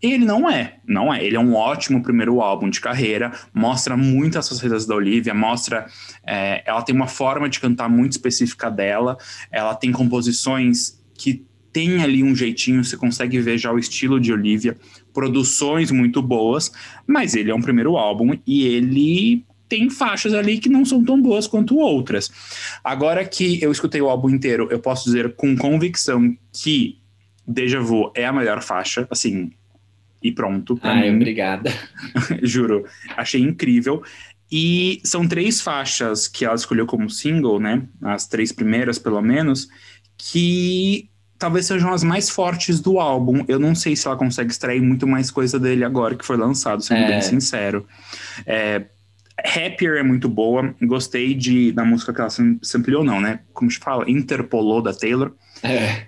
Ele 0.00 0.24
não 0.24 0.48
é, 0.48 0.76
não 0.86 1.12
é. 1.12 1.24
Ele 1.24 1.34
é 1.34 1.40
um 1.40 1.56
ótimo 1.56 2.00
primeiro 2.04 2.40
álbum 2.40 2.70
de 2.70 2.80
carreira, 2.80 3.32
mostra 3.52 3.96
muitas 3.96 4.48
facetas 4.48 4.86
da 4.86 4.94
Olivia, 4.94 5.34
mostra. 5.34 5.86
é, 6.24 6.62
ela 6.64 6.82
tem 6.82 6.94
uma 6.94 7.08
forma 7.08 7.48
de 7.48 7.58
cantar 7.58 7.88
muito 7.88 8.12
específica 8.12 8.70
dela, 8.70 9.18
ela 9.50 9.74
tem 9.74 9.90
composições 9.90 11.02
que 11.14 11.44
tem 11.72 12.00
ali 12.02 12.22
um 12.22 12.34
jeitinho, 12.34 12.84
você 12.84 12.96
consegue 12.96 13.40
ver 13.40 13.58
já 13.58 13.72
o 13.72 13.78
estilo 13.78 14.20
de 14.20 14.32
Olivia, 14.32 14.76
produções 15.18 15.90
muito 15.90 16.22
boas, 16.22 16.70
mas 17.04 17.34
ele 17.34 17.50
é 17.50 17.54
um 17.54 17.60
primeiro 17.60 17.96
álbum 17.96 18.38
e 18.46 18.64
ele 18.68 19.44
tem 19.68 19.90
faixas 19.90 20.32
ali 20.32 20.58
que 20.58 20.68
não 20.68 20.84
são 20.84 21.02
tão 21.04 21.20
boas 21.20 21.48
quanto 21.48 21.76
outras. 21.76 22.30
Agora 22.84 23.24
que 23.24 23.60
eu 23.60 23.72
escutei 23.72 24.00
o 24.00 24.08
álbum 24.08 24.30
inteiro, 24.30 24.68
eu 24.70 24.78
posso 24.78 25.06
dizer 25.06 25.34
com 25.34 25.56
convicção 25.56 26.36
que 26.52 26.98
Deja 27.44 27.80
Vu 27.80 28.12
é 28.14 28.26
a 28.26 28.32
melhor 28.32 28.62
faixa, 28.62 29.08
assim, 29.10 29.50
e 30.22 30.30
pronto, 30.30 30.78
Ai, 30.84 31.10
mim. 31.10 31.16
obrigada. 31.16 31.72
Juro, 32.40 32.84
achei 33.16 33.40
incrível. 33.40 34.00
E 34.52 35.00
são 35.02 35.26
três 35.26 35.60
faixas 35.60 36.28
que 36.28 36.44
ela 36.44 36.54
escolheu 36.54 36.86
como 36.86 37.10
single, 37.10 37.58
né? 37.58 37.82
As 38.00 38.28
três 38.28 38.52
primeiras, 38.52 39.00
pelo 39.00 39.20
menos, 39.20 39.68
que 40.16 41.10
talvez 41.38 41.66
sejam 41.66 41.92
as 41.92 42.02
mais 42.02 42.28
fortes 42.28 42.80
do 42.80 42.98
álbum. 42.98 43.44
Eu 43.46 43.58
não 43.58 43.74
sei 43.74 43.94
se 43.94 44.06
ela 44.06 44.16
consegue 44.16 44.50
extrair 44.50 44.80
muito 44.82 45.06
mais 45.06 45.30
coisa 45.30 45.58
dele 45.58 45.84
agora 45.84 46.14
que 46.16 46.24
foi 46.24 46.36
lançado, 46.36 46.82
sendo 46.82 47.00
É. 47.00 47.08
bem 47.08 47.22
sincero. 47.22 47.86
É, 48.46 48.86
Happier 49.44 49.98
é 49.98 50.02
muito 50.02 50.28
boa. 50.28 50.74
Gostei 50.82 51.32
de, 51.34 51.70
da 51.72 51.84
música 51.84 52.12
que 52.12 52.20
ela 52.20 52.30
sam- 52.30 52.58
sampleou, 52.60 53.04
não, 53.04 53.20
né? 53.20 53.40
Como 53.52 53.70
se 53.70 53.78
fala? 53.78 54.10
Interpolou 54.10 54.82
da 54.82 54.92
Taylor. 54.92 55.32
É. 55.62 56.06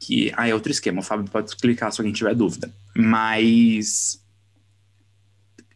Que 0.00 0.32
ah, 0.36 0.48
é 0.48 0.54
outro 0.54 0.72
esquema. 0.72 1.00
O 1.00 1.04
Fábio 1.04 1.26
pode 1.30 1.50
explicar 1.50 1.90
se 1.90 2.00
alguém 2.00 2.14
tiver 2.14 2.34
dúvida. 2.34 2.72
Mas. 2.96 4.19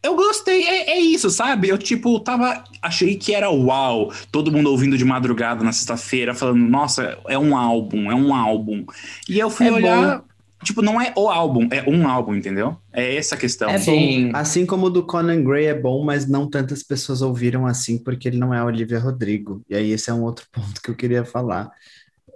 Eu 0.05 0.15
gostei, 0.15 0.63
é, 0.63 0.91
é 0.91 0.99
isso, 0.99 1.29
sabe? 1.31 1.69
Eu, 1.69 1.77
tipo, 1.77 2.19
tava. 2.19 2.63
Achei 2.81 3.15
que 3.15 3.33
era 3.33 3.49
uau. 3.49 4.13
Todo 4.31 4.51
mundo 4.51 4.69
ouvindo 4.69 4.97
de 4.97 5.03
madrugada 5.03 5.63
na 5.63 5.71
sexta-feira, 5.71 6.35
falando, 6.35 6.59
nossa, 6.59 7.17
é 7.27 7.37
um 7.39 7.57
álbum, 7.57 8.11
é 8.11 8.15
um 8.15 8.33
álbum. 8.33 8.85
E 9.27 9.39
eu 9.39 9.49
fui 9.49 9.67
É 9.67 9.71
olhar. 9.71 10.23
Tipo, 10.63 10.81
não 10.81 10.99
é 10.99 11.13
o 11.15 11.29
álbum, 11.29 11.67
é 11.71 11.87
um 11.87 12.07
álbum, 12.07 12.35
entendeu? 12.35 12.77
É 12.91 13.15
essa 13.15 13.35
a 13.35 13.37
questão. 13.37 13.69
É 13.69 13.77
Sim. 13.77 14.31
bom. 14.31 14.37
Assim 14.37 14.65
como 14.65 14.87
o 14.87 14.89
do 14.89 15.03
Conan 15.03 15.43
Gray 15.43 15.65
é 15.65 15.79
bom, 15.79 16.03
mas 16.03 16.27
não 16.27 16.49
tantas 16.49 16.81
pessoas 16.81 17.21
ouviram 17.21 17.67
assim, 17.67 17.97
porque 17.97 18.27
ele 18.27 18.37
não 18.37 18.53
é 18.53 18.63
Olivia 18.63 18.99
Rodrigo. 18.99 19.61
E 19.69 19.75
aí 19.75 19.91
esse 19.91 20.09
é 20.09 20.13
um 20.13 20.23
outro 20.23 20.45
ponto 20.53 20.81
que 20.81 20.89
eu 20.89 20.95
queria 20.95 21.25
falar 21.25 21.71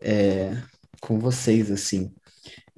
é, 0.01 0.55
com 0.99 1.19
vocês, 1.19 1.71
assim. 1.71 2.11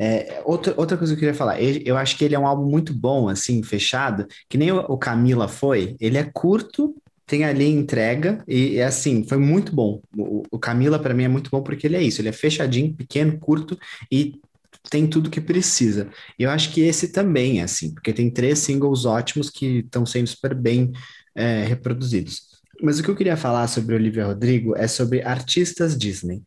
É, 0.04 0.41
outra, 0.45 0.74
outra 0.78 0.97
coisa 0.97 1.14
que 1.14 1.18
eu 1.18 1.20
queria 1.20 1.36
falar, 1.36 1.62
eu 1.62 1.95
acho 1.95 2.18
que 2.18 2.26
ele 2.26 2.34
é 2.34 2.39
um 2.39 2.47
álbum 2.47 2.68
muito 2.68 2.91
bom, 2.91 3.30
assim, 3.30 3.62
fechado, 3.62 4.26
que 4.49 4.58
nem 4.58 4.72
o, 4.72 4.80
o 4.80 4.97
Camila 4.97 5.47
foi. 5.47 5.95
Ele 5.99 6.18
é 6.18 6.24
curto, 6.24 6.95
tem 7.28 7.43
ali 7.43 7.68
entrega, 7.68 8.43
e 8.47 8.78
é 8.78 8.86
assim, 8.86 9.24
foi 9.24 9.38
muito 9.38 9.76
bom. 9.76 10.02
O, 10.18 10.41
o 10.49 10.58
Camila, 10.58 10.97
para 10.97 11.14
mim, 11.14 11.26
é 11.26 11.28
muito 11.28 11.52
bom 11.52 11.62
porque 11.62 11.86
ele 11.86 11.97
é 11.97 12.02
isso, 12.02 12.20
ele 12.20 12.30
é 12.30 12.32
fechadinho, 12.32 12.95
pequeno, 12.95 13.38
curto 13.38 13.78
e 14.12 14.41
tem 14.89 15.06
tudo 15.06 15.30
que 15.30 15.39
precisa. 15.39 16.10
E 16.39 16.41
eu 16.41 16.49
acho 16.49 16.72
que 16.72 16.82
esse 16.82 17.10
também 17.10 17.60
é 17.60 17.64
assim, 17.64 17.93
porque 17.93 18.12
tem 18.12 18.32
três 18.32 18.58
singles 18.58 19.06
ótimos 19.06 19.52
que 19.52 19.82
estão 19.82 20.04
sendo 20.04 20.26
super 20.26 20.56
bem 20.56 20.91
é, 21.36 21.64
reproduzidos. 21.66 22.41
Mas 22.82 22.99
o 22.99 23.04
que 23.04 23.10
eu 23.10 23.16
queria 23.16 23.38
falar 23.38 23.68
sobre 23.68 23.93
Olivia 23.93 24.26
Rodrigo 24.26 24.76
é 24.76 24.88
sobre 24.88 25.22
artistas 25.22 25.95
Disney. 25.95 26.41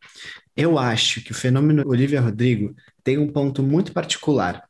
Eu 0.57 0.77
acho 0.77 1.23
que 1.23 1.31
o 1.31 1.35
fenômeno 1.35 1.85
Olivia 1.87 2.21
Rodrigo 2.21 2.75
tem 3.05 3.19
um 3.19 3.31
ponto 3.31 3.63
muito 3.63 3.93
particular, 3.93 4.69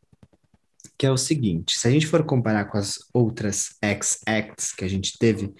que 0.99 1.07
é 1.07 1.11
o 1.11 1.16
seguinte: 1.16 1.78
se 1.78 1.89
a 1.89 1.91
gente 1.91 2.07
for 2.07 2.24
comparar 2.24 2.66
com 2.66 2.76
as 2.76 2.99
outras 3.12 3.76
ex-acts 3.80 4.72
que 4.72 4.85
a 4.85 4.89
gente 4.89 5.16
teve, 5.18 5.55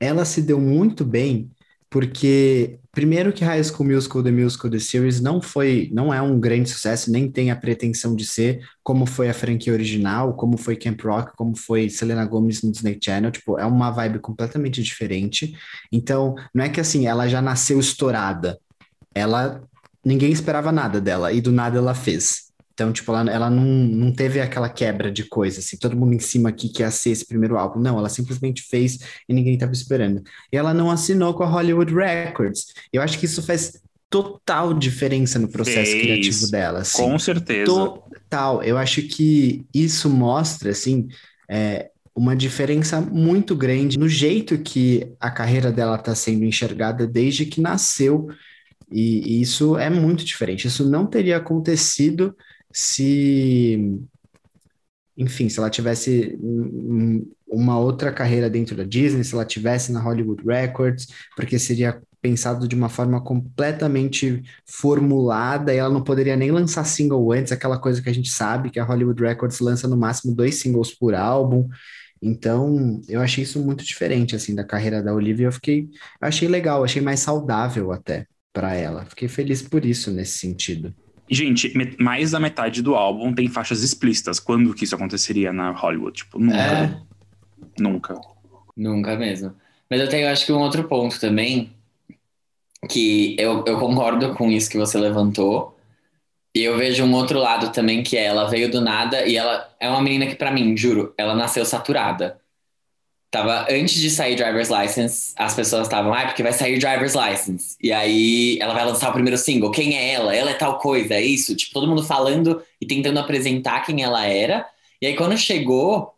ela 0.00 0.24
se 0.24 0.40
deu 0.40 0.60
muito 0.60 1.04
bem 1.04 1.50
porque 1.94 2.80
primeiro 2.90 3.32
que 3.32 3.44
High 3.44 3.62
School 3.62 3.88
Musical 3.88 4.20
The 4.20 4.32
Musical 4.32 4.68
The 4.68 4.80
Series 4.80 5.20
não 5.20 5.40
foi, 5.40 5.88
não 5.92 6.12
é 6.12 6.20
um 6.20 6.40
grande 6.40 6.68
sucesso, 6.68 7.08
nem 7.08 7.30
tem 7.30 7.52
a 7.52 7.56
pretensão 7.56 8.16
de 8.16 8.26
ser 8.26 8.68
como 8.82 9.06
foi 9.06 9.30
a 9.30 9.32
franquia 9.32 9.72
original, 9.72 10.34
como 10.34 10.56
foi 10.56 10.74
Camp 10.74 11.00
Rock, 11.02 11.36
como 11.36 11.56
foi 11.56 11.88
Selena 11.88 12.24
Gomez 12.26 12.62
no 12.62 12.72
Disney 12.72 12.98
Channel, 13.00 13.30
tipo, 13.30 13.60
é 13.60 13.64
uma 13.64 13.92
vibe 13.92 14.18
completamente 14.18 14.82
diferente. 14.82 15.56
Então, 15.92 16.34
não 16.52 16.64
é 16.64 16.68
que 16.68 16.80
assim, 16.80 17.06
ela 17.06 17.28
já 17.28 17.40
nasceu 17.40 17.78
estourada. 17.78 18.58
Ela 19.14 19.62
ninguém 20.04 20.32
esperava 20.32 20.70
nada 20.70 21.00
dela 21.00 21.32
e 21.32 21.40
do 21.40 21.52
nada 21.52 21.78
ela 21.78 21.94
fez. 21.94 22.44
Então, 22.74 22.92
tipo, 22.92 23.12
ela, 23.12 23.30
ela 23.30 23.48
não, 23.50 23.64
não 23.64 24.12
teve 24.12 24.40
aquela 24.40 24.68
quebra 24.68 25.10
de 25.10 25.24
coisa, 25.24 25.60
assim, 25.60 25.76
todo 25.76 25.96
mundo 25.96 26.12
em 26.12 26.18
cima 26.18 26.48
aqui 26.48 26.68
que 26.68 26.82
ia 26.82 26.90
ser 26.90 27.10
esse 27.10 27.24
primeiro 27.24 27.56
álbum. 27.56 27.78
Não, 27.78 27.98
ela 27.98 28.08
simplesmente 28.08 28.62
fez 28.62 28.98
e 29.28 29.32
ninguém 29.32 29.54
estava 29.54 29.72
esperando. 29.72 30.22
E 30.52 30.56
ela 30.56 30.74
não 30.74 30.90
assinou 30.90 31.34
com 31.34 31.44
a 31.44 31.48
Hollywood 31.48 31.94
Records. 31.94 32.66
Eu 32.92 33.00
acho 33.00 33.18
que 33.18 33.26
isso 33.26 33.42
faz 33.42 33.80
total 34.10 34.74
diferença 34.74 35.38
no 35.38 35.48
processo 35.48 35.92
Fez. 35.92 36.02
criativo 36.02 36.50
dela. 36.50 36.80
Assim. 36.80 37.02
Com 37.02 37.18
certeza. 37.18 37.66
Total. 37.66 38.62
Eu 38.62 38.76
acho 38.76 39.02
que 39.02 39.64
isso 39.72 40.10
mostra, 40.10 40.70
assim, 40.70 41.06
é, 41.48 41.90
uma 42.14 42.36
diferença 42.36 43.00
muito 43.00 43.56
grande 43.56 43.98
no 43.98 44.08
jeito 44.08 44.58
que 44.58 45.12
a 45.18 45.30
carreira 45.30 45.72
dela 45.72 45.96
está 45.96 46.14
sendo 46.14 46.44
enxergada 46.44 47.06
desde 47.06 47.44
que 47.44 47.60
nasceu. 47.60 48.28
E, 48.90 49.38
e 49.38 49.42
isso 49.42 49.76
é 49.78 49.88
muito 49.90 50.24
diferente. 50.24 50.66
Isso 50.66 50.88
não 50.88 51.06
teria 51.06 51.36
acontecido 51.36 52.36
se, 52.72 53.98
enfim, 55.16 55.48
se 55.48 55.58
ela 55.58 55.70
tivesse 55.70 56.38
uma 57.46 57.78
outra 57.78 58.12
carreira 58.12 58.50
dentro 58.50 58.76
da 58.76 58.84
Disney, 58.84 59.24
se 59.24 59.34
ela 59.34 59.44
tivesse 59.44 59.92
na 59.92 60.00
Hollywood 60.00 60.42
Records, 60.44 61.08
porque 61.36 61.58
seria 61.58 62.02
pensado 62.20 62.66
de 62.66 62.74
uma 62.74 62.88
forma 62.88 63.20
completamente 63.22 64.42
formulada 64.66 65.74
e 65.74 65.76
ela 65.76 65.92
não 65.92 66.02
poderia 66.02 66.34
nem 66.36 66.50
lançar 66.50 66.84
single 66.84 67.30
antes, 67.32 67.52
aquela 67.52 67.78
coisa 67.78 68.00
que 68.02 68.08
a 68.08 68.14
gente 68.14 68.30
sabe 68.30 68.70
que 68.70 68.80
a 68.80 68.84
Hollywood 68.84 69.22
Records 69.22 69.60
lança 69.60 69.86
no 69.86 69.96
máximo 69.96 70.34
dois 70.34 70.56
singles 70.56 70.90
por 70.92 71.14
álbum. 71.14 71.68
Então, 72.22 73.00
eu 73.08 73.20
achei 73.20 73.44
isso 73.44 73.60
muito 73.62 73.84
diferente 73.84 74.34
assim 74.34 74.54
da 74.54 74.64
carreira 74.64 75.02
da 75.02 75.12
Olivia. 75.14 75.46
Eu 75.46 75.52
fiquei, 75.52 75.82
eu 76.20 76.28
achei 76.28 76.48
legal, 76.48 76.82
achei 76.82 77.02
mais 77.02 77.20
saudável 77.20 77.92
até 77.92 78.26
para 78.54 78.74
ela. 78.74 79.04
Fiquei 79.04 79.26
feliz 79.28 79.60
por 79.60 79.84
isso 79.84 80.12
nesse 80.12 80.38
sentido. 80.38 80.94
Gente, 81.28 81.74
mais 81.98 82.30
da 82.30 82.38
metade 82.38 82.80
do 82.80 82.94
álbum 82.94 83.34
tem 83.34 83.48
faixas 83.48 83.82
explícitas. 83.82 84.38
Quando 84.38 84.72
que 84.72 84.84
isso 84.84 84.94
aconteceria 84.94 85.52
na 85.52 85.72
Hollywood? 85.72 86.18
Tipo, 86.18 86.38
nunca. 86.38 86.56
É. 86.56 87.00
Nunca. 87.78 88.20
Nunca 88.76 89.16
mesmo. 89.16 89.52
Mas 89.90 90.00
eu 90.00 90.08
tenho, 90.08 90.28
acho 90.28 90.46
que 90.46 90.52
um 90.52 90.60
outro 90.60 90.84
ponto 90.84 91.18
também, 91.18 91.72
que 92.88 93.34
eu, 93.38 93.64
eu 93.66 93.78
concordo 93.78 94.34
com 94.34 94.50
isso 94.50 94.70
que 94.70 94.78
você 94.78 94.98
levantou. 94.98 95.76
E 96.54 96.62
eu 96.62 96.76
vejo 96.76 97.02
um 97.04 97.12
outro 97.14 97.40
lado 97.40 97.72
também, 97.72 98.04
que 98.04 98.16
é 98.16 98.24
ela 98.26 98.48
veio 98.48 98.70
do 98.70 98.80
nada 98.80 99.26
e 99.26 99.36
ela 99.36 99.68
é 99.80 99.88
uma 99.88 100.00
menina 100.00 100.26
que, 100.26 100.36
pra 100.36 100.52
mim, 100.52 100.76
juro, 100.76 101.12
ela 101.18 101.34
nasceu 101.34 101.64
saturada. 101.64 102.40
Tava, 103.34 103.66
antes 103.68 104.00
de 104.00 104.10
sair 104.10 104.36
Driver's 104.36 104.68
License, 104.70 105.32
as 105.36 105.56
pessoas 105.56 105.88
estavam, 105.88 106.14
ah, 106.14 106.26
porque 106.26 106.40
vai 106.40 106.52
sair 106.52 106.78
Driver's 106.78 107.14
License. 107.16 107.76
E 107.82 107.92
aí 107.92 108.56
ela 108.60 108.72
vai 108.72 108.84
lançar 108.84 109.10
o 109.10 109.12
primeiro 109.12 109.36
single. 109.36 109.72
Quem 109.72 109.96
é 109.96 110.12
ela? 110.12 110.32
Ela 110.32 110.52
é 110.52 110.54
tal 110.54 110.78
coisa, 110.78 111.14
é 111.14 111.20
isso? 111.20 111.56
Tipo, 111.56 111.74
todo 111.74 111.88
mundo 111.88 112.04
falando 112.04 112.62
e 112.80 112.86
tentando 112.86 113.18
apresentar 113.18 113.84
quem 113.84 114.04
ela 114.04 114.24
era. 114.24 114.64
E 115.02 115.06
aí 115.08 115.16
quando 115.16 115.36
chegou, 115.36 116.14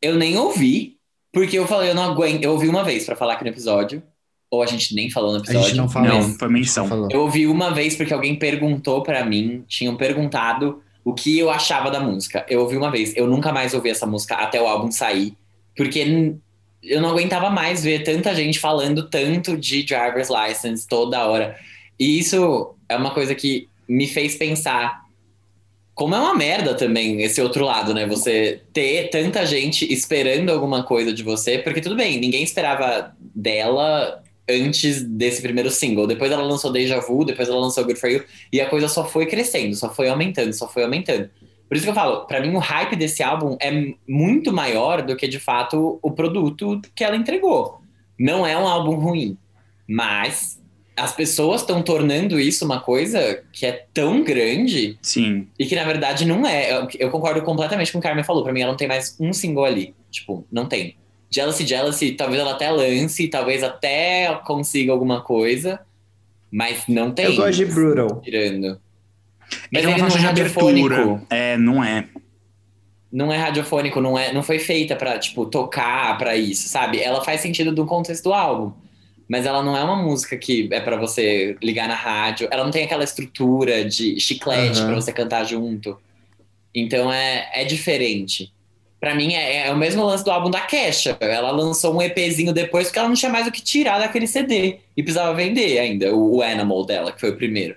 eu 0.00 0.14
nem 0.14 0.38
ouvi, 0.38 0.98
porque 1.32 1.58
eu 1.58 1.66
falei, 1.66 1.90
eu 1.90 1.96
não 1.96 2.04
aguento. 2.04 2.44
Eu 2.44 2.52
ouvi 2.52 2.68
uma 2.68 2.84
vez 2.84 3.04
pra 3.04 3.16
falar 3.16 3.32
aqui 3.32 3.42
no 3.42 3.50
episódio. 3.50 4.00
Ou 4.48 4.62
a 4.62 4.66
gente 4.66 4.94
nem 4.94 5.10
falou 5.10 5.32
no 5.32 5.38
A 5.38 5.40
episódio. 5.40 5.66
gente 5.66 5.76
não 5.78 5.88
falou. 5.88 6.08
Não, 6.08 6.38
foi 6.38 6.48
menção. 6.48 6.86
Falou. 6.86 7.08
Eu 7.10 7.22
ouvi 7.22 7.48
uma 7.48 7.74
vez 7.74 7.96
porque 7.96 8.14
alguém 8.14 8.36
perguntou 8.36 9.02
pra 9.02 9.24
mim, 9.24 9.64
tinham 9.66 9.96
perguntado 9.96 10.80
o 11.04 11.12
que 11.12 11.36
eu 11.36 11.50
achava 11.50 11.90
da 11.90 11.98
música. 11.98 12.46
Eu 12.48 12.60
ouvi 12.60 12.76
uma 12.76 12.88
vez, 12.90 13.16
eu 13.16 13.26
nunca 13.26 13.52
mais 13.52 13.74
ouvi 13.74 13.90
essa 13.90 14.06
música 14.06 14.36
até 14.36 14.62
o 14.62 14.68
álbum 14.68 14.92
sair, 14.92 15.34
porque 15.76 16.34
eu 16.82 17.00
não 17.00 17.10
aguentava 17.10 17.50
mais 17.50 17.82
ver 17.84 18.02
tanta 18.02 18.34
gente 18.34 18.58
falando 18.58 19.08
tanto 19.08 19.56
de 19.56 19.82
driver's 19.82 20.28
license 20.28 20.86
toda 20.86 21.26
hora. 21.26 21.56
E 21.98 22.18
isso 22.18 22.74
é 22.88 22.96
uma 22.96 23.12
coisa 23.12 23.34
que 23.34 23.68
me 23.88 24.06
fez 24.06 24.36
pensar 24.36 25.00
como 25.94 26.14
é 26.14 26.18
uma 26.18 26.34
merda 26.34 26.74
também 26.74 27.20
esse 27.20 27.42
outro 27.42 27.62
lado, 27.64 27.92
né? 27.92 28.06
Você 28.06 28.62
ter 28.72 29.10
tanta 29.10 29.44
gente 29.44 29.92
esperando 29.92 30.50
alguma 30.50 30.82
coisa 30.82 31.12
de 31.12 31.22
você, 31.22 31.58
porque 31.58 31.82
tudo 31.82 31.94
bem, 31.94 32.18
ninguém 32.18 32.42
esperava 32.42 33.14
dela 33.20 34.22
antes 34.48 35.02
desse 35.02 35.42
primeiro 35.42 35.70
single. 35.70 36.06
Depois 36.06 36.32
ela 36.32 36.42
lançou 36.42 36.72
Deja 36.72 37.00
Vu, 37.00 37.24
depois 37.24 37.48
ela 37.48 37.60
lançou 37.60 37.84
Good 37.84 38.00
For 38.00 38.10
You, 38.10 38.24
e 38.50 38.60
a 38.62 38.68
coisa 38.70 38.88
só 38.88 39.04
foi 39.04 39.26
crescendo, 39.26 39.74
só 39.74 39.92
foi 39.92 40.08
aumentando, 40.08 40.52
só 40.54 40.66
foi 40.66 40.84
aumentando. 40.84 41.28
Por 41.70 41.76
isso 41.76 41.84
que 41.84 41.90
eu 41.90 41.94
falo, 41.94 42.26
pra 42.26 42.40
mim 42.40 42.52
o 42.52 42.58
hype 42.58 42.96
desse 42.96 43.22
álbum 43.22 43.56
é 43.62 43.94
muito 44.08 44.52
maior 44.52 45.02
do 45.02 45.14
que 45.14 45.28
de 45.28 45.38
fato 45.38 46.00
o 46.02 46.10
produto 46.10 46.82
que 46.96 47.04
ela 47.04 47.14
entregou. 47.14 47.80
Não 48.18 48.44
é 48.44 48.58
um 48.58 48.66
álbum 48.66 48.96
ruim, 48.96 49.38
mas 49.88 50.60
as 50.96 51.14
pessoas 51.14 51.60
estão 51.60 51.80
tornando 51.80 52.40
isso 52.40 52.64
uma 52.64 52.80
coisa 52.80 53.44
que 53.52 53.64
é 53.64 53.86
tão 53.94 54.24
grande 54.24 54.98
Sim. 55.00 55.46
e 55.56 55.64
que 55.64 55.76
na 55.76 55.84
verdade 55.84 56.24
não 56.24 56.44
é. 56.44 56.72
Eu, 56.72 56.88
eu 56.98 57.08
concordo 57.08 57.40
completamente 57.42 57.92
com 57.92 57.98
o 57.98 58.00
que 58.00 58.06
o 58.06 58.08
Carmen 58.08 58.24
falou. 58.24 58.42
Pra 58.42 58.52
mim, 58.52 58.62
ela 58.62 58.72
não 58.72 58.76
tem 58.76 58.88
mais 58.88 59.16
um 59.20 59.32
single 59.32 59.64
ali. 59.64 59.94
Tipo, 60.10 60.44
não 60.50 60.66
tem. 60.66 60.96
Jealousy, 61.30 61.64
Jealousy, 61.64 62.12
talvez 62.12 62.40
ela 62.40 62.50
até 62.50 62.68
lance, 62.68 63.28
talvez 63.28 63.62
até 63.62 64.40
consiga 64.44 64.90
alguma 64.90 65.20
coisa, 65.20 65.78
mas 66.50 66.82
não 66.88 67.12
tem. 67.12 67.26
Eu 67.26 67.36
gosto 67.36 67.58
de 67.58 67.66
Brutal. 67.66 68.20
Tirando. 68.20 68.80
Mas 69.72 69.84
é 69.84 69.88
uma 69.88 69.98
não 69.98 70.10
faixa 70.10 70.18
é 70.18 70.32
de 70.32 70.40
abertura. 70.40 71.22
É, 71.30 71.56
não 71.56 71.82
é. 71.82 72.06
Não 73.12 73.32
é 73.32 73.36
radiofônico, 73.36 74.00
não, 74.00 74.16
é, 74.16 74.32
não 74.32 74.42
foi 74.42 74.58
feita 74.58 74.94
pra, 74.94 75.18
tipo, 75.18 75.44
tocar 75.46 76.16
pra 76.16 76.36
isso, 76.36 76.68
sabe? 76.68 77.00
Ela 77.00 77.24
faz 77.24 77.40
sentido 77.40 77.72
do 77.72 77.84
contexto 77.84 78.24
do 78.24 78.32
álbum. 78.32 78.72
Mas 79.28 79.46
ela 79.46 79.62
não 79.62 79.76
é 79.76 79.82
uma 79.82 79.96
música 79.96 80.36
que 80.36 80.68
é 80.72 80.80
pra 80.80 80.96
você 80.96 81.56
ligar 81.62 81.88
na 81.88 81.94
rádio. 81.94 82.48
Ela 82.50 82.64
não 82.64 82.70
tem 82.70 82.84
aquela 82.84 83.04
estrutura 83.04 83.84
de 83.84 84.18
chiclete 84.18 84.80
Aham. 84.80 84.86
pra 84.86 84.94
você 84.96 85.12
cantar 85.12 85.44
junto. 85.44 85.98
Então 86.74 87.12
é, 87.12 87.48
é 87.52 87.64
diferente. 87.64 88.52
Pra 88.98 89.14
mim 89.14 89.32
é, 89.32 89.68
é 89.68 89.72
o 89.72 89.76
mesmo 89.76 90.04
lance 90.04 90.24
do 90.24 90.30
álbum 90.30 90.50
da 90.50 90.60
Kesha. 90.60 91.16
Ela 91.20 91.50
lançou 91.52 91.94
um 91.94 92.02
EPzinho 92.02 92.52
depois 92.52 92.88
porque 92.88 92.98
ela 92.98 93.08
não 93.08 93.14
tinha 93.14 93.30
mais 93.30 93.46
o 93.46 93.52
que 93.52 93.62
tirar 93.62 93.98
daquele 93.98 94.26
CD. 94.26 94.78
E 94.96 95.02
precisava 95.02 95.32
vender 95.32 95.78
ainda 95.78 96.14
o, 96.14 96.36
o 96.36 96.42
Animal 96.42 96.84
dela, 96.84 97.12
que 97.12 97.20
foi 97.20 97.30
o 97.30 97.36
primeiro. 97.36 97.76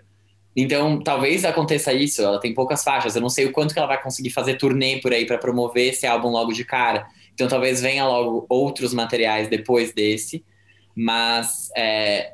Então, 0.56 1.02
talvez 1.02 1.44
aconteça 1.44 1.92
isso. 1.94 2.22
Ela 2.22 2.40
tem 2.40 2.54
poucas 2.54 2.84
faixas. 2.84 3.16
Eu 3.16 3.22
não 3.22 3.30
sei 3.30 3.46
o 3.46 3.52
quanto 3.52 3.74
que 3.74 3.80
ela 3.80 3.88
vai 3.88 4.02
conseguir 4.02 4.30
fazer 4.30 4.56
turnê 4.56 5.00
por 5.02 5.12
aí 5.12 5.26
para 5.26 5.38
promover 5.38 5.90
esse 5.90 6.06
álbum 6.06 6.30
logo 6.30 6.54
de 6.54 6.64
cara. 6.64 7.08
Então, 7.34 7.48
talvez 7.48 7.82
venha 7.82 8.06
logo 8.06 8.46
outros 8.48 8.94
materiais 8.94 9.48
depois 9.48 9.94
desse. 9.94 10.44
Mas 10.96 11.70
é, 11.76 12.34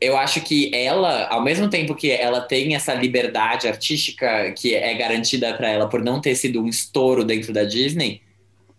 eu 0.00 0.16
acho 0.16 0.40
que 0.40 0.70
ela, 0.74 1.28
ao 1.28 1.42
mesmo 1.42 1.68
tempo 1.68 1.94
que 1.94 2.10
ela 2.10 2.40
tem 2.40 2.74
essa 2.74 2.94
liberdade 2.94 3.68
artística 3.68 4.50
que 4.52 4.74
é 4.74 4.94
garantida 4.94 5.52
para 5.54 5.68
ela 5.68 5.88
por 5.88 6.02
não 6.02 6.20
ter 6.20 6.34
sido 6.34 6.62
um 6.62 6.68
estouro 6.68 7.22
dentro 7.22 7.52
da 7.52 7.64
Disney, 7.64 8.22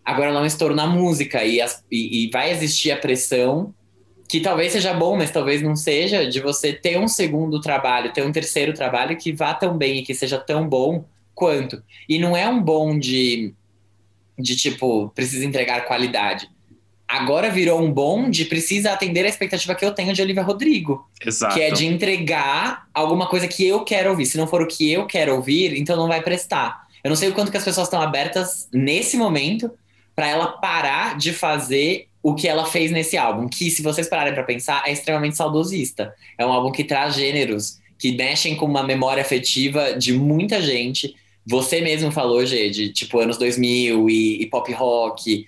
agora 0.03 0.29
ela 0.29 0.39
é 0.39 0.43
um 0.43 0.47
estouro 0.47 0.75
na 0.75 0.87
música 0.87 1.43
e, 1.43 1.61
as, 1.61 1.83
e, 1.91 2.25
e 2.25 2.29
vai 2.31 2.51
existir 2.51 2.91
a 2.91 2.97
pressão 2.97 3.73
que 4.31 4.39
talvez 4.39 4.71
seja 4.71 4.93
bom, 4.93 5.17
mas 5.17 5.29
talvez 5.29 5.61
não 5.61 5.75
seja, 5.75 6.25
de 6.25 6.39
você 6.39 6.71
ter 6.71 6.97
um 6.97 7.07
segundo 7.07 7.59
trabalho, 7.59 8.13
ter 8.13 8.23
um 8.23 8.31
terceiro 8.31 8.71
trabalho 8.71 9.17
que 9.17 9.33
vá 9.33 9.53
tão 9.53 9.77
bem 9.77 9.97
e 9.97 10.03
que 10.03 10.15
seja 10.15 10.37
tão 10.37 10.65
bom 10.65 11.03
quanto. 11.35 11.83
E 12.07 12.17
não 12.17 12.35
é 12.35 12.47
um 12.47 12.63
bom 12.63 12.97
de, 12.97 13.53
de 14.39 14.55
tipo, 14.55 15.09
precisa 15.13 15.43
entregar 15.45 15.83
qualidade 15.85 16.49
agora 17.11 17.49
virou 17.49 17.81
um 17.81 17.91
bom 17.91 18.29
de 18.29 18.45
precisa 18.45 18.93
atender 18.93 19.25
a 19.25 19.27
expectativa 19.27 19.75
que 19.75 19.83
eu 19.83 19.91
tenho 19.91 20.13
de 20.13 20.21
Olivia 20.21 20.43
Rodrigo. 20.43 21.09
Exato. 21.25 21.53
Que 21.53 21.61
é 21.61 21.69
de 21.69 21.85
entregar 21.85 22.87
alguma 22.93 23.27
coisa 23.27 23.49
que 23.49 23.67
eu 23.67 23.83
quero 23.83 24.11
ouvir. 24.11 24.25
Se 24.25 24.37
não 24.37 24.47
for 24.47 24.61
o 24.61 24.67
que 24.67 24.89
eu 24.89 25.05
quero 25.05 25.35
ouvir, 25.35 25.77
então 25.77 25.97
não 25.97 26.07
vai 26.07 26.21
prestar. 26.21 26.87
Eu 27.03 27.09
não 27.09 27.17
sei 27.17 27.27
o 27.27 27.33
quanto 27.33 27.51
que 27.51 27.57
as 27.57 27.65
pessoas 27.65 27.87
estão 27.87 28.01
abertas 28.01 28.69
nesse 28.71 29.17
momento 29.17 29.69
para 30.15 30.29
ela 30.29 30.47
parar 30.47 31.17
de 31.17 31.33
fazer 31.33 32.07
o 32.23 32.35
que 32.35 32.47
ela 32.47 32.65
fez 32.65 32.91
nesse 32.91 33.17
álbum, 33.17 33.47
que 33.47 33.71
se 33.71 33.81
vocês 33.81 34.07
pararem 34.07 34.33
para 34.33 34.43
pensar, 34.43 34.83
é 34.85 34.91
extremamente 34.91 35.37
saudosista. 35.37 36.13
É 36.37 36.45
um 36.45 36.51
álbum 36.51 36.71
que 36.71 36.83
traz 36.83 37.15
gêneros 37.15 37.79
que 37.97 38.11
mexem 38.11 38.55
com 38.55 38.65
uma 38.65 38.83
memória 38.83 39.21
afetiva 39.21 39.93
de 39.93 40.13
muita 40.13 40.61
gente. 40.61 41.15
Você 41.45 41.81
mesmo 41.81 42.11
falou, 42.11 42.45
Gê, 42.45 42.69
de 42.69 42.89
tipo 42.89 43.19
anos 43.19 43.37
2000 43.37 44.09
e, 44.09 44.41
e 44.41 44.45
pop 44.47 44.71
rock, 44.73 45.45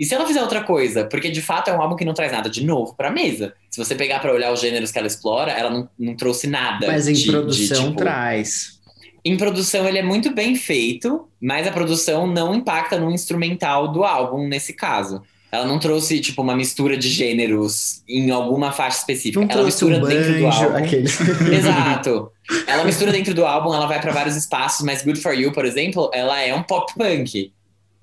e 0.00 0.06
se 0.06 0.14
ela 0.14 0.26
fizer 0.26 0.40
outra 0.40 0.64
coisa? 0.64 1.04
Porque 1.04 1.30
de 1.30 1.42
fato 1.42 1.68
é 1.68 1.76
um 1.76 1.82
álbum 1.82 1.94
que 1.94 2.06
não 2.06 2.14
traz 2.14 2.32
nada 2.32 2.48
de 2.48 2.64
novo 2.64 2.94
pra 2.94 3.10
mesa. 3.10 3.52
Se 3.70 3.76
você 3.76 3.94
pegar 3.94 4.18
para 4.20 4.32
olhar 4.32 4.50
os 4.50 4.58
gêneros 4.58 4.90
que 4.90 4.98
ela 4.98 5.06
explora, 5.06 5.52
ela 5.52 5.68
não, 5.68 5.86
não 5.98 6.16
trouxe 6.16 6.46
nada. 6.46 6.86
Mas 6.86 7.06
em 7.06 7.12
de, 7.12 7.30
produção 7.30 7.82
de, 7.82 7.88
tipo... 7.88 7.98
traz. 7.98 8.80
Em 9.22 9.36
produção 9.36 9.86
ele 9.86 9.98
é 9.98 10.02
muito 10.02 10.34
bem 10.34 10.56
feito, 10.56 11.28
mas 11.38 11.66
a 11.66 11.70
produção 11.70 12.26
não 12.26 12.54
impacta 12.54 12.98
no 12.98 13.10
instrumental 13.10 13.88
do 13.88 14.02
álbum 14.02 14.48
nesse 14.48 14.72
caso. 14.72 15.22
Ela 15.52 15.66
não 15.66 15.80
trouxe, 15.80 16.20
tipo, 16.20 16.42
uma 16.42 16.54
mistura 16.54 16.96
de 16.96 17.08
gêneros 17.08 18.02
em 18.08 18.30
alguma 18.30 18.70
faixa 18.70 18.98
específica. 18.98 19.40
Não 19.44 19.50
ela 19.50 19.64
mistura 19.64 19.98
um 19.98 20.06
dentro 20.06 20.38
do 20.38 20.46
álbum. 20.46 20.76
aquele. 20.76 21.08
Exato. 21.52 22.30
Ela 22.66 22.84
mistura 22.84 23.10
dentro 23.10 23.34
do 23.34 23.44
álbum, 23.44 23.74
ela 23.74 23.86
vai 23.86 24.00
para 24.00 24.12
vários 24.12 24.36
espaços, 24.36 24.86
mas 24.86 25.02
Good 25.02 25.20
For 25.20 25.34
You, 25.34 25.52
por 25.52 25.64
exemplo, 25.64 26.08
ela 26.14 26.40
é 26.40 26.54
um 26.54 26.62
pop 26.62 26.92
punk. 26.94 27.52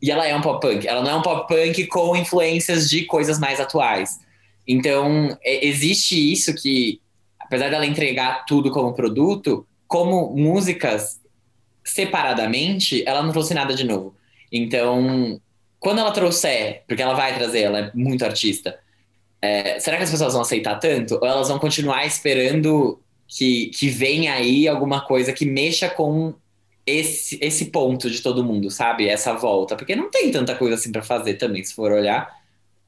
E 0.02 0.12
ela 0.12 0.28
é 0.28 0.36
um 0.36 0.42
pop 0.42 0.60
punk. 0.60 0.86
Ela 0.86 1.02
não 1.02 1.10
é 1.10 1.16
um 1.16 1.22
pop 1.22 1.48
punk 1.48 1.88
com 1.88 2.16
influências 2.16 2.90
de 2.90 3.06
coisas 3.06 3.40
mais 3.40 3.62
atuais. 3.62 4.20
Então, 4.68 5.38
é, 5.42 5.66
existe 5.66 6.16
isso 6.32 6.54
que, 6.54 7.00
apesar 7.40 7.70
dela 7.70 7.86
entregar 7.86 8.46
tudo 8.46 8.72
como 8.72 8.94
produto, 8.94 9.66
como 9.88 10.36
músicas 10.36 11.22
separadamente, 11.84 13.02
ela 13.08 13.24
não 13.24 13.32
trouxe 13.32 13.54
nada 13.54 13.74
de 13.74 13.86
novo. 13.86 14.14
Então, 14.52 15.40
quando 15.80 16.00
ela 16.00 16.12
trouxer, 16.12 16.84
porque 16.88 17.02
ela 17.02 17.14
vai 17.14 17.36
trazer, 17.36 17.62
ela 17.62 17.80
é 17.80 17.92
muito 17.94 18.26
artista, 18.26 18.78
é, 19.42 19.80
será 19.80 19.98
que 19.98 20.04
as 20.04 20.12
pessoas 20.12 20.34
vão 20.34 20.42
aceitar 20.42 20.76
tanto? 20.76 21.16
Ou 21.16 21.26
elas 21.26 21.48
vão 21.48 21.60
continuar 21.60 22.06
esperando 22.06 23.00
que, 23.28 23.68
que 23.68 23.90
venha 23.90 24.34
aí 24.34 24.68
alguma 24.68 25.02
coisa 25.02 25.32
que 25.32 25.46
mexa 25.46 25.90
com 25.90 26.34
esse, 26.86 27.38
esse 27.42 27.66
ponto 27.66 28.10
de 28.10 28.22
todo 28.22 28.44
mundo, 28.44 28.72
sabe? 28.72 29.08
Essa 29.08 29.34
volta. 29.34 29.76
Porque 29.76 29.96
não 29.96 30.10
tem 30.10 30.32
tanta 30.32 30.56
coisa 30.56 30.76
assim 30.76 30.92
para 30.92 31.04
fazer 31.04 31.36
também, 31.36 31.64
se 31.64 31.74
for 31.74 31.92
olhar. 31.92 32.36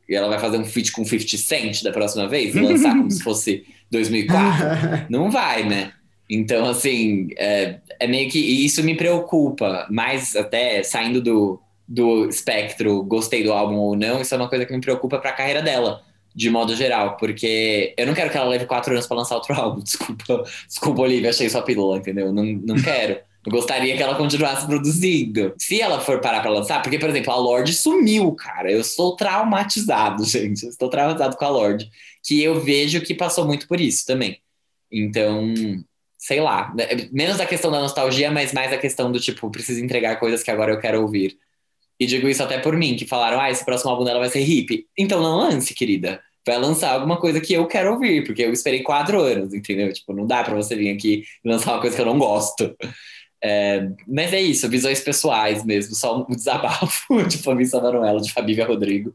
E 0.08 0.16
ela 0.16 0.28
vai 0.28 0.40
fazer 0.40 0.58
um 0.58 0.66
feat 0.66 0.92
com 0.92 1.06
50 1.06 1.38
Cent 1.38 1.84
da 1.84 1.92
próxima 1.92 2.28
vez 2.28 2.56
lançar 2.56 2.98
como 2.98 3.12
se 3.12 3.22
fosse 3.22 3.66
2004. 3.92 5.06
não 5.12 5.30
vai, 5.30 5.64
né? 5.68 5.94
Então, 6.28 6.68
assim, 6.68 7.30
é, 7.38 7.80
é, 8.00 8.08
meio 8.08 8.30
que. 8.30 8.40
E 8.40 8.66
isso 8.66 8.84
me 8.84 8.96
preocupa, 8.96 9.88
mais 9.90 10.36
até 10.36 10.82
saindo 10.84 11.22
do, 11.22 11.60
do 11.90 12.30
espectro, 12.30 13.02
gostei 13.02 13.44
do 13.44 13.52
álbum 13.52 13.78
ou 13.78 13.96
não, 13.96 14.22
isso 14.22 14.34
é 14.36 14.38
uma 14.38 14.48
coisa 14.48 14.64
que 14.64 14.72
me 14.72 14.80
preocupa 14.80 15.18
pra 15.18 15.32
carreira 15.32 15.60
dela, 15.60 16.04
de 16.36 16.48
modo 16.48 16.76
geral, 16.76 17.18
porque 17.18 17.96
eu 17.98 18.06
não 18.06 18.14
quero 18.14 18.30
que 18.30 18.38
ela 18.38 18.48
leve 18.48 18.68
quatro 18.68 18.94
anos 18.94 19.08
para 19.08 19.18
lançar 19.18 19.36
outro 19.36 19.56
álbum. 19.60 19.82
Desculpa, 19.82 20.44
desculpa, 20.68 21.02
Olivia, 21.02 21.32
achei 21.32 21.50
sua 21.50 21.64
pílula, 21.64 21.98
entendeu? 21.98 22.32
Não, 22.32 22.44
não 22.44 22.76
quero. 22.80 23.18
Eu 23.44 23.52
gostaria 23.52 23.96
que 23.98 24.04
ela 24.04 24.16
continuasse 24.16 24.68
produzindo. 24.68 25.56
Se 25.58 25.82
ela 25.82 26.00
for 26.00 26.20
parar 26.20 26.42
pra 26.42 26.52
lançar, 26.52 26.84
porque, 26.84 27.00
por 27.00 27.10
exemplo, 27.10 27.32
a 27.32 27.38
Lorde 27.38 27.74
sumiu, 27.74 28.34
cara. 28.34 28.70
Eu 28.70 28.84
sou 28.84 29.16
traumatizado, 29.16 30.24
gente. 30.28 30.64
Eu 30.64 30.70
estou 30.70 30.90
traumatizado 30.90 31.38
com 31.38 31.46
a 31.46 31.50
Lorde. 31.50 31.90
Que 32.24 32.44
eu 32.44 32.62
vejo 32.62 33.02
que 33.02 33.16
passou 33.16 33.46
muito 33.46 33.68
por 33.68 33.80
isso 33.80 34.06
também. 34.06 34.40
Então, 34.92 35.54
sei 36.18 36.42
lá. 36.42 36.74
Né, 36.76 37.10
menos 37.12 37.40
a 37.40 37.46
questão 37.46 37.72
da 37.72 37.80
nostalgia, 37.80 38.30
mas 38.30 38.52
mais 38.54 38.74
a 38.74 38.78
questão 38.78 39.12
do 39.12 39.20
tipo, 39.20 39.50
preciso 39.50 39.84
entregar 39.84 40.20
coisas 40.20 40.44
que 40.44 40.52
agora 40.52 40.74
eu 40.74 40.80
quero 40.80 41.02
ouvir. 41.02 41.38
E 42.00 42.06
digo 42.06 42.28
isso 42.28 42.42
até 42.42 42.58
por 42.58 42.76
mim, 42.78 42.96
que 42.96 43.06
falaram, 43.06 43.40
ah, 43.40 43.52
esse 43.52 43.66
próximo 43.66 43.92
álbum 43.92 44.06
dela 44.06 44.20
vai 44.20 44.30
ser 44.30 44.42
hip. 44.42 44.88
Então 44.98 45.22
não 45.22 45.38
lance, 45.38 45.74
querida. 45.74 46.22
Vai 46.48 46.58
lançar 46.58 46.92
alguma 46.94 47.18
coisa 47.20 47.42
que 47.42 47.54
eu 47.54 47.68
quero 47.68 47.94
ouvir, 47.94 48.24
porque 48.26 48.42
eu 48.42 48.54
esperei 48.54 48.82
quatro 48.82 49.20
anos, 49.22 49.54
entendeu? 49.54 49.92
Tipo, 49.92 50.14
não 50.14 50.26
dá 50.26 50.44
pra 50.44 50.56
você 50.56 50.76
vir 50.76 50.90
aqui 50.90 51.24
e 51.44 51.50
lançar 51.50 51.74
uma 51.74 51.82
coisa 51.82 51.96
que 51.96 52.02
eu 52.02 52.06
não 52.06 52.18
gosto. 52.18 52.76
É, 53.44 53.90
mas 54.08 54.34
é 54.34 54.42
isso, 54.42 54.68
visões 54.68 55.00
pessoais 55.02 55.64
mesmo, 55.64 55.96
só 55.96 56.22
um 56.22 56.26
desabafo 56.36 57.24
de 57.28 57.38
Família 57.38 57.82
Manuela, 57.82 58.22
de 58.22 58.32
Fabília 58.32 58.66
Rodrigo. 58.66 59.14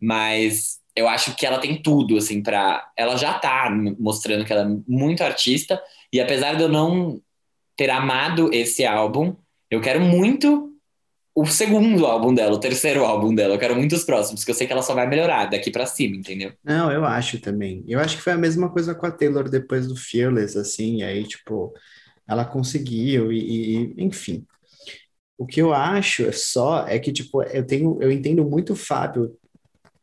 Mas 0.00 0.78
eu 0.94 1.08
acho 1.08 1.34
que 1.36 1.46
ela 1.46 1.58
tem 1.58 1.80
tudo, 1.80 2.16
assim, 2.16 2.42
para 2.42 2.90
Ela 2.96 3.16
já 3.16 3.34
tá 3.34 3.70
mostrando 3.98 4.44
que 4.44 4.52
ela 4.52 4.62
é 4.62 4.76
muito 4.86 5.22
artista, 5.22 5.80
e 6.12 6.20
apesar 6.20 6.54
de 6.54 6.62
eu 6.62 6.68
não 6.68 7.20
ter 7.76 7.90
amado 7.90 8.52
esse 8.52 8.84
álbum, 8.84 9.34
eu 9.70 9.80
quero 9.80 10.00
muito 10.00 10.67
o 11.40 11.46
segundo 11.46 12.04
álbum 12.04 12.34
dela, 12.34 12.54
o 12.54 12.60
terceiro 12.60 13.04
álbum 13.04 13.34
dela. 13.34 13.54
Eu 13.54 13.58
quero 13.58 13.76
muito 13.76 13.94
os 13.94 14.02
próximos, 14.02 14.40
porque 14.40 14.50
eu 14.50 14.54
sei 14.56 14.66
que 14.66 14.72
ela 14.72 14.82
só 14.82 14.94
vai 14.94 15.06
melhorar 15.06 15.46
daqui 15.46 15.70
para 15.70 15.86
cima, 15.86 16.16
entendeu? 16.16 16.52
Não, 16.64 16.90
eu 16.90 17.04
acho 17.04 17.40
também. 17.40 17.84
Eu 17.86 18.00
acho 18.00 18.16
que 18.16 18.22
foi 18.22 18.32
a 18.32 18.38
mesma 18.38 18.68
coisa 18.70 18.94
com 18.94 19.06
a 19.06 19.10
Taylor 19.10 19.48
depois 19.48 19.86
do 19.86 19.94
Fearless, 19.94 20.58
assim, 20.58 21.02
aí, 21.02 21.24
tipo, 21.24 21.72
ela 22.26 22.44
conseguiu 22.44 23.32
e, 23.32 23.38
e, 23.38 23.94
enfim. 23.98 24.44
O 25.36 25.46
que 25.46 25.62
eu 25.62 25.72
acho 25.72 26.24
é 26.24 26.32
só 26.32 26.86
é 26.88 26.98
que 26.98 27.12
tipo 27.12 27.40
eu 27.44 27.64
tenho 27.64 27.96
eu 28.02 28.10
entendo 28.10 28.44
muito 28.44 28.72
o 28.72 28.76
Fábio 28.76 29.32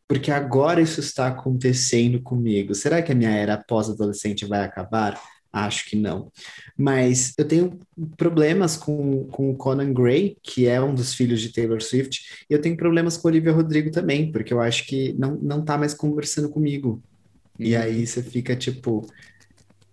porque 0.07 0.31
agora 0.31 0.81
isso 0.81 0.99
está 1.01 1.27
acontecendo 1.27 2.21
comigo. 2.21 2.73
Será 2.73 3.01
que 3.01 3.11
a 3.11 3.15
minha 3.15 3.31
era 3.31 3.57
pós-adolescente 3.57 4.45
vai 4.45 4.63
acabar? 4.63 5.19
Acho 5.55 5.85
que 5.85 5.95
não. 5.95 6.29
Mas 6.77 7.33
eu 7.37 7.47
tenho 7.47 7.79
problemas 8.17 8.75
com, 8.75 9.23
com 9.31 9.51
o 9.51 9.55
Conan 9.55 9.93
Gray, 9.93 10.35
que 10.43 10.67
é 10.67 10.81
um 10.81 10.93
dos 10.93 11.13
filhos 11.13 11.39
de 11.39 11.53
Taylor 11.53 11.81
Swift, 11.81 12.43
e 12.49 12.53
eu 12.53 12.59
tenho 12.59 12.75
problemas 12.75 13.15
com 13.15 13.29
Olivia 13.29 13.53
Rodrigo 13.53 13.89
também, 13.89 14.29
porque 14.33 14.53
eu 14.53 14.59
acho 14.59 14.85
que 14.85 15.15
não, 15.17 15.35
não 15.35 15.63
tá 15.63 15.77
mais 15.77 15.93
conversando 15.93 16.49
comigo. 16.49 17.01
Uhum. 17.57 17.65
E 17.65 17.73
aí 17.73 18.05
você 18.05 18.21
fica 18.21 18.53
tipo, 18.53 19.07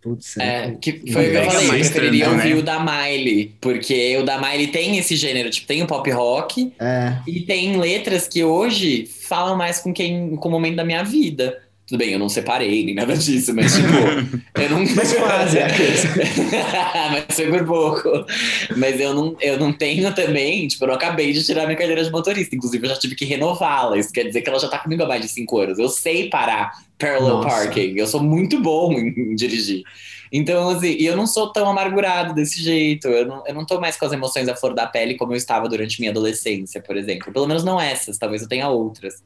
Putz, 0.00 0.36
é, 0.36 0.72
que 0.80 1.12
foi 1.12 1.28
o 1.28 1.30
que 1.30 1.36
eu 1.36 1.44
falei, 1.44 1.66
eu 1.66 1.70
preferiria 1.70 2.28
ouvir 2.28 2.54
né? 2.54 2.60
o 2.60 2.62
da 2.64 2.80
Miley, 2.80 3.54
porque 3.60 4.16
o 4.16 4.24
da 4.24 4.36
Miley 4.36 4.66
tem 4.66 4.98
esse 4.98 5.14
gênero, 5.14 5.48
tipo, 5.48 5.68
tem 5.68 5.80
o 5.80 5.86
pop 5.86 6.10
rock 6.10 6.72
é. 6.80 7.18
e 7.24 7.42
tem 7.42 7.78
letras 7.78 8.26
que 8.26 8.42
hoje 8.42 9.06
falam 9.06 9.56
mais 9.56 9.78
com 9.78 9.94
quem, 9.94 10.34
com 10.34 10.48
o 10.48 10.50
momento 10.50 10.74
da 10.74 10.84
minha 10.84 11.04
vida. 11.04 11.62
Tudo 11.92 11.98
bem, 11.98 12.14
eu 12.14 12.18
não 12.18 12.30
separei 12.30 12.86
nem 12.86 12.94
nada 12.94 13.14
disso, 13.14 13.54
mas 13.54 13.74
tipo, 13.74 13.92
eu 14.58 14.70
não. 14.70 14.78
Mas 14.96 15.12
quase, 15.12 15.58
é 15.58 15.66
Mas 17.12 17.36
foi 17.36 17.50
por 17.50 17.66
pouco. 17.66 18.26
Mas 18.74 18.98
eu 18.98 19.12
não, 19.12 19.36
eu 19.38 19.58
não 19.58 19.74
tenho 19.74 20.10
também, 20.14 20.66
tipo, 20.66 20.84
eu 20.84 20.88
não 20.88 20.94
acabei 20.94 21.34
de 21.34 21.44
tirar 21.44 21.66
minha 21.66 21.76
carteira 21.76 22.02
de 22.02 22.10
motorista. 22.10 22.56
Inclusive, 22.56 22.86
eu 22.86 22.88
já 22.88 22.98
tive 22.98 23.14
que 23.14 23.26
renová-la. 23.26 23.98
Isso 23.98 24.10
quer 24.10 24.24
dizer 24.24 24.40
que 24.40 24.48
ela 24.48 24.58
já 24.58 24.68
tá 24.68 24.78
comigo 24.78 25.02
há 25.02 25.06
mais 25.06 25.20
de 25.20 25.28
cinco 25.28 25.58
anos. 25.58 25.78
Eu 25.78 25.90
sei 25.90 26.30
parar 26.30 26.72
parallel 26.98 27.42
Nossa. 27.42 27.48
parking. 27.48 27.92
Eu 27.94 28.06
sou 28.06 28.22
muito 28.22 28.58
bom 28.62 28.90
em, 28.94 29.08
em 29.08 29.34
dirigir. 29.34 29.82
Então, 30.32 30.70
assim, 30.70 30.96
e 30.98 31.04
eu 31.04 31.14
não 31.14 31.26
sou 31.26 31.52
tão 31.52 31.68
amargurado 31.68 32.32
desse 32.32 32.62
jeito. 32.62 33.06
Eu 33.06 33.26
não, 33.26 33.46
eu 33.46 33.52
não 33.52 33.66
tô 33.66 33.78
mais 33.78 33.98
com 33.98 34.06
as 34.06 34.12
emoções 34.12 34.48
à 34.48 34.56
flor 34.56 34.72
da 34.72 34.86
pele 34.86 35.18
como 35.18 35.34
eu 35.34 35.36
estava 35.36 35.68
durante 35.68 36.00
minha 36.00 36.10
adolescência, 36.10 36.80
por 36.80 36.96
exemplo. 36.96 37.30
Pelo 37.30 37.46
menos 37.46 37.62
não 37.62 37.78
essas, 37.78 38.16
talvez 38.16 38.40
eu 38.40 38.48
tenha 38.48 38.66
outras. 38.70 39.22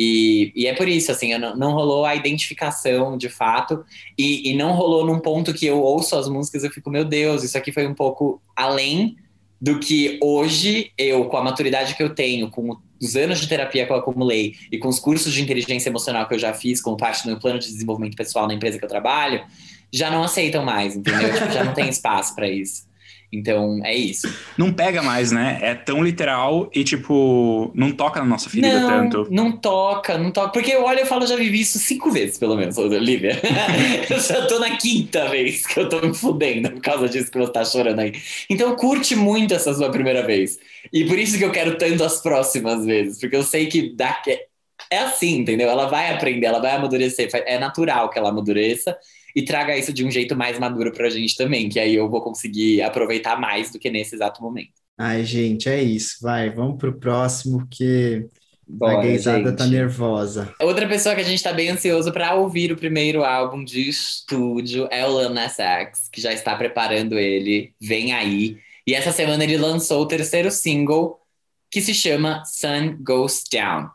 E, 0.00 0.52
e 0.54 0.68
é 0.68 0.74
por 0.74 0.86
isso, 0.86 1.10
assim, 1.10 1.36
não, 1.36 1.56
não, 1.56 1.72
rolou 1.72 2.04
a 2.04 2.14
identificação 2.14 3.18
de 3.18 3.28
fato, 3.28 3.84
e, 4.16 4.48
e, 4.48 4.56
não 4.56 4.70
rolou 4.70 5.04
num 5.04 5.18
ponto 5.18 5.52
que 5.52 5.66
eu 5.66 5.82
ouço 5.82 6.14
as 6.16 6.28
músicas 6.28 6.62
e 6.62 6.70
fico, 6.70 6.88
meu 6.88 7.04
Deus, 7.04 7.42
isso 7.42 7.58
aqui 7.58 7.72
foi 7.72 7.84
um 7.84 7.94
pouco 7.94 8.40
além 8.54 9.16
do 9.60 9.80
que 9.80 10.16
hoje 10.22 10.92
eu, 10.96 11.24
com 11.24 11.36
a 11.36 11.42
maturidade 11.42 11.96
que 11.96 12.02
eu 12.04 12.14
tenho, 12.14 12.48
com 12.48 12.76
os 13.02 13.16
anos 13.16 13.40
de 13.40 13.48
terapia 13.48 13.86
que 13.86 13.90
eu 13.90 13.96
acumulei 13.96 14.54
e 14.70 14.78
com 14.78 14.86
os 14.86 15.00
cursos 15.00 15.32
de 15.32 15.42
inteligência 15.42 15.88
emocional 15.88 16.28
que 16.28 16.34
eu 16.34 16.38
já 16.38 16.54
fiz 16.54 16.80
como 16.80 16.96
parte 16.96 17.24
do 17.24 17.30
meu 17.30 17.40
plano 17.40 17.58
de 17.58 17.66
desenvolvimento 17.66 18.16
pessoal 18.16 18.46
na 18.46 18.54
empresa 18.54 18.78
que 18.78 18.84
eu 18.84 18.88
trabalho, 18.88 19.44
já 19.92 20.12
não 20.12 20.22
aceitam 20.22 20.64
mais, 20.64 20.94
entendeu? 20.94 21.34
tipo, 21.34 21.50
já 21.50 21.64
não 21.64 21.74
tem 21.74 21.88
espaço 21.88 22.36
para 22.36 22.48
isso. 22.48 22.87
Então, 23.30 23.80
é 23.84 23.94
isso. 23.94 24.26
Não 24.56 24.72
pega 24.72 25.02
mais, 25.02 25.30
né? 25.30 25.58
É 25.60 25.74
tão 25.74 26.02
literal 26.02 26.70
e, 26.74 26.82
tipo, 26.82 27.70
não 27.74 27.92
toca 27.92 28.20
na 28.20 28.26
nossa 28.26 28.48
ferida 28.48 28.80
não, 28.80 28.88
tanto. 28.88 29.28
Não 29.30 29.52
toca, 29.52 30.16
não 30.16 30.30
toca. 30.30 30.48
Porque 30.50 30.72
eu 30.72 30.82
olho 30.84 31.00
e 31.00 31.04
falo, 31.04 31.26
já 31.26 31.36
vivi 31.36 31.60
isso 31.60 31.78
cinco 31.78 32.10
vezes, 32.10 32.38
pelo 32.38 32.56
menos, 32.56 32.76
Olivia. 32.78 33.38
eu 34.08 34.18
já 34.18 34.46
tô 34.46 34.58
na 34.58 34.76
quinta 34.78 35.28
vez 35.28 35.66
que 35.66 35.78
eu 35.78 35.88
tô 35.88 36.00
me 36.00 36.14
fudendo 36.14 36.70
por 36.70 36.80
causa 36.80 37.06
disso 37.06 37.30
que 37.30 37.38
você 37.38 37.52
tá 37.52 37.64
chorando 37.64 38.00
aí. 38.00 38.14
Então, 38.48 38.74
curte 38.76 39.14
muito 39.14 39.52
essa 39.52 39.74
sua 39.74 39.90
primeira 39.90 40.26
vez. 40.26 40.58
E 40.90 41.04
por 41.04 41.18
isso 41.18 41.36
que 41.36 41.44
eu 41.44 41.52
quero 41.52 41.76
tanto 41.76 42.02
as 42.02 42.22
próximas 42.22 42.86
vezes. 42.86 43.20
Porque 43.20 43.36
eu 43.36 43.42
sei 43.42 43.66
que 43.66 43.94
dá. 43.94 44.22
É 44.90 44.98
assim, 45.00 45.40
entendeu? 45.40 45.68
Ela 45.68 45.86
vai 45.86 46.14
aprender, 46.14 46.46
ela 46.46 46.60
vai 46.60 46.70
amadurecer. 46.74 47.28
É 47.46 47.58
natural 47.58 48.08
que 48.08 48.18
ela 48.18 48.30
amadureça 48.30 48.96
e 49.34 49.42
traga 49.42 49.76
isso 49.76 49.92
de 49.92 50.04
um 50.04 50.10
jeito 50.10 50.36
mais 50.36 50.58
maduro 50.58 50.92
pra 50.92 51.10
gente 51.10 51.36
também, 51.36 51.68
que 51.68 51.78
aí 51.78 51.94
eu 51.94 52.08
vou 52.08 52.20
conseguir 52.20 52.82
aproveitar 52.82 53.40
mais 53.40 53.70
do 53.70 53.78
que 53.78 53.90
nesse 53.90 54.14
exato 54.14 54.42
momento. 54.42 54.72
Ai, 54.96 55.24
gente, 55.24 55.68
é 55.68 55.82
isso. 55.82 56.16
Vai, 56.20 56.50
vamos 56.50 56.76
pro 56.76 56.98
próximo, 56.98 57.66
que 57.70 58.26
Bora, 58.66 58.98
a 58.98 59.02
gaysada 59.02 59.54
tá 59.54 59.66
nervosa. 59.66 60.52
Outra 60.60 60.86
pessoa 60.86 61.14
que 61.14 61.20
a 61.20 61.24
gente 61.24 61.42
tá 61.42 61.52
bem 61.52 61.70
ansioso 61.70 62.12
pra 62.12 62.34
ouvir 62.34 62.70
o 62.70 62.76
primeiro 62.76 63.24
álbum 63.24 63.64
de 63.64 63.88
estúdio 63.88 64.88
é 64.90 65.06
o 65.06 65.28
Nas 65.30 65.58
X, 65.58 66.08
que 66.12 66.20
já 66.20 66.32
está 66.32 66.54
preparando 66.54 67.18
ele, 67.18 67.72
vem 67.80 68.12
aí. 68.12 68.58
E 68.86 68.94
essa 68.94 69.12
semana 69.12 69.44
ele 69.44 69.56
lançou 69.56 70.02
o 70.02 70.06
terceiro 70.06 70.50
single, 70.50 71.18
que 71.70 71.80
se 71.80 71.94
chama 71.94 72.42
Sun 72.44 72.96
Goes 73.00 73.44
Down. 73.50 73.88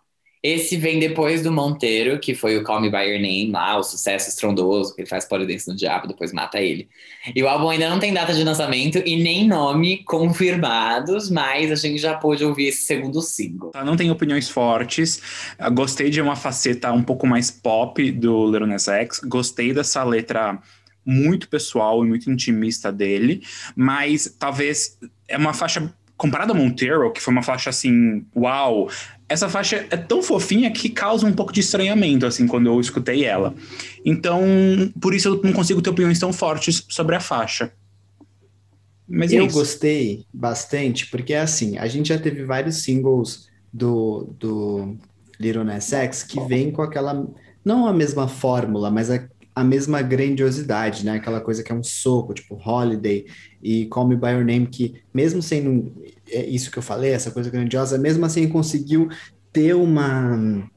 Esse 0.43 0.75
vem 0.75 0.99
depois 0.99 1.41
do 1.41 1.53
Monteiro, 1.53 2.19
que 2.19 2.35
foi 2.35 2.57
o 2.57 2.63
Call 2.65 2.81
Me 2.81 2.89
By 2.89 3.09
Your 3.09 3.21
Name, 3.21 3.49
lá, 3.49 3.77
o 3.77 3.83
sucesso 3.83 4.27
estrondoso, 4.27 4.93
que 4.93 4.99
ele 4.99 5.07
faz 5.07 5.23
polidense 5.23 5.69
no 5.69 5.75
diabo, 5.75 6.05
depois 6.05 6.33
mata 6.33 6.59
ele. 6.59 6.89
E 7.33 7.41
o 7.41 7.47
álbum 7.47 7.69
ainda 7.69 7.89
não 7.89 7.97
tem 7.97 8.13
data 8.13 8.33
de 8.33 8.43
lançamento 8.43 9.01
e 9.05 9.15
nem 9.23 9.47
nome 9.47 10.03
confirmados, 10.03 11.29
mas 11.29 11.71
a 11.71 11.75
gente 11.75 11.97
já 11.97 12.15
pôde 12.15 12.43
ouvir 12.43 12.67
esse 12.67 12.81
segundo 12.81 13.21
single. 13.21 13.71
Tá, 13.71 13.85
Não 13.85 13.95
tenho 13.95 14.11
opiniões 14.11 14.49
fortes. 14.49 15.21
Eu 15.57 15.71
Gostei 15.71 16.09
de 16.09 16.19
uma 16.19 16.35
faceta 16.35 16.91
um 16.91 17.03
pouco 17.03 17.25
mais 17.25 17.49
pop 17.49 18.11
do 18.11 18.51
Little 18.51 18.77
X. 18.77 19.21
Gostei 19.23 19.73
dessa 19.73 20.03
letra 20.03 20.59
muito 21.05 21.47
pessoal 21.47 22.03
e 22.03 22.07
muito 22.09 22.29
intimista 22.29 22.91
dele, 22.91 23.41
mas 23.75 24.35
talvez 24.37 24.97
é 25.27 25.37
uma 25.37 25.53
faixa 25.53 25.93
comparada 26.17 26.53
a 26.53 26.55
Montero, 26.55 27.11
que 27.11 27.21
foi 27.21 27.33
uma 27.33 27.43
faixa 27.43 27.69
assim, 27.69 28.25
uau, 28.35 28.89
essa 29.33 29.49
faixa 29.49 29.85
é 29.89 29.97
tão 29.97 30.21
fofinha 30.21 30.71
que 30.71 30.89
causa 30.89 31.25
um 31.25 31.33
pouco 31.33 31.51
de 31.51 31.59
estranhamento 31.59 32.25
assim 32.25 32.47
quando 32.47 32.67
eu 32.67 32.79
escutei 32.79 33.25
ela. 33.25 33.53
Então, 34.05 34.41
por 35.01 35.13
isso 35.13 35.27
eu 35.27 35.41
não 35.43 35.51
consigo 35.51 35.81
ter 35.81 35.89
opiniões 35.89 36.19
tão 36.19 36.31
fortes 36.31 36.85
sobre 36.87 37.15
a 37.15 37.19
faixa. 37.19 37.71
Mas 39.07 39.33
é 39.33 39.39
Eu 39.39 39.47
isso. 39.47 39.57
gostei 39.57 40.25
bastante, 40.33 41.07
porque 41.07 41.33
assim, 41.33 41.77
a 41.77 41.87
gente 41.87 42.09
já 42.09 42.19
teve 42.19 42.45
vários 42.45 42.83
singles 42.83 43.49
do, 43.71 44.33
do 44.39 44.95
Little 45.39 45.63
Nas 45.63 45.91
X 45.91 46.23
que 46.23 46.39
vem 46.41 46.71
com 46.71 46.81
aquela, 46.81 47.27
não 47.65 47.87
a 47.87 47.93
mesma 47.93 48.27
fórmula, 48.27 48.89
mas 48.89 49.09
a, 49.09 49.27
a 49.55 49.63
mesma 49.63 50.01
grandiosidade, 50.01 51.05
né? 51.05 51.13
Aquela 51.13 51.39
coisa 51.39 51.63
que 51.63 51.71
é 51.71 51.75
um 51.75 51.83
soco, 51.83 52.33
tipo 52.33 52.55
Holiday 52.55 53.25
e 53.61 53.85
Call 53.85 54.07
Me 54.07 54.15
By 54.15 54.29
Your 54.29 54.45
Name, 54.45 54.67
que 54.67 55.01
mesmo 55.13 55.41
sendo 55.41 55.93
é 56.29 56.45
isso 56.45 56.71
que 56.71 56.77
eu 56.77 56.83
falei, 56.83 57.11
essa 57.11 57.31
coisa 57.31 57.49
grandiosa, 57.49 57.97
mesmo 57.97 58.25
assim 58.25 58.47
conseguiu 58.47 59.09
ter 59.51 59.75
uma 59.75 60.69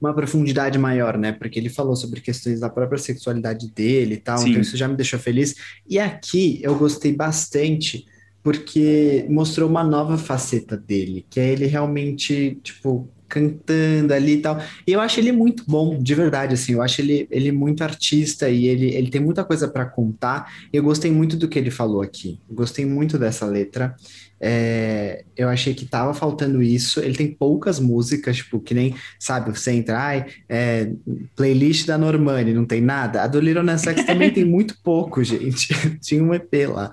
uma 0.00 0.14
profundidade 0.14 0.78
maior, 0.78 1.18
né? 1.18 1.32
Porque 1.32 1.58
ele 1.58 1.68
falou 1.68 1.94
sobre 1.94 2.22
questões 2.22 2.60
da 2.60 2.70
própria 2.70 2.98
sexualidade 2.98 3.70
dele 3.70 4.14
e 4.14 4.18
tal, 4.18 4.38
Sim. 4.38 4.50
então 4.50 4.62
isso 4.62 4.76
já 4.76 4.88
me 4.88 4.96
deixou 4.96 5.18
feliz. 5.18 5.54
E 5.86 5.98
aqui 5.98 6.58
eu 6.62 6.74
gostei 6.74 7.14
bastante 7.14 8.06
porque 8.42 9.26
mostrou 9.28 9.68
uma 9.68 9.84
nova 9.84 10.16
faceta 10.16 10.74
dele, 10.76 11.26
que 11.28 11.38
é 11.38 11.52
ele 11.52 11.66
realmente, 11.66 12.58
tipo, 12.62 13.10
cantando 13.30 14.12
ali 14.12 14.34
e 14.34 14.42
tal. 14.42 14.60
E 14.86 14.92
eu 14.92 15.00
acho 15.00 15.20
ele 15.20 15.32
muito 15.32 15.64
bom, 15.66 15.96
de 15.96 16.14
verdade, 16.14 16.54
assim, 16.54 16.72
eu 16.72 16.82
acho 16.82 17.00
ele, 17.00 17.26
ele 17.30 17.52
muito 17.52 17.82
artista 17.82 18.50
e 18.50 18.66
ele, 18.66 18.92
ele 18.94 19.08
tem 19.08 19.20
muita 19.20 19.44
coisa 19.44 19.68
para 19.68 19.86
contar. 19.86 20.52
Eu 20.72 20.82
gostei 20.82 21.10
muito 21.10 21.36
do 21.36 21.48
que 21.48 21.58
ele 21.58 21.70
falou 21.70 22.02
aqui, 22.02 22.40
eu 22.48 22.54
gostei 22.56 22.84
muito 22.84 23.16
dessa 23.16 23.46
letra. 23.46 23.94
É, 24.42 25.22
eu 25.36 25.50
achei 25.50 25.74
que 25.74 25.84
tava 25.84 26.14
faltando 26.14 26.62
isso. 26.62 26.98
Ele 27.00 27.14
tem 27.14 27.30
poucas 27.30 27.78
músicas, 27.78 28.38
tipo, 28.38 28.58
que 28.58 28.72
nem, 28.72 28.94
sabe, 29.18 29.50
você 29.50 29.72
entra, 29.72 29.98
ai, 29.98 30.26
é, 30.48 30.90
playlist 31.36 31.86
da 31.86 31.98
Normani, 31.98 32.54
não 32.54 32.64
tem 32.64 32.80
nada. 32.80 33.22
A 33.22 33.26
do 33.26 33.38
Little 33.38 33.62
Nas 33.62 33.84
X 33.84 34.04
também 34.04 34.32
tem 34.32 34.44
muito 34.46 34.76
pouco, 34.82 35.22
gente. 35.22 35.68
Tinha 36.00 36.24
um 36.24 36.34
EP 36.34 36.52
lá. 36.68 36.90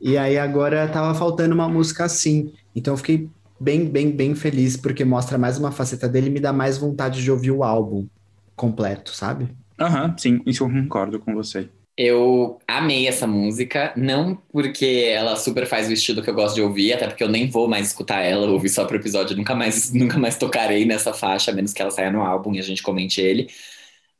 E 0.00 0.18
aí 0.18 0.36
agora 0.36 0.86
tava 0.88 1.14
faltando 1.14 1.54
uma 1.54 1.68
música 1.68 2.04
assim. 2.04 2.52
Então 2.76 2.92
eu 2.92 2.98
fiquei 2.98 3.28
bem, 3.62 3.86
bem, 3.88 4.10
bem 4.10 4.34
feliz, 4.34 4.76
porque 4.76 5.04
mostra 5.04 5.38
mais 5.38 5.58
uma 5.58 5.72
faceta 5.72 6.08
dele 6.08 6.28
e 6.28 6.30
me 6.30 6.40
dá 6.40 6.52
mais 6.52 6.78
vontade 6.78 7.22
de 7.22 7.30
ouvir 7.30 7.50
o 7.50 7.64
álbum 7.64 8.08
completo, 8.56 9.14
sabe? 9.14 9.48
Aham, 9.78 10.16
sim, 10.18 10.40
isso 10.46 10.64
eu 10.64 10.70
concordo 10.70 11.20
com 11.20 11.34
você. 11.34 11.70
Eu 11.96 12.58
amei 12.66 13.06
essa 13.06 13.26
música, 13.26 13.92
não 13.96 14.34
porque 14.50 15.04
ela 15.14 15.36
super 15.36 15.66
faz 15.66 15.88
o 15.88 15.92
estilo 15.92 16.22
que 16.22 16.30
eu 16.30 16.34
gosto 16.34 16.54
de 16.54 16.62
ouvir, 16.62 16.94
até 16.94 17.06
porque 17.06 17.22
eu 17.22 17.28
nem 17.28 17.50
vou 17.50 17.68
mais 17.68 17.88
escutar 17.88 18.22
ela, 18.22 18.50
ouvi 18.50 18.68
só 18.70 18.86
pro 18.86 18.96
episódio, 18.96 19.36
nunca 19.36 19.54
mais, 19.54 19.92
nunca 19.94 20.18
mais 20.18 20.38
tocarei 20.38 20.86
nessa 20.86 21.12
faixa, 21.12 21.50
a 21.50 21.54
menos 21.54 21.72
que 21.74 21.82
ela 21.82 21.90
saia 21.90 22.10
no 22.10 22.22
álbum 22.22 22.54
e 22.54 22.58
a 22.58 22.62
gente 22.62 22.82
comente 22.82 23.20
ele. 23.20 23.48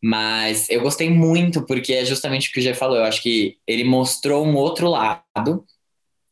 Mas 0.03 0.69
eu 0.71 0.83
gostei 0.83 1.11
muito, 1.11 1.67
porque 1.67 1.93
é 1.95 2.05
justamente 2.05 2.51
o 2.51 2.53
que 2.53 2.61
o 2.61 2.63
G 2.63 2.75
falou, 2.75 2.97
eu 2.99 3.05
acho 3.05 3.23
que 3.23 3.59
ele 3.67 3.85
mostrou 3.85 4.47
um 4.47 4.57
outro 4.57 4.89
lado. 4.91 5.65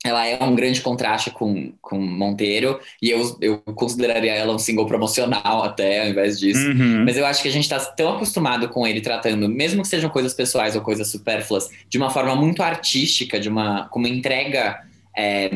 Ela 0.02 0.26
é 0.26 0.42
um 0.42 0.54
grande 0.54 0.80
contraste 0.80 1.30
com, 1.30 1.72
com 1.82 2.00
Monteiro, 2.00 2.80
e 3.02 3.10
eu, 3.10 3.36
eu 3.40 3.58
consideraria 3.58 4.32
ela 4.32 4.54
um 4.54 4.58
single 4.58 4.86
promocional 4.86 5.62
até, 5.62 6.02
ao 6.02 6.08
invés 6.08 6.40
disso. 6.40 6.66
Uhum. 6.66 7.04
Mas 7.04 7.18
eu 7.18 7.26
acho 7.26 7.42
que 7.42 7.48
a 7.48 7.52
gente 7.52 7.68
tá 7.68 7.78
tão 7.78 8.14
acostumado 8.14 8.68
com 8.70 8.86
ele 8.86 9.02
tratando, 9.02 9.46
mesmo 9.46 9.82
que 9.82 9.88
sejam 9.88 10.08
coisas 10.08 10.32
pessoais 10.32 10.74
ou 10.74 10.80
coisas 10.80 11.10
supérfluas, 11.10 11.68
de 11.86 11.98
uma 11.98 12.08
forma 12.08 12.34
muito 12.34 12.62
artística, 12.62 13.38
de 13.38 13.50
uma, 13.50 13.88
com 13.88 13.98
uma 13.98 14.08
entrega 14.08 14.80
é, 15.14 15.50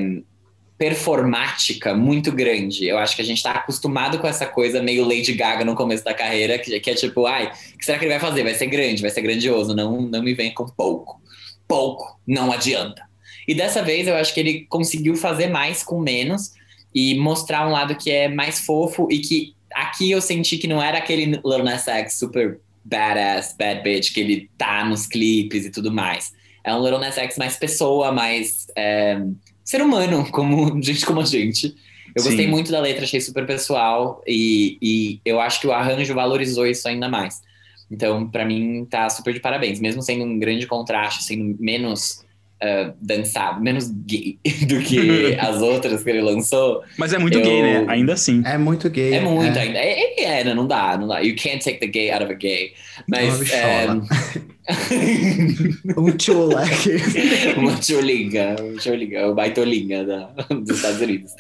performática 0.77 1.95
muito 1.95 2.31
grande. 2.31 2.87
Eu 2.87 2.99
acho 2.99 3.17
que 3.17 3.23
a 3.23 3.25
gente 3.25 3.43
tá 3.43 3.53
acostumado 3.53 4.19
com 4.19 4.27
essa 4.27 4.45
coisa 4.45 4.83
meio 4.83 5.09
Lady 5.09 5.33
Gaga 5.33 5.65
no 5.65 5.75
começo 5.75 6.05
da 6.05 6.13
carreira, 6.13 6.59
que, 6.59 6.79
que 6.81 6.91
é 6.91 6.95
tipo, 6.95 7.27
ai, 7.27 7.51
o 7.75 7.79
que 7.79 7.85
será 7.85 7.99
que 7.99 8.05
ele 8.05 8.13
vai 8.13 8.21
fazer? 8.21 8.43
Vai 8.43 8.55
ser 8.55 8.67
grande, 8.67 9.01
vai 9.01 9.11
ser 9.11 9.23
grandioso, 9.23 9.75
não, 9.75 10.03
não 10.03 10.23
me 10.23 10.35
vem 10.35 10.53
com 10.53 10.67
pouco. 10.67 11.19
Pouco, 11.67 12.21
não 12.27 12.53
adianta. 12.53 13.03
E 13.47 13.55
dessa 13.55 13.83
vez 13.83 14.07
eu 14.07 14.15
acho 14.15 14.33
que 14.33 14.41
ele 14.41 14.67
conseguiu 14.69 15.17
fazer 15.17 15.49
mais 15.49 15.83
com 15.83 16.01
menos 16.01 16.53
e 16.95 17.19
mostrar 17.19 17.67
um 17.67 17.73
lado 17.73 17.97
que 17.97 18.11
é 18.11 18.29
mais 18.29 18.61
fofo 18.61 19.09
e 19.11 19.19
que 19.19 19.55
aqui 19.73 20.11
eu 20.11 20.21
senti 20.21 20.57
que 20.57 20.69
não 20.69 20.83
era 20.83 20.99
aquele 20.99 21.27
Lil 21.45 21.65
Nas 21.65 21.89
X 21.89 22.19
super 22.19 22.61
badass, 22.85 23.55
bad 23.59 23.83
bitch 23.83 24.13
que 24.13 24.21
ele 24.21 24.51
tá 24.57 24.85
nos 24.85 25.07
clipes 25.07 25.67
e 25.67 25.71
tudo 25.71 25.93
mais. 25.93 26.33
É 26.63 26.75
um 26.75 26.83
Lil 26.83 26.99
Nas 26.99 27.19
X 27.19 27.37
mais 27.37 27.57
pessoa, 27.57 28.13
mais 28.13 28.67
é, 28.77 29.21
ser 29.65 29.83
humano, 29.83 30.29
como 30.33 30.81
gente 30.83 31.05
como 31.05 31.21
a 31.21 31.25
gente. 31.25 31.75
Eu 32.15 32.23
Sim. 32.23 32.29
gostei 32.29 32.47
muito 32.47 32.71
da 32.71 32.81
letra, 32.81 33.05
achei 33.05 33.21
super 33.21 33.45
pessoal 33.45 34.23
e, 34.27 34.79
e 34.81 35.21
eu 35.25 35.41
acho 35.41 35.61
que 35.61 35.67
o 35.67 35.73
arranjo 35.73 36.15
valorizou 36.15 36.67
isso 36.67 36.87
ainda 36.87 37.09
mais. 37.09 37.43
Então, 37.91 38.29
pra 38.29 38.45
mim, 38.45 38.87
tá 38.87 39.09
super 39.11 39.35
de 39.35 39.41
parabéns. 39.41 39.81
Mesmo 39.81 40.01
sendo 40.01 40.25
um 40.25 40.39
grande 40.39 40.67
contraste, 40.67 41.25
sendo 41.25 41.57
menos 41.61 42.24
ah, 42.63 42.93
dançado, 43.01 43.61
menos 43.61 43.89
gay 44.07 44.39
do 44.69 44.81
que 44.81 45.37
as 45.41 45.61
outras 45.61 46.03
que 46.03 46.11
ele 46.11 46.23
lançou, 46.23 46.83
Mas 46.97 47.13
é 47.13 47.19
muito 47.19 47.39
Eu- 47.39 47.45
gay, 47.45 47.63
né? 47.63 47.85
Ainda 47.89 48.15
assim. 48.15 48.43
É 48.47 48.57
muito 48.57 48.89
gay. 48.89 49.15
é 49.15 49.21
muito 49.21 49.59
é. 49.59 49.63
ainda. 49.63 49.79
É, 49.79 50.01
Ele 50.01 50.21
é, 50.21 50.45
né? 50.45 50.55
Não 50.55 50.67
dá, 50.67 50.97
não 50.97 51.09
dá. 51.09 51.21
You 51.21 51.35
can't 51.37 51.63
take 51.63 51.79
the 51.79 51.87
gay 51.87 52.11
out 52.11 52.23
of 52.23 52.33
a 52.33 52.37
gay. 52.37 52.73
Mas. 53.09 53.53
É... 53.53 53.87
Um 55.97 56.11
tchula. 56.17 56.63
uma 57.57 57.81
cholinga, 57.81 58.57
uma 58.61 58.81
cholinga, 58.81 59.29
o 59.29 59.35
baitolinha 59.35 60.05
da, 60.05 60.27
dos 60.51 60.77
Estados 60.77 61.01
Unidos. 61.01 61.33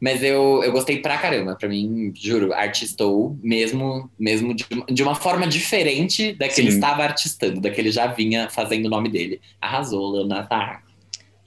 Mas 0.00 0.22
eu, 0.22 0.62
eu 0.64 0.72
gostei 0.72 0.98
pra 0.98 1.18
caramba. 1.18 1.54
Pra 1.54 1.68
mim, 1.68 2.12
juro, 2.16 2.54
artistou 2.54 3.38
mesmo, 3.42 4.10
mesmo 4.18 4.54
de, 4.54 4.64
de 4.90 5.02
uma 5.02 5.14
forma 5.14 5.46
diferente 5.46 6.32
da 6.32 6.48
que 6.48 6.60
ele 6.60 6.70
Sim. 6.70 6.78
estava 6.78 7.02
artistando, 7.02 7.60
da 7.60 7.70
que 7.70 7.80
ele 7.80 7.92
já 7.92 8.06
vinha 8.06 8.48
fazendo 8.48 8.86
o 8.86 8.90
nome 8.90 9.10
dele. 9.10 9.40
Arrasou, 9.60 10.12
Leonardo. 10.12 10.48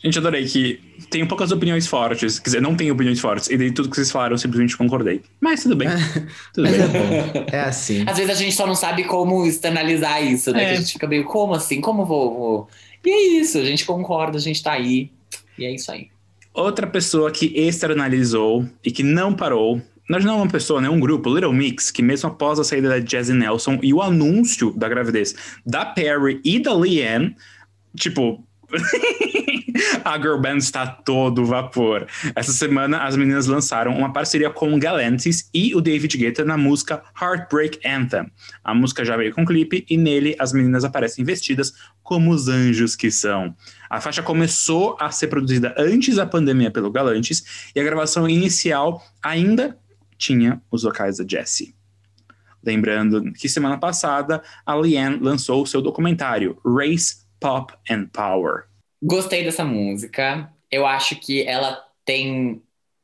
Gente, 0.04 0.18
adorei 0.18 0.45
que 0.45 0.82
tenho 1.10 1.26
poucas 1.28 1.51
opiniões 1.51 1.88
fortes. 1.88 2.38
Quer 2.38 2.49
dizer, 2.49 2.62
não 2.62 2.76
tenho 2.76 2.93
opiniões 2.93 3.22
fortes. 3.22 3.49
E 3.49 3.58
de 3.58 3.72
tudo 3.72 3.89
que 3.89 3.95
vocês 3.95 4.12
falaram, 4.12 4.34
eu 4.34 4.38
simplesmente 4.38 4.76
concordei. 4.76 5.22
Mas 5.39 5.64
tudo 5.64 5.78
bem. 5.78 5.88
Tudo 6.54 6.70
bem. 6.70 6.82
é. 7.49 7.56
É 7.56 7.60
assim. 7.62 8.04
Às 8.06 8.18
vezes 8.18 8.32
a 8.32 8.36
gente 8.36 8.54
só 8.54 8.68
não 8.68 8.76
sabe 8.76 9.06
como 9.06 9.45
externalizar 9.45 10.22
isso, 10.22 10.51
né? 10.51 10.64
É. 10.64 10.66
Que 10.68 10.72
a 10.74 10.76
gente 10.76 10.93
fica 10.93 11.08
meio, 11.08 11.24
como 11.24 11.54
assim? 11.54 11.80
Como 11.80 12.06
vou, 12.06 12.34
vou? 12.34 12.68
E 13.06 13.10
é 13.10 13.39
isso, 13.39 13.58
a 13.58 13.64
gente 13.64 13.86
concorda, 13.86 14.38
a 14.38 14.41
gente 14.41 14.62
tá 14.62 14.74
aí. 14.74 15.10
E 15.58 15.66
é 15.66 15.74
isso 15.74 15.91
aí. 15.91 16.08
Outra 16.54 16.86
pessoa 16.86 17.32
que 17.32 17.47
externalizou 17.56 18.66
e 18.84 18.91
que 18.91 19.04
não 19.04 19.34
parou, 19.34 19.82
nós 20.10 20.26
não 20.26 20.34
é 20.34 20.38
uma 20.38 20.47
pessoa, 20.49 20.82
né? 20.82 20.89
Um 20.89 20.99
grupo, 20.99 21.34
Little 21.34 21.54
Mix, 21.54 21.91
que 21.91 22.01
mesmo 22.01 22.30
após 22.30 22.60
a 22.60 22.64
saída 22.64 22.89
da 22.89 22.99
Jazzy 22.99 23.34
Nelson 23.34 23.80
e 23.82 23.93
o 23.93 24.01
anúncio 24.01 24.72
da 24.72 24.89
gravidez 24.89 25.34
da 25.66 25.86
Perry 25.86 26.41
e 26.43 26.60
da 26.60 26.74
Leanne, 26.74 27.36
tipo, 27.97 28.43
a 30.03 30.17
girl 30.17 30.38
band 30.39 30.57
está 30.57 30.86
todo 30.86 31.45
vapor. 31.45 32.07
Essa 32.36 32.51
semana 32.51 33.03
as 33.03 33.15
meninas 33.15 33.47
lançaram 33.47 33.95
uma 33.97 34.11
parceria 34.11 34.49
com 34.49 34.74
o 34.74 34.80
Galantis 34.80 35.49
e 35.53 35.76
o 35.76 35.82
David 35.82 36.17
Guetta 36.17 36.43
na 36.43 36.57
música 36.57 37.03
Heartbreak 37.19 37.80
Anthem. 37.88 38.32
A 38.63 38.74
música 38.74 39.03
já 39.03 39.17
veio 39.17 39.34
com 39.34 39.45
clipe 39.45 39.86
e 39.89 39.97
nele 39.97 40.36
as 40.39 40.53
meninas 40.53 40.84
aparecem 40.84 41.24
vestidas 41.24 41.74
como 42.01 42.32
os 42.32 42.47
anjos 42.47 42.95
que 42.95 43.09
são. 43.09 43.55
A 43.89 44.01
faixa 44.01 44.21
começou 44.21 44.97
a 44.99 45.11
ser 45.11 45.28
produzida 45.28 45.74
antes 45.78 46.15
da 46.15 46.26
pandemia 46.26 46.71
pelo 46.71 46.91
Galantis 46.91 47.71
e 47.76 47.80
a 47.80 47.84
gravação 47.84 48.28
inicial 48.28 49.03
ainda 49.21 49.78
tinha 50.17 50.61
os 50.71 50.84
vocais 50.84 51.17
da 51.17 51.26
Jessie. 51.28 51.76
Lembrando 52.63 53.34
que 53.34 53.49
semana 53.49 53.78
passada 53.78 54.41
a 54.65 54.74
Leanne 54.74 55.19
lançou 55.19 55.61
o 55.61 55.67
seu 55.67 55.82
documentário 55.82 56.57
Race 56.65 57.22
Pop 57.44 57.74
and 57.89 58.06
Power. 58.14 58.64
Gostei 59.04 59.44
dessa 59.44 59.66
música. 59.66 60.50
Eu 60.72 60.86
acho 60.86 61.18
que 61.18 61.44
ela 61.44 61.78
tem 62.06 62.62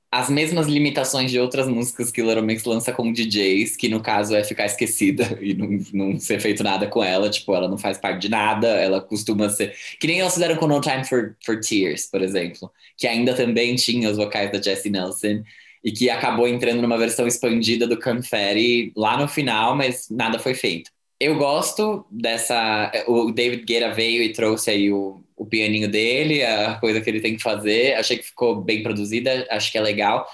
as 0.10 0.30
mesmas 0.30 0.66
limitações 0.66 1.30
de 1.30 1.38
outras 1.38 1.68
músicas 1.68 2.10
que 2.10 2.22
Little 2.22 2.42
Mix 2.42 2.64
lança 2.64 2.94
com 2.94 3.12
DJs, 3.12 3.76
que 3.76 3.90
no 3.90 4.00
caso 4.00 4.34
é 4.34 4.42
ficar 4.42 4.66
esquecida 4.66 5.38
e 5.44 5.54
não, 5.54 5.68
não 5.94 6.20
ser 6.20 6.40
feito 6.40 6.64
nada 6.64 6.88
com 6.88 7.04
ela. 7.04 7.30
Tipo, 7.30 7.54
ela 7.54 7.68
não 7.68 7.78
faz 7.78 7.98
parte 7.98 8.22
de 8.22 8.30
nada, 8.30 8.70
ela 8.70 9.02
costuma 9.02 9.50
ser. 9.50 9.76
Que 10.00 10.08
nem 10.08 10.22
elas 10.22 10.36
fizeram 10.36 10.56
com 10.56 10.68
No 10.68 10.80
Time 10.80 11.04
for, 11.04 11.36
for 11.46 11.60
Tears, 11.60 12.06
por 12.06 12.22
exemplo, 12.22 12.72
que 12.98 13.06
ainda 13.06 13.34
também 13.34 13.76
tinha 13.76 14.10
os 14.10 14.16
vocais 14.16 14.50
da 14.54 14.62
Jessie 14.62 14.90
Nelson 14.90 15.44
e 15.84 15.92
que 15.92 16.10
acabou 16.10 16.48
entrando 16.48 16.82
numa 16.82 16.98
versão 16.98 17.28
expandida 17.28 17.86
do 17.86 18.00
Confetti 18.00 18.94
lá 18.96 19.18
no 19.18 19.28
final, 19.28 19.76
mas 19.76 20.10
nada 20.10 20.40
foi 20.40 20.54
feito. 20.54 20.92
Eu 21.20 21.36
gosto 21.36 22.05
dessa. 22.09 22.91
O 23.07 23.32
David 23.32 23.65
Guerra 23.65 23.93
veio 23.93 24.24
e 24.24 24.32
trouxe 24.32 24.72
aí 24.72 24.91
o, 24.91 25.22
o 25.36 25.45
pianinho 25.45 25.89
dele, 25.89 26.43
a 26.43 26.76
coisa 26.76 27.01
que 27.01 27.09
ele 27.09 27.20
tem 27.20 27.36
que 27.36 27.43
fazer. 27.43 27.95
Achei 27.95 28.17
que 28.17 28.24
ficou 28.24 28.61
bem 28.61 28.82
produzida, 28.82 29.45
acho 29.49 29.72
que 29.72 29.78
é 29.78 29.82
legal. 29.82 30.26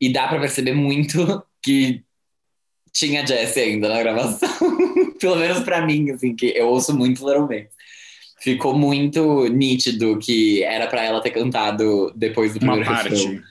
E 0.00 0.12
dá 0.12 0.26
para 0.26 0.40
perceber 0.40 0.74
muito 0.74 1.42
que 1.62 2.02
tinha 2.92 3.26
Jesse 3.26 3.60
ainda 3.60 3.88
na 3.88 4.00
gravação. 4.02 4.48
Pelo 5.20 5.36
menos 5.36 5.60
para 5.60 5.86
mim, 5.86 6.10
assim, 6.10 6.34
que 6.34 6.46
eu 6.56 6.68
ouço 6.68 6.96
muito 6.96 7.24
Little 7.24 7.46
Mix. 7.46 7.70
Ficou 8.40 8.76
muito 8.76 9.46
nítido 9.48 10.18
que 10.18 10.62
era 10.62 10.86
para 10.86 11.04
ela 11.04 11.20
ter 11.20 11.30
cantado 11.30 12.12
depois 12.16 12.52
do 12.52 12.58
primeiro 12.58 12.82
Uma 12.82 12.96
parte. 12.96 13.10
refrão. 13.10 13.42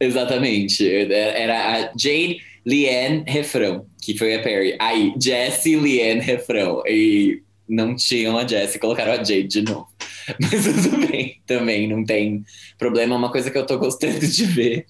Exatamente. 0.00 0.88
Era 0.88 1.74
a 1.74 1.80
Jade 1.98 2.40
Leanne 2.66 3.24
refrão, 3.26 3.86
que 4.02 4.16
foi 4.16 4.34
a 4.34 4.42
Perry. 4.42 4.76
Aí, 4.78 5.14
Jessie 5.20 5.76
Leanne 5.76 6.20
refrão. 6.20 6.82
E 6.86 7.42
não 7.68 7.94
tinham 7.94 8.36
a 8.38 8.46
Jessie, 8.46 8.78
colocaram 8.78 9.12
a 9.12 9.16
Jade 9.16 9.44
de 9.44 9.62
novo. 9.62 9.86
Mas 10.40 10.64
tudo 10.64 11.06
bem, 11.06 11.40
também 11.46 11.86
não 11.88 12.04
tem 12.04 12.44
problema. 12.78 13.16
Uma 13.16 13.30
coisa 13.32 13.50
que 13.50 13.56
eu 13.58 13.66
tô 13.66 13.78
gostando 13.78 14.18
de 14.20 14.44
ver 14.46 14.86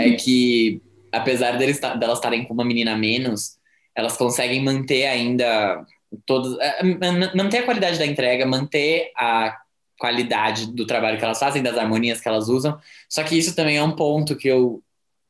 é 0.00 0.12
que, 0.18 0.80
apesar 1.12 1.56
deles, 1.58 1.78
delas 1.80 2.18
estarem 2.18 2.44
com 2.44 2.54
uma 2.54 2.64
menina 2.64 2.92
a 2.94 2.96
menos, 2.98 3.56
elas 3.94 4.16
conseguem 4.16 4.62
manter 4.62 5.06
ainda 5.06 5.84
todos. 6.26 6.56
man- 7.00 7.32
Manter 7.34 7.58
a 7.58 7.62
qualidade 7.64 7.98
da 7.98 8.06
entrega, 8.06 8.46
manter 8.46 9.10
a 9.16 9.56
qualidade 9.98 10.72
do 10.72 10.86
trabalho 10.86 11.18
que 11.18 11.24
elas 11.24 11.38
fazem, 11.38 11.62
das 11.62 11.76
harmonias 11.76 12.20
que 12.20 12.28
elas 12.28 12.48
usam. 12.48 12.78
Só 13.08 13.22
que 13.22 13.36
isso 13.36 13.54
também 13.54 13.76
é 13.76 13.82
um 13.82 13.92
ponto 13.92 14.34
que 14.36 14.48
eu 14.48 14.82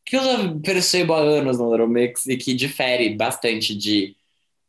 que 0.04 0.16
eu 0.16 0.22
já 0.22 0.54
percebo 0.62 1.12
há 1.12 1.18
anos 1.18 1.58
no 1.58 1.70
Little 1.70 1.88
Mix 1.88 2.26
e 2.26 2.36
que 2.36 2.54
difere 2.54 3.14
bastante 3.14 3.74
de 3.76 4.16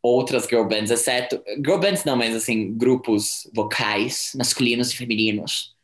outras 0.02 0.46
girl 0.48 0.64
bands, 0.64 0.90
exceto 0.90 1.42
girl 1.64 1.78
bands 1.78 2.04
não, 2.04 2.16
mas 2.16 2.36
assim, 2.36 2.74
grupos 2.76 3.50
vocais, 3.54 4.32
masculinos 4.36 4.92
e 4.92 4.98
femininos, 4.98 5.76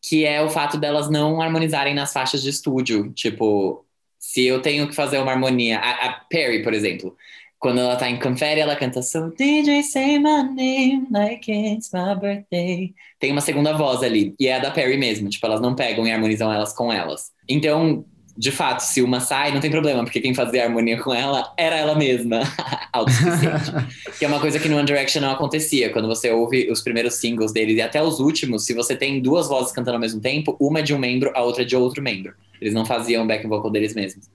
que 0.00 0.24
é 0.24 0.40
o 0.42 0.48
fato 0.48 0.78
delas 0.78 1.10
não 1.10 1.40
harmonizarem 1.42 1.94
nas 1.94 2.12
faixas 2.12 2.42
de 2.42 2.50
estúdio, 2.50 3.12
tipo, 3.12 3.84
se 4.18 4.44
eu 4.44 4.62
tenho 4.62 4.88
que 4.88 4.94
fazer 4.94 5.18
uma 5.18 5.32
harmonia, 5.32 5.78
a, 5.78 6.06
a 6.06 6.12
Perry, 6.12 6.62
por 6.62 6.72
exemplo, 6.72 7.16
quando 7.58 7.80
ela 7.80 7.96
tá 7.96 8.08
em 8.08 8.20
Confetti, 8.20 8.60
ela 8.60 8.76
canta 8.76 9.02
So 9.02 9.32
DJ 9.36 9.82
say 9.82 10.18
my 10.18 10.44
name 10.44 11.08
like 11.10 11.50
it's 11.50 11.90
my 11.92 12.14
birthday. 12.14 12.94
Tem 13.18 13.32
uma 13.32 13.40
segunda 13.40 13.76
voz 13.76 14.02
ali, 14.04 14.36
e 14.38 14.46
é 14.46 14.56
a 14.56 14.58
da 14.60 14.70
Perry 14.70 14.96
mesmo, 14.96 15.28
tipo, 15.28 15.44
elas 15.44 15.60
não 15.60 15.74
pegam 15.74 16.06
e 16.06 16.12
harmonizam 16.12 16.52
elas 16.52 16.72
com 16.72 16.92
elas. 16.92 17.32
Então, 17.48 18.04
de 18.38 18.52
fato, 18.52 18.80
se 18.80 19.02
uma 19.02 19.18
sai, 19.18 19.52
não 19.52 19.58
tem 19.58 19.68
problema, 19.68 20.04
porque 20.04 20.20
quem 20.20 20.32
fazia 20.32 20.62
harmonia 20.62 21.02
com 21.02 21.12
ela 21.12 21.52
era 21.56 21.74
ela 21.74 21.96
mesma, 21.96 22.42
autossuficiente. 22.92 23.72
que 24.16 24.24
é 24.24 24.28
uma 24.28 24.38
coisa 24.38 24.60
que 24.60 24.68
no 24.68 24.76
One 24.76 24.86
Direction 24.86 25.20
não 25.20 25.32
acontecia. 25.32 25.90
Quando 25.90 26.06
você 26.06 26.30
ouve 26.30 26.70
os 26.70 26.80
primeiros 26.80 27.14
singles 27.14 27.52
deles 27.52 27.76
e 27.76 27.82
até 27.82 28.00
os 28.00 28.20
últimos, 28.20 28.64
se 28.64 28.72
você 28.72 28.94
tem 28.94 29.20
duas 29.20 29.48
vozes 29.48 29.72
cantando 29.72 29.96
ao 29.96 30.00
mesmo 30.00 30.20
tempo, 30.20 30.56
uma 30.60 30.78
é 30.78 30.82
de 30.82 30.94
um 30.94 30.98
membro, 31.00 31.32
a 31.34 31.42
outra 31.42 31.62
é 31.62 31.64
de 31.64 31.74
outro 31.74 32.00
membro. 32.00 32.32
Eles 32.60 32.72
não 32.72 32.86
faziam 32.86 33.26
back 33.26 33.44
vocal 33.44 33.72
deles 33.72 33.92
mesmos. 33.92 34.26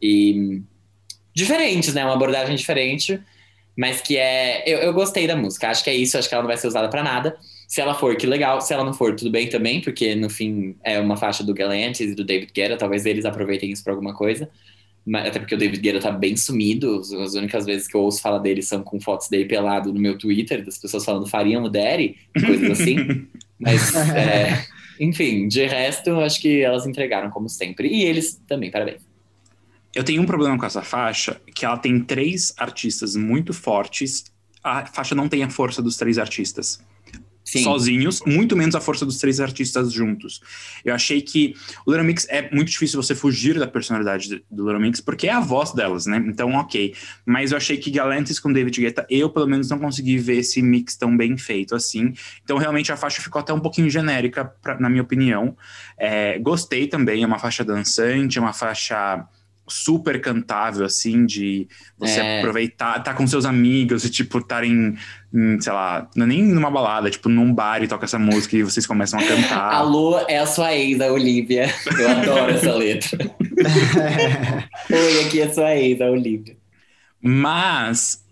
E 0.00 0.62
diferentes, 1.34 1.92
né? 1.92 2.04
Uma 2.04 2.14
abordagem 2.14 2.54
diferente, 2.54 3.20
mas 3.76 4.00
que 4.00 4.16
é. 4.16 4.62
Eu, 4.72 4.78
eu 4.78 4.92
gostei 4.92 5.26
da 5.26 5.34
música. 5.34 5.68
Acho 5.68 5.82
que 5.82 5.90
é 5.90 5.94
isso, 5.94 6.16
acho 6.16 6.28
que 6.28 6.34
ela 6.34 6.44
não 6.44 6.48
vai 6.48 6.56
ser 6.56 6.68
usada 6.68 6.88
pra 6.88 7.02
nada. 7.02 7.36
Se 7.68 7.80
ela 7.82 7.94
for, 7.94 8.16
que 8.16 8.26
legal. 8.26 8.60
Se 8.62 8.72
ela 8.72 8.82
não 8.82 8.94
for, 8.94 9.14
tudo 9.14 9.30
bem 9.30 9.48
também, 9.48 9.80
porque 9.82 10.14
no 10.14 10.30
fim 10.30 10.74
é 10.82 10.98
uma 10.98 11.16
faixa 11.18 11.44
do 11.44 11.52
Galantis 11.52 12.10
e 12.10 12.14
do 12.14 12.24
David 12.24 12.50
Guetta. 12.52 12.78
Talvez 12.78 13.04
eles 13.04 13.26
aproveitem 13.26 13.70
isso 13.70 13.84
pra 13.84 13.92
alguma 13.92 14.14
coisa. 14.14 14.48
Mas- 15.04 15.26
Até 15.28 15.38
porque 15.38 15.54
o 15.54 15.58
David 15.58 15.78
Guetta 15.80 16.00
tá 16.00 16.10
bem 16.10 16.34
sumido. 16.34 16.98
As- 16.98 17.12
As 17.12 17.34
únicas 17.34 17.66
vezes 17.66 17.86
que 17.86 17.94
eu 17.94 18.00
ouço 18.00 18.22
falar 18.22 18.38
dele 18.38 18.62
são 18.62 18.82
com 18.82 18.98
fotos 18.98 19.28
dele 19.28 19.44
pelado 19.44 19.92
no 19.92 20.00
meu 20.00 20.16
Twitter, 20.16 20.64
das 20.64 20.78
pessoas 20.78 21.04
falando 21.04 21.26
fariam 21.28 21.62
o 21.62 21.68
Daddy, 21.68 22.16
coisas 22.44 22.70
assim. 22.80 23.26
Mas, 23.60 23.94
é, 23.94 24.64
enfim, 24.98 25.46
de 25.46 25.66
resto, 25.66 26.12
acho 26.20 26.40
que 26.40 26.62
elas 26.62 26.86
entregaram 26.86 27.28
como 27.28 27.50
sempre. 27.50 27.88
E 27.88 28.02
eles 28.04 28.40
também, 28.48 28.70
parabéns. 28.70 29.02
Eu 29.94 30.04
tenho 30.04 30.22
um 30.22 30.26
problema 30.26 30.56
com 30.56 30.64
essa 30.64 30.80
faixa, 30.82 31.38
que 31.54 31.66
ela 31.66 31.76
tem 31.76 32.00
três 32.00 32.54
artistas 32.56 33.14
muito 33.16 33.52
fortes. 33.52 34.24
A 34.64 34.86
faixa 34.86 35.14
não 35.14 35.28
tem 35.28 35.42
a 35.42 35.50
força 35.50 35.82
dos 35.82 35.96
três 35.96 36.18
artistas 36.18 36.80
Sim. 37.50 37.62
sozinhos, 37.64 38.20
muito 38.26 38.54
menos 38.54 38.74
a 38.74 38.80
força 38.80 39.06
dos 39.06 39.16
três 39.16 39.40
artistas 39.40 39.90
juntos. 39.90 40.40
Eu 40.84 40.94
achei 40.94 41.22
que 41.22 41.54
o 41.86 41.90
Little 41.90 42.06
Mix 42.06 42.26
é 42.28 42.50
muito 42.54 42.68
difícil 42.70 43.02
você 43.02 43.14
fugir 43.14 43.58
da 43.58 43.66
personalidade 43.66 44.44
do 44.50 44.64
Little 44.66 44.78
Mix, 44.80 45.00
porque 45.00 45.28
é 45.28 45.32
a 45.32 45.40
voz 45.40 45.72
delas, 45.72 46.04
né? 46.04 46.22
Então, 46.26 46.52
ok. 46.54 46.94
Mas 47.24 47.50
eu 47.52 47.56
achei 47.56 47.78
que 47.78 47.90
Galantis 47.90 48.38
com 48.38 48.52
David 48.52 48.78
Guetta, 48.78 49.06
eu 49.08 49.30
pelo 49.30 49.46
menos 49.46 49.70
não 49.70 49.78
consegui 49.78 50.18
ver 50.18 50.38
esse 50.40 50.60
mix 50.60 50.94
tão 50.94 51.16
bem 51.16 51.38
feito 51.38 51.74
assim. 51.74 52.12
Então, 52.44 52.58
realmente, 52.58 52.92
a 52.92 52.96
faixa 52.98 53.22
ficou 53.22 53.40
até 53.40 53.52
um 53.54 53.60
pouquinho 53.60 53.88
genérica, 53.88 54.44
pra- 54.44 54.78
na 54.78 54.90
minha 54.90 55.02
opinião. 55.02 55.56
É, 55.98 56.38
gostei 56.38 56.86
também, 56.86 57.22
é 57.22 57.26
uma 57.26 57.38
faixa 57.38 57.64
dançante, 57.64 58.36
é 58.36 58.40
uma 58.40 58.52
faixa 58.52 59.26
super 59.68 60.20
cantável, 60.20 60.84
assim, 60.84 61.24
de 61.26 61.68
você 61.98 62.20
É. 62.20 62.38
aproveitar, 62.40 63.02
tá 63.02 63.14
com 63.14 63.26
seus 63.26 63.44
amigos 63.44 64.04
e, 64.04 64.10
tipo, 64.10 64.38
estarem, 64.38 64.96
em, 65.34 65.60
sei 65.60 65.72
lá, 65.72 66.08
não 66.16 66.24
é 66.24 66.28
nem 66.28 66.42
numa 66.42 66.70
balada, 66.70 67.10
tipo, 67.10 67.28
num 67.28 67.52
bar 67.52 67.82
e 67.82 67.88
toca 67.88 68.04
essa 68.04 68.18
música 68.18 68.56
e 68.56 68.62
vocês 68.62 68.86
começam 68.86 69.18
a 69.18 69.24
cantar. 69.24 69.72
Alô, 69.74 70.18
é 70.28 70.38
a 70.38 70.46
sua 70.46 70.74
ex, 70.74 71.00
a 71.00 71.12
Olivia. 71.12 71.72
Eu 71.98 72.08
adoro 72.10 72.52
essa 72.52 72.74
letra. 72.74 73.18
Oi, 74.90 75.24
aqui 75.24 75.40
é 75.40 75.44
a 75.44 75.52
sua 75.52 75.74
ex, 75.76 76.00
a 76.00 76.06
Olivia. 76.10 76.56
Mas 77.20 78.24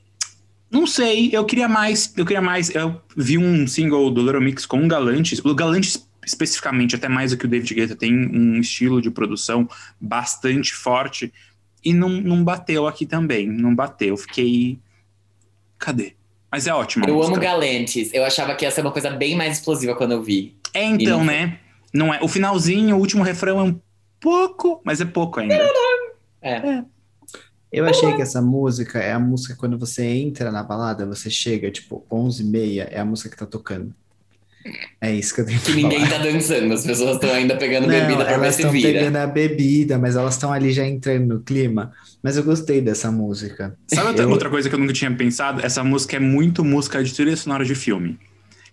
não 0.71 0.87
sei, 0.87 1.31
eu 1.33 1.45
queria 1.45 1.69
mais, 1.69 2.13
eu 2.17 2.25
queria 2.25 2.43
mais. 2.43 2.75
Eu 2.75 3.01
vi 3.17 3.39
um 3.39 3.67
single 3.67 4.11
do 4.11 4.23
Little 4.23 4.41
Mix 4.41 4.67
com 4.67 4.85
o 4.85 4.89
Galantes. 4.89 5.41
O 5.45 5.55
Galantes 5.55 6.06
especificamente, 6.27 6.97
até 6.97 7.09
mais 7.09 7.31
do 7.31 7.39
que 7.39 7.47
o 7.47 7.49
David 7.49 7.73
Guetta, 7.73 7.95
tem 7.95 8.13
um 8.13 8.59
estilo 8.61 9.01
de 9.01 9.11
produção 9.11 9.69
bastante 10.01 10.75
forte 10.75 11.33
e 11.85 11.95
não, 11.95 12.09
não 12.09 12.43
bateu 12.43 12.87
aqui 12.87 13.07
também, 13.07 13.47
não 13.47 13.73
bateu. 13.73 14.17
Fiquei 14.17 14.81
cadê? 15.79 16.15
Mas 16.51 16.67
é 16.67 16.75
ótimo. 16.75 17.05
Eu 17.07 17.23
amo 17.23 17.39
Galantes. 17.39 18.13
Eu 18.13 18.25
achava 18.25 18.55
que 18.55 18.65
ia 18.65 18.71
ser 18.71 18.81
uma 18.81 18.91
coisa 18.91 19.11
bem 19.11 19.37
mais 19.37 19.59
explosiva 19.59 19.95
quando 19.95 20.13
eu 20.13 20.23
vi. 20.23 20.57
É 20.75 20.85
então, 20.85 20.99
E 20.99 21.07
não 21.07 21.25
né? 21.25 21.61
Não 21.93 22.15
é. 22.15 22.21
O 22.23 22.29
finalzinho, 22.29 22.97
o 22.97 22.99
último 22.99 23.23
refrão 23.23 23.61
é 23.61 23.63
um 23.63 23.81
pouco, 24.21 24.81
mas 24.85 25.01
é 25.01 25.05
pouco 25.05 25.41
ainda. 25.41 25.55
É. 26.43 26.83
Eu 27.71 27.85
achei 27.85 28.15
que 28.15 28.23
essa 28.23 28.41
música 28.41 28.99
é 28.99 29.13
a 29.13 29.19
música 29.19 29.55
quando 29.55 29.79
você 29.79 30.05
entra 30.05 30.51
na 30.51 30.63
balada, 30.63 31.05
você 31.05 31.29
chega, 31.29 31.71
tipo, 31.71 32.07
11h30, 32.11 32.89
é 32.91 33.01
a 33.01 33.05
música 33.05 33.29
que 33.29 33.37
tá 33.37 33.47
tocando. 33.47 33.95
É 35.01 35.13
isso 35.15 35.35
que 35.35 35.41
eu 35.43 35.47
tenho 35.47 35.59
Que 35.61 35.67
pra 35.73 35.75
ninguém 35.75 36.07
falar. 36.07 36.19
tá 36.19 36.25
dançando, 36.25 36.73
as 36.75 36.85
pessoas 36.87 37.15
estão 37.15 37.33
ainda 37.33 37.57
pegando 37.57 37.87
bebida 37.87 38.09
Não, 38.09 38.17
pra 38.17 38.25
ver 38.27 38.33
elas 38.35 38.55
se 38.55 38.61
estão 38.63 38.73
vira. 38.73 38.93
pegando 38.93 39.17
a 39.17 39.27
bebida, 39.27 39.99
mas 39.99 40.17
elas 40.17 40.35
estão 40.35 40.53
ali 40.53 40.73
já 40.73 40.87
entrando 40.87 41.27
no 41.35 41.41
clima. 41.41 41.93
Mas 42.23 42.37
eu 42.37 42.43
gostei 42.43 42.81
dessa 42.81 43.11
música. 43.11 43.77
Sabe 43.89 44.09
outra, 44.09 44.25
Eu- 44.25 44.31
outra 44.31 44.51
coisa 44.51 44.69
que 44.69 44.75
eu 44.75 44.79
nunca 44.79 44.93
tinha 44.93 45.11
pensado? 45.15 45.65
Essa 45.65 45.83
música 45.85 46.17
é 46.17 46.21
muito 46.21 46.65
música 46.65 47.03
de 47.03 47.13
trilha 47.15 47.37
sonora 47.37 47.65
de 47.65 47.75
filme. 47.75 48.19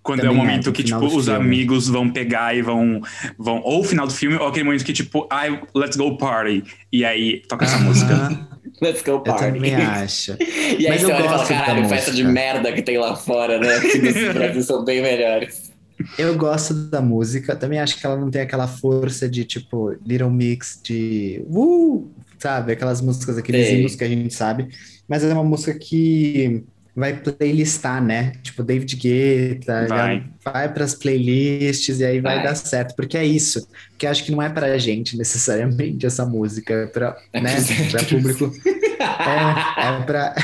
Quando 0.02 0.20
Também 0.20 0.36
é 0.36 0.38
o 0.38 0.41
é, 0.41 0.46
momento 0.46 0.66
no 0.68 0.74
que, 0.74 0.84
tipo, 0.84 1.06
os 1.06 1.26
filme. 1.26 1.39
amigos 1.39 1.88
vão 1.88 2.10
pegar 2.10 2.54
e 2.54 2.62
vão, 2.62 3.02
vão. 3.38 3.62
Ou 3.64 3.80
o 3.80 3.84
final 3.86 4.06
do 4.06 4.12
filme, 4.14 4.36
ou 4.36 4.48
aquele 4.48 4.66
momento 4.66 4.84
que, 4.84 4.91
tipo, 4.91 5.26
ai, 5.32 5.62
let's 5.74 5.96
go 5.96 6.18
party. 6.18 6.62
E 6.91 7.04
E 7.06 7.41
toca 7.48 7.64
essa 7.64 7.78
música. 7.78 8.14
Aham, 8.14 8.48
Let's 8.82 9.02
go 9.04 9.12
Eu 9.12 9.20
party. 9.22 9.46
também 9.54 9.76
acho. 9.76 10.36
E 10.78 10.88
aí 10.88 10.89
Mas 10.89 11.02
você 11.02 11.12
eu 11.12 11.16
olha 11.16 11.26
e 11.26 11.30
fala, 11.30 11.46
caralho, 11.46 11.88
festa 11.88 12.12
de 12.12 12.24
música. 12.24 12.34
merda 12.34 12.74
que 12.74 12.82
tem 12.82 12.98
lá 12.98 13.16
fora, 13.16 13.60
né? 13.60 13.80
Que 13.80 14.00
nos 14.00 14.34
Brasil 14.34 14.62
são 14.64 14.84
bem 14.84 15.02
melhores. 15.02 15.72
Eu 16.18 16.36
gosto 16.38 16.74
da 16.74 17.01
música, 17.01 17.56
também 17.56 17.80
acho 17.80 17.99
que 17.99 18.06
ela 18.06 18.18
não 18.18 18.30
tem 18.30 18.41
aquela 18.41 18.68
força 18.68 19.28
de 19.30 19.43
tipo 19.45 19.95
Little 20.06 20.30
Mix 20.32 20.80
de 20.84 21.43
uh, 21.47 22.08
sabe? 22.39 22.74
Aquelas 22.74 23.01
músicas, 23.01 23.38
aqueles 23.38 23.68
Sei. 23.68 23.80
hinos 23.80 23.95
que 23.95 24.04
a 24.04 24.08
gente 24.08 24.34
sabe, 24.34 24.68
mas 25.08 25.24
é 25.24 25.34
uma 25.34 25.43
música 25.43 25.74
que 25.74 26.64
vai 26.95 27.14
playlistar, 27.18 28.04
né? 28.04 28.34
Tipo 28.43 28.64
David 28.64 28.95
Guetta, 28.95 29.88
Vai. 29.88 30.24
vai 30.45 30.72
para 30.72 30.84
as 30.84 30.93
playlists 30.93 31.99
e 31.99 32.06
aí 32.06 32.22
vai, 32.22 32.36
Vai. 32.36 32.43
dar 32.43 32.56
certo, 32.56 32.95
porque 32.95 33.18
é 33.18 33.26
isso. 33.26 33.68
Porque 33.89 34.06
acho 34.06 34.24
que 34.24 34.32
não 34.32 34.41
é 34.41 34.49
pra 34.49 34.78
gente 34.78 35.18
necessariamente 35.18 36.06
essa 36.06 36.24
música, 36.26 36.74
é 36.74 36.86
pra, 36.86 37.18
É 37.34 37.41
né, 37.41 37.56
héteros. 37.58 38.04
público 38.06 38.51
é, 39.00 39.88
é 40.00 40.02
pra, 40.06 40.36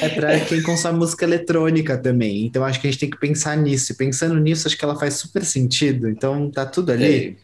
é 0.00 0.08
pra 0.08 0.40
quem 0.40 0.62
consome 0.62 0.98
música 0.98 1.24
eletrônica 1.24 1.96
também. 1.98 2.46
Então 2.46 2.64
acho 2.64 2.80
que 2.80 2.86
a 2.86 2.90
gente 2.90 3.00
tem 3.00 3.10
que 3.10 3.18
pensar 3.18 3.56
nisso. 3.56 3.92
E 3.92 3.96
pensando 3.96 4.38
nisso, 4.38 4.66
acho 4.66 4.76
que 4.76 4.84
ela 4.84 4.98
faz 4.98 5.14
super 5.14 5.44
sentido. 5.44 6.08
Então 6.08 6.50
tá 6.50 6.64
tudo 6.66 6.92
ali. 6.92 7.36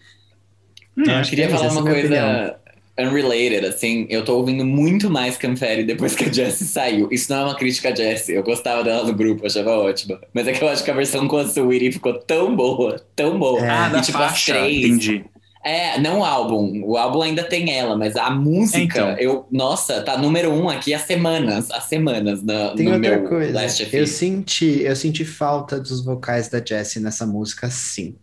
Então, 0.97 1.13
Eu 1.15 1.21
acho 1.21 1.31
queria 1.31 1.47
que 1.47 1.53
é 1.53 1.57
falar 1.57 1.69
é 1.69 1.73
uma 1.73 1.83
minha 1.83 1.95
coisa 1.95 2.57
unrelated, 2.99 3.67
assim. 3.67 4.07
Eu 4.09 4.25
tô 4.25 4.37
ouvindo 4.39 4.65
muito 4.65 5.11
mais 5.11 5.37
Canferi 5.37 5.85
depois 5.85 6.15
que 6.15 6.25
a 6.25 6.33
Jessie 6.33 6.67
saiu. 6.67 7.09
Isso 7.13 7.31
não 7.31 7.41
é 7.41 7.45
uma 7.45 7.55
crítica 7.55 7.91
a 7.91 7.95
Jessie. 7.95 8.35
Eu 8.35 8.43
gostava 8.43 8.83
dela 8.83 9.05
no 9.07 9.13
grupo, 9.15 9.45
achava 9.47 9.71
ótima. 9.73 10.19
Mas 10.33 10.49
é 10.49 10.53
que 10.53 10.65
eu 10.65 10.69
acho 10.69 10.83
que 10.83 10.91
a 10.91 10.95
versão 10.95 11.29
com 11.29 11.37
a 11.37 11.45
Sweetie 11.45 11.93
ficou 11.93 12.15
tão 12.15 12.57
boa, 12.57 12.99
tão 13.15 13.39
boa. 13.39 13.61
É. 13.61 13.69
Ah, 13.69 13.89
da 13.91 13.99
E, 13.99 14.03
tipo, 14.03 14.17
as 14.17 14.31
faixa. 14.31 14.55
três- 14.55 14.85
Entendi. 14.87 15.25
É, 15.69 15.99
não 15.99 16.21
o 16.21 16.25
álbum. 16.25 16.83
O 16.85 16.97
álbum 16.97 17.23
ainda 17.23 17.43
tem 17.43 17.77
ela, 17.77 17.97
mas 17.97 18.15
a 18.15 18.31
música, 18.31 18.79
Então. 18.79 19.09
eu, 19.19 19.47
nossa, 19.51 20.01
tá 20.01 20.17
número 20.17 20.53
um 20.53 20.69
aqui 20.69 20.95
há 20.95 20.99
semanas, 20.99 21.71
há 21.73 21.81
semanas 21.81 22.41
na, 22.43 22.71
Tem 22.71 22.87
no 22.87 22.95
outra 22.95 23.19
meu 23.19 23.29
coisa. 23.29 23.53
Last 23.53 23.89
Eu 23.93 24.07
senti, 24.07 24.83
eu 24.83 24.95
senti 24.95 25.25
falta 25.25 25.81
dos 25.81 26.05
vocais 26.05 26.49
da 26.49 26.63
Jessie 26.65 27.01
nessa 27.03 27.27
música, 27.27 27.69
sim. 27.69 28.15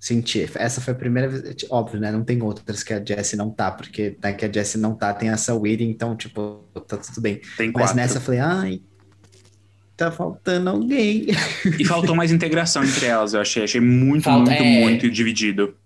Senti. 0.00 0.50
Essa 0.56 0.80
foi 0.80 0.92
a 0.94 0.96
primeira 0.96 1.28
vez. 1.28 1.54
Óbvio, 1.70 2.00
né? 2.00 2.10
Não 2.10 2.24
tem 2.24 2.42
outras 2.42 2.82
que 2.82 2.92
a 2.92 3.00
Jessie 3.04 3.36
não 3.38 3.48
tá, 3.50 3.70
porque 3.70 4.16
né, 4.20 4.32
que 4.32 4.44
a 4.44 4.50
Jessie 4.52 4.80
não 4.80 4.94
tá, 4.96 5.12
tem 5.14 5.28
essa 5.28 5.54
Whitney, 5.54 5.88
então, 5.88 6.16
tipo, 6.16 6.64
tá 6.88 6.96
tudo 6.96 7.20
bem. 7.20 7.40
Tem 7.56 7.68
Mas 7.72 7.82
quatro. 7.84 7.96
nessa 7.96 8.16
eu 8.16 8.20
falei, 8.20 8.40
ai, 8.40 8.80
tá 9.96 10.10
faltando 10.10 10.70
alguém. 10.70 11.26
E 11.78 11.84
faltou 11.84 12.14
mais 12.16 12.32
integração 12.32 12.82
entre 12.82 13.06
elas, 13.06 13.34
eu 13.34 13.40
achei. 13.40 13.62
Achei 13.62 13.80
muito, 13.80 14.24
Falta- 14.24 14.50
muito, 14.50 14.62
é. 14.64 14.80
muito 14.80 15.08
dividido. 15.10 15.76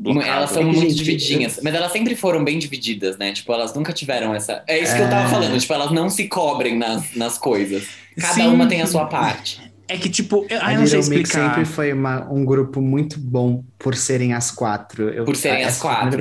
Blocado. 0.00 0.26
Elas 0.28 0.50
são 0.50 0.62
É 0.62 0.64
muito 0.64 0.80
gente, 0.80 0.94
dividinhas, 0.94 1.58
mas 1.60 1.74
elas 1.74 1.90
sempre 1.90 2.14
foram 2.14 2.44
bem 2.44 2.56
divididas, 2.58 3.18
né? 3.18 3.32
Tipo, 3.32 3.52
elas 3.52 3.74
nunca 3.74 3.92
tiveram 3.92 4.32
essa. 4.34 4.62
É 4.66 4.78
isso 4.78 4.94
que 4.94 5.02
eu 5.02 5.10
tava 5.10 5.26
É. 5.26 5.30
falando, 5.30 5.58
tipo, 5.58 5.72
elas 5.74 5.90
não 5.90 6.08
se 6.08 6.28
cobrem 6.28 6.76
nas, 6.78 7.14
nas 7.16 7.36
coisas. 7.36 7.88
Cada 8.16 8.34
Sim. 8.34 8.46
uma 8.46 8.68
tem 8.68 8.80
a 8.80 8.86
sua 8.86 9.06
parte. 9.06 9.60
É 9.88 9.96
que, 9.96 10.08
tipo, 10.08 10.46
eu, 10.48 10.60
A 10.62 10.74
eu 10.74 10.80
não 10.80 10.86
sei 10.86 11.00
explicar. 11.00 11.48
sempre 11.50 11.64
foi 11.64 11.92
uma- 11.92 12.30
um 12.30 12.44
grupo 12.44 12.80
muito 12.80 13.18
bom 13.18 13.64
por 13.78 13.96
serem 13.96 14.34
as 14.34 14.50
quatro. 14.52 15.08
Eu- 15.08 15.24
Por 15.24 15.34
serem 15.34 15.64
as 15.64 15.78
quatro. 15.78 16.20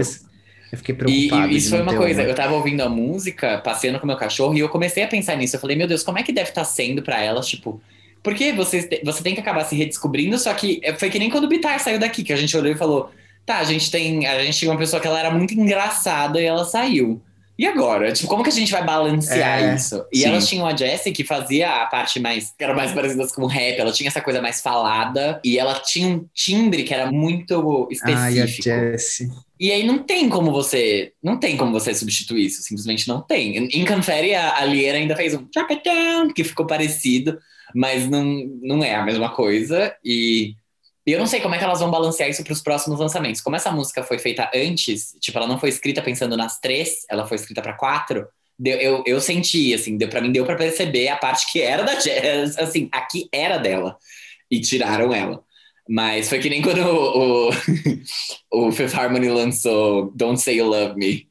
Eu 0.71 0.78
fiquei 0.78 0.95
preocupado. 0.95 1.51
e 1.51 1.55
isso 1.57 1.69
foi 1.69 1.82
uma 1.82 1.95
coisa, 1.95 2.21
uma. 2.23 2.30
eu 2.30 2.36
tava 2.36 2.53
ouvindo 2.53 2.82
a 2.82 2.89
música, 2.89 3.59
passeando 3.59 3.99
com 3.99 4.07
meu 4.07 4.17
cachorro, 4.17 4.53
e 4.55 4.59
eu 4.59 4.67
comecei 4.69 5.03
a 5.03 5.07
pensar 5.07 5.36
nisso. 5.38 5.55
Eu 5.55 5.59
falei, 5.59 5.78
meu 5.78 5.88
Deus, 5.88 6.01
como 6.03 6.17
é 6.17 6.23
que 6.23 6.32
deve 6.34 6.49
estar 6.49 6.63
sendo 6.65 7.01
pra 7.03 7.21
elas, 7.21 7.47
tipo. 7.47 7.80
Porque 8.23 8.51
você, 8.51 8.99
você 9.03 9.21
tem 9.23 9.34
que 9.34 9.39
acabar 9.39 9.63
se 9.65 9.75
redescobrindo, 9.75 10.38
só 10.39 10.53
que 10.53 10.82
é, 10.84 10.93
foi 10.93 11.09
que 11.09 11.19
nem 11.19 11.30
quando 11.30 11.43
o 11.45 11.47
Bitar 11.47 11.80
saiu 11.80 11.99
daqui, 11.99 12.23
que 12.23 12.34
a 12.34 12.36
gente 12.36 12.55
olhou 12.57 12.71
e 12.71 12.75
falou: 12.75 13.11
tá, 13.48 13.60
a 13.60 13.66
gente 13.66 13.91
tem. 13.91 14.28
A 14.28 14.43
gente 14.45 14.60
tinha 14.60 14.72
uma 14.72 14.78
pessoa 14.80 15.02
que 15.02 15.08
ela 15.08 15.20
era 15.20 15.32
muito 15.32 15.56
engraçada 15.56 16.41
e 16.41 16.45
ela 16.45 16.66
saiu. 16.66 17.24
E 17.60 17.66
agora? 17.66 18.12
Tipo, 18.14 18.28
como 18.30 18.43
que 18.43 18.50
a 18.50 18.54
gente 18.54 18.72
vai 18.72 18.86
balancear 18.86 19.64
É, 19.64 19.76
isso? 19.76 20.06
E 20.14 20.24
sim. 20.24 20.26
elas 20.26 20.48
tinham 20.48 20.68
a 20.68 20.76
Jessie 20.76 21.12
que 21.12 21.24
fazia 21.24 21.84
a 21.84 21.88
parte 21.88 22.20
mais. 22.20 22.54
que 22.56 22.64
era 22.64 22.76
mais 22.76 22.91
parecida 22.93 23.28
com 23.30 23.48
rap, 23.48 23.80
ela 23.80 23.91
tinha 23.91 24.10
essa 24.10 24.22
coisa 24.22 24.41
mais 24.41 24.62
falada, 24.62 25.41
e 25.43 25.58
ela 25.58 25.80
tinha 25.80 26.08
um 26.08 26.28
timbre 26.36 26.84
que 26.84 26.93
era 26.93 27.12
muito 27.12 27.89
Ai, 28.04 28.39
a 28.39 28.45
específico. 28.45 28.64
Jessie. 28.64 29.30
E 29.60 29.72
aí 29.72 29.84
não 29.86 30.04
tem 30.04 30.30
como 30.30 30.52
você. 30.52 31.14
Não 31.24 31.39
tem 31.39 31.58
como 31.58 31.72
você 31.72 31.93
substituir 31.93 32.45
isso. 32.45 32.62
Simplesmente 32.62 33.08
não 33.08 33.22
tem. 33.22 33.58
Em 33.58 33.86
Confere, 33.86 34.36
a, 34.36 34.58
a 34.58 34.66
Liera 34.66 34.98
ainda 35.00 35.16
fez 35.16 35.34
um 35.34 35.48
drop 35.52 35.74
it 35.74 35.84
down, 35.84 36.32
que 36.34 36.43
ficou 36.43 36.68
parecido, 36.68 37.39
mas 37.74 38.08
não, 38.10 38.24
não 38.62 38.84
é 38.84 38.95
a 38.95 39.04
mesma 39.04 39.30
coisa. 39.30 39.95
E, 40.06 40.54
e 41.08 41.14
eu 41.14 41.20
não 41.20 41.26
sei 41.26 41.39
como 41.39 41.55
é 41.55 41.58
que 41.58 41.64
elas 41.64 41.80
vão 41.80 41.89
balancear 41.89 42.30
isso 42.30 42.43
para 42.43 42.51
os 42.51 42.62
próximos 42.62 42.99
lançamentos. 42.99 43.39
Como 43.39 43.55
essa 43.55 43.72
música 43.72 44.03
foi 44.03 44.20
feita 44.20 44.51
antes, 44.53 45.16
tipo, 45.22 45.38
ela 45.38 45.47
não 45.47 45.58
foi 45.58 45.70
escrita 45.70 46.01
pensando 46.01 46.36
nas 46.36 46.60
três, 46.60 47.05
ela 47.10 47.26
foi 47.26 47.36
escrita 47.38 47.62
para 47.62 47.72
quatro. 47.72 48.28
Deu, 48.60 48.78
eu, 48.78 49.03
eu 49.08 49.22
senti, 49.22 49.74
assim, 49.74 49.95
deu, 49.97 50.10
para 50.10 50.20
mim 50.20 50.34
deu 50.34 50.45
para 50.45 50.58
perceber 50.58 51.08
a 51.08 51.16
parte 51.16 51.49
que 51.49 51.62
era 51.62 51.84
da 51.84 51.95
Jazz, 51.95 52.58
assim, 52.60 52.89
aqui 52.91 53.30
era 53.32 53.58
dela. 53.58 53.97
E 54.51 54.60
tiraram 54.60 55.14
ela. 55.14 55.41
Mas 55.88 56.28
foi 56.28 56.39
que 56.39 56.49
nem 56.49 56.62
quando 56.62 56.82
o, 56.82 57.49
o, 57.49 57.51
o 58.68 58.72
Fifth 58.74 58.93
Harmony 58.93 59.30
lançou 59.30 60.12
Don't 60.14 60.41
Say 60.41 60.58
You 60.58 60.68
Love 60.68 60.95
Me 60.97 61.26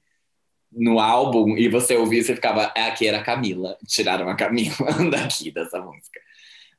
no 0.72 0.98
álbum 0.98 1.54
e 1.54 1.68
você 1.68 1.96
ouvia 1.96 2.22
você 2.22 2.34
ficava, 2.34 2.72
"É, 2.74 2.84
aqui 2.84 3.06
era 3.06 3.18
a 3.18 3.22
Camila. 3.22 3.76
Tiraram 3.86 4.28
a 4.30 4.34
Camila 4.34 4.74
daqui 5.12 5.50
dessa 5.50 5.78
música. 5.80 6.18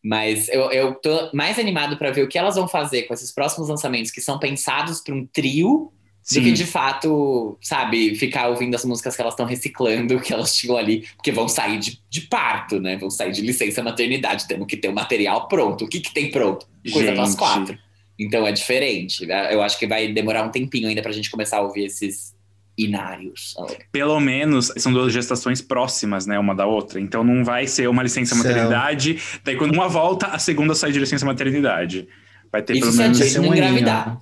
Mas 0.07 0.47
eu, 0.47 0.71
eu 0.71 0.95
tô 0.95 1.29
mais 1.33 1.59
animado 1.59 1.97
para 1.97 2.11
ver 2.11 2.23
o 2.23 2.29
que 2.29 2.37
elas 2.37 2.55
vão 2.55 2.65
fazer 2.65 3.03
com 3.03 3.13
esses 3.13 3.29
próximos 3.29 3.67
lançamentos 3.67 4.09
que 4.09 4.21
são 4.21 4.39
pensados 4.39 5.01
para 5.01 5.13
um 5.13 5.25
trio 5.25 5.91
do 6.31 6.41
que 6.41 6.49
Sim. 6.49 6.53
de 6.53 6.65
fato, 6.65 7.57
sabe, 7.61 8.15
ficar 8.15 8.47
ouvindo 8.47 8.75
as 8.75 8.85
músicas 8.85 9.15
que 9.15 9.21
elas 9.21 9.33
estão 9.33 9.45
reciclando, 9.45 10.19
que 10.21 10.31
elas 10.33 10.55
tinham 10.55 10.77
ali, 10.77 11.05
porque 11.15 11.31
vão 11.31 11.49
sair 11.49 11.77
de, 11.77 12.01
de 12.09 12.21
parto, 12.21 12.79
né? 12.79 12.95
Vão 12.95 13.09
sair 13.09 13.33
de 13.33 13.41
licença 13.41 13.83
maternidade, 13.83 14.47
temos 14.47 14.67
que 14.67 14.77
ter 14.77 14.87
o 14.87 14.93
material 14.93 15.47
pronto. 15.49 15.83
O 15.83 15.89
que, 15.89 15.99
que 15.99 16.13
tem 16.13 16.31
pronto? 16.31 16.65
Coisa 16.91 17.11
para 17.11 17.23
as 17.23 17.29
Gente. 17.29 17.37
quatro. 17.37 17.77
Então 18.17 18.47
é 18.47 18.51
diferente. 18.53 19.27
Eu 19.51 19.61
acho 19.61 19.77
que 19.77 19.85
vai 19.85 20.07
demorar 20.07 20.43
um 20.43 20.51
tempinho 20.51 20.87
ainda 20.87 21.01
pra 21.01 21.11
gente 21.11 21.29
começar 21.29 21.57
a 21.57 21.61
ouvir 21.61 21.85
esses 21.85 22.33
inários. 22.77 23.55
Pelo 23.91 24.19
menos 24.19 24.71
são 24.77 24.93
duas 24.93 25.11
gestações 25.11 25.61
próximas, 25.61 26.25
né, 26.25 26.37
uma 26.37 26.53
da 26.53 26.65
outra. 26.65 26.99
Então 26.99 27.23
não 27.23 27.43
vai 27.43 27.65
ser 27.67 27.89
uma 27.89 28.03
licença 28.03 28.35
maternidade, 28.35 29.19
daí 29.43 29.55
quando 29.55 29.73
uma 29.73 29.87
volta, 29.87 30.27
a 30.27 30.39
segunda 30.39 30.75
sai 30.75 30.91
de 30.91 30.99
licença 30.99 31.25
maternidade. 31.25 32.07
Vai 32.51 32.61
ter 32.61 32.73
Isso 32.73 32.81
pelo 32.85 32.93
menos 32.97 33.35
é 33.35 33.39
um 33.39 33.53
engravidar. 33.53 34.17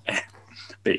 bem. 0.84 0.98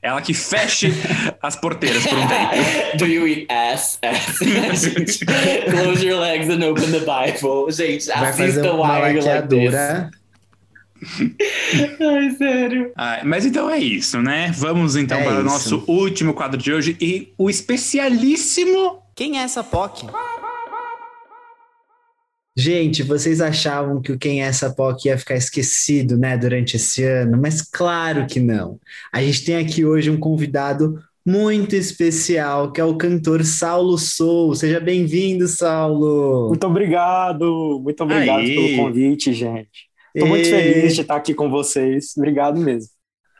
Ela 0.00 0.20
que 0.22 0.32
feche 0.32 0.92
as 1.42 1.56
porteiras 1.56 2.04
por 2.06 2.18
um 2.18 2.26
tempo. 2.26 2.96
Do 2.98 3.06
you 3.06 3.26
eat 3.26 3.46
ass? 3.50 3.98
ass. 4.02 4.38
Gente, 4.38 5.24
Close 5.70 6.04
your 6.04 6.20
legs 6.20 6.48
and 6.48 6.64
open 6.64 6.90
the 6.90 7.00
Bible. 7.00 7.70
Gente, 7.70 8.06
Vai 8.06 8.32
fazer 8.32 8.44
assista 8.44 8.66
You 8.66 8.76
Like 8.78 9.48
This. 9.48 10.23
Ai, 12.00 12.30
sério. 12.30 12.92
Ah, 12.96 13.20
mas 13.24 13.44
então 13.44 13.70
é 13.70 13.78
isso, 13.78 14.20
né? 14.20 14.52
Vamos 14.56 14.96
então 14.96 15.18
É 15.18 15.24
para 15.24 15.40
o 15.40 15.44
nosso 15.44 15.84
último 15.86 16.34
quadro 16.34 16.60
de 16.60 16.72
hoje 16.72 16.96
e 17.00 17.32
o 17.38 17.48
especialíssimo. 17.50 19.02
Quem 19.14 19.38
é 19.38 19.42
essa 19.42 19.62
POC? 19.62 20.06
Gente, 22.56 23.02
vocês 23.02 23.40
achavam 23.40 24.00
que 24.00 24.12
o 24.12 24.18
Quem 24.18 24.42
é 24.42 24.46
essa 24.46 24.72
POC 24.72 25.08
ia 25.08 25.18
ficar 25.18 25.34
esquecido, 25.34 26.16
né, 26.16 26.38
durante 26.38 26.76
esse 26.76 27.02
ano? 27.02 27.36
Mas 27.40 27.60
claro 27.62 28.26
que 28.26 28.38
não. 28.38 28.78
A 29.12 29.20
gente 29.20 29.44
tem 29.44 29.56
aqui 29.56 29.84
hoje 29.84 30.08
um 30.08 30.18
convidado 30.18 31.00
muito 31.26 31.74
especial, 31.74 32.70
que 32.70 32.80
é 32.80 32.84
o 32.84 32.96
cantor 32.96 33.44
Saulo 33.44 33.98
Sou. 33.98 34.54
Seja 34.54 34.78
bem-vindo, 34.78 35.48
Saulo. 35.48 36.48
Muito 36.48 36.66
obrigado, 36.66 37.80
muito 37.82 38.04
obrigado 38.04 38.40
Aí. 38.40 38.54
pelo 38.54 38.84
convite, 38.84 39.32
gente. 39.32 39.88
Estou 40.14 40.28
muito 40.28 40.48
feliz 40.48 40.94
de 40.94 41.00
estar 41.00 41.16
aqui 41.16 41.34
com 41.34 41.50
vocês. 41.50 42.12
Obrigado 42.16 42.60
mesmo. 42.60 42.90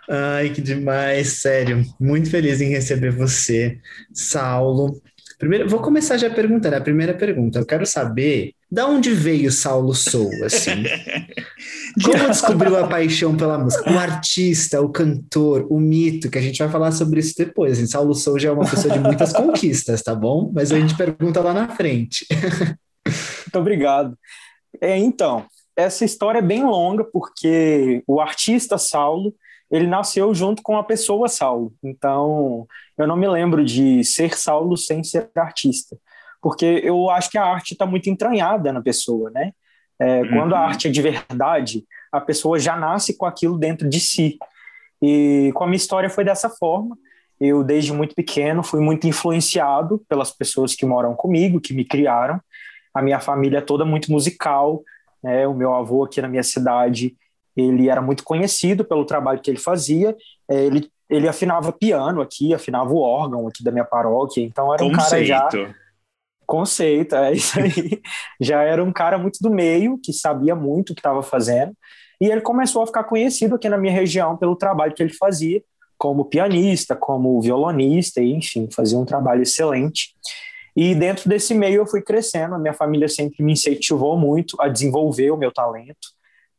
Ai, 0.09 0.51
que 0.51 0.61
demais, 0.61 1.41
sério. 1.41 1.85
Muito 2.01 2.29
feliz 2.31 2.61
em 2.61 2.68
receber 2.68 3.11
você, 3.11 3.79
Saulo. 4.12 5.01
Primeiro, 5.39 5.68
vou 5.68 5.81
começar 5.81 6.16
já 6.16 6.29
perguntando. 6.31 6.77
A 6.77 6.81
primeira 6.81 7.14
pergunta, 7.14 7.59
eu 7.59 7.66
quero 7.66 7.87
saber 7.87 8.53
da 8.70 8.87
onde 8.87 9.12
veio 9.12 9.53
Saulo 9.53 9.95
Sou, 9.95 10.31
assim? 10.45 10.83
Como 12.05 12.29
descobriu 12.29 12.77
a 12.77 12.89
paixão 12.89 13.37
pela 13.37 13.57
música? 13.57 13.91
O 13.91 13.99
artista, 13.99 14.81
o 14.81 14.89
cantor, 14.89 15.66
o 15.70 15.79
mito, 15.79 16.29
que 16.29 16.39
a 16.39 16.43
gente 16.43 16.59
vai 16.59 16.68
falar 16.68 16.93
sobre 16.93 17.20
isso 17.20 17.35
depois. 17.37 17.72
Assim, 17.72 17.87
Saulo 17.87 18.14
Sou 18.14 18.39
já 18.39 18.49
é 18.49 18.53
uma 18.53 18.68
pessoa 18.68 18.93
de 18.93 19.01
muitas 19.01 19.33
conquistas, 19.37 20.03
tá 20.03 20.14
bom? 20.14 20.51
Mas 20.53 20.72
a 20.72 20.79
gente 20.79 20.97
pergunta 20.97 21.41
lá 21.41 21.55
na 21.55 21.68
frente. 21.68 22.27
Muito 23.07 23.59
obrigado. 23.59 24.18
É, 24.81 24.99
então, 24.99 25.47
essa 25.77 26.05
história 26.05 26.39
é 26.39 26.43
bem 26.43 26.64
longa, 26.64 27.05
porque 27.05 28.03
o 28.07 28.20
artista 28.20 28.79
Saulo, 28.79 29.35
ele 29.70 29.87
nasceu 29.87 30.33
junto 30.35 30.62
com 30.62 30.77
a 30.77 30.85
pessoa 30.85 31.29
Saulo. 31.29 31.72
Então, 31.83 32.66
eu 32.97 33.07
não 33.07 33.16
me 33.16 33.27
lembro 33.29 33.64
de 33.64 34.05
ser 34.05 34.37
Saulo 34.37 34.77
sem 34.77 35.03
ser 35.03 35.31
artista. 35.37 35.97
Porque 36.41 36.81
eu 36.85 37.09
acho 37.11 37.31
que 37.31 37.39
a 37.39 37.45
arte 37.45 37.72
está 37.72 37.87
muito 37.87 38.09
entranhada 38.11 38.72
na 38.72 38.83
pessoa, 38.83 39.31
né? 39.31 39.53
É, 39.99 40.20
Uhum. 40.20 40.29
Quando 40.29 40.55
a 40.55 40.61
arte 40.61 40.89
é 40.89 40.91
de 40.91 41.01
verdade, 41.01 41.85
a 42.12 42.20
pessoa 42.20 42.59
já 42.59 42.77
nasce 42.77 43.16
com 43.16 43.27
aquilo 43.27 43.59
dentro 43.59 43.89
de 43.89 44.01
si. 44.01 44.39
E 45.01 45.51
com 45.55 45.64
a 45.64 45.66
minha 45.66 45.77
história 45.77 46.11
foi 46.11 46.25
dessa 46.25 46.49
forma. 46.49 46.97
Eu, 47.41 47.64
desde 47.64 47.93
muito 47.93 48.14
pequeno, 48.14 48.62
fui 48.62 48.81
muito 48.81 49.07
influenciado 49.07 50.03
pelas 50.09 50.31
pessoas 50.31 50.75
que 50.75 50.87
moram 50.87 51.14
comigo, 51.14 51.61
que 51.61 51.75
me 51.75 51.85
criaram. 51.85 52.41
A 52.95 53.03
minha 53.03 53.18
família 53.20 53.59
é 53.59 53.61
toda 53.61 53.85
muito 53.85 54.11
musical. 54.11 54.83
Né? 55.25 55.49
O 55.49 55.55
meu 55.55 55.75
avô 55.75 56.05
aqui 56.05 56.20
na 56.20 56.29
minha 56.29 56.43
cidade, 56.43 57.16
ele 57.57 57.89
era 57.89 58.03
muito 58.03 58.22
conhecido 58.22 58.85
pelo 58.85 59.07
trabalho 59.07 59.41
que 59.41 59.51
ele 59.51 59.59
fazia. 59.59 60.14
É, 60.49 60.66
Ele, 60.66 60.91
ele 61.09 61.27
afinava 61.27 61.72
piano 61.72 62.20
aqui, 62.20 62.53
afinava 62.53 62.93
o 62.93 62.99
órgão 62.99 63.49
aqui 63.49 63.64
da 63.64 63.72
minha 63.72 63.87
paróquia. 63.87 64.43
Então 64.43 64.72
era 64.75 64.85
um 64.85 64.93
cara 64.93 65.25
já 65.25 65.45
Conceito. 65.45 65.75
Conceito, 66.47 67.14
é 67.16 67.33
isso 67.33 67.59
aí. 67.59 68.03
Já 68.39 68.62
era 68.62 68.85
um 68.85 68.93
cara 68.93 69.16
muito 69.16 69.39
do 69.41 69.51
meio, 69.51 69.99
que 69.99 70.12
sabia 70.12 70.55
muito 70.55 70.91
o 70.91 70.95
que 70.95 71.01
estava 71.01 71.22
fazendo, 71.22 71.72
e 72.20 72.27
ele 72.27 72.43
começou 72.43 72.83
a 72.83 72.87
ficar 72.87 73.05
conhecido 73.05 73.55
aqui 73.55 73.66
na 73.66 73.79
minha 73.79 73.95
região 73.95 74.37
pelo 74.37 74.55
trabalho 74.55 74.93
que 74.93 75.03
ele 75.03 75.14
fazia, 75.14 75.62
como 75.97 76.27
pianista, 76.27 76.95
como 76.95 77.41
violonista, 77.41 78.20
e, 78.20 78.35
enfim, 78.35 78.68
fazia 78.70 78.99
um 78.99 79.07
trabalho 79.07 79.41
excelente. 79.41 80.14
E 80.77 80.95
dentro 80.95 81.29
desse 81.29 81.55
meio 81.55 81.77
eu 81.77 81.87
fui 81.87 82.03
crescendo, 82.03 82.55
a 82.55 82.59
minha 82.59 82.75
família 82.75 83.09
sempre 83.09 83.45
me 83.45 83.53
incentivou 83.53 84.18
muito 84.18 84.61
a 84.61 84.68
desenvolver 84.68 85.31
o 85.31 85.37
meu 85.37 85.53
talento, 85.53 86.09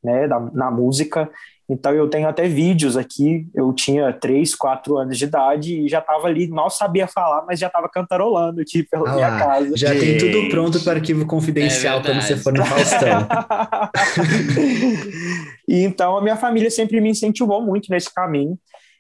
né, 0.04 0.28
da, 0.28 0.40
na 0.40 0.72
música. 0.72 1.30
Então 1.68 1.92
eu 1.94 2.08
tenho 2.08 2.28
até 2.28 2.48
vídeos 2.48 2.96
aqui, 2.96 3.48
eu 3.54 3.74
tinha 3.74 4.14
3, 4.14 4.54
4 4.54 4.98
anos 4.98 5.18
de 5.18 5.26
idade 5.26 5.82
e 5.82 5.90
já 5.90 5.98
estava 5.98 6.28
ali, 6.28 6.48
mal 6.48 6.70
sabia 6.70 7.08
falar, 7.08 7.44
mas 7.46 7.60
já 7.60 7.68
estava 7.68 7.90
cantarolando 7.90 8.62
aqui 8.62 8.84
pela 8.84 9.10
Ah 9.10 9.16
minha 9.16 9.30
lá, 9.30 9.40
casa. 9.40 9.76
Já 9.76 9.90
tem 9.90 10.18
tudo 10.18 10.32
Gente. 10.32 10.52
pronto 10.52 10.80
para 10.82 10.94
arquivo 10.94 11.26
confidencial 11.26 12.00
É 12.00 12.04
quando 12.04 12.22
você 12.22 12.38
for 12.38 12.54
no 12.54 12.64
Faustão. 12.64 13.28
e 15.68 15.84
então 15.84 16.18
a 16.18 16.22
minha 16.22 16.38
família 16.38 16.70
sempre 16.70 17.02
me 17.02 17.10
incentivou 17.10 17.64
muito 17.64 17.88
nesse 17.90 18.14
caminho. 18.14 18.58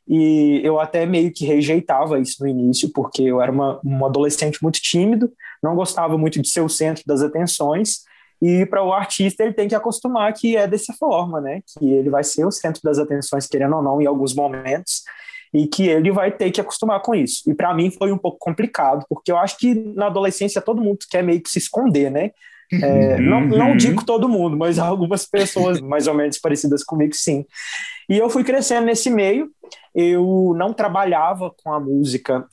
E 0.07 0.61
eu 0.63 0.79
até 0.79 1.05
meio 1.05 1.31
que 1.31 1.45
rejeitava 1.45 2.19
isso 2.19 2.43
no 2.43 2.47
início, 2.47 2.91
porque 2.93 3.23
eu 3.23 3.41
era 3.41 3.51
uma, 3.51 3.79
um 3.83 4.05
adolescente 4.05 4.61
muito 4.61 4.79
tímido, 4.79 5.31
não 5.61 5.75
gostava 5.75 6.17
muito 6.17 6.41
de 6.41 6.47
ser 6.47 6.61
o 6.61 6.69
centro 6.69 7.03
das 7.05 7.21
atenções. 7.21 8.03
E 8.41 8.65
para 8.65 8.83
o 8.83 8.93
artista, 8.93 9.43
ele 9.43 9.53
tem 9.53 9.67
que 9.67 9.75
acostumar 9.75 10.31
que 10.33 10.55
é 10.55 10.67
dessa 10.67 10.93
forma, 10.93 11.41
né? 11.41 11.61
Que 11.65 11.85
ele 11.85 12.09
vai 12.09 12.23
ser 12.23 12.45
o 12.45 12.51
centro 12.51 12.81
das 12.83 12.99
atenções, 12.99 13.47
querendo 13.47 13.75
ou 13.75 13.81
não, 13.81 14.01
em 14.01 14.05
alguns 14.05 14.35
momentos, 14.35 15.03
e 15.53 15.65
que 15.67 15.87
ele 15.87 16.11
vai 16.11 16.31
ter 16.31 16.51
que 16.51 16.61
acostumar 16.61 17.01
com 17.01 17.15
isso. 17.15 17.49
E 17.49 17.55
para 17.55 17.73
mim 17.73 17.89
foi 17.89 18.11
um 18.11 18.17
pouco 18.17 18.37
complicado, 18.37 19.05
porque 19.09 19.31
eu 19.31 19.37
acho 19.37 19.57
que 19.57 19.73
na 19.73 20.07
adolescência 20.07 20.61
todo 20.61 20.81
mundo 20.81 20.99
quer 21.09 21.23
meio 21.23 21.41
que 21.41 21.49
se 21.49 21.57
esconder, 21.57 22.11
né? 22.11 22.31
É, 22.73 23.19
não, 23.19 23.41
não 23.41 23.69
Uhum. 23.71 23.77
digo 23.77 24.03
todo 24.05 24.27
mundo, 24.29 24.57
mas 24.57 24.77
algumas 24.79 25.25
pessoas 25.25 25.79
mais 25.79 26.07
ou 26.07 26.13
menos 26.13 26.39
parecidas 26.39 26.83
comigo, 26.83 27.13
sim. 27.13 27.45
E 28.09 28.17
eu 28.17 28.29
fui 28.29 28.43
crescendo 28.43 28.85
nesse 28.85 29.09
meio. 29.09 29.49
Eu 29.93 30.53
não 30.57 30.73
trabalhava 30.73 31.51
com 31.63 31.71
a 31.73 31.79
música 31.79 32.45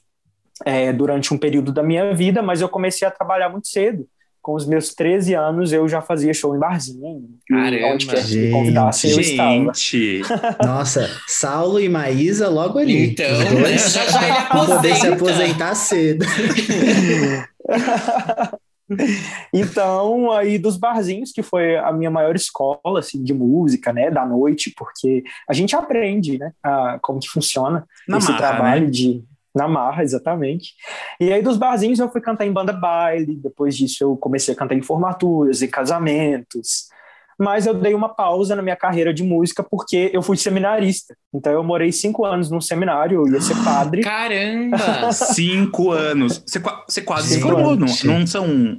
é, 0.64 0.92
durante 0.92 1.32
um 1.34 1.38
período 1.38 1.72
da 1.72 1.82
minha 1.82 2.14
vida, 2.14 2.42
mas 2.42 2.60
eu 2.60 2.68
comecei 2.68 3.06
a 3.06 3.10
trabalhar 3.10 3.48
muito 3.48 3.68
cedo. 3.68 4.06
Com 4.40 4.54
os 4.54 4.66
meus 4.66 4.92
13 4.92 5.34
anos, 5.34 5.72
eu 5.72 5.88
já 5.88 6.02
fazia 6.02 6.34
show 6.34 6.56
em 6.56 6.58
barzinho. 6.58 7.24
e 7.48 7.52
Caramba. 7.54 7.86
Onde 7.94 8.06
quer 8.06 8.16
que 8.22 8.28
Gente, 8.28 8.46
me 8.46 8.50
convidasse, 8.50 9.10
eu 9.10 9.20
estava. 9.20 9.52
Gente, 9.72 10.20
Nossa, 10.64 11.08
Saulo 11.28 11.78
e 11.78 11.88
Maísa 11.88 12.48
logo 12.48 12.78
ali. 12.78 13.10
Então, 13.10 13.30
Os 13.38 13.44
né? 13.44 13.60
dois 13.60 13.92
Já 13.94 14.04
já 14.08 14.28
ele 14.28 14.48
vão 14.52 14.66
poder 14.66 14.96
se 14.96 15.06
aposenta. 15.06 15.14
aposentar 15.14 15.74
cedo. 15.76 16.26
Então, 19.52 20.30
aí 20.32 20.58
dos 20.58 20.76
barzinhos, 20.76 21.30
que 21.30 21.42
foi 21.42 21.76
a 21.76 21.92
minha 21.92 22.10
maior 22.10 22.34
escola, 22.34 23.00
assim, 23.00 23.22
de 23.22 23.34
música, 23.34 23.92
né, 23.92 24.10
da 24.10 24.24
noite, 24.24 24.72
porque 24.76 25.22
a 25.48 25.52
gente 25.52 25.76
aprende, 25.76 26.38
né, 26.38 26.52
a, 26.62 26.98
como 27.02 27.20
que 27.20 27.28
funciona 27.28 27.86
na 28.08 28.18
esse 28.18 28.30
marra, 28.30 28.38
trabalho 28.38 28.84
né? 28.84 28.90
de 28.90 29.24
na 29.54 29.68
marra, 29.68 30.02
exatamente. 30.02 30.74
E 31.20 31.30
aí 31.32 31.42
dos 31.42 31.58
barzinhos 31.58 31.98
eu 31.98 32.10
fui 32.10 32.20
cantar 32.20 32.46
em 32.46 32.52
banda 32.52 32.72
baile, 32.72 33.36
depois 33.36 33.76
disso 33.76 34.02
eu 34.02 34.16
comecei 34.16 34.54
a 34.54 34.56
cantar 34.56 34.74
em 34.74 34.82
formaturas, 34.82 35.60
em 35.60 35.68
casamentos. 35.68 36.88
Mas 37.38 37.66
eu 37.66 37.74
dei 37.74 37.94
uma 37.94 38.08
pausa 38.08 38.54
na 38.54 38.62
minha 38.62 38.76
carreira 38.76 39.12
de 39.12 39.22
música 39.22 39.62
porque 39.62 40.10
eu 40.12 40.22
fui 40.22 40.36
seminarista. 40.36 41.16
Então 41.34 41.52
eu 41.52 41.64
morei 41.64 41.90
cinco 41.92 42.24
anos 42.24 42.50
num 42.50 42.60
seminário, 42.60 43.26
eu 43.26 43.32
ia 43.32 43.40
ser 43.40 43.56
padre. 43.64 44.02
Caramba! 44.04 45.12
Cinco 45.12 45.90
anos. 45.90 46.42
Você, 46.46 46.60
você 46.88 47.02
quase 47.02 47.28
se 47.28 47.34
Cinco 47.34 47.48
formou, 47.48 47.76
não, 47.76 47.86
anos. 47.86 48.04
não 48.04 48.26
são... 48.26 48.76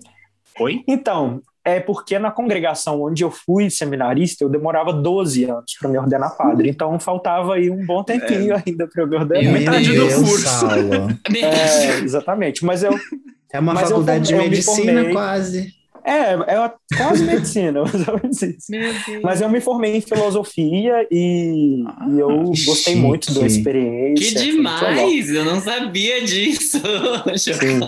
Oi? 0.60 0.84
Então, 0.88 1.41
é 1.66 1.80
porque 1.80 2.20
na 2.20 2.30
congregação 2.30 3.01
onde 3.01 3.24
eu 3.24 3.32
fui 3.32 3.70
seminarista, 3.70 4.43
eu 4.43 4.49
demorava 4.49 4.91
12 4.91 5.45
anos 5.45 5.74
para 5.80 5.89
me 5.89 5.97
ordenar 5.97 6.36
padre. 6.38 6.70
Então 6.70 6.99
faltava 6.99 7.56
aí 7.56 7.70
um 7.70 7.86
bom 7.86 8.04
tempinho 8.04 8.56
ainda 8.56 8.88
para 8.88 9.04
eu 9.04 9.08
me 9.08 9.16
ordenar. 9.16 9.43
Meu 9.43 9.54
Metade 9.54 9.95
do 9.95 10.06
curso. 10.26 10.68
É, 11.36 11.99
exatamente. 12.04 12.66
Mas 12.66 12.84
eu, 12.84 12.93
É 13.54 13.60
uma 13.60 13.74
Mas 13.74 13.84
eu 13.84 13.89
faculdade 13.89 14.28
de 14.28 14.34
eu 14.34 14.39
me 14.39 14.49
medicina 14.49 15.12
quase. 15.12 15.72
É, 16.06 16.34
é 16.34 16.74
quase 16.97 17.24
medicina. 17.24 17.82
Mas 19.24 19.39
eu 19.41 19.49
me 19.49 19.62
formei 19.62 19.95
em 19.97 20.01
filosofia 20.01 21.08
e, 21.10 21.82
e 22.10 22.20
eu 22.20 22.30
Ah, 22.30 22.43
gostei 22.43 22.74
chique. 22.76 22.95
muito 22.95 23.34
da 23.34 23.45
experiência. 23.45 24.39
Que 24.39 24.45
demais! 24.51 25.30
Eu 25.30 25.45
não 25.45 25.62
sabia 25.62 26.22
disso. 26.24 26.78
Sim. 27.38 27.80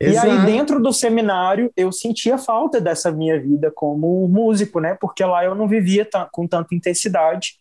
E 0.00 0.16
aí, 0.18 0.44
dentro 0.46 0.82
do 0.82 0.92
seminário, 0.92 1.72
eu 1.76 1.90
sentia 1.92 2.36
falta 2.36 2.80
dessa 2.80 3.10
minha 3.10 3.40
vida 3.40 3.72
como 3.74 4.28
músico, 4.28 4.80
né? 4.80 4.96
Porque 5.00 5.24
lá 5.24 5.44
eu 5.44 5.54
não 5.54 5.66
vivia 5.66 6.06
com 6.30 6.46
tanta 6.46 6.74
intensidade 6.74 7.54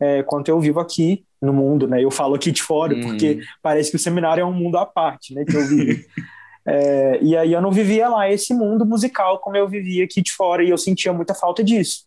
é, 0.00 0.22
quanto 0.22 0.48
eu 0.48 0.58
vivo 0.58 0.80
aqui 0.80 1.24
no 1.42 1.52
mundo, 1.52 1.86
né? 1.86 2.02
Eu 2.02 2.10
falo 2.10 2.36
aqui 2.36 2.50
de 2.50 2.62
fora, 2.62 2.94
Hum. 2.94 3.00
porque 3.02 3.40
parece 3.62 3.90
que 3.90 3.96
o 3.96 4.00
seminário 4.00 4.40
é 4.40 4.44
um 4.44 4.52
mundo 4.52 4.78
à 4.78 4.86
parte, 4.86 5.34
né? 5.34 5.44
Que 5.44 5.56
eu 5.56 5.66
vivi. 5.66 6.06
É, 6.72 7.18
e 7.22 7.36
aí 7.36 7.52
eu 7.52 7.60
não 7.60 7.72
vivia 7.72 8.08
lá 8.08 8.30
esse 8.30 8.54
mundo 8.54 8.86
musical 8.86 9.38
como 9.40 9.56
eu 9.56 9.68
vivia 9.68 10.04
aqui 10.04 10.22
de 10.22 10.30
fora, 10.32 10.62
e 10.62 10.70
eu 10.70 10.78
sentia 10.78 11.12
muita 11.12 11.34
falta 11.34 11.64
disso. 11.64 12.04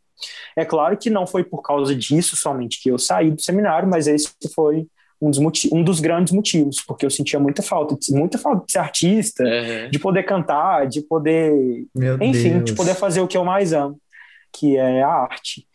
É 0.56 0.64
claro 0.64 0.96
que 0.98 1.10
não 1.10 1.28
foi 1.28 1.44
por 1.44 1.62
causa 1.62 1.94
disso 1.96 2.38
somente 2.38 2.82
que 2.82 2.90
eu 2.90 2.98
saí 2.98 3.30
do 3.32 3.42
seminário, 3.42 3.90
mas 3.90 4.08
esse 4.08 4.30
foi 4.56 4.88
um 5.22 5.30
dos, 5.30 5.40
um 5.72 5.84
dos 5.84 6.00
grandes 6.00 6.32
motivos, 6.34 6.82
porque 6.86 7.06
eu 7.06 7.10
sentia 7.10 7.40
muita 7.40 7.62
falta, 7.62 7.96
de- 8.00 8.14
muita 8.14 8.38
falta 8.38 8.66
de 8.66 8.72
ser 8.72 8.80
artista, 8.80 9.44
Aham. 9.44 9.90
de 9.90 10.00
poder 10.00 10.24
cantar, 10.24 10.88
de 10.88 11.02
poder, 11.02 11.52
Meu 11.96 12.16
enfim, 12.22 12.52
Deus. 12.60 12.66
de 12.66 12.74
poder 12.74 12.94
fazer 12.96 13.22
o 13.22 13.28
que 13.28 13.38
eu 13.38 13.44
mais 13.46 13.74
amo, 13.74 13.98
que 14.52 14.78
é 14.78 15.02
a 15.04 15.10
arte. 15.10 15.66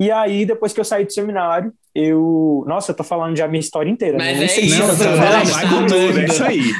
E 0.00 0.10
aí, 0.10 0.44
depois 0.44 0.72
que 0.72 0.80
eu 0.80 0.84
saí 0.84 1.04
do 1.04 1.12
seminário, 1.12 1.72
eu. 1.94 2.64
Nossa, 2.66 2.90
eu 2.92 2.96
tô 2.96 3.04
falando 3.04 3.36
já 3.36 3.44
a 3.44 3.48
minha 3.48 3.60
história 3.60 3.88
inteira. 3.90 4.18
Mas 4.18 4.26
né? 4.26 4.32
Nem 4.34 4.44
é 4.44 4.48
sei 4.48 4.68
se 4.68 4.70
isso, 4.70 4.82
eu 4.82 4.88
Não, 4.88 4.96
tá 4.96 5.04
bom, 5.04 5.50
Vai 5.52 5.68
com 5.68 5.86
tudo, 5.86 6.18
é 6.18 6.24
isso 6.24 6.44
aí. 6.44 6.74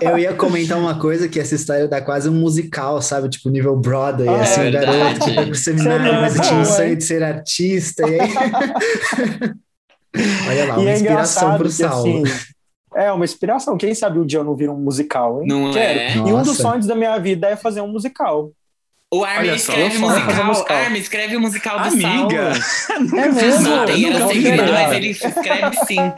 Eu 0.00 0.18
ia 0.18 0.34
comentar 0.34 0.78
uma 0.78 0.98
coisa 0.98 1.28
que 1.28 1.38
essa 1.38 1.54
história 1.54 1.86
dá 1.86 2.00
quase 2.00 2.28
um 2.28 2.32
musical, 2.32 3.00
sabe? 3.00 3.28
Tipo, 3.28 3.48
nível 3.48 3.76
Broadway, 3.76 4.28
Ah, 4.28 4.42
assim, 4.42 4.62
é 4.62 4.68
um 4.68 4.72
garoto 4.72 4.92
verdade. 4.98 5.20
que 5.20 5.34
foi 5.34 5.46
pro 5.46 5.54
seminário, 5.54 6.12
mas 6.14 6.34
tinha 6.48 6.60
um 6.60 6.64
sonho 6.64 6.96
de 6.96 7.04
ser 7.04 7.22
artista, 7.22 8.02
e 8.08 8.20
aí... 8.20 8.28
Olha 10.48 10.64
lá, 10.66 10.78
uma 10.78 10.90
é 10.90 10.94
inspiração 10.94 11.56
pro 11.56 11.70
Saulo. 11.70 12.22
assim, 12.24 12.34
é 12.94 13.12
uma 13.12 13.24
inspiração. 13.24 13.76
Quem 13.76 13.94
sabe 13.94 14.18
um 14.18 14.26
dia 14.26 14.38
eu 14.38 14.44
não 14.44 14.54
viro 14.54 14.72
um 14.72 14.78
musical, 14.78 15.42
hein? 15.42 15.48
Não 15.48 15.72
Quero. 15.72 15.98
é? 15.98 16.16
E 16.16 16.32
um 16.32 16.42
dos 16.42 16.56
sonhos 16.56 16.86
da 16.86 16.94
minha 16.94 17.18
vida 17.18 17.48
é 17.48 17.56
fazer 17.56 17.80
um 17.80 17.88
musical. 17.88 18.52
O 19.12 19.24
Armin 19.24 19.48
Olha 19.50 19.56
escreve 19.56 19.98
só 19.98 20.06
fazer 20.08 20.20
musical. 20.24 20.44
musical. 20.46 20.76
Armin 20.76 20.98
escreve 20.98 21.36
o 21.36 21.40
musical 21.40 21.80
do 21.80 21.88
Amiga, 21.88 22.54
Saulo. 22.54 23.00
nunca 23.10 23.20
É 23.20 23.32
fiz 23.32 23.42
mesmo? 23.42 23.62
Não 23.62 23.76
nada. 23.76 23.92
tem 23.92 24.06
era 24.06 24.28
segredo, 24.28 24.56
nada. 24.56 24.72
mas 24.72 24.82
nada. 24.82 24.96
ele 24.96 25.08
escreve 25.10 25.76
sim. 25.86 26.12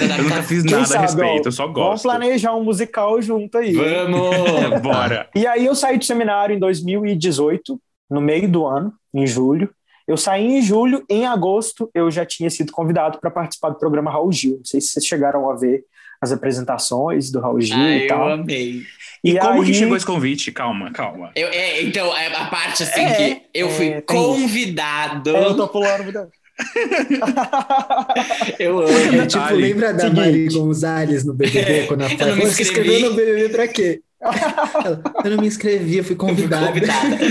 Eu 0.00 0.22
nunca 0.24 0.42
fiz 0.42 0.64
nada 0.64 0.82
a 0.82 0.86
sabe, 0.86 1.02
respeito, 1.02 1.46
ó, 1.46 1.48
eu 1.48 1.52
só 1.52 1.62
Vamos 1.64 1.78
gosto. 1.80 2.02
planejar 2.04 2.54
um 2.54 2.64
musical 2.64 3.20
junto 3.22 3.58
aí. 3.58 3.72
Vamos! 3.74 4.80
Bora. 4.82 5.28
E 5.34 5.46
aí 5.46 5.66
eu 5.66 5.74
saí 5.74 5.98
do 5.98 6.04
seminário 6.04 6.54
em 6.54 6.58
2018, 6.58 7.80
no 8.10 8.20
meio 8.20 8.48
do 8.48 8.66
ano, 8.66 8.92
em 9.14 9.26
julho. 9.26 9.70
Eu 10.06 10.16
saí 10.16 10.44
em 10.46 10.62
julho, 10.62 11.04
em 11.08 11.26
agosto 11.26 11.90
eu 11.94 12.10
já 12.10 12.24
tinha 12.24 12.48
sido 12.50 12.72
convidado 12.72 13.18
para 13.20 13.30
participar 13.30 13.68
do 13.70 13.78
programa 13.78 14.10
Raul 14.10 14.32
Gil. 14.32 14.56
Não 14.56 14.64
sei 14.64 14.80
se 14.80 14.88
vocês 14.88 15.04
chegaram 15.06 15.48
a 15.50 15.54
ver 15.54 15.84
as 16.20 16.32
apresentações 16.32 17.30
do 17.30 17.40
Raul 17.40 17.60
Gil 17.60 17.76
Ah, 17.76 17.90
e 17.90 18.02
eu 18.02 18.08
tal. 18.08 18.28
amei. 18.32 18.82
E, 19.22 19.38
como 19.38 19.62
que 19.62 19.68
aí- 19.70 19.74
chegou 19.74 19.96
esse 19.96 20.06
convite? 20.06 20.50
Calma, 20.52 20.90
calma. 20.92 21.30
Eu, 21.34 21.48
é, 21.48 21.82
então, 21.82 22.16
é 22.16 22.26
a 22.34 22.44
parte 22.46 22.82
assim 22.84 23.00
É, 23.00 23.14
que 23.14 23.42
eu 23.54 23.68
fui 23.70 23.88
é, 23.88 24.00
convidado. 24.00 25.36
É, 25.36 25.44
eu 25.44 25.56
tô 25.56 25.68
pulando. 25.68 26.28
Eu 28.58 28.80
amo. 28.80 29.22
É 29.22 29.26
tipo, 29.26 29.54
lembra 29.54 29.92
da 29.92 30.00
Seguinte. 30.00 30.16
Mari 30.16 30.48
Gonzalez 30.48 31.24
no 31.24 31.32
BBB, 31.34 31.86
quando 31.86 32.02
ela 32.02 32.12
Eu 32.12 32.26
não 32.26 32.36
me 32.36 32.42
você 32.46 32.62
inscrevi." 32.62 32.88
escreveu 32.90 33.10
no 33.10 33.16
BBB 33.16 33.48
pra 33.50 33.68
quê? 33.68 34.00
Eu 35.24 35.30
não 35.30 35.38
me 35.40 35.46
inscrevi, 35.46 35.98
eu 35.98 36.04
fui 36.04 36.14
Eu 36.14 36.16
fui 36.16 36.16
convidada. 36.16 36.72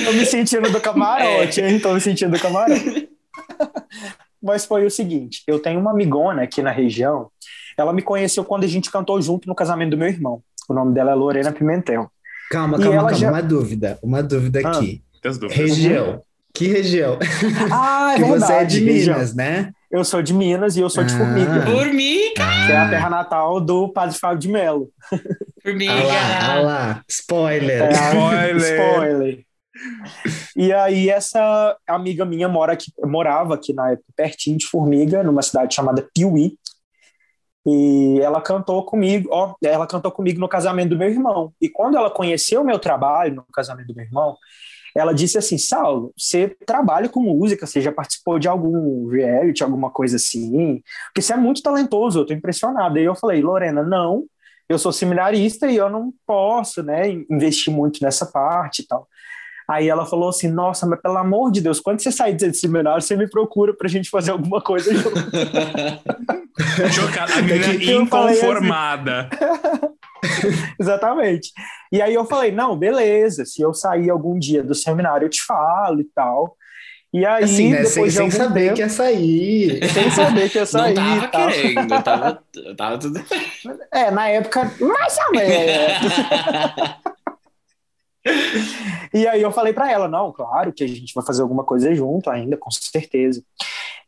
Tô 0.06 0.14
me 0.14 0.26
sentindo 0.26 0.72
do 0.72 0.80
camarote, 0.80 1.60
hein? 1.60 1.80
Tô 1.80 1.94
me 1.94 2.00
sentindo 2.00 2.32
do 2.32 2.40
camarote. 2.40 3.10
Mas 4.42 4.64
foi 4.66 4.86
o 4.86 4.90
seguinte, 4.90 5.44
eu 5.48 5.60
tenho 5.60 5.80
uma 5.82 5.92
amigona 5.92 6.44
aqui 6.44 6.62
na 6.62 6.72
região, 6.72 7.30
ela 7.78 7.94
me 7.94 8.02
conheceu 8.02 8.44
quando 8.44 8.64
a 8.64 8.68
gente 8.68 8.92
cantou 8.92 9.22
junto 9.22 9.48
no 9.48 9.56
casamento 9.56 9.92
do 9.92 9.98
meu 9.98 10.08
irmão. 10.08 10.42
O 10.68 10.74
nome 10.74 10.94
dela 10.94 11.12
é 11.12 11.16
Lorena 11.16 11.52
Pimentel. 11.52 12.10
Calma, 12.52 12.78
E 12.78 12.82
calma, 12.82 12.98
calma. 13.02 13.14
já- 13.14 13.30
Uma 13.30 13.42
dúvida, 13.44 14.00
uma 14.02 14.24
dúvida 14.24 14.62
Ah. 14.66 14.70
aqui. 14.72 15.02
Região. 15.50 16.22
Que 16.54 16.68
região? 16.68 17.20
Ah, 17.72 18.14
é 18.14 18.16
que 18.16 18.22
verdade. 18.24 18.40
você 18.46 18.54
é 18.54 18.66
de 18.66 18.84
região. 18.84 19.16
Minas, 19.16 19.36
né? 19.36 19.72
Eu 19.92 20.04
sou 20.04 20.22
de 20.24 20.34
Minas 20.34 20.76
e 20.76 20.80
eu 20.80 20.90
sou 20.90 21.04
de 21.04 21.14
Ah. 21.14 21.18
Formiga, 21.18 21.62
Formiga, 21.66 22.34
que 22.66 22.72
é 22.72 22.78
a 22.78 22.90
terra 22.90 23.10
natal 23.10 23.60
do 23.62 23.90
Padre 23.90 24.18
Fábio 24.18 24.40
de 24.40 24.48
Mello. 24.50 24.90
formiga. 25.62 25.92
Ah 25.94 26.04
lá, 26.04 26.50
ah 26.56 26.60
lá. 26.62 27.02
Spoiler. 27.08 27.82
É, 27.84 27.92
Spoiler. 27.92 28.58
Spoiler. 28.80 29.40
E 30.56 30.74
aí 30.74 31.10
essa 31.10 31.76
amiga 31.88 32.26
minha 32.26 32.48
mora 32.50 32.74
aqui, 32.74 32.92
morava 33.06 33.54
aqui 33.54 33.74
na 33.74 33.92
época 33.92 34.08
pertinho 34.16 34.58
de 34.58 34.66
Formiga, 34.66 35.22
numa 35.24 35.42
cidade 35.44 35.76
chamada 35.76 36.06
Piuí. 36.16 36.54
E 37.70 38.22
ela 38.22 38.40
cantou 38.42 38.82
comigo, 38.86 39.28
ó, 39.30 39.54
ela 39.62 39.86
cantou 39.86 40.10
comigo 40.10 40.40
no 40.40 40.48
casamento 40.48 40.92
do 40.92 40.98
meu 40.98 41.10
irmão. 41.10 41.52
E 41.60 41.68
quando 41.68 41.98
ela 41.98 42.10
conheceu 42.10 42.62
o 42.62 42.66
meu 42.66 42.80
trabalho 42.80 43.36
no 43.36 43.44
casamento 43.52 43.88
do 43.88 43.96
meu 43.96 44.06
irmão, 44.06 44.38
ela 44.96 45.14
disse 45.14 45.38
assim: 45.38 45.58
Saulo, 45.58 46.14
você 46.18 46.56
trabalha 46.66 47.10
com 47.10 47.20
música, 47.20 47.68
você 47.68 47.82
já 47.82 47.92
participou 47.92 48.40
de 48.40 48.48
algum 48.48 49.08
reality, 49.10 49.64
alguma 49.64 49.90
coisa 49.90 50.16
assim? 50.16 50.82
Porque 51.08 51.22
você 51.22 51.34
é 51.34 51.38
muito 51.38 51.62
talentoso, 51.62 52.20
eu 52.20 52.26
tô 52.26 52.34
impressionada. 52.34 53.02
E 53.02 53.04
eu 53.04 53.16
falei: 53.16 53.42
Lorena, 53.42 53.84
não, 53.84 54.24
eu 54.70 54.80
sou 54.80 54.94
seminarista 54.94 55.68
e 55.68 55.76
eu 55.76 55.90
não 55.90 56.14
posso, 56.26 56.82
né, 56.82 57.10
investir 57.30 57.74
muito 57.74 58.02
nessa 58.02 58.26
parte 58.26 58.82
e 58.82 58.88
tal. 58.88 59.08
Aí 59.70 59.90
ela 59.90 60.06
falou 60.06 60.30
assim: 60.30 60.50
Nossa, 60.50 60.86
mas 60.86 61.02
pelo 61.02 61.18
amor 61.18 61.52
de 61.52 61.60
Deus, 61.62 61.80
quando 61.80 62.00
você 62.02 62.12
sair 62.12 62.34
desse 62.34 62.62
seminário, 62.62 63.02
você 63.02 63.16
me 63.18 63.30
procura 63.30 63.74
pra 63.76 63.90
gente 63.90 64.10
fazer 64.10 64.32
alguma 64.32 64.62
coisa 64.62 64.94
junto. 64.96 65.20
Chocada. 66.94 67.34
A 67.34 67.42
menina 67.42 67.66
Eu 67.66 68.06
falei 68.08 68.34
assim. 68.34 68.46
inconformada. 68.46 69.30
Exatamente. 70.80 71.52
E 71.92 72.02
aí 72.02 72.14
eu 72.14 72.26
falei: 72.26 72.52
Não, 72.52 72.78
beleza, 72.78 73.46
se 73.46 73.62
eu 73.62 73.74
sair 73.74 74.10
algum 74.10 74.38
dia 74.40 74.64
do 74.64 74.74
seminário, 74.74 75.26
eu 75.26 75.30
te 75.30 75.44
falo 75.44 76.00
e 76.02 76.06
tal. 76.16 76.56
E 77.14 77.26
aí, 77.26 77.44
Assim, 77.46 77.72
né? 77.72 77.84
Sem, 77.86 78.04
depois 78.04 78.12
de 78.14 78.18
sem 78.20 78.32
saber 78.32 78.62
tempo, 78.64 78.76
que 78.76 78.82
ia 78.82 78.90
sair. 78.90 79.80
sem 79.94 80.12
saber 80.12 80.50
que 80.50 80.58
ia 80.58 80.66
sair 80.66 80.94
Não 80.94 81.04
tava 81.20 81.28
tal. 81.30 81.48
querendo, 81.50 82.04
tava, 82.04 82.44
tava 82.78 82.98
tudo 82.98 83.24
É, 83.94 84.12
na 84.12 84.28
época, 84.30 84.72
mais 84.82 85.18
ou 85.26 85.32
menos. 85.32 86.14
E 89.14 89.26
aí 89.28 89.42
eu 89.42 89.52
falei 89.52 89.74
pra 89.74 89.90
ela, 89.92 90.08
não, 90.08 90.32
claro 90.32 90.72
que 90.74 90.84
a 90.84 90.88
gente 90.88 91.14
vai 91.14 91.24
fazer 91.26 91.42
alguma 91.42 91.64
coisa 91.64 91.94
junto 91.96 92.30
ainda, 92.30 92.58
com 92.58 92.70
certeza. 92.70 93.42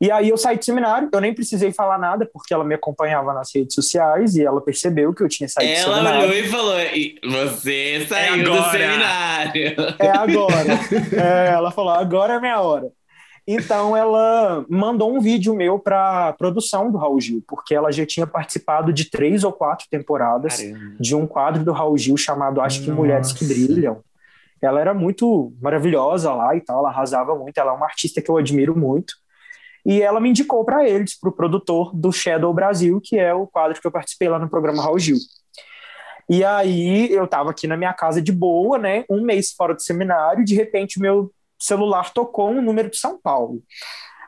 E 0.02 0.10
aí 0.12 0.30
eu 0.30 0.38
saí 0.38 0.58
do 0.58 0.64
seminário, 0.64 1.10
eu 1.12 1.20
nem 1.22 1.34
precisei 1.34 1.72
falar 1.74 1.98
nada, 1.98 2.30
porque 2.32 2.54
ela 2.54 2.64
me 2.64 2.74
acompanhava 2.76 3.34
nas 3.34 3.50
redes 3.54 3.76
sociais 3.76 4.36
e 4.36 4.44
ela 4.46 4.62
percebeu 4.62 5.14
que 5.14 5.22
eu 5.24 5.28
tinha 5.28 5.48
saído 5.50 5.74
do 5.74 5.78
Ela 5.80 5.96
seminário. 5.96 6.22
olhou 6.30 6.36
e 6.36 6.48
falou: 6.48 6.80
"E 6.80 7.16
Você 7.24 8.06
saiu 8.08 8.44
do 8.44 8.54
agora." 8.54 8.72
seminário. 8.72 9.76
É 10.00 10.10
agora. 10.10 10.80
É, 11.20 11.52
ela 11.52 11.72
falou, 11.72 11.92
agora 11.94 12.36
é 12.36 12.40
minha 12.40 12.60
hora. 12.62 12.88
Então 13.48 13.98
ela 13.98 14.64
mandou 14.70 15.12
um 15.16 15.20
vídeo 15.20 15.56
meu 15.56 15.80
para 15.80 16.34
produção 16.34 16.92
do 16.92 16.98
Raul 16.98 17.20
Gil, 17.20 17.44
porque 17.48 17.74
ela 17.74 17.92
já 17.92 18.06
tinha 18.06 18.28
participado 18.28 18.94
de 18.94 19.06
três 19.10 19.44
ou 19.44 19.52
quatro 19.52 19.88
temporadas 19.90 20.62
Caramba. 20.62 20.96
de 21.00 21.16
um 21.16 21.26
quadro 21.26 21.64
do 21.64 21.72
Raul 21.72 21.98
Gil 21.98 22.16
chamado 22.16 22.62
Acho 22.62 22.84
que 22.84 22.92
Mulheres 22.92 23.34
que 23.34 23.44
Nossa. 23.44 23.56
Brilham. 23.56 23.98
Ela 24.62 24.82
era 24.82 24.94
muito 24.94 25.54
maravilhosa 25.62 26.34
lá 26.34 26.56
e 26.56 26.62
tal, 26.62 26.80
ela 26.80 26.90
arrasava 26.90 27.36
muito, 27.36 27.58
ela 27.58 27.72
é 27.72 27.76
uma 27.76 27.86
artista 27.86 28.22
que 28.22 28.30
eu 28.30 28.38
admiro 28.38 28.78
muito. 28.78 29.14
E 29.86 30.02
ela 30.02 30.20
me 30.20 30.30
indicou 30.30 30.64
para 30.66 30.88
eles, 30.88 31.18
para 31.18 31.30
o 31.30 31.34
produtor 31.34 31.96
do 31.96 32.12
Shadow 32.12 32.54
Brasil, 32.54 33.00
que 33.02 33.18
é 33.18 33.34
o 33.34 33.48
quadro 33.48 33.80
que 33.80 33.88
eu 33.88 33.92
participei 33.92 34.28
lá 34.28 34.38
no 34.38 34.50
programa 34.50 34.84
Raul 34.84 35.00
Gil. 35.00 35.18
E 36.30 36.44
aí 36.44 37.12
eu 37.12 37.24
estava 37.24 37.50
aqui 37.50 37.66
na 37.66 37.76
minha 37.76 37.94
casa 37.94 38.22
de 38.22 38.32
boa, 38.32 38.78
né? 38.78 39.04
Um 39.10 39.24
mês 39.24 39.52
fora 39.52 39.74
do 39.74 39.82
seminário, 39.82 40.46
de 40.46 40.54
repente 40.54 41.00
o 41.00 41.02
meu 41.02 41.32
celular 41.58 42.14
tocou 42.14 42.52
um 42.52 42.62
número 42.62 42.90
de 42.90 42.98
São 42.98 43.20
Paulo. 43.20 43.64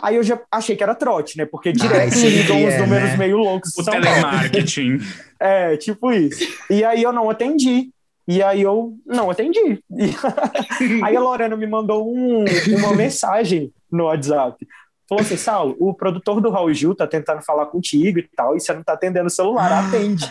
Aí 0.01 0.15
eu 0.15 0.23
já 0.23 0.41
achei 0.51 0.75
que 0.75 0.81
era 0.81 0.95
trote, 0.95 1.37
né? 1.37 1.45
Porque 1.45 1.71
direto 1.71 2.15
sempre 2.15 2.41
ligam 2.41 2.65
os 2.65 2.73
é, 2.73 2.79
números 2.79 3.09
né? 3.11 3.17
meio 3.17 3.37
loucos 3.37 3.69
O 3.77 3.83
São 3.83 3.93
Paulo. 3.93 4.03
telemarketing. 4.03 4.97
É, 5.43 5.75
tipo 5.75 6.11
isso. 6.11 6.47
E 6.69 6.83
aí 6.83 7.01
eu 7.01 7.11
não 7.11 7.27
atendi. 7.27 7.89
E 8.27 8.41
aí 8.43 8.61
eu 8.61 8.93
não 9.05 9.29
atendi. 9.29 9.83
Aí 11.03 11.15
a 11.15 11.19
Lorena 11.19 11.55
me 11.57 11.67
mandou 11.67 12.07
um- 12.07 12.45
uma 12.77 12.95
mensagem 12.95 13.71
no 13.91 14.05
WhatsApp. 14.05 14.65
Falou 15.09 15.21
assim, 15.23 15.35
Saulo, 15.35 15.75
o 15.79 15.93
produtor 15.93 16.39
do 16.39 16.49
Raul 16.49 16.73
Gil 16.73 16.95
tá 16.95 17.05
tentando 17.05 17.41
falar 17.41 17.65
contigo 17.65 18.19
e 18.19 18.29
tal, 18.35 18.55
e 18.55 18.59
você 18.61 18.73
não 18.73 18.81
tá 18.83 18.93
atendendo 18.93 19.27
o 19.27 19.29
celular, 19.31 19.69
atende. 19.87 20.25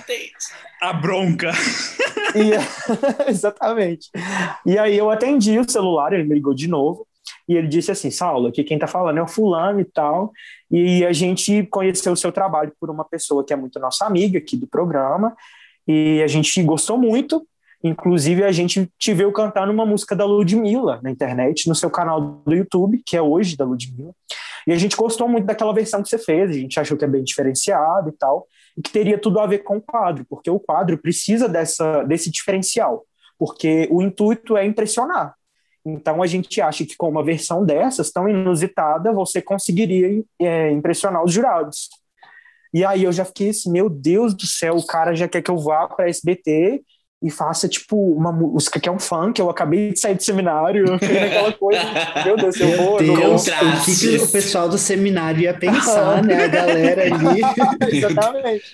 A 0.80 0.92
bronca. 0.94 1.50
E- 2.34 3.28
exatamente. 3.28 4.08
E 4.64 4.78
aí 4.78 4.96
eu 4.96 5.10
atendi 5.10 5.58
o 5.58 5.68
celular, 5.68 6.12
ele 6.14 6.24
me 6.24 6.34
ligou 6.34 6.54
de 6.54 6.66
novo, 6.68 7.06
e 7.46 7.54
ele 7.56 7.68
disse 7.68 7.90
assim, 7.90 8.10
Saulo, 8.10 8.48
aqui 8.48 8.64
quem 8.64 8.78
tá 8.78 8.86
falando 8.86 9.18
é 9.18 9.22
o 9.22 9.28
fulano 9.28 9.80
e 9.80 9.84
tal, 9.84 10.32
e 10.70 11.04
a 11.04 11.12
gente 11.12 11.64
conheceu 11.66 12.12
o 12.12 12.16
seu 12.16 12.32
trabalho 12.32 12.72
por 12.80 12.88
uma 12.88 13.04
pessoa 13.04 13.44
que 13.44 13.52
é 13.52 13.56
muito 13.56 13.78
nossa 13.78 14.06
amiga 14.06 14.38
aqui 14.38 14.56
do 14.56 14.66
programa, 14.66 15.36
e 15.86 16.22
a 16.22 16.26
gente 16.26 16.62
gostou 16.62 16.96
muito, 16.96 17.46
inclusive 17.82 18.44
a 18.44 18.52
gente 18.52 18.90
te 18.98 19.14
viu 19.14 19.32
cantando 19.32 19.72
uma 19.72 19.86
música 19.86 20.14
da 20.14 20.24
Ludmilla 20.24 21.00
na 21.02 21.10
internet, 21.10 21.68
no 21.68 21.74
seu 21.74 21.90
canal 21.90 22.20
do 22.20 22.54
YouTube, 22.54 23.02
que 23.04 23.16
é 23.16 23.22
hoje 23.22 23.56
da 23.56 23.64
Ludmilla, 23.64 24.14
e 24.66 24.72
a 24.72 24.76
gente 24.76 24.96
gostou 24.96 25.26
muito 25.28 25.46
daquela 25.46 25.72
versão 25.72 26.02
que 26.02 26.08
você 26.08 26.18
fez, 26.18 26.50
a 26.50 26.54
gente 26.54 26.78
achou 26.78 26.96
que 26.96 27.04
é 27.04 27.08
bem 27.08 27.24
diferenciado 27.24 28.10
e 28.10 28.12
tal, 28.12 28.46
e 28.76 28.82
que 28.82 28.90
teria 28.90 29.18
tudo 29.18 29.40
a 29.40 29.46
ver 29.46 29.60
com 29.60 29.78
o 29.78 29.82
quadro, 29.82 30.24
porque 30.28 30.50
o 30.50 30.60
quadro 30.60 30.98
precisa 30.98 31.48
dessa, 31.48 32.02
desse 32.04 32.30
diferencial, 32.30 33.04
porque 33.38 33.88
o 33.90 34.02
intuito 34.02 34.56
é 34.56 34.64
impressionar. 34.66 35.34
Então 35.84 36.22
a 36.22 36.26
gente 36.26 36.60
acha 36.60 36.84
que 36.84 36.96
com 36.96 37.08
uma 37.08 37.24
versão 37.24 37.64
dessas, 37.64 38.10
tão 38.10 38.28
inusitada, 38.28 39.12
você 39.12 39.40
conseguiria 39.40 40.22
é, 40.38 40.70
impressionar 40.70 41.24
os 41.24 41.32
jurados. 41.32 41.88
E 42.72 42.84
aí 42.84 43.04
eu 43.04 43.12
já 43.12 43.24
fiquei 43.24 43.50
assim, 43.50 43.72
meu 43.72 43.88
Deus 43.88 44.34
do 44.34 44.46
céu, 44.46 44.76
o 44.76 44.86
cara 44.86 45.14
já 45.14 45.26
quer 45.26 45.42
que 45.42 45.50
eu 45.50 45.58
vá 45.58 45.88
para 45.88 46.08
SBT 46.08 46.82
e 47.22 47.30
faça 47.30 47.68
tipo 47.68 47.96
uma 48.12 48.32
música 48.32 48.80
que 48.80 48.88
é 48.88 48.92
um 48.92 48.98
funk, 48.98 49.38
eu 49.38 49.50
acabei 49.50 49.92
de 49.92 50.00
sair 50.00 50.14
do 50.14 50.22
seminário, 50.22 50.86
eu 50.86 50.98
fiquei 50.98 51.20
naquela 51.20 51.52
coisa, 51.52 51.80
meu 52.24 52.36
Deus, 52.36 52.58
eu 52.58 52.76
vou, 52.76 53.00
eu 53.00 53.06
não 53.06 53.14
vou. 53.14 53.28
Deus, 53.28 53.46
o 53.46 53.84
que, 53.84 53.96
que 53.96 54.16
o 54.24 54.28
pessoal 54.28 54.68
do 54.68 54.78
seminário 54.78 55.42
ia 55.42 55.52
pensar, 55.52 56.22
né? 56.24 56.44
A 56.44 56.48
galera 56.48 57.02
ali. 57.02 57.42
Exatamente. 57.92 58.64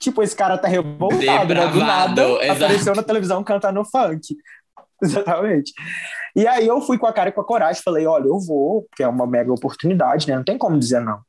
tipo, 0.00 0.22
esse 0.22 0.34
cara 0.34 0.58
tá 0.58 0.66
revoltado, 0.66 1.54
né? 1.54 1.66
Do 1.68 1.78
nada 1.78 2.22
exato. 2.22 2.52
apareceu 2.52 2.94
na 2.94 3.02
televisão 3.02 3.44
cantando 3.44 3.84
funk. 3.84 4.36
Exatamente. 5.00 5.72
E 6.34 6.46
aí 6.46 6.66
eu 6.66 6.80
fui 6.80 6.98
com 6.98 7.06
a 7.06 7.12
cara 7.12 7.28
e 7.28 7.32
com 7.32 7.40
a 7.40 7.46
coragem, 7.46 7.82
falei, 7.82 8.06
olha, 8.06 8.26
eu 8.26 8.40
vou, 8.40 8.82
porque 8.82 9.02
é 9.02 9.08
uma 9.08 9.26
mega 9.26 9.52
oportunidade, 9.52 10.28
né? 10.28 10.34
Não 10.34 10.44
tem 10.44 10.58
como 10.58 10.78
dizer 10.78 11.00
não 11.00 11.20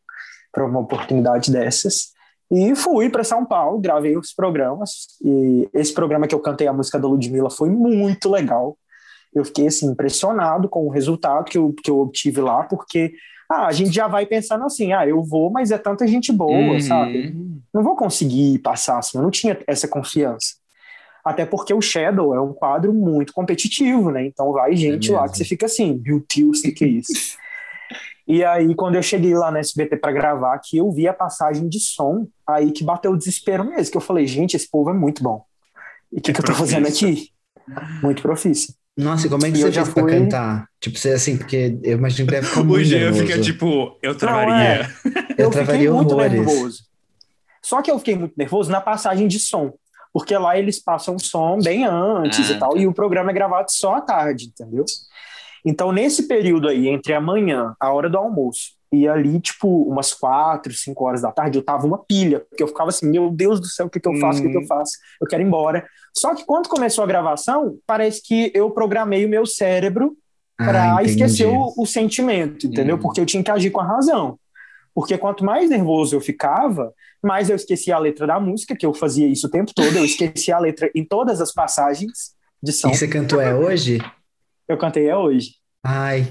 para 0.52 0.66
uma 0.66 0.80
oportunidade 0.80 1.52
dessas. 1.52 2.14
E 2.52 2.76
fui 2.76 3.10
para 3.10 3.24
São 3.24 3.46
Paulo, 3.46 3.80
gravei 3.80 4.18
os 4.18 4.34
programas. 4.34 5.08
E 5.24 5.68
esse 5.74 5.94
programa 5.94 6.28
que 6.28 6.34
eu 6.36 6.40
cantei 6.40 6.68
a 6.68 6.74
música 6.74 6.98
da 6.98 7.08
Ludmilla 7.08 7.50
foi 7.50 7.70
muito 7.70 8.30
legal. 8.30 8.78
Eu 9.36 9.44
fiquei 9.44 9.68
assim 9.68 9.88
impressionado 9.88 10.70
com 10.70 10.86
o 10.86 10.90
resultado 10.90 11.46
que 11.46 11.58
eu, 11.58 11.74
que 11.84 11.92
eu 11.92 12.00
obtive 12.00 12.40
lá, 12.42 12.64
porque 12.64 13.12
ah, 13.52 13.68
a 13.68 13.72
gente 13.72 13.92
já 13.94 14.08
vai 14.08 14.26
pensando 14.26 14.64
assim, 14.66 14.94
ah, 14.94 15.06
eu 15.08 15.22
vou, 15.24 15.50
mas 15.52 15.72
é 15.72 15.78
tanta 15.78 16.08
gente 16.08 16.32
boa, 16.32 16.52
Uhum. 16.74 16.80
sabe? 16.82 17.36
Não 17.74 17.84
vou 17.84 17.96
conseguir 17.96 18.60
passar 18.60 18.98
assim, 19.00 19.18
eu 19.18 19.22
não 19.24 19.30
tinha 19.32 19.58
essa 19.68 19.88
confiança. 19.88 20.56
Até 21.24 21.46
porque 21.46 21.74
o 21.74 21.82
Shadow 21.82 22.34
é 22.34 22.40
um 22.40 22.54
quadro 22.54 22.94
muito 22.94 23.34
competitivo, 23.34 24.10
né? 24.12 24.26
Então 24.26 24.54
vai 24.54 24.74
gente 24.78 25.12
lá 25.12 25.22
mesmo. 25.24 25.32
que 25.34 25.38
você 25.40 25.44
fica 25.46 25.66
assim, 25.66 26.02
meu 26.04 26.24
Deus, 26.34 26.60
o 26.60 26.62
que, 26.64 26.72
que 26.72 26.86
é 26.86 26.88
isso? 26.88 27.38
e 28.28 28.44
aí, 28.44 28.76
quando 28.76 28.96
eu 28.96 29.02
cheguei 29.04 29.34
lá 29.34 29.50
no 29.52 29.58
SBT 29.58 29.98
para 29.98 30.12
gravar, 30.12 30.60
que 30.60 30.78
eu 30.78 30.92
vi 30.92 31.08
a 31.08 31.14
passagem 31.14 31.68
de 31.70 31.80
som, 31.80 32.28
aí 32.48 32.72
que 32.72 32.84
bateu 32.84 33.12
o 33.12 33.18
desespero 33.18 33.64
mesmo, 33.64 33.92
que 33.92 33.98
eu 33.98 34.02
falei, 34.02 34.28
gente, 34.28 34.56
esse 34.56 34.70
povo 34.70 34.90
é 34.90 34.94
muito 34.94 35.24
bom. 35.24 35.44
E 36.12 36.20
o 36.20 36.22
que, 36.22 36.32
É 36.32 36.34
que 36.34 36.42
eu 36.42 36.46
tô 36.46 36.54
fazendo 36.54 36.88
aqui? 36.88 37.30
Muito 38.04 38.22
profício. 38.22 38.74
Nossa, 38.98 39.28
e 39.28 39.30
como 39.30 39.46
é 39.46 39.52
que 39.52 39.58
E 39.58 39.62
você 39.62 39.68
eu 39.68 39.72
já 39.72 39.86
fui- 39.86 40.12
cantar? 40.12 40.68
Tipo, 40.80 40.98
você 40.98 41.12
assim, 41.12 41.38
porque 41.38 41.78
eu 41.84 41.98
imagino 41.98 42.28
que 42.28 42.34
deve 42.36 42.48
ficar 42.48 42.62
O 42.62 42.66
muito 42.66 42.84
Jean 42.86 43.00
nervoso. 43.12 43.26
fica 43.28 43.40
tipo, 43.42 43.98
eu 44.02 44.12
Não, 44.12 44.18
travaria. 44.18 44.56
é. 44.56 44.88
Eu 45.38 45.46
Eu, 45.46 45.50
travaria 45.52 45.82
fiquei 45.82 45.90
muito 45.92 46.12
horrores. 46.14 46.32
nervoso. 46.34 46.84
Só 47.62 47.82
que 47.82 47.92
eu 47.92 48.00
fiquei 48.00 48.16
muito 48.16 48.34
nervoso 48.38 48.72
na 48.72 48.82
passagem 48.82 49.28
de 49.28 49.40
som. 49.40 49.74
Porque 50.14 50.36
lá 50.36 50.58
eles 50.58 50.80
passam 50.82 51.20
som 51.20 51.60
bem 51.60 51.86
antes 51.86 52.50
Ah, 52.50 52.54
e 52.54 52.60
tal, 52.60 52.74
tá. 52.74 52.80
e 52.80 52.88
o 52.88 52.94
programa 52.94 53.30
é 53.30 53.34
gravado 53.34 53.72
só 53.72 53.96
à 53.96 54.02
tarde, 54.02 54.46
entendeu? 54.46 54.84
Então, 55.70 55.92
nesse 55.92 56.30
período 56.30 56.70
aí, 56.70 56.88
entre 56.88 57.14
amanhã, 57.14 57.76
a 57.78 57.92
hora 57.92 58.10
do 58.10 58.18
almoço, 58.18 58.78
e 58.90 59.06
ali, 59.06 59.38
tipo, 59.42 59.84
umas 59.84 60.14
quatro, 60.14 60.72
cinco 60.72 61.04
horas 61.04 61.22
da 61.22 61.30
tarde, 61.30 61.58
eu 61.58 61.62
tava 61.62 61.86
uma 61.86 61.98
pilha, 61.98 62.40
porque 62.40 62.64
eu 62.64 62.70
ficava 62.70 62.90
assim, 62.90 63.06
meu 63.06 63.30
Deus 63.30 63.60
do 63.60 63.66
céu, 63.66 63.88
o 63.88 63.90
que, 63.90 64.00
que 64.00 64.08
eu 64.08 64.16
faço, 64.16 64.40
o 64.40 64.44
que, 64.44 64.50
que 64.50 64.58
eu 64.58 64.66
faço? 64.66 64.94
Eu 65.20 65.28
quero 65.28 65.44
ir 65.44 65.46
embora. 65.46 65.86
Só 66.16 66.34
que 66.34 66.46
quando 66.46 66.70
começou 66.70 67.04
a 67.04 67.08
gravação, 67.08 67.78
parece 67.86 68.24
que 68.24 68.50
eu 68.56 68.72
programei 68.72 69.26
o 69.26 69.30
meu 69.30 69.46
cérebro 69.46 70.16
para 70.56 70.96
Ah, 70.96 71.04
esquecer 71.04 71.48
o, 71.48 71.74
o 71.78 71.86
sentimento, 71.86 72.66
entendeu? 72.66 72.96
Hum. 72.96 73.00
Porque 73.00 73.20
eu 73.20 73.26
tinha 73.26 73.44
que 73.44 73.52
agir 73.52 73.70
com 73.70 73.82
a 73.82 73.86
razão. 73.86 74.40
Porque 74.96 75.18
quanto 75.18 75.44
mais 75.44 75.70
nervoso 75.70 76.16
eu 76.16 76.22
ficava, 76.22 76.94
mais 77.22 77.50
eu 77.50 77.58
esquecia 77.58 77.98
a 77.98 78.00
letra 78.00 78.26
da 78.26 78.40
música, 78.40 78.74
que 78.74 78.86
eu 78.86 78.94
fazia 78.94 79.28
isso 79.28 79.48
o 79.48 79.52
tempo 79.52 79.74
todo, 79.76 79.98
eu 79.98 80.06
esquecia 80.06 80.56
a 80.56 80.60
letra 80.60 80.90
em 80.96 81.04
todas 81.04 81.42
as 81.42 81.52
passagens, 81.52 82.38
de 82.64 82.72
São. 82.72 82.90
E 82.90 82.96
você 82.96 83.08
cantou 83.08 83.42
é 83.42 83.54
hoje? 83.54 84.00
Eu 84.68 84.78
cantei 84.78 85.08
é 85.10 85.16
hoje. 85.16 85.52
Ai. 85.84 86.28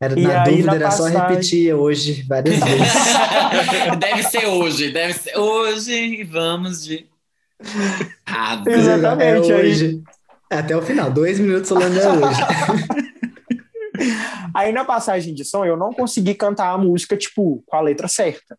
Era, 0.00 0.18
E 0.18 0.22
na 0.22 0.42
aí, 0.42 0.50
dúvida, 0.50 0.66
na 0.68 0.74
era 0.76 0.90
só 0.90 1.04
passagem- 1.04 1.20
repetir 1.28 1.74
hoje 1.74 2.22
várias 2.28 2.58
vezes. 2.62 3.98
deve 3.98 4.22
ser 4.24 4.46
hoje, 4.46 4.90
deve 4.92 5.12
ser 5.14 5.36
hoje 5.38 5.92
e 5.92 6.24
vamos 6.24 6.84
de. 6.84 7.06
Ah, 8.26 8.62
Exatamente, 8.66 9.50
É 9.50 9.54
aí- 9.56 9.70
hoje. 9.70 10.02
Até 10.50 10.76
o 10.76 10.82
final, 10.82 11.10
dois 11.10 11.38
minutos 11.40 11.68
falando 11.68 11.98
é 11.98 12.08
hoje. 12.08 12.40
Aí 14.54 14.72
na 14.72 14.84
passagem 14.84 15.34
de 15.34 15.44
som 15.44 15.64
eu 15.64 15.76
não 15.76 15.92
consegui 15.92 16.34
cantar 16.34 16.70
a 16.70 16.78
música, 16.78 17.16
tipo, 17.16 17.62
com 17.66 17.76
a 17.76 17.80
letra 17.80 18.08
certa. 18.08 18.56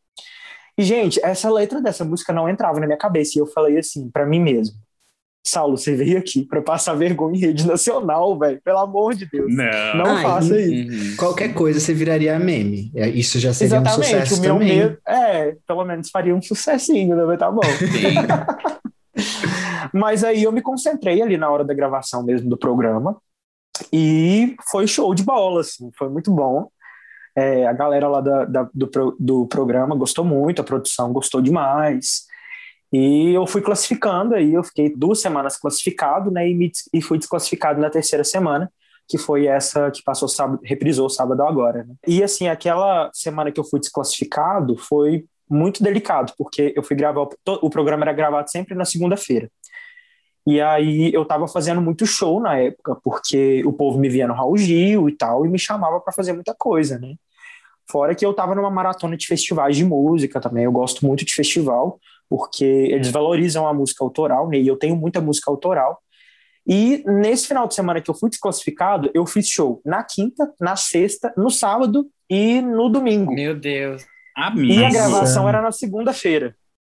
E, 0.77 0.83
gente, 0.83 1.19
essa 1.23 1.49
letra 1.49 1.81
dessa 1.81 2.03
música 2.03 2.33
não 2.33 2.49
entrava 2.49 2.79
na 2.79 2.85
minha 2.85 2.97
cabeça. 2.97 3.33
E 3.35 3.39
eu 3.41 3.47
falei 3.47 3.77
assim, 3.77 4.09
pra 4.09 4.25
mim 4.25 4.41
mesmo. 4.41 4.75
Saulo, 5.47 5.77
você 5.77 5.95
veio 5.95 6.17
aqui 6.17 6.43
pra 6.43 6.59
passar 6.61 6.95
vergonha 6.95 7.37
em 7.37 7.39
rede 7.39 7.67
nacional, 7.67 8.37
velho. 8.39 8.59
Pelo 8.63 8.79
amor 8.79 9.13
de 9.13 9.27
Deus. 9.27 9.53
Não. 9.55 9.95
Não 9.95 10.15
Ai, 10.15 10.23
faça 10.23 10.59
isso. 10.59 11.11
Uhum. 11.11 11.15
Qualquer 11.17 11.53
coisa 11.53 11.79
você 11.79 11.93
viraria 11.93 12.37
meme. 12.39 12.91
É, 12.95 13.07
Isso 13.07 13.37
já 13.39 13.53
seria 13.53 13.77
um 13.77 13.81
Exatamente, 13.83 14.09
sucesso 14.11 14.37
o 14.37 14.41
meu 14.41 14.53
também. 14.55 14.77
medo. 14.79 14.97
É, 15.07 15.55
pelo 15.67 15.85
menos 15.85 16.09
faria 16.09 16.35
um 16.35 16.41
sucessinho, 16.41 17.15
né? 17.15 17.23
Mas 17.25 17.37
tá 17.37 17.51
bom. 17.51 17.61
Mas 19.93 20.23
aí 20.23 20.43
eu 20.43 20.51
me 20.51 20.61
concentrei 20.61 21.21
ali 21.21 21.37
na 21.37 21.49
hora 21.49 21.63
da 21.63 21.73
gravação 21.73 22.23
mesmo 22.23 22.49
do 22.49 22.57
programa. 22.57 23.17
E 23.91 24.55
foi 24.71 24.87
show 24.87 25.13
de 25.13 25.23
bola, 25.23 25.61
assim, 25.61 25.89
foi 25.97 26.09
muito 26.09 26.31
bom. 26.31 26.67
É, 27.37 27.67
a 27.67 27.73
galera 27.73 28.07
lá 28.07 28.21
da- 28.21 28.45
da- 28.45 28.69
do, 28.73 28.87
pro- 28.87 29.15
do 29.19 29.45
programa 29.47 29.95
gostou 29.95 30.23
muito, 30.23 30.61
a 30.61 30.65
produção 30.65 31.11
gostou 31.11 31.41
demais. 31.41 32.23
E 32.93 33.33
eu 33.33 33.45
fui 33.45 33.61
classificando 33.61 34.35
aí, 34.35 34.53
eu 34.53 34.63
fiquei 34.63 34.93
duas 34.95 35.19
semanas 35.19 35.57
classificado, 35.57 36.31
né? 36.31 36.49
E, 36.49 36.53
me 36.53 36.71
e 36.93 37.01
fui 37.01 37.17
desclassificado 37.17 37.81
na 37.81 37.89
terceira 37.89 38.23
semana, 38.23 38.71
que 39.07 39.17
foi 39.17 39.47
essa 39.47 39.91
que 39.91 40.03
passou 40.03 40.27
sábado, 40.27 40.59
reprisou 40.63 41.09
sábado 41.09 41.43
agora. 41.43 41.83
Né? 41.83 41.95
E 42.07 42.23
assim, 42.23 42.47
aquela 42.47 43.09
semana 43.13 43.51
que 43.51 43.59
eu 43.59 43.63
fui 43.63 43.79
desclassificado 43.79 44.77
foi 44.77 45.25
muito 45.49 45.83
delicado, 45.83 46.33
porque 46.37 46.73
eu 46.75 46.81
fui 46.81 46.95
gravar, 46.95 47.27
o 47.61 47.69
programa 47.69 48.03
era 48.03 48.13
gravado 48.13 48.49
sempre 48.49 48.73
na 48.75 48.85
segunda-feira. 48.85 49.49
E 50.47 50.61
aí 50.61 51.11
eu 51.13 51.25
tava 51.25 51.47
fazendo 51.47 51.81
muito 51.81 52.05
show 52.05 52.39
na 52.39 52.57
época, 52.57 52.95
porque 53.03 53.63
o 53.65 53.73
povo 53.73 53.97
me 53.99 54.07
via 54.09 54.27
no 54.27 54.33
Raul 54.33 54.57
Gil 54.57 55.09
e 55.09 55.15
tal, 55.15 55.45
e 55.45 55.49
me 55.49 55.57
chamava 55.57 55.99
para 55.99 56.13
fazer 56.13 56.33
muita 56.33 56.53
coisa, 56.53 56.99
né? 56.99 57.15
Fora 57.89 58.15
que 58.15 58.25
eu 58.25 58.33
tava 58.33 58.55
numa 58.55 58.69
maratona 58.69 59.15
de 59.17 59.27
festivais 59.27 59.75
de 59.75 59.85
música 59.85 60.39
também, 60.39 60.63
eu 60.63 60.71
gosto 60.71 61.05
muito 61.05 61.23
de 61.25 61.33
festival, 61.33 61.99
porque 62.29 62.65
eles 62.65 63.09
valorizam 63.11 63.67
a 63.67 63.73
música 63.73 64.03
autoral, 64.03 64.49
né? 64.49 64.57
E 64.59 64.67
eu 64.67 64.77
tenho 64.77 64.95
muita 64.95 65.21
música 65.21 65.49
autoral. 65.51 65.99
E 66.67 67.03
nesse 67.05 67.47
final 67.47 67.67
de 67.67 67.75
semana 67.75 68.01
que 68.01 68.09
eu 68.09 68.15
fui 68.15 68.29
desclassificado, 68.29 69.11
eu 69.13 69.25
fiz 69.25 69.47
show 69.47 69.81
na 69.85 70.03
quinta, 70.03 70.51
na 70.59 70.75
sexta, 70.75 71.31
no 71.37 71.49
sábado 71.51 72.07
e 72.29 72.59
no 72.61 72.89
domingo. 72.89 73.33
Meu 73.33 73.55
Deus. 73.55 74.03
Amigo. 74.35 74.73
E 74.73 74.83
a 74.83 74.89
gravação 74.89 75.47
era 75.47 75.61
na 75.61 75.71
segunda-feira. 75.71 76.55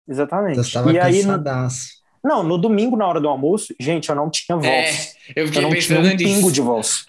Exatamente. 0.07 0.55
Você 0.55 0.61
estava 0.61 0.91
e 0.93 0.97
aí, 0.99 1.17
no- 1.23 1.33
cansadaço. 1.33 1.89
não, 2.23 2.43
no 2.43 2.57
domingo, 2.57 2.95
na 2.95 3.05
hora 3.05 3.19
do 3.19 3.27
almoço, 3.27 3.75
gente, 3.79 4.07
eu 4.09 4.15
não 4.15 4.29
tinha 4.29 4.55
voz. 4.57 4.65
É, 5.35 5.41
eu 5.41 5.43
Eu 5.43 5.47
fiquei 5.47 5.61
não 5.61 5.69
tinha 5.69 5.81
pensando 5.99 6.13
um 6.13 6.17
pingo 6.17 6.51
de 6.51 6.61
voz. 6.61 7.05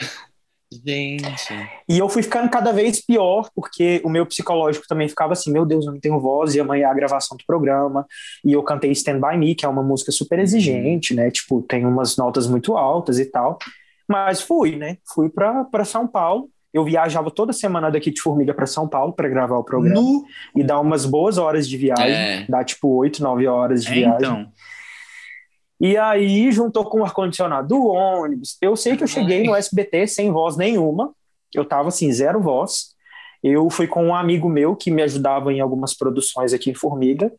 Gente. 0.70 1.54
E 1.88 1.98
eu 1.98 2.08
fui 2.08 2.22
ficando 2.22 2.48
cada 2.50 2.72
vez 2.72 3.00
pior, 3.04 3.48
porque 3.54 4.00
o 4.04 4.08
meu 4.10 4.26
psicológico 4.26 4.86
também 4.86 5.08
ficava 5.08 5.32
assim: 5.32 5.50
meu 5.50 5.64
Deus, 5.64 5.86
eu 5.86 5.92
não 5.92 6.00
tenho 6.00 6.20
voz, 6.20 6.54
e 6.54 6.60
amanhã 6.60 6.88
é 6.88 6.90
a 6.90 6.94
gravação 6.94 7.36
do 7.36 7.44
programa. 7.46 8.06
E 8.44 8.52
eu 8.52 8.62
cantei 8.62 8.90
Stand 8.92 9.20
By 9.20 9.36
Me, 9.38 9.54
que 9.54 9.64
é 9.64 9.68
uma 9.68 9.82
música 9.82 10.12
super 10.12 10.38
exigente, 10.38 11.14
né? 11.14 11.30
Tipo, 11.30 11.62
tem 11.62 11.86
umas 11.86 12.16
notas 12.16 12.46
muito 12.46 12.76
altas 12.76 13.18
e 13.18 13.24
tal. 13.24 13.58
Mas 14.06 14.40
fui, 14.42 14.76
né? 14.76 14.98
Fui 15.14 15.28
para 15.30 15.84
São 15.84 16.06
Paulo. 16.06 16.48
Eu 16.72 16.84
viajava 16.84 17.30
toda 17.30 17.52
semana 17.52 17.90
daqui 17.90 18.10
de 18.10 18.20
Formiga 18.20 18.52
para 18.52 18.66
São 18.66 18.86
Paulo 18.86 19.14
para 19.14 19.26
gravar 19.28 19.56
o 19.56 19.64
programa 19.64 19.98
Nu. 20.00 20.22
e 20.54 20.62
dar 20.62 20.80
umas 20.80 21.06
boas 21.06 21.38
horas 21.38 21.66
de 21.66 21.78
viagem, 21.78 22.14
É. 22.14 22.46
dá 22.46 22.62
tipo 22.62 22.88
8, 22.88 23.22
9 23.22 23.46
horas 23.46 23.82
de 23.82 23.90
É, 23.90 23.94
viagem. 23.94 24.16
então. 24.18 24.52
E 25.80 25.96
aí, 25.96 26.50
juntou 26.50 26.84
com 26.84 27.00
o 27.00 27.04
ar-condicionado 27.04 27.68
do 27.68 27.86
ônibus. 27.86 28.56
Eu 28.60 28.74
sei 28.74 28.96
que 28.96 29.04
eu 29.04 29.08
cheguei 29.08 29.44
no 29.44 29.54
SBT 29.54 30.08
sem 30.08 30.32
voz 30.32 30.56
nenhuma. 30.56 31.12
Eu 31.54 31.64
tava 31.64 31.88
assim, 31.88 32.12
zero 32.12 32.40
voz. 32.40 32.96
Eu 33.42 33.70
fui 33.70 33.86
com 33.86 34.06
um 34.06 34.14
amigo 34.14 34.48
meu 34.48 34.74
que 34.74 34.90
me 34.90 35.02
ajudava 35.02 35.52
em 35.52 35.60
algumas 35.60 35.94
produções 35.96 36.52
aqui 36.52 36.70
em 36.70 36.74
Formiga. 36.74 37.32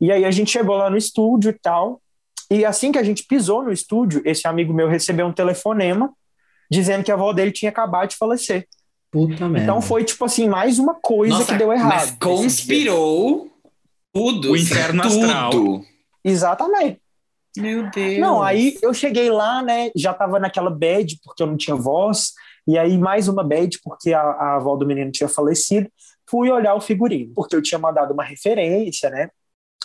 E 0.00 0.10
aí 0.10 0.24
a 0.24 0.30
gente 0.30 0.50
chegou 0.50 0.76
lá 0.76 0.88
no 0.88 0.96
estúdio 0.96 1.50
e 1.50 1.58
tal. 1.60 2.00
E 2.50 2.64
assim 2.64 2.90
que 2.90 2.98
a 2.98 3.02
gente 3.02 3.24
pisou 3.24 3.62
no 3.62 3.72
estúdio, 3.72 4.22
esse 4.24 4.46
amigo 4.48 4.72
meu 4.72 4.88
recebeu 4.88 5.26
um 5.26 5.32
telefonema 5.32 6.12
dizendo 6.70 7.04
que 7.04 7.10
a 7.10 7.14
avó 7.14 7.32
dele 7.32 7.52
tinha 7.52 7.70
acabado 7.70 8.10
de 8.10 8.16
falecer. 8.16 8.66
Puta 9.10 9.48
merda. 9.48 9.62
Então 9.62 9.82
foi 9.82 10.04
tipo 10.04 10.24
assim, 10.24 10.48
mais 10.48 10.78
uma 10.78 10.94
coisa 10.94 11.34
Nossa, 11.34 11.52
que 11.52 11.58
deu 11.58 11.72
errado. 11.72 11.88
mas 11.92 12.10
conspirou 12.12 13.50
tudo. 14.12 14.52
O 14.52 14.56
inferno 14.56 15.02
tudo. 15.02 15.24
astral. 15.24 15.52
Exatamente. 16.24 17.00
Meu 17.56 17.88
Deus. 17.90 18.18
Não, 18.18 18.42
aí 18.42 18.76
eu 18.82 18.92
cheguei 18.92 19.30
lá, 19.30 19.62
né? 19.62 19.90
Já 19.94 20.12
tava 20.12 20.38
naquela 20.38 20.70
bad, 20.70 21.18
porque 21.22 21.42
eu 21.42 21.46
não 21.46 21.56
tinha 21.56 21.76
voz. 21.76 22.32
E 22.66 22.78
aí, 22.78 22.98
mais 22.98 23.28
uma 23.28 23.44
bad, 23.44 23.78
porque 23.82 24.12
a, 24.12 24.20
a 24.20 24.56
avó 24.56 24.76
do 24.76 24.86
menino 24.86 25.10
tinha 25.12 25.28
falecido. 25.28 25.88
Fui 26.28 26.50
olhar 26.50 26.74
o 26.74 26.80
figurino, 26.80 27.32
porque 27.34 27.54
eu 27.54 27.62
tinha 27.62 27.78
mandado 27.78 28.12
uma 28.12 28.24
referência, 28.24 29.10
né? 29.10 29.28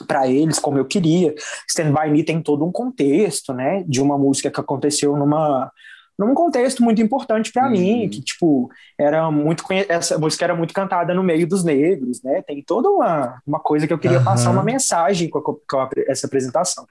Para 0.07 0.27
eles, 0.27 0.57
como 0.57 0.77
eu 0.77 0.85
queria. 0.85 1.35
Stand 1.69 1.93
By 1.93 2.09
Me 2.09 2.23
tem 2.23 2.41
todo 2.41 2.65
um 2.65 2.71
contexto, 2.71 3.53
né? 3.53 3.83
De 3.87 4.01
uma 4.01 4.17
música 4.17 4.49
que 4.49 4.59
aconteceu 4.59 5.15
numa. 5.15 5.71
Num 6.19 6.33
contexto 6.35 6.83
muito 6.83 7.01
importante 7.01 7.49
para 7.51 7.63
Uhum. 7.65 7.71
mim, 7.71 8.09
que, 8.09 8.21
tipo, 8.21 8.69
era 8.99 9.31
muito. 9.31 9.63
Essa 9.87 10.17
música 10.19 10.43
era 10.43 10.53
muito 10.53 10.73
cantada 10.73 11.13
no 11.13 11.23
meio 11.23 11.47
dos 11.47 11.63
negros, 11.63 12.21
né? 12.21 12.41
Tem 12.41 12.61
toda 12.61 12.89
uma, 12.89 13.41
uma 13.47 13.59
coisa 13.59 13.87
que 13.87 13.93
eu 13.93 13.97
queria 13.97 14.17
Aham. 14.17 14.25
passar 14.25 14.51
uma 14.51 14.61
mensagem 14.63 15.29
com, 15.29 15.39
a- 15.39 15.41
com 15.43 15.77
a- 15.79 15.89
essa 16.07 16.27
apresentação. 16.27 16.85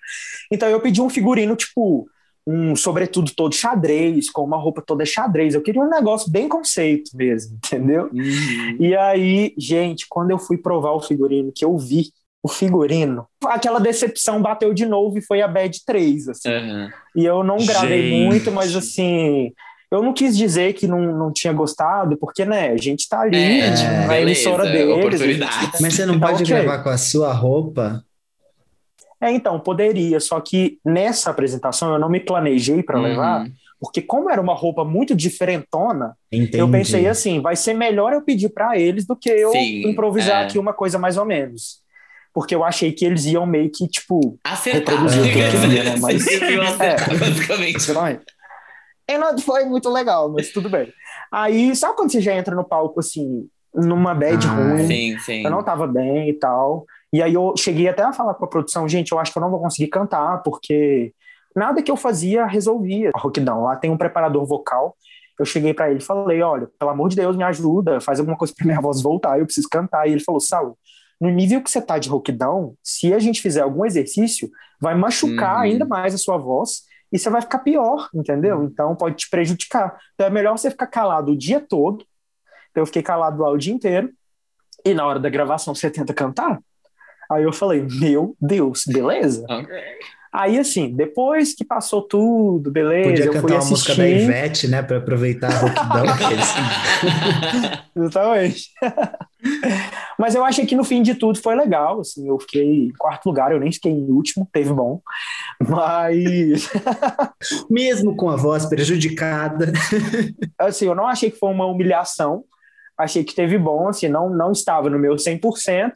Então 0.50 0.66
eu 0.70 0.80
pedi 0.80 1.02
um 1.02 1.10
figurino, 1.10 1.54
tipo, 1.54 2.08
um 2.46 2.74
sobretudo 2.74 3.30
todo 3.36 3.54
xadrez, 3.54 4.30
com 4.30 4.42
uma 4.42 4.56
roupa 4.56 4.80
toda 4.80 5.04
xadrez. 5.04 5.54
Eu 5.54 5.60
queria 5.60 5.82
um 5.82 5.90
negócio 5.90 6.30
bem 6.32 6.48
conceito 6.48 7.10
mesmo, 7.14 7.58
entendeu? 7.62 8.08
Uhum. 8.10 8.76
E 8.80 8.96
aí, 8.96 9.52
gente, 9.58 10.06
quando 10.08 10.30
eu 10.30 10.38
fui 10.38 10.56
provar 10.56 10.92
o 10.92 11.00
figurino, 11.02 11.52
que 11.54 11.62
eu 11.66 11.76
vi 11.76 12.04
o 12.42 12.48
figurino, 12.48 13.26
aquela 13.46 13.78
decepção 13.80 14.40
bateu 14.40 14.72
de 14.72 14.86
novo 14.86 15.18
e 15.18 15.22
foi 15.22 15.42
a 15.42 15.48
Bad 15.48 15.84
3, 15.84 16.28
assim. 16.28 16.48
Aham. 16.48 16.90
E 17.16 17.24
eu 17.24 17.42
não 17.42 17.56
gravei 17.58 18.02
Gente. 18.02 18.24
muito, 18.24 18.52
mas 18.52 18.76
assim, 18.76 19.52
eu 19.90 20.02
não 20.02 20.12
quis 20.12 20.36
dizer 20.36 20.72
que 20.74 20.86
não, 20.86 21.00
não 21.00 21.32
tinha 21.32 21.52
gostado, 21.52 22.16
porque, 22.16 22.44
né, 22.44 22.68
a 22.70 22.76
gente 22.76 23.08
tá 23.08 23.22
ali 23.22 23.60
É, 23.60 23.70
na 23.70 24.06
beleza, 24.06 24.20
emissora 24.20 24.64
deles. 24.70 24.94
oportunidade. 24.94 25.52
a 25.56 25.60
gente- 25.62 25.82
Mas 25.82 25.94
você 25.94 26.06
não 26.06 26.18
Tá 26.20 26.28
pode 26.28 26.42
ok. 26.44 26.54
gravar 26.54 26.82
com 26.82 26.88
a 26.90 26.96
sua 26.98 27.32
roupa? 27.32 28.04
É, 29.20 29.32
então, 29.32 29.58
poderia, 29.58 30.20
só 30.20 30.40
que 30.40 30.78
nessa 30.84 31.30
apresentação 31.30 31.92
eu 31.92 31.98
não 31.98 32.08
me 32.08 32.20
planejei 32.20 32.84
para 32.84 33.00
levar, 33.00 33.40
Uhum. 33.40 33.52
porque 33.80 34.00
como 34.00 34.30
era 34.30 34.40
uma 34.40 34.54
roupa 34.54 34.84
muito 34.84 35.12
diferentona, 35.12 36.14
Entendi. 36.30 36.56
eu 36.58 36.70
pensei 36.70 37.08
assim, 37.08 37.40
vai 37.40 37.56
ser 37.56 37.74
melhor 37.74 38.12
eu 38.12 38.22
pedir 38.22 38.48
para 38.50 38.78
eles 38.78 39.04
do 39.04 39.16
que 39.16 39.28
eu 39.28 39.50
Sim, 39.50 39.88
improvisar 39.90 40.42
é. 40.42 40.44
aqui 40.44 40.56
uma 40.56 40.72
coisa 40.72 41.00
mais 41.00 41.16
ou 41.16 41.24
menos. 41.24 41.80
Porque 42.32 42.54
eu 42.54 42.62
achei 42.64 42.92
que 42.92 43.04
eles 43.04 43.24
iam 43.26 43.46
meio 43.46 43.70
que, 43.70 43.86
tipo, 43.88 44.38
Acertar. 44.44 44.94
Reproduzir 44.94 45.20
o 45.20 45.24
que 45.24 45.38
eu 45.38 45.60
queria, 45.60 45.84
né, 45.84 45.96
mas- 46.00 46.22
Você 46.24 46.38
viu 46.46 46.62
acertar, 46.62 47.12
É. 47.12 47.16
basicamente. 47.18 47.92
Não 47.92 48.06
E 49.08 49.18
não 49.18 49.38
foi 49.38 49.64
muito 49.64 49.88
legal, 49.90 50.30
mas 50.30 50.50
tudo 50.52 50.68
bem. 50.68 50.92
Aí, 51.32 51.74
sabe 51.74 51.96
quando 51.96 52.12
você 52.12 52.20
já 52.20 52.34
entra 52.34 52.54
no 52.54 52.64
palco, 52.64 53.00
assim, 53.00 53.46
numa 53.74 54.14
bad 54.14 54.46
Ah, 54.46 54.50
ruim? 54.50 54.86
Sim, 54.86 55.18
sim. 55.18 55.44
Eu 55.44 55.50
não 55.50 55.62
tava 55.62 55.86
bem 55.86 56.28
e 56.28 56.34
tal. 56.34 56.84
E 57.12 57.22
aí 57.22 57.32
eu 57.32 57.54
cheguei 57.56 57.88
até 57.88 58.02
a 58.02 58.12
falar 58.12 58.34
com 58.34 58.44
a 58.44 58.48
produção, 58.48 58.86
gente, 58.88 59.12
eu 59.12 59.18
acho 59.18 59.32
que 59.32 59.38
eu 59.38 59.42
não 59.42 59.50
vou 59.50 59.60
conseguir 59.60 59.88
cantar, 59.88 60.42
porque 60.42 61.12
nada 61.56 61.82
que 61.82 61.90
eu 61.90 61.96
fazia 61.96 62.44
resolvia. 62.46 63.10
A 63.14 63.18
Rockdown, 63.18 63.62
lá 63.64 63.76
tem 63.76 63.90
um 63.90 63.96
preparador 63.96 64.44
vocal. 64.46 64.94
Eu 65.38 65.44
cheguei 65.46 65.72
pra 65.72 65.88
ele 65.90 66.00
e 66.00 66.04
falei, 66.04 66.42
olha, 66.42 66.68
pelo 66.78 66.90
amor 66.90 67.08
de 67.08 67.16
Deus, 67.16 67.36
me 67.36 67.44
ajuda, 67.44 68.00
faz 68.00 68.18
alguma 68.20 68.36
coisa 68.36 68.52
pra 68.56 68.66
minha 68.66 68.80
voz 68.80 69.00
voltar, 69.00 69.38
eu 69.38 69.44
preciso 69.46 69.68
cantar. 69.70 70.06
E 70.08 70.12
ele 70.12 70.20
falou, 70.20 70.40
Sal, 70.40 70.76
no 71.20 71.28
nível 71.30 71.62
que 71.62 71.70
você 71.70 71.80
tá 71.82 71.98
de 71.98 72.08
rockdown, 72.08 72.74
se 72.82 73.12
a 73.12 73.18
gente 73.18 73.40
fizer 73.42 73.62
algum 73.62 73.84
exercício, 73.84 74.50
vai 74.80 74.94
machucar 74.94 75.56
Uhum. 75.56 75.62
ainda 75.62 75.84
mais 75.84 76.14
a 76.14 76.18
sua 76.18 76.36
voz 76.38 76.82
e 77.12 77.18
você 77.18 77.28
vai 77.30 77.40
ficar 77.40 77.58
pior, 77.60 78.08
entendeu? 78.14 78.62
Então 78.64 78.94
pode 78.94 79.16
te 79.16 79.30
prejudicar. 79.30 79.98
Então 80.14 80.26
é 80.26 80.30
melhor 80.30 80.56
você 80.56 80.70
ficar 80.70 80.86
calado 80.86 81.32
o 81.32 81.36
dia 81.36 81.60
todo. 81.60 82.04
Então 82.70 82.82
eu 82.82 82.86
fiquei 82.86 83.02
calado 83.02 83.42
lá 83.42 83.50
o 83.50 83.56
dia 83.58 83.72
inteiro. 83.74 84.10
E 84.84 84.94
na 84.94 85.04
hora 85.06 85.18
da 85.18 85.28
gravação 85.28 85.74
você 85.74 85.90
tenta 85.90 86.14
cantar. 86.14 86.60
Aí 87.30 87.42
eu 87.42 87.52
falei, 87.52 87.82
meu 87.82 88.36
Deus, 88.40 88.84
beleza? 88.86 89.44
Ok. 89.48 89.74
Aí 90.32 90.58
assim, 90.58 90.94
depois 90.94 91.54
que 91.54 91.64
passou 91.64 92.02
tudo, 92.02 92.70
beleza, 92.70 93.08
Podia 93.08 93.24
eu 93.24 93.32
fui 93.32 93.40
cantar 93.40 93.54
uma 93.54 93.58
assistir. 93.58 93.72
música 93.72 93.94
da 93.96 94.08
Ivete, 94.08 94.68
né? 94.68 94.82
Pra 94.82 94.98
aproveitar 94.98 95.50
a 95.50 95.58
rouquidão. 95.58 96.04
Exatamente. 98.04 98.70
Mas 100.18 100.34
eu 100.34 100.44
achei 100.44 100.66
que 100.66 100.74
no 100.74 100.82
fim 100.82 101.00
de 101.00 101.14
tudo 101.14 101.40
foi 101.40 101.54
legal, 101.54 102.00
assim, 102.00 102.28
eu 102.28 102.40
fiquei 102.40 102.86
em 102.86 102.92
quarto 102.98 103.26
lugar, 103.26 103.52
eu 103.52 103.60
nem 103.60 103.70
fiquei 103.70 103.92
em 103.92 104.10
último, 104.10 104.48
teve 104.52 104.72
bom, 104.72 105.00
mas... 105.60 106.68
Mesmo 107.70 108.16
com 108.16 108.28
a 108.28 108.34
voz 108.34 108.66
prejudicada. 108.66 109.72
assim, 110.58 110.86
eu 110.86 110.94
não 110.94 111.06
achei 111.06 111.30
que 111.30 111.38
foi 111.38 111.50
uma 111.50 111.66
humilhação, 111.66 112.44
achei 112.98 113.22
que 113.22 113.32
teve 113.32 113.56
bom, 113.56 113.86
assim, 113.86 114.08
não, 114.08 114.28
não 114.28 114.50
estava 114.50 114.90
no 114.90 114.98
meu 114.98 115.14
100%, 115.14 115.92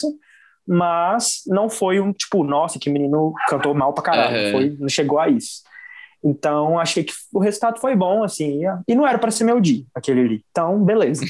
mas 0.66 1.42
não 1.46 1.68
foi 1.68 2.00
um, 2.00 2.12
tipo, 2.12 2.44
nossa, 2.44 2.78
que 2.78 2.88
menino 2.90 3.32
cantou 3.48 3.74
mal 3.74 3.92
pra 3.92 4.02
caralho, 4.04 4.46
Uhum. 4.46 4.52
foi, 4.52 4.76
não 4.78 4.88
chegou 4.88 5.18
a 5.18 5.28
isso. 5.28 5.62
Então, 6.24 6.78
achei 6.78 7.02
que 7.02 7.12
o 7.32 7.40
resultado 7.40 7.80
foi 7.80 7.96
bom, 7.96 8.22
assim, 8.22 8.60
e 8.86 8.94
não 8.94 9.06
era 9.06 9.18
para 9.18 9.30
ser 9.32 9.42
meu 9.44 9.60
dia, 9.60 9.84
aquele 9.94 10.20
ali. 10.20 10.44
Então, 10.52 10.82
beleza. 10.84 11.24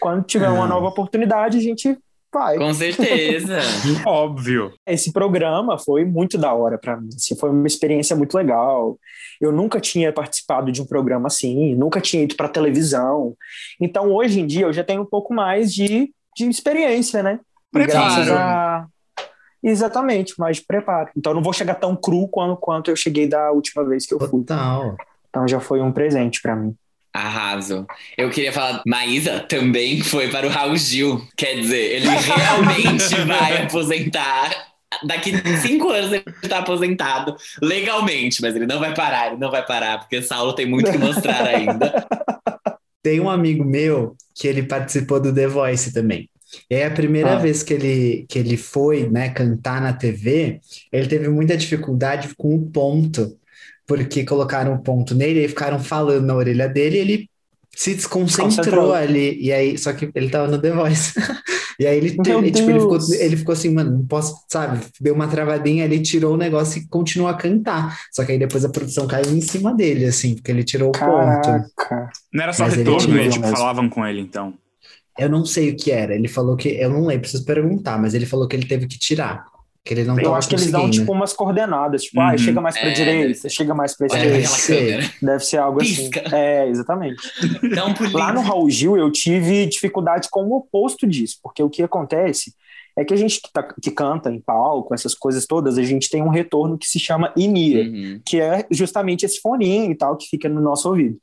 Quando 0.00 0.24
tiver 0.24 0.48
uma 0.48 0.64
Ah. 0.64 0.68
nova 0.68 0.88
oportunidade, 0.88 1.56
a 1.56 1.60
gente 1.60 1.96
vai. 2.34 2.56
Com 2.58 2.74
certeza. 2.74 3.58
Óbvio. 4.04 4.72
Esse 4.84 5.12
programa 5.12 5.78
foi 5.78 6.04
muito 6.04 6.36
da 6.36 6.52
hora 6.52 6.76
para 6.76 6.96
mim. 6.96 7.08
assim, 7.14 7.36
foi 7.36 7.50
uma 7.50 7.66
experiência 7.68 8.16
muito 8.16 8.34
legal. 8.36 8.98
Eu 9.40 9.52
nunca 9.52 9.78
tinha 9.80 10.12
participado 10.12 10.72
de 10.72 10.82
um 10.82 10.86
programa 10.86 11.28
assim, 11.28 11.74
nunca 11.76 12.00
tinha 12.00 12.22
ido 12.24 12.34
para 12.34 12.48
televisão. 12.48 13.36
Então, 13.80 14.10
hoje 14.12 14.40
em 14.40 14.46
dia, 14.46 14.66
eu 14.66 14.72
já 14.72 14.82
tenho 14.82 15.02
um 15.02 15.06
pouco 15.06 15.32
mais 15.32 15.72
de, 15.72 16.12
de 16.36 16.48
experiência, 16.48 17.22
né? 17.22 17.38
Preparo. 17.72 18.34
A. 18.34 18.86
Exatamente, 19.62 20.34
mais 20.38 20.56
de 20.56 20.64
preparo. 20.64 21.10
Então, 21.16 21.32
eu 21.32 21.36
não 21.36 21.42
vou 21.42 21.52
chegar 21.52 21.76
tão 21.76 21.94
cru 21.94 22.28
quanto, 22.28 22.56
quanto 22.56 22.90
eu 22.90 22.96
cheguei 22.96 23.28
da 23.28 23.52
última 23.52 23.84
vez 23.84 24.04
que 24.04 24.12
eu 24.12 24.18
fui. 24.18 24.28
Total. 24.28 24.96
Então, 25.30 25.46
já 25.46 25.60
foi 25.60 25.80
um 25.80 25.92
presente 25.92 26.42
para 26.42 26.56
mim. 26.56 26.74
Arraso. 27.12 27.86
Eu 28.16 28.30
queria 28.30 28.52
falar, 28.52 28.82
Maísa 28.86 29.40
também 29.40 30.02
foi 30.02 30.28
para 30.28 30.46
o 30.46 30.50
Raul 30.50 30.76
Gil. 30.76 31.22
Quer 31.36 31.60
dizer, 31.60 31.96
ele 31.96 32.08
realmente 32.08 33.14
vai 33.26 33.62
aposentar. 33.64 34.50
Daqui 35.04 35.32
cinco 35.58 35.90
anos 35.90 36.12
ele 36.12 36.24
está 36.42 36.58
aposentado 36.58 37.36
legalmente, 37.62 38.42
mas 38.42 38.54
ele 38.54 38.66
não 38.66 38.78
vai 38.78 38.94
parar, 38.94 39.28
ele 39.28 39.38
não 39.38 39.50
vai 39.50 39.64
parar, 39.64 39.98
porque 39.98 40.22
Saulo 40.22 40.54
tem 40.54 40.66
muito 40.66 40.90
que 40.90 40.98
mostrar 40.98 41.46
ainda. 41.46 42.06
Tem 43.02 43.18
um 43.18 43.28
amigo 43.28 43.64
meu 43.64 44.14
que 44.34 44.46
ele 44.46 44.62
participou 44.62 45.18
do 45.20 45.34
The 45.34 45.46
Voice 45.46 45.92
também. 45.92 46.28
E 46.70 46.74
aí, 46.74 46.84
a 46.84 46.90
primeira 46.90 47.32
Ah. 47.32 47.38
vez 47.38 47.62
que 47.62 47.72
ele, 47.74 48.26
que 48.28 48.38
ele 48.38 48.56
foi, 48.56 49.08
né, 49.08 49.28
cantar 49.30 49.80
na 49.80 49.92
TV, 49.92 50.60
ele 50.92 51.06
teve 51.06 51.28
muita 51.28 51.56
dificuldade 51.56 52.34
com 52.36 52.54
o 52.54 52.66
ponto, 52.70 53.36
porque 53.86 54.24
colocaram 54.24 54.74
o 54.74 54.82
ponto 54.82 55.14
nele 55.14 55.44
e 55.44 55.48
ficaram 55.48 55.78
falando 55.78 56.24
na 56.26 56.34
orelha 56.34 56.68
dele 56.68 56.96
e 56.96 57.00
ele 57.00 57.30
se 57.74 57.94
desconcentrou 57.94 58.92
ali. 58.92 59.38
E 59.40 59.50
aí, 59.52 59.78
só 59.78 59.92
que 59.92 60.10
ele 60.14 60.28
tava 60.28 60.46
no 60.48 60.58
The 60.60 60.70
Voice. 60.72 61.14
E 61.80 61.86
aí 61.86 61.96
ele, 61.96 62.08
ele, 62.10 62.50
tipo, 62.52 62.70
ele 62.70 62.78
ficou, 62.80 62.98
ele 63.18 63.36
ficou 63.36 63.52
assim, 63.54 63.70
mano, 63.72 63.90
não 63.92 64.06
posso, 64.06 64.36
sabe? 64.48 64.78
Deu 65.00 65.14
uma 65.14 65.26
travadinha 65.26 65.84
ali, 65.84 66.00
tirou 66.00 66.34
o 66.34 66.36
negócio 66.36 66.80
e 66.80 66.86
continuou 66.86 67.28
a 67.28 67.34
cantar. 67.34 67.98
Só 68.12 68.24
que 68.24 68.30
aí 68.32 68.38
depois 68.38 68.64
a 68.64 68.68
produção 68.68 69.06
caiu 69.06 69.34
em 69.34 69.40
cima 69.40 69.74
dele, 69.74 70.04
assim, 70.04 70.34
porque 70.34 70.52
ele 70.52 70.62
tirou 70.62 70.90
o 70.90 70.92
ponto. 70.92 71.00
Caraca. 71.06 72.10
Não 72.32 72.42
era 72.42 72.52
só 72.52 72.64
Mas 72.64 72.74
ele 72.74 72.82
retorno, 72.84 73.06
tinha 73.08 73.20
ele, 73.22 73.30
tipo, 73.30 73.40
mesmo. 73.46 73.56
falavam 73.56 73.88
com 73.88 74.06
ele, 74.06 74.20
então. 74.20 74.54
Eu 75.18 75.28
não 75.28 75.44
sei 75.44 75.70
o 75.70 75.76
que 75.76 75.90
era. 75.90 76.14
Ele 76.14 76.28
falou 76.28 76.56
que. 76.56 76.68
Eu 76.70 76.90
não 76.90 77.04
lembro, 77.06 77.22
preciso 77.22 77.44
perguntar, 77.44 77.98
mas 78.00 78.14
ele 78.14 78.26
falou 78.26 78.48
que 78.48 78.56
ele 78.56 78.66
teve 78.66 78.86
que 78.86 78.98
tirar. 78.98 79.44
Que 79.84 79.94
ele 79.94 80.04
não 80.04 80.18
Eu 80.20 80.32
acho 80.34 80.48
que 80.48 80.54
eles 80.54 80.70
dão, 80.70 80.88
tipo, 80.88 81.12
umas 81.12 81.32
coordenadas. 81.32 82.04
Tipo, 82.04 82.20
ah, 82.20 82.30
Uhum. 82.32 82.38
chega 82.38 82.60
mais 82.60 82.78
pra 82.78 82.88
É, 82.88 82.92
direita, 82.92 83.48
chega 83.48 83.74
mais 83.74 83.96
pra 83.96 84.06
Olha 84.12 84.22
Deve 84.22 84.38
esquerda. 84.38 85.02
ser. 85.02 85.14
Deve 85.20 85.44
ser 85.44 85.56
algo 85.56 85.78
Pisca. 85.80 86.20
assim. 86.24 86.34
É, 86.36 86.68
exatamente. 86.68 87.16
Dá 87.74 87.86
um. 87.86 87.94
Lá 88.12 88.32
no 88.32 88.40
Raul 88.42 88.70
Gil, 88.70 88.96
eu 88.96 89.10
tive 89.10 89.66
dificuldade 89.66 90.28
com 90.30 90.44
o 90.44 90.56
oposto 90.56 91.06
disso, 91.06 91.38
porque 91.42 91.62
o 91.62 91.68
que 91.68 91.82
acontece 91.82 92.54
é 92.96 93.04
que 93.04 93.12
a 93.12 93.16
gente 93.16 93.40
que, 93.40 93.50
tá- 93.52 93.74
que 93.82 93.90
canta 93.90 94.30
em 94.30 94.38
palco, 94.40 94.94
essas 94.94 95.14
coisas 95.14 95.46
todas, 95.46 95.76
a 95.78 95.82
gente 95.82 96.08
tem 96.10 96.22
um 96.22 96.28
retorno 96.28 96.78
que 96.78 96.86
se 96.86 97.00
chama 97.00 97.32
in-ear, 97.36 97.86
Uhum. 97.88 98.20
que 98.24 98.38
é 98.40 98.64
justamente 98.70 99.24
esse 99.26 99.40
foninho 99.40 99.90
e 99.90 99.94
tal 99.96 100.16
que 100.16 100.26
fica 100.28 100.48
no 100.48 100.60
nosso 100.60 100.88
ouvido. 100.88 101.16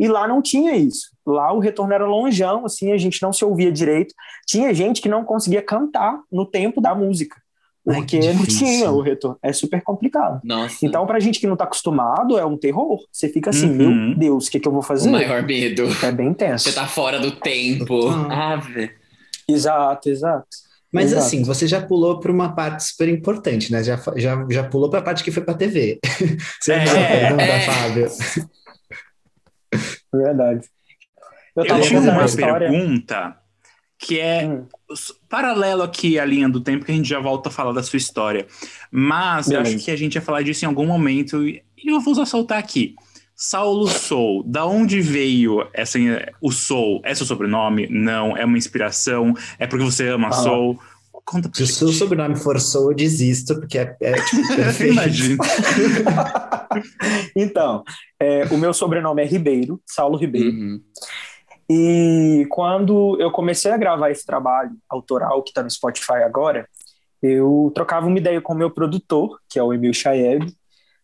E 0.00 0.08
lá 0.08 0.26
não 0.26 0.40
tinha 0.40 0.74
isso. 0.74 1.10
Lá 1.26 1.52
o 1.52 1.58
retorno 1.58 1.92
era 1.92 2.06
longeão, 2.06 2.64
assim, 2.64 2.90
a 2.90 2.96
gente 2.96 3.20
não 3.22 3.32
se 3.34 3.44
ouvia 3.44 3.70
direito. 3.70 4.14
Tinha 4.46 4.72
gente 4.72 5.02
que 5.02 5.08
não 5.10 5.22
conseguia 5.24 5.60
cantar 5.60 6.18
no 6.32 6.46
tempo 6.46 6.80
da 6.80 6.94
música, 6.94 7.36
Ai, 7.86 7.96
porque 7.96 8.18
que 8.18 8.32
não 8.32 8.46
tinha 8.46 8.90
o 8.90 9.02
retorno. 9.02 9.36
É 9.42 9.52
super 9.52 9.82
complicado. 9.82 10.40
Nossa. 10.42 10.84
Então, 10.86 11.06
pra 11.06 11.20
gente 11.20 11.38
que 11.38 11.46
não 11.46 11.54
tá 11.54 11.64
acostumado, 11.64 12.38
é 12.38 12.44
um 12.46 12.56
terror. 12.56 12.98
Você 13.12 13.28
fica 13.28 13.50
assim, 13.50 13.68
Uhum. 13.68 14.06
meu 14.08 14.16
Deus, 14.18 14.46
o 14.46 14.50
que, 14.50 14.58
que 14.58 14.66
eu 14.66 14.72
vou 14.72 14.80
o 14.80 14.84
fazer? 14.84 15.10
maior 15.10 15.42
medo. 15.42 15.84
É 16.02 16.10
bem 16.10 16.32
tenso. 16.32 16.64
Você 16.70 16.74
tá 16.74 16.86
fora 16.86 17.20
do 17.20 17.32
tempo. 17.32 18.00
Total. 18.00 18.30
Ave. 18.32 18.90
Exato, 19.46 20.08
exato. 20.08 20.46
Mas 20.92 21.12
Exato. 21.12 21.24
assim, 21.24 21.42
você 21.44 21.68
já 21.68 21.80
pulou 21.80 22.18
para 22.18 22.32
uma 22.32 22.52
parte 22.52 22.82
super 22.82 23.08
importante, 23.08 23.70
né? 23.70 23.80
Já, 23.84 23.96
já, 24.16 24.44
já 24.50 24.64
pulou 24.64 24.90
para 24.90 24.98
a 24.98 25.02
parte 25.02 25.22
que 25.22 25.30
foi 25.30 25.42
para 25.44 25.54
TV. 25.54 26.00
Você 26.60 26.72
É, 26.72 26.82
a 26.82 27.28
pergunta, 27.28 27.42
é. 27.44 27.60
Fábio? 27.60 28.08
Verdade. 30.12 30.68
Eu 31.56 31.64
Eu 31.64 31.80
tinha 31.80 32.00
uma 32.00 32.24
história. 32.24 32.68
pergunta 32.70 33.36
que 33.98 34.18
é 34.18 34.46
Hum, 34.46 34.66
paralelo 35.28 35.82
aqui 35.82 36.18
à 36.18 36.24
linha 36.24 36.48
do 36.48 36.60
tempo, 36.60 36.84
que 36.84 36.92
a 36.92 36.94
gente 36.94 37.08
já 37.08 37.20
volta 37.20 37.48
a 37.50 37.52
falar 37.52 37.72
da 37.72 37.82
sua 37.82 37.98
história. 37.98 38.46
Mas 38.90 39.50
eu 39.50 39.58
Beleza. 39.58 39.76
acho 39.76 39.84
que 39.84 39.90
a 39.90 39.96
gente 39.96 40.14
ia 40.14 40.22
falar 40.22 40.42
disso 40.42 40.64
em 40.64 40.68
algum 40.68 40.86
momento 40.86 41.46
e 41.46 41.62
eu 41.84 42.00
vou 42.00 42.14
só 42.14 42.24
soltar 42.24 42.58
aqui. 42.58 42.94
Saulo 43.36 43.88
Soul, 43.88 44.42
da 44.46 44.66
onde 44.66 45.00
veio 45.00 45.66
essa, 45.72 45.98
o 46.42 46.52
Soul? 46.52 47.00
É 47.04 47.14
seu 47.14 47.24
sobrenome? 47.26 47.86
Não. 47.90 48.36
É 48.36 48.44
uma 48.44 48.58
inspiração? 48.58 49.34
É 49.58 49.66
porque 49.66 49.84
você 49.84 50.08
ama 50.08 50.28
Ah. 50.28 50.32
Soul? 50.32 50.78
Conta 51.24 51.48
pra 51.48 51.56
Se 51.56 51.62
o 51.62 51.66
gente. 51.66 51.78
seu 51.78 51.88
sobrenome 51.88 52.36
for 52.36 52.60
Sou, 52.60 52.90
eu 52.90 52.96
desisto, 52.96 53.54
porque 53.54 53.78
é, 53.78 53.96
é 54.00 54.12
tipo, 54.24 54.48
perfeito. 54.54 54.92
Imagina. 54.92 55.44
Então, 57.34 57.82
é, 58.18 58.44
o 58.44 58.56
meu 58.56 58.72
sobrenome 58.72 59.22
é 59.22 59.26
Ribeiro, 59.26 59.80
Saulo 59.84 60.16
Ribeiro. 60.16 60.50
Uhum. 60.50 60.80
E 61.68 62.46
quando 62.48 63.16
eu 63.20 63.30
comecei 63.32 63.72
a 63.72 63.76
gravar 63.76 64.10
esse 64.10 64.24
trabalho 64.24 64.70
autoral 64.88 65.42
que 65.42 65.50
está 65.50 65.64
no 65.64 65.70
Spotify 65.70 66.22
agora, 66.24 66.68
eu 67.22 67.70
trocava 67.74 68.06
uma 68.06 68.18
ideia 68.18 68.40
com 68.40 68.52
o 68.54 68.56
meu 68.56 68.70
produtor, 68.70 69.38
que 69.48 69.58
é 69.58 69.62
o 69.62 69.72
Emil 69.72 69.92
Chaeb, 69.92 70.52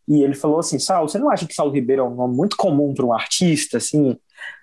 e 0.09 0.23
ele 0.23 0.35
falou 0.35 0.59
assim: 0.59 0.79
Saulo, 0.79 1.09
você 1.09 1.19
não 1.19 1.31
acha 1.31 1.47
que 1.47 1.55
Saulo 1.55 1.73
Ribeiro 1.73 2.03
é 2.03 2.05
um 2.05 2.15
nome 2.15 2.37
muito 2.37 2.57
comum 2.57 2.95
para 2.95 3.05
um 3.05 3.13
artista? 3.13 3.79
Assim? 3.79 4.17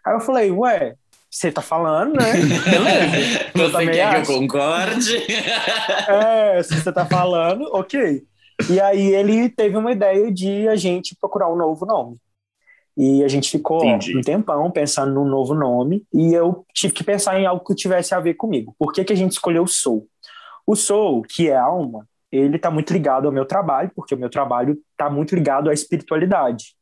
Aí 0.05 0.13
eu 0.13 0.19
falei: 0.19 0.51
Ué, 0.51 0.95
você 1.34 1.51
tá 1.51 1.61
falando, 1.61 2.14
né? 2.14 2.31
Beleza. 2.34 3.51
Eu 3.55 3.65
Você 3.65 3.72
também 3.72 3.88
quer 3.88 4.10
que 4.10 4.15
acho. 4.15 4.31
eu 4.31 4.38
concorde? 4.39 5.18
É, 6.07 6.61
se 6.64 6.80
você 6.80 6.91
tá 6.91 7.05
falando, 7.05 7.64
ok. 7.73 8.22
E 8.69 8.80
aí 8.80 9.14
ele 9.14 9.49
teve 9.49 9.76
uma 9.76 9.91
ideia 9.91 10.31
de 10.31 10.68
a 10.68 10.76
gente 10.76 11.15
procurar 11.19 11.51
um 11.51 11.55
novo 11.55 11.85
nome. 11.85 12.18
E 12.95 13.23
a 13.23 13.27
gente 13.27 13.49
ficou 13.49 13.84
Entendi. 13.84 14.15
um 14.15 14.22
tempão 14.22 14.69
pensando 14.69 15.11
num 15.15 15.26
novo 15.26 15.55
nome 15.55 16.03
e 16.14 16.31
eu 16.34 16.64
tive 16.73 16.93
que 16.93 17.03
pensar 17.03 17.39
em 17.39 17.45
algo 17.47 17.64
que 17.65 17.73
tivesse 17.73 18.14
a 18.14 18.19
ver 18.19 18.35
comigo. 18.35 18.76
Por 18.77 18.93
que, 18.93 19.03
que 19.03 19.11
a 19.14 19.15
gente 19.15 19.31
escolheu 19.31 19.64
o 19.64 19.68
Soul? 19.68 20.07
O 20.68 20.76
Soul, 20.76 21.23
que 21.23 21.49
é 21.49 21.55
alma, 21.57 22.07
ele 22.31 22.57
está 22.57 22.69
muito 22.69 22.93
ligado 22.93 23.26
ao 23.26 23.31
meu 23.31 23.45
trabalho, 23.45 23.91
porque 23.95 24.14
o 24.14 24.18
meu 24.18 24.30
trabalho 24.30 24.77
está 24.91 25.10
muito 25.10 25.34
ligado 25.34 25.69
à 25.72 25.73
espiritualidade. 25.73 26.76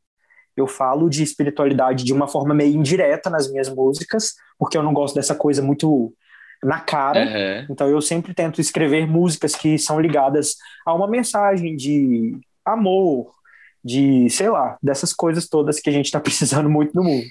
Eu 0.62 0.68
falo 0.68 1.10
de 1.10 1.24
espiritualidade 1.24 2.04
de 2.04 2.14
uma 2.14 2.28
forma 2.28 2.54
meio 2.54 2.76
indireta 2.76 3.30
nas 3.30 3.52
minhas 3.52 3.70
músicas, 3.70 4.36
porque 4.58 4.78
eu 4.78 4.84
não 4.84 4.94
gosto 4.94 5.16
dessa 5.16 5.36
coisa 5.36 5.62
muito 5.62 6.14
na 6.64 6.80
cara. 6.80 7.24
Aham. 7.24 7.68
Então 7.70 7.88
eu 7.88 8.02
sempre 8.02 8.34
tento 8.34 8.62
escrever 8.62 9.08
músicas 9.08 9.56
que 9.56 9.78
são 9.78 10.00
ligadas 10.00 10.56
a 10.86 10.94
uma 10.94 11.08
mensagem 11.08 11.76
de 11.76 12.38
amor, 12.66 13.34
de, 13.84 14.30
sei 14.30 14.50
lá, 14.50 14.78
dessas 14.82 15.12
coisas 15.14 15.48
todas 15.48 15.80
que 15.80 15.90
a 15.90 15.94
gente 15.94 16.06
está 16.06 16.20
precisando 16.22 16.70
muito 16.70 16.96
no 16.96 17.04
mundo. 17.04 17.30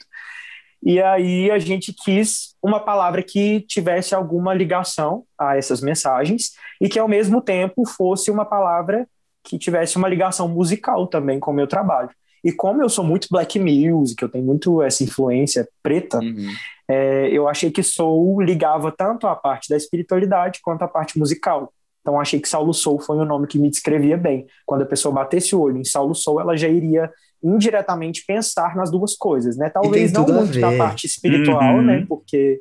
E 0.82 1.01
aí 1.01 1.51
a 1.51 1.59
gente 1.59 1.93
quis 1.93 2.55
uma 2.62 2.81
palavra 2.81 3.23
que 3.23 3.61
tivesse 3.61 4.15
alguma 4.15 4.55
ligação 4.55 5.24
a 5.39 5.57
essas 5.57 5.81
mensagens 5.81 6.52
e 6.81 6.89
que 6.89 6.98
ao 6.98 7.07
mesmo 7.07 7.43
tempo 7.43 7.86
fosse 7.86 8.31
uma 8.31 8.47
palavra 8.47 9.07
que 9.44 9.59
tivesse 9.59 9.97
uma 9.97 10.09
ligação 10.09 10.48
musical 10.48 11.07
também 11.07 11.39
com 11.39 11.51
o 11.51 11.55
meu 11.55 11.66
trabalho. 11.66 12.11
E 12.45 12.53
como 12.53 12.83
eu 12.83 12.89
sou 12.89 13.05
muito 13.05 13.29
black 13.31 13.59
music, 13.59 14.23
eu 14.23 14.29
tenho 14.29 14.45
muito 14.45 14.83
essa 14.83 15.05
influência 15.05 15.69
preta, 15.83 16.19
Uhum. 16.19 16.49
é, 16.89 17.29
eu 17.31 17.47
achei 17.49 17.71
que 17.71 17.83
Soul 17.83 18.41
ligava 18.41 18.91
tanto 18.91 19.27
a 19.27 19.37
parte 19.37 19.69
da 19.69 19.77
espiritualidade 19.77 20.61
quanto 20.62 20.83
a 20.83 20.89
parte 20.89 21.19
musical. 21.19 21.73
Então 22.01 22.19
achei 22.19 22.41
que 22.41 22.49
Saulo 22.49 22.73
Soul 22.73 22.99
foi 22.99 23.17
um 23.19 23.25
nome 23.27 23.47
que 23.47 23.59
me 23.59 23.69
descrevia 23.69 24.17
bem. 24.17 24.47
Quando 24.65 24.83
a 24.83 24.87
pessoa 24.87 25.15
batesse 25.15 25.55
o 25.55 25.61
olho 25.61 25.77
em 25.77 25.85
Saulo 25.85 26.15
Soul, 26.15 26.41
ela 26.41 26.57
já 26.57 26.67
iria 26.69 27.11
indiretamente 27.43 28.25
pensar 28.27 28.75
nas 28.77 28.91
duas 28.91 29.15
coisas, 29.15 29.57
né? 29.57 29.69
Talvez 29.71 30.12
não 30.12 30.27
muito 30.27 30.59
na 30.59 30.77
parte 30.77 31.07
espiritual, 31.07 31.77
Uhum. 31.77 31.83
né? 31.83 32.05
Porque 32.09 32.61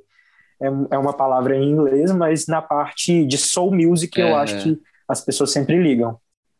é, 0.61 0.68
é 0.91 0.97
uma 0.97 1.14
palavra 1.14 1.56
em 1.56 1.72
inglês, 1.72 2.11
mas 2.11 2.47
na 2.47 2.61
parte 2.61 3.26
de 3.26 3.38
soul 3.38 3.73
music 3.73 4.19
eu 4.19 4.27
É. 4.27 4.34
acho 4.34 4.61
que 4.61 4.77
as 5.07 5.22
pessoas 5.23 5.51
sempre 5.51 5.81
ligam. 5.81 6.18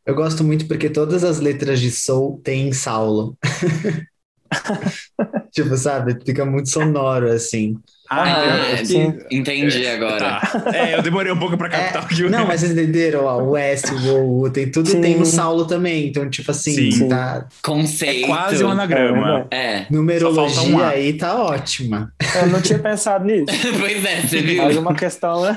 Eu 0.10 0.16
gosto 0.16 0.44
muito 0.44 0.66
porque 0.68 0.90
todas 0.90 1.24
as 1.24 1.40
letras 1.40 1.80
de 1.80 1.92
Soul 1.92 2.42
têm 2.44 2.74
Saulo. 2.74 3.38
tipo, 5.54 5.78
sabe? 5.78 6.18
Fica 6.26 6.44
muito 6.44 6.68
sonoro, 6.68 7.32
assim. 7.32 7.78
Ah, 8.10 8.24
Ah, 8.24 8.72
é, 8.72 8.84
sim. 8.84 9.14
entendi 9.30 9.86
agora. 9.86 10.18
tá. 10.42 10.64
É, 10.74 10.96
eu 10.96 11.04
demorei 11.04 11.32
um 11.32 11.38
pouco 11.38 11.56
pra 11.56 11.70
captar 11.70 12.04
o 12.04 12.08
que 12.08 12.28
Não, 12.28 12.48
mas 12.48 12.62
vocês 12.62 12.72
entenderam? 12.72 13.26
Ó, 13.26 13.38
o 13.40 13.52
West, 13.52 13.86
o 13.92 14.16
Wu, 14.18 14.50
tem 14.50 14.72
tudo, 14.72 14.90
Sim. 14.90 15.00
tem 15.00 15.16
no 15.16 15.28
Saulo 15.28 15.68
também. 15.68 16.08
Então, 16.08 16.28
tipo 16.28 16.50
assim, 16.50 16.92
Sim. 16.92 17.08
tá, 17.08 17.46
Conceito. 17.62 18.24
É 18.24 18.28
quase 18.28 18.64
um 18.64 18.72
anagrama. 18.72 19.46
É. 19.52 19.86
numerologia 19.92 20.50
Só 20.50 20.62
falta 20.64 20.76
um 20.76 20.84
aí 20.84 21.14
tá 21.14 21.40
ótima. 21.40 22.12
Eu 22.36 22.48
não 22.48 22.60
tinha 22.60 22.80
pensado 22.80 23.26
nisso. 23.26 23.46
pois 23.80 24.04
é, 24.04 24.22
você 24.22 24.42
viu? 24.42 24.64
Mais 24.64 24.76
uma 24.76 24.96
questão, 24.96 25.44
né? 25.44 25.56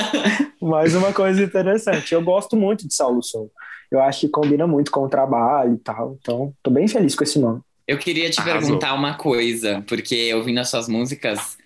Mais 0.62 0.94
uma 0.94 1.12
coisa 1.12 1.42
interessante. 1.42 2.14
Eu 2.14 2.22
gosto 2.22 2.56
muito 2.56 2.88
de 2.88 2.94
Saulo 2.94 3.22
Som. 3.22 3.48
Eu 3.92 4.00
acho 4.00 4.20
que 4.20 4.28
combina 4.28 4.66
muito 4.66 4.90
com 4.90 5.00
o 5.04 5.08
trabalho 5.08 5.74
e 5.74 5.78
tal. 5.78 6.16
Então, 6.20 6.52
tô 6.62 6.70
bem 6.70 6.88
feliz 6.88 7.14
com 7.14 7.22
esse 7.24 7.38
nome. 7.38 7.60
Eu 7.86 7.98
queria 7.98 8.30
te 8.30 8.40
Arrasou. 8.40 8.60
perguntar 8.60 8.94
uma 8.94 9.14
coisa, 9.14 9.84
porque 9.86 10.32
ouvindo 10.34 10.58
as 10.60 10.70
suas 10.70 10.88
músicas. 10.88 11.58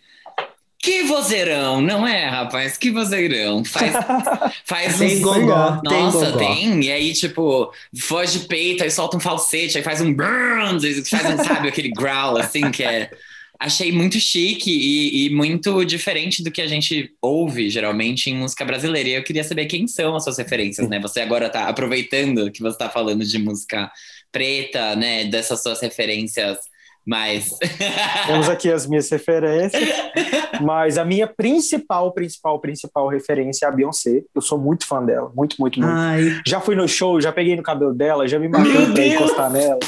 Que 0.78 1.02
vozeirão, 1.04 1.80
não 1.80 2.06
é, 2.06 2.26
rapaz? 2.28 2.76
Que 2.76 2.90
vozeirão. 2.90 3.64
Faz, 3.64 3.92
faz 4.64 4.98
Tem 4.98 5.16
uns- 5.16 5.22
tem 5.88 6.02
Nossa, 6.02 6.26
gogó. 6.32 6.38
tem. 6.38 6.84
E 6.84 6.90
aí, 6.92 7.12
tipo, 7.12 7.72
voz 8.08 8.32
de 8.32 8.40
peito, 8.40 8.82
aí 8.84 8.90
solta 8.90 9.16
um 9.16 9.20
falsete, 9.20 9.76
aí 9.78 9.84
faz 9.84 10.00
um 10.00 10.12
faz 11.10 11.26
um, 11.40 11.44
sabe, 11.44 11.68
aquele 11.68 11.90
growl, 11.90 12.36
assim, 12.38 12.70
que 12.70 12.82
é. 12.82 13.10
Achei 13.58 13.90
muito 13.90 14.20
chique 14.20 14.70
e, 14.70 15.26
e 15.26 15.30
muito 15.30 15.84
diferente 15.84 16.42
do 16.42 16.50
que 16.50 16.60
a 16.60 16.66
gente 16.66 17.10
ouve, 17.22 17.70
geralmente, 17.70 18.30
em 18.30 18.34
música 18.36 18.64
brasileira. 18.64 19.08
E 19.08 19.12
eu 19.12 19.24
queria 19.24 19.44
saber 19.44 19.66
quem 19.66 19.86
são 19.86 20.14
as 20.14 20.24
suas 20.24 20.38
referências, 20.38 20.88
né? 20.88 21.00
Você 21.00 21.20
agora 21.20 21.48
tá 21.48 21.68
aproveitando 21.68 22.50
que 22.50 22.60
você 22.62 22.76
tá 22.76 22.90
falando 22.90 23.24
de 23.24 23.38
música 23.38 23.90
preta, 24.30 24.94
né? 24.96 25.24
Dessas 25.24 25.62
suas 25.62 25.80
referências 25.80 26.58
mais. 27.06 27.50
Temos 28.26 28.48
aqui 28.48 28.70
as 28.70 28.86
minhas 28.86 29.08
referências, 29.08 29.82
mas 30.60 30.98
a 30.98 31.04
minha 31.04 31.26
principal, 31.26 32.12
principal, 32.12 32.58
principal 32.60 33.08
referência 33.08 33.66
é 33.66 33.68
a 33.68 33.72
Beyoncé. 33.72 34.22
Eu 34.34 34.42
sou 34.42 34.58
muito 34.58 34.86
fã 34.86 35.04
dela, 35.04 35.30
muito, 35.34 35.56
muito, 35.60 35.78
muito. 35.78 35.94
Ai, 35.94 36.40
Já 36.44 36.60
fui 36.60 36.74
no 36.74 36.88
show, 36.88 37.20
já 37.20 37.32
peguei 37.32 37.54
no 37.54 37.62
cabelo 37.62 37.94
dela, 37.94 38.26
já 38.26 38.38
me 38.38 38.48
Meu 38.48 38.92
pra 38.92 39.06
encostar 39.06 39.50
nela. 39.50 39.78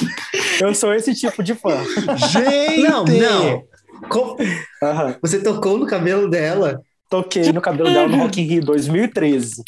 Eu 0.60 0.72
sou 0.74 0.94
esse 0.94 1.14
tipo 1.14 1.42
de 1.42 1.54
fã. 1.54 1.76
Gente! 2.30 2.82
não, 2.82 3.04
não. 3.04 3.64
Você 5.20 5.42
tocou 5.42 5.76
no 5.76 5.86
cabelo 5.86 6.30
dela? 6.30 6.80
Toquei 7.10 7.52
no 7.52 7.60
cabelo 7.60 7.90
dela 7.90 8.06
no 8.06 8.18
Rock 8.18 8.40
in 8.40 8.44
Rio 8.44 8.64
2013. 8.64 9.62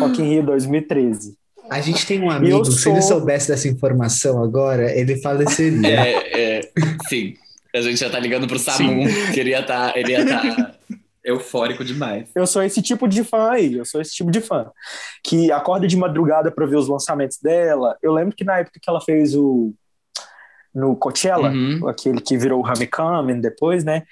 Rock 0.00 0.20
in 0.20 0.24
Rio 0.24 0.42
2013. 0.44 1.37
A 1.70 1.80
gente 1.80 2.06
tem 2.06 2.20
um 2.20 2.30
amigo, 2.30 2.58
Eu 2.58 2.64
se 2.64 2.88
ele 2.88 3.00
sou- 3.02 3.18
soubesse 3.18 3.48
dessa 3.48 3.68
informação 3.68 4.42
agora, 4.42 4.90
ele 4.98 5.20
faleceria. 5.20 5.88
É, 5.88 6.58
é, 6.58 6.60
sim. 7.08 7.34
A 7.74 7.80
gente 7.82 7.98
já 8.00 8.08
tá 8.08 8.18
ligando 8.18 8.46
pro 8.48 8.58
Samu, 8.58 9.04
que 9.32 9.38
ele 9.40 9.50
ia 9.50 9.62
tá, 9.62 9.92
ele 9.94 10.12
ia 10.12 10.24
tá 10.26 10.74
eufórico 11.22 11.84
demais. 11.84 12.28
Eu 12.34 12.46
sou 12.46 12.62
esse 12.62 12.80
tipo 12.80 13.06
de 13.06 13.22
fã 13.22 13.50
aí, 13.50 13.74
eu 13.74 13.84
sou 13.84 14.00
esse 14.00 14.14
tipo 14.14 14.30
de 14.30 14.40
fã. 14.40 14.70
Que 15.22 15.52
acorda 15.52 15.86
de 15.86 15.96
madrugada 15.96 16.50
pra 16.50 16.64
ver 16.66 16.76
os 16.76 16.88
lançamentos 16.88 17.38
dela. 17.42 17.96
Eu 18.02 18.12
lembro 18.14 18.34
que 18.34 18.44
na 18.44 18.58
época 18.60 18.80
que 18.82 18.88
ela 18.88 19.00
fez 19.00 19.34
o. 19.34 19.74
No 20.74 20.94
Coachella, 20.96 21.50
Uhum. 21.50 21.88
aquele 21.88 22.20
que 22.20 22.36
virou 22.38 22.62
o 22.62 22.66
Homecoming 22.66 23.40
depois, 23.40 23.84
né? 23.84 24.02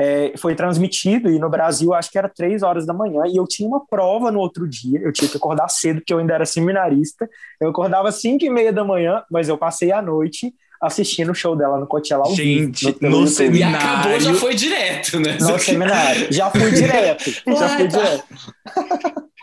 É, 0.00 0.32
foi 0.38 0.54
transmitido 0.54 1.30
e 1.30 1.38
no 1.38 1.50
Brasil 1.50 1.92
acho 1.92 2.10
que 2.10 2.16
era 2.16 2.26
três 2.26 2.62
horas 2.62 2.86
da 2.86 2.94
manhã 2.94 3.24
e 3.26 3.36
eu 3.36 3.46
tinha 3.46 3.68
uma 3.68 3.84
prova 3.84 4.32
no 4.32 4.40
outro 4.40 4.66
dia, 4.66 4.98
eu 4.98 5.12
tinha 5.12 5.28
que 5.28 5.36
acordar 5.36 5.68
cedo 5.68 6.00
porque 6.00 6.14
eu 6.14 6.18
ainda 6.18 6.32
era 6.32 6.46
seminarista, 6.46 7.28
eu 7.60 7.68
acordava 7.68 8.08
às 8.08 8.18
cinco 8.18 8.42
e 8.42 8.48
meia 8.48 8.72
da 8.72 8.82
manhã, 8.82 9.22
mas 9.30 9.50
eu 9.50 9.58
passei 9.58 9.92
a 9.92 10.00
noite 10.00 10.54
assistindo 10.80 11.32
o 11.32 11.34
show 11.34 11.54
dela 11.54 11.78
no 11.78 11.86
Coachella 11.86 12.24
ao 12.24 12.34
Gente, 12.34 12.86
vivo, 12.86 12.98
pelo 12.98 13.20
no 13.20 13.26
YouTube. 13.26 13.30
E 13.30 13.58
Seminário. 13.58 13.76
acabou, 13.76 14.20
já 14.20 14.34
foi 14.34 14.54
direto, 14.54 15.20
né? 15.20 15.36
No 15.38 15.58
seminário, 15.58 16.26
já 16.30 16.50
fui 16.50 16.70
direto, 16.70 17.30
já 17.46 17.68
fui 17.68 17.86
direto. 17.86 18.24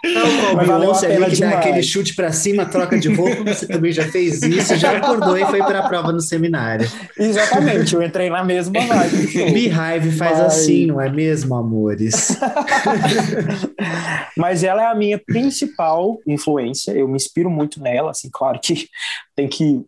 Não, 0.03 0.53
o 0.55 0.59
a 0.59 0.63
Beyoncé 0.63 1.15
ali 1.15 1.31
que 1.35 1.41
dá 1.41 1.51
aquele 1.57 1.81
chute 1.81 2.13
pra 2.15 2.31
cima, 2.31 2.65
troca 2.65 2.99
de 2.99 3.11
roupa, 3.13 3.43
você 3.53 3.67
também 3.67 3.91
já 3.91 4.03
fez 4.03 4.41
isso, 4.43 4.75
já 4.75 4.97
acordou 4.97 5.37
e 5.37 5.45
foi 5.45 5.59
pra 5.63 5.83
prova 5.87 6.11
no 6.11 6.21
seminário. 6.21 6.89
Exatamente, 7.17 7.95
eu 7.95 8.03
entrei 8.03 8.29
na 8.29 8.43
mesma 8.43 8.79
vibe. 8.79 9.27
Beehive 9.51 10.11
faz 10.11 10.37
Mas- 10.37 10.41
assim, 10.41 10.85
não 10.85 11.01
é 11.01 11.09
mesmo, 11.09 11.55
amores? 11.55 12.37
Mas 14.37 14.63
ela 14.63 14.83
é 14.83 14.85
a 14.85 14.95
minha 14.95 15.17
principal 15.19 16.17
influência, 16.27 16.91
eu 16.91 17.07
me 17.07 17.15
inspiro 17.15 17.49
muito 17.49 17.81
nela, 17.81 18.11
assim, 18.11 18.29
claro 18.31 18.59
que 18.61 18.87
tem 19.35 19.47
que 19.47 19.81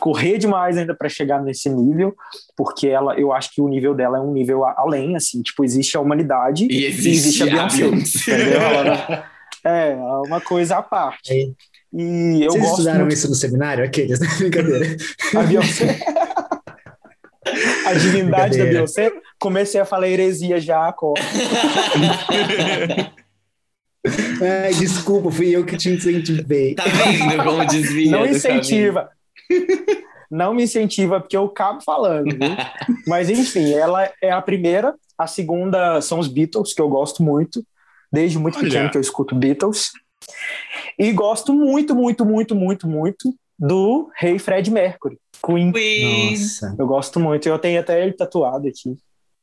correr 0.00 0.38
demais 0.38 0.76
ainda 0.76 0.94
para 0.94 1.08
chegar 1.08 1.42
nesse 1.42 1.68
nível, 1.68 2.14
porque 2.56 2.88
ela, 2.88 3.14
eu 3.18 3.32
acho 3.32 3.54
que 3.54 3.60
o 3.60 3.68
nível 3.68 3.94
dela 3.94 4.18
é 4.18 4.20
um 4.20 4.32
nível 4.32 4.64
a- 4.64 4.74
além, 4.78 5.14
assim, 5.16 5.42
tipo, 5.42 5.64
existe 5.64 5.96
a 5.96 6.00
humanidade 6.00 6.66
E 6.70 6.86
existe, 6.86 7.42
a 7.42 7.46
Beyoncé, 7.66 8.32
entendeu? 8.32 8.60
Ela 8.60 9.24
é, 9.64 9.94
uma 10.26 10.40
coisa 10.40 10.78
à 10.78 10.82
parte. 10.82 11.32
É. 11.32 11.50
E 11.94 12.42
eu 12.42 12.50
Vocês 12.50 12.62
gosto 12.62 12.78
estudaram 12.78 13.00
muito 13.00 13.12
isso 13.14 13.28
no 13.28 13.34
seminário? 13.34 13.84
Aqueles, 13.84 14.18
né? 14.18 14.26
Brincadeira. 14.38 14.96
da 15.32 15.42
Beyoncé. 15.42 15.98
A 17.86 17.94
divindade 17.94 18.58
da. 18.58 18.64
Beyoncé, 18.64 19.12
comecei 19.38 19.80
a 19.80 19.84
falar 19.84 20.08
heresia 20.08 20.58
já, 20.60 20.94
Ai, 24.64 24.74
desculpa, 24.74 25.30
fui 25.30 25.50
eu 25.50 25.64
que 25.64 25.76
te 25.76 25.90
incentivei. 25.90 26.74
Tá 26.74 26.84
vendo 26.84 27.44
como 27.44 27.64
desvia 27.66 28.10
não 28.10 28.26
incentiva. 28.26 29.08
Não 30.32 30.54
me 30.54 30.64
incentiva, 30.64 31.20
porque 31.20 31.36
eu 31.36 31.44
acabo 31.44 31.82
falando. 31.82 32.30
viu? 32.30 32.56
Mas, 33.06 33.28
enfim, 33.28 33.74
ela 33.74 34.10
é 34.20 34.30
a 34.30 34.40
primeira. 34.40 34.94
A 35.16 35.26
segunda 35.26 36.00
são 36.00 36.18
os 36.18 36.26
Beatles, 36.26 36.72
que 36.72 36.80
eu 36.80 36.88
gosto 36.88 37.22
muito. 37.22 37.62
Desde 38.12 38.38
muito 38.38 38.58
Olha. 38.58 38.68
pequeno 38.68 38.90
que 38.90 38.96
eu 38.96 39.00
escuto 39.00 39.34
Beatles. 39.34 39.90
E 40.98 41.10
gosto 41.12 41.52
muito, 41.52 41.94
muito, 41.94 42.24
muito, 42.24 42.54
muito, 42.54 42.86
muito 42.88 43.34
do 43.58 44.10
rei 44.16 44.38
Fred 44.38 44.70
Mercury, 44.70 45.18
Queen. 45.44 45.72
Queen. 45.72 46.30
Nossa. 46.32 46.74
Eu 46.78 46.86
gosto 46.86 47.18
muito. 47.20 47.48
Eu 47.48 47.58
tenho 47.58 47.80
até 47.80 48.02
ele 48.02 48.12
tatuado 48.12 48.68
aqui. 48.68 48.96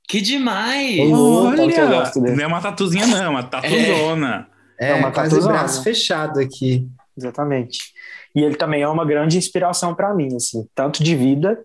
Que 0.08 0.22
demais! 0.22 0.98
Eu 0.98 1.12
Olha! 1.14 1.86
gosto 1.88 2.20
dele. 2.22 2.36
Não 2.36 2.44
é 2.44 2.48
uma 2.48 2.62
tatuzinha, 2.62 3.06
não, 3.08 3.18
é 3.24 3.30
uma 3.30 3.44
tatuzona. 3.44 4.48
É, 4.80 4.90
É 4.90 4.96
uma 4.96 5.12
quase 5.12 5.30
tatuzona. 5.32 5.54
braço 5.54 5.84
fechado 5.84 6.40
aqui. 6.40 6.88
Exatamente. 7.18 7.80
E 8.36 8.42
ele 8.42 8.56
também 8.56 8.82
é 8.82 8.88
uma 8.88 9.06
grande 9.06 9.38
inspiração 9.38 9.94
para 9.94 10.14
mim, 10.14 10.36
assim, 10.36 10.68
tanto 10.74 11.04
de 11.04 11.16
vida, 11.16 11.60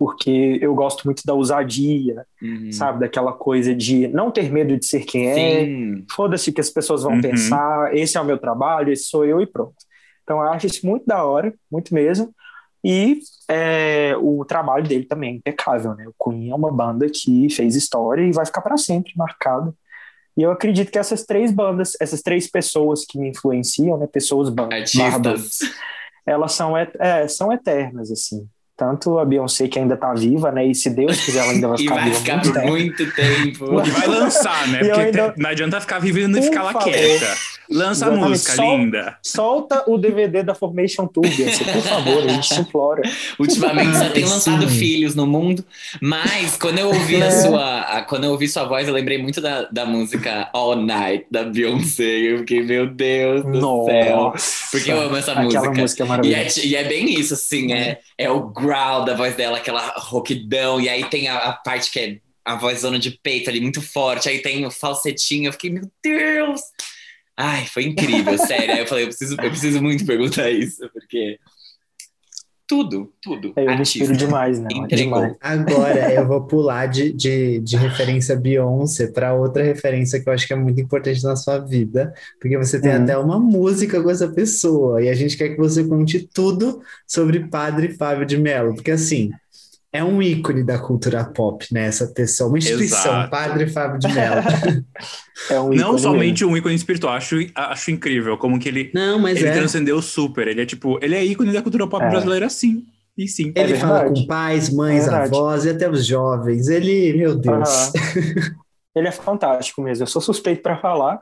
porque 0.00 0.58
eu 0.62 0.74
gosto 0.74 1.04
muito 1.04 1.22
da 1.26 1.34
ousadia, 1.34 2.24
Uhum. 2.42 2.72
sabe? 2.72 3.00
Daquela 3.00 3.34
coisa 3.34 3.74
de 3.74 4.08
não 4.08 4.30
ter 4.30 4.50
medo 4.50 4.74
de 4.78 4.86
ser 4.86 5.04
quem 5.04 5.28
é. 5.28 5.34
Sim. 5.34 6.06
Foda-se 6.10 6.48
o 6.48 6.52
que 6.54 6.60
as 6.62 6.70
pessoas 6.70 7.02
vão 7.02 7.12
Uhum. 7.16 7.20
pensar, 7.20 7.94
esse 7.94 8.16
é 8.16 8.20
o 8.20 8.24
meu 8.24 8.38
trabalho, 8.38 8.90
esse 8.90 9.04
sou 9.04 9.26
eu 9.26 9.42
e 9.42 9.46
pronto. 9.46 9.74
Então 10.24 10.38
eu 10.40 10.50
acho 10.50 10.66
isso 10.66 10.86
muito 10.86 11.04
da 11.04 11.22
hora, 11.22 11.52
muito 11.70 11.92
mesmo. 11.92 12.34
E 12.82 13.20
é, 13.46 14.16
o 14.18 14.42
trabalho 14.46 14.84
dele 14.88 15.04
também 15.04 15.32
é 15.32 15.36
impecável, 15.36 15.94
né? 15.94 16.06
O 16.08 16.30
Queen 16.30 16.50
é 16.50 16.54
uma 16.54 16.72
banda 16.72 17.06
que 17.12 17.50
fez 17.50 17.76
história 17.76 18.22
e 18.22 18.32
vai 18.32 18.46
ficar 18.46 18.62
para 18.62 18.78
sempre 18.78 19.12
marcado. 19.14 19.76
E 20.34 20.40
eu 20.42 20.50
acredito 20.50 20.90
que 20.90 20.98
essas 20.98 21.26
três 21.26 21.52
bandas, 21.52 21.92
essas 22.00 22.22
três 22.22 22.50
pessoas 22.50 23.04
que 23.04 23.18
me 23.18 23.28
influenciam, 23.28 23.98
né? 23.98 24.06
Pessoas 24.06 24.48
bandas, 24.48 25.58
elas 26.24 26.52
são, 26.52 26.74
é, 26.74 27.28
são 27.28 27.52
eternas, 27.52 28.10
assim. 28.10 28.48
Tanto 28.80 29.18
a 29.18 29.26
Beyoncé, 29.26 29.68
que 29.68 29.78
ainda 29.78 29.94
tá 29.94 30.14
viva, 30.14 30.50
né? 30.50 30.66
E 30.66 30.74
se 30.74 30.88
Deus 30.88 31.22
quiser, 31.22 31.40
ela 31.42 31.52
ainda 31.52 31.68
vai 31.68 31.76
E 31.78 31.82
ficar 31.82 31.94
vai 31.96 32.04
viva 32.04 32.16
ficar 32.16 32.36
muito 32.36 32.48
por 32.48 32.54
tempo. 32.54 32.68
muito 32.70 33.12
tempo. 33.14 33.80
E 33.86 33.90
vai 33.90 34.06
lançar, 34.06 34.68
né? 34.68 34.78
Porque 34.78 35.00
ainda- 35.00 35.34
não 35.36 35.50
adianta 35.50 35.80
ficar 35.82 35.98
vivendo 35.98 36.38
e 36.38 36.42
ficar 36.42 36.62
lá 36.62 36.74
quieta. 36.74 37.34
Lança 37.72 38.06
a 38.06 38.10
música, 38.10 38.54
Só- 38.54 38.62
linda. 38.76 39.16
Solta 39.22 39.84
o 39.86 39.96
DVD 39.98 40.42
da 40.42 40.54
Formation 40.56 41.06
Tour, 41.06 41.22
Beyoncé, 41.28 41.62
por 41.64 41.82
favor, 41.82 42.24
a 42.24 42.28
gente 42.28 42.48
te 42.48 42.60
implora. 42.60 43.02
Ultimamente 43.38 43.96
só 43.96 44.08
tem 44.08 44.24
lançado 44.24 44.68
sim. 44.68 44.76
filhos 44.78 45.14
no 45.14 45.24
mundo, 45.26 45.64
mas 46.00 46.56
quando 46.56 46.78
eu 46.78 46.88
ouvi 46.88 47.22
a 47.22 47.26
É. 47.26 47.30
sua, 47.30 47.80
a- 47.82 48.02
quando 48.02 48.24
eu 48.24 48.30
ouvi 48.32 48.48
sua 48.48 48.64
voz, 48.64 48.88
eu 48.88 48.94
lembrei 48.94 49.18
muito 49.22 49.40
da, 49.40 49.68
da 49.70 49.84
música 49.86 50.48
All 50.52 50.74
Night 50.74 51.26
da 51.30 51.44
Beyoncé. 51.44 52.02
Eu 52.02 52.38
fiquei, 52.38 52.62
meu 52.62 52.86
Deus 52.88 53.44
do 53.44 53.84
céu. 53.86 54.16
Nossa, 54.16 54.66
Porque 54.72 54.90
eu 54.90 55.00
amo 55.02 55.16
essa 55.16 55.32
Aquela 55.32 55.44
música. 55.70 55.80
música 55.82 56.02
é 56.02 56.04
E 56.04 56.06
é, 56.06 56.08
maravilhosa. 56.08 56.66
e 56.66 56.74
é 56.74 56.84
bem 56.84 57.20
isso, 57.20 57.34
assim, 57.34 57.72
é, 57.72 57.76
é 57.78 57.98
o 58.28 58.48
growl 58.48 59.04
da 59.04 59.14
voz 59.14 59.34
dela, 59.36 59.58
aquela 59.58 59.94
roquidão, 59.96 60.80
e 60.80 60.88
aí 60.88 61.08
tem 61.08 61.28
a, 61.28 61.38
a 61.38 61.52
parte 61.52 61.90
que 61.90 61.98
é 62.00 62.20
a 62.44 62.56
vozona 62.56 62.98
de 62.98 63.12
peito 63.22 63.48
ali 63.48 63.60
muito 63.60 63.80
forte, 63.80 64.28
aí 64.28 64.40
tem 64.40 64.66
o 64.66 64.70
falsetinho, 64.70 65.48
eu 65.48 65.52
fiquei, 65.52 65.70
meu 65.70 65.90
Deus! 66.02 66.60
Ai, 67.36 67.64
foi 67.66 67.84
incrível, 67.84 68.36
sério. 68.38 68.74
Aí 68.74 68.80
eu 68.80 68.86
falei, 68.86 69.04
eu 69.04 69.08
preciso, 69.08 69.34
eu 69.40 69.50
preciso 69.50 69.82
muito 69.82 70.04
perguntar 70.04 70.50
isso, 70.50 70.86
porque 70.92 71.38
tudo, 72.70 73.12
tudo. 73.20 73.52
Eu 73.56 73.72
inspiro 73.72 74.16
demais, 74.16 74.60
né? 74.60 74.68
Entregou. 74.70 75.18
Demais. 75.22 75.36
Agora 75.40 76.14
eu 76.14 76.24
vou 76.24 76.46
pular 76.46 76.86
de, 76.86 77.12
de, 77.12 77.58
de 77.58 77.76
referência 77.76 78.36
Beyoncé 78.36 79.08
para 79.08 79.34
outra 79.34 79.64
referência 79.64 80.20
que 80.22 80.28
eu 80.28 80.32
acho 80.32 80.46
que 80.46 80.52
é 80.52 80.56
muito 80.56 80.80
importante 80.80 81.20
na 81.24 81.34
sua 81.34 81.58
vida, 81.58 82.14
porque 82.40 82.56
você 82.56 82.80
tem 82.80 82.94
Uhum. 82.94 83.02
até 83.02 83.18
uma 83.18 83.40
música 83.40 84.00
com 84.00 84.08
essa 84.08 84.28
pessoa, 84.28 85.02
e 85.02 85.08
a 85.08 85.14
gente 85.14 85.36
quer 85.36 85.48
que 85.48 85.56
você 85.56 85.82
conte 85.82 86.28
tudo 86.32 86.80
sobre 87.08 87.48
Padre 87.48 87.88
Fábio 87.96 88.24
de 88.24 88.38
Mello, 88.38 88.74
porque 88.76 88.92
assim, 88.92 89.30
É 89.92 90.04
um 90.04 90.22
ícone 90.22 90.62
da 90.62 90.78
cultura 90.78 91.24
pop, 91.24 91.66
né? 91.72 91.86
Essa 91.86 92.06
pessoa, 92.06 92.48
uma 92.48 92.58
instituição, 92.58 93.10
Exato. 93.12 93.30
Padre 93.30 93.66
Fábio 93.68 93.98
de 93.98 94.08
Mello. 94.08 94.42
É 95.50 95.58
um 95.58 95.70
Não 95.70 95.96
somente 95.98 96.44
um 96.44 96.54
ícone 96.54 96.74
espiritual, 96.74 97.14
acho, 97.14 97.36
acho 97.54 97.90
incrível 97.90 98.36
como 98.36 98.58
que 98.60 98.68
ele, 98.68 98.90
Não, 98.94 99.18
mas 99.18 99.38
ele 99.38 99.48
é. 99.48 99.52
transcendeu 99.52 100.00
super. 100.02 100.46
Ele 100.46 100.60
é 100.60 100.66
tipo, 100.66 100.98
ele 101.02 101.14
é 101.16 101.24
ícone 101.24 101.50
da 101.52 101.62
cultura 101.62 101.86
pop 101.88 102.04
É. 102.04 102.10
brasileira, 102.10 102.48
sim. 102.50 102.84
E 103.16 103.26
sim. 103.26 103.50
Ele 103.56 103.72
É 103.72 103.76
fala 103.76 104.00
verdade. 104.00 104.20
com 104.20 104.26
pais, 104.26 104.68
mães, 104.72 105.06
É 105.06 105.10
verdade. 105.10 105.34
avós 105.34 105.64
e 105.64 105.70
até 105.70 105.90
os 105.90 106.04
jovens. 106.06 106.68
Ele, 106.68 107.14
meu 107.16 107.34
Deus. 107.34 107.68
Aham. 107.68 107.92
Ele 108.94 109.08
é 109.08 109.12
fantástico 109.12 109.80
mesmo. 109.82 110.02
Eu 110.02 110.06
sou 110.06 110.20
suspeito 110.20 110.62
para 110.62 110.76
falar. 110.76 111.20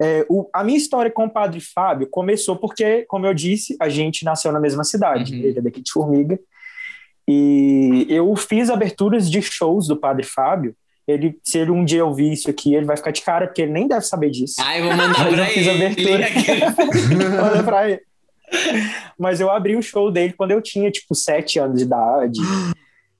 É, 0.00 0.26
o- 0.28 0.48
a 0.52 0.62
minha 0.62 0.76
história 0.76 1.10
com 1.10 1.24
o 1.24 1.30
Padre 1.30 1.60
Fábio 1.60 2.06
começou 2.10 2.56
porque, 2.56 3.04
como 3.08 3.26
eu 3.26 3.32
disse, 3.32 3.74
a 3.80 3.88
gente 3.88 4.24
nasceu 4.24 4.52
na 4.52 4.60
mesma 4.60 4.84
cidade. 4.84 5.32
Uhum. 5.34 5.40
Ele 5.42 5.58
é 5.58 5.62
daqui 5.62 5.80
de 5.80 5.90
Formiga. 5.90 6.38
E 7.28 8.06
eu 8.08 8.34
fiz 8.36 8.70
aberturas 8.70 9.30
de 9.30 9.42
shows 9.42 9.88
do 9.88 9.96
Padre 9.96 10.24
Fábio. 10.24 10.74
Ele, 11.06 11.38
se 11.44 11.58
ele 11.58 11.70
um 11.70 11.84
dia 11.84 12.04
ouvir 12.04 12.32
isso 12.32 12.50
aqui, 12.50 12.74
ele 12.74 12.84
vai 12.84 12.96
ficar 12.96 13.12
de 13.12 13.22
cara, 13.22 13.46
porque 13.46 13.62
ele 13.62 13.72
nem 13.72 13.86
deve 13.86 14.04
saber 14.04 14.30
disso. 14.30 14.56
Ai, 14.58 14.82
vou 14.82 14.94
mandar 14.94 15.28
pra 15.28 15.38
eu 15.38 15.46
fiz 15.46 15.66
ele. 15.66 15.84
abertura. 15.84 16.26
Olha 17.50 17.62
pra 17.62 17.90
ele. 17.90 18.00
Mas 19.18 19.40
eu 19.40 19.50
abri 19.50 19.76
o 19.76 19.82
show 19.82 20.10
dele 20.10 20.32
quando 20.32 20.50
eu 20.50 20.60
tinha, 20.60 20.90
tipo, 20.90 21.14
sete 21.14 21.58
anos 21.58 21.78
de 21.78 21.84
idade. 21.84 22.40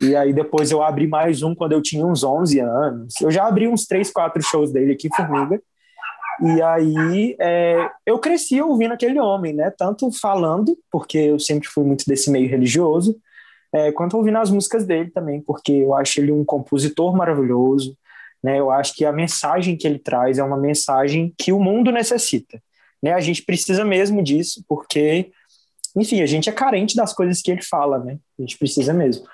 E 0.00 0.14
aí 0.14 0.32
depois 0.32 0.70
eu 0.70 0.82
abri 0.82 1.06
mais 1.06 1.42
um 1.42 1.54
quando 1.54 1.72
eu 1.72 1.82
tinha 1.82 2.04
uns 2.04 2.22
11 2.22 2.60
anos. 2.60 3.14
Eu 3.20 3.30
já 3.30 3.46
abri 3.46 3.66
uns 3.66 3.86
três, 3.86 4.10
quatro 4.10 4.42
shows 4.42 4.72
dele 4.72 4.92
aqui 4.92 5.08
em 5.08 5.16
Formiga. 5.16 5.60
E 6.42 6.60
aí 6.60 7.36
é, 7.40 7.88
eu 8.04 8.18
cresci 8.18 8.60
ouvindo 8.60 8.92
aquele 8.92 9.18
homem, 9.18 9.54
né? 9.54 9.72
Tanto 9.76 10.10
falando, 10.12 10.76
porque 10.90 11.16
eu 11.16 11.38
sempre 11.38 11.66
fui 11.68 11.82
muito 11.82 12.04
desse 12.06 12.30
meio 12.30 12.48
religioso, 12.48 13.16
é, 13.76 13.92
quanto 13.92 14.16
ouvindo 14.16 14.38
as 14.38 14.50
músicas 14.50 14.86
dele 14.86 15.10
também, 15.10 15.40
porque 15.40 15.72
eu 15.72 15.94
acho 15.94 16.20
ele 16.20 16.32
um 16.32 16.44
compositor 16.44 17.14
maravilhoso, 17.14 17.96
né? 18.42 18.58
Eu 18.58 18.70
acho 18.70 18.94
que 18.94 19.04
a 19.04 19.12
mensagem 19.12 19.76
que 19.76 19.86
ele 19.86 19.98
traz 19.98 20.38
é 20.38 20.42
uma 20.42 20.56
mensagem 20.56 21.34
que 21.36 21.52
o 21.52 21.60
mundo 21.60 21.90
necessita, 21.92 22.60
né? 23.02 23.12
A 23.12 23.20
gente 23.20 23.42
precisa 23.42 23.84
mesmo 23.84 24.22
disso, 24.22 24.64
porque, 24.68 25.30
enfim, 25.94 26.22
a 26.22 26.26
gente 26.26 26.48
é 26.48 26.52
carente 26.52 26.96
das 26.96 27.12
coisas 27.12 27.42
que 27.42 27.50
ele 27.50 27.62
fala, 27.62 27.98
né? 27.98 28.18
A 28.38 28.42
gente 28.42 28.56
precisa 28.58 28.92
mesmo. 28.92 29.26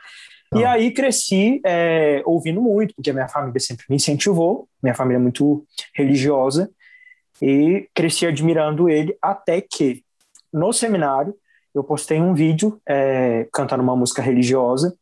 E 0.55 0.65
Ah. 0.65 0.73
aí 0.73 0.93
cresci 0.93 1.61
é, 1.65 2.23
ouvindo 2.27 2.61
muito, 2.61 2.95
porque 2.95 3.11
a 3.11 3.15
minha 3.15 3.29
família 3.29 3.61
sempre 3.61 3.87
me 3.89 3.97
incentivou, 3.97 4.69
minha 4.83 4.95
família 4.95 5.19
é 5.19 5.23
muito 5.23 5.65
religiosa, 5.95 6.71
e 7.41 7.89
cresci 7.95 8.27
admirando 8.27 8.89
ele 8.89 9.17
até 9.21 9.61
que, 9.61 10.03
no 10.53 10.73
seminário, 10.73 11.35
eu 11.75 11.83
postei 11.85 12.21
um 12.21 12.35
vídeo 12.35 12.81
é, 12.89 13.47
cantando 13.53 13.83
uma 13.83 13.97
música 13.97 14.21
religiosa 14.23 14.95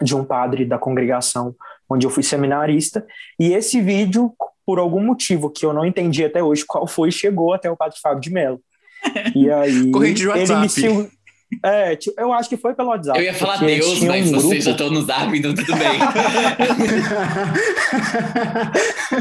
de 0.00 0.14
um 0.14 0.24
padre 0.24 0.64
da 0.64 0.78
congregação 0.78 1.54
onde 1.90 2.06
eu 2.06 2.10
fui 2.10 2.22
seminarista, 2.22 3.04
e 3.40 3.52
esse 3.54 3.80
vídeo, 3.80 4.32
por 4.66 4.78
algum 4.78 5.02
motivo 5.02 5.48
que 5.50 5.64
eu 5.64 5.72
não 5.72 5.86
entendi 5.86 6.22
até 6.24 6.42
hoje 6.42 6.62
qual 6.66 6.86
foi, 6.86 7.10
chegou 7.10 7.54
até 7.54 7.70
o 7.70 7.76
padre 7.76 7.96
Fábio 8.02 8.20
de 8.20 8.30
Mello. 8.30 8.60
E 9.34 9.48
aí 9.50 9.90
Corrente 9.90 10.16
de 10.16 10.28
ele 10.28 10.40
WhatsApp. 10.40 10.60
me 10.60 10.68
sil- 10.68 11.08
É, 11.64 11.96
tipo, 11.96 12.20
eu 12.20 12.30
acho 12.30 12.46
que 12.46 12.58
foi 12.58 12.74
pelo 12.74 12.90
WhatsApp. 12.90 13.18
Eu 13.18 13.24
ia 13.24 13.32
falar 13.32 13.56
Deus, 13.56 14.00
mas 14.02 14.30
um 14.30 14.34
vocês 14.34 14.64
já 14.64 14.72
grupo- 14.72 14.84
estão 14.84 14.90
no 14.90 15.00
zap, 15.06 15.34
então 15.38 15.54
tudo 15.54 15.74
bem. 15.76 15.98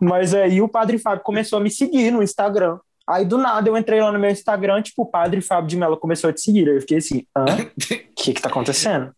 Mas 0.00 0.34
aí 0.34 0.62
o 0.62 0.68
Padre 0.68 0.98
Fábio 0.98 1.22
começou 1.22 1.58
a 1.58 1.62
me 1.62 1.70
seguir 1.70 2.10
no 2.10 2.22
Instagram. 2.22 2.78
Aí 3.10 3.24
do 3.24 3.36
nada 3.36 3.68
eu 3.68 3.76
entrei 3.76 4.00
lá 4.00 4.12
no 4.12 4.18
meu 4.18 4.30
Instagram, 4.30 4.80
tipo, 4.82 5.02
o 5.02 5.06
Padre 5.06 5.40
Fábio 5.40 5.68
de 5.68 5.76
Mello 5.76 5.96
começou 5.96 6.30
a 6.30 6.32
te 6.32 6.40
seguir. 6.40 6.68
Aí 6.68 6.76
eu 6.76 6.80
fiquei 6.80 6.98
assim, 6.98 7.26
hã? 7.36 7.44
O 7.44 7.70
que 8.14 8.32
que 8.32 8.40
tá 8.40 8.48
acontecendo? 8.48 9.12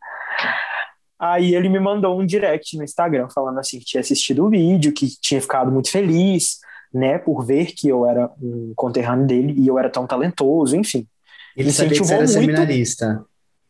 Aí 1.18 1.54
ele 1.54 1.68
me 1.68 1.78
mandou 1.78 2.18
um 2.18 2.26
direct 2.26 2.76
no 2.76 2.82
Instagram 2.82 3.28
falando 3.32 3.58
assim 3.58 3.78
que 3.78 3.84
tinha 3.84 4.00
assistido 4.00 4.44
o 4.44 4.50
vídeo, 4.50 4.92
que 4.92 5.06
tinha 5.20 5.40
ficado 5.40 5.70
muito 5.70 5.90
feliz, 5.90 6.58
né, 6.92 7.18
por 7.18 7.44
ver 7.44 7.66
que 7.66 7.88
eu 7.88 8.04
era 8.06 8.30
um 8.42 8.72
conterrâneo 8.74 9.26
dele 9.26 9.54
e 9.56 9.68
eu 9.68 9.78
era 9.78 9.88
tão 9.88 10.06
talentoso, 10.06 10.74
enfim. 10.76 11.06
Ele 11.56 11.70
sabia 11.70 11.92
que 11.92 11.98
você 12.04 12.14
era 12.14 12.22
muito. 12.22 12.32
seminarista. 12.32 13.24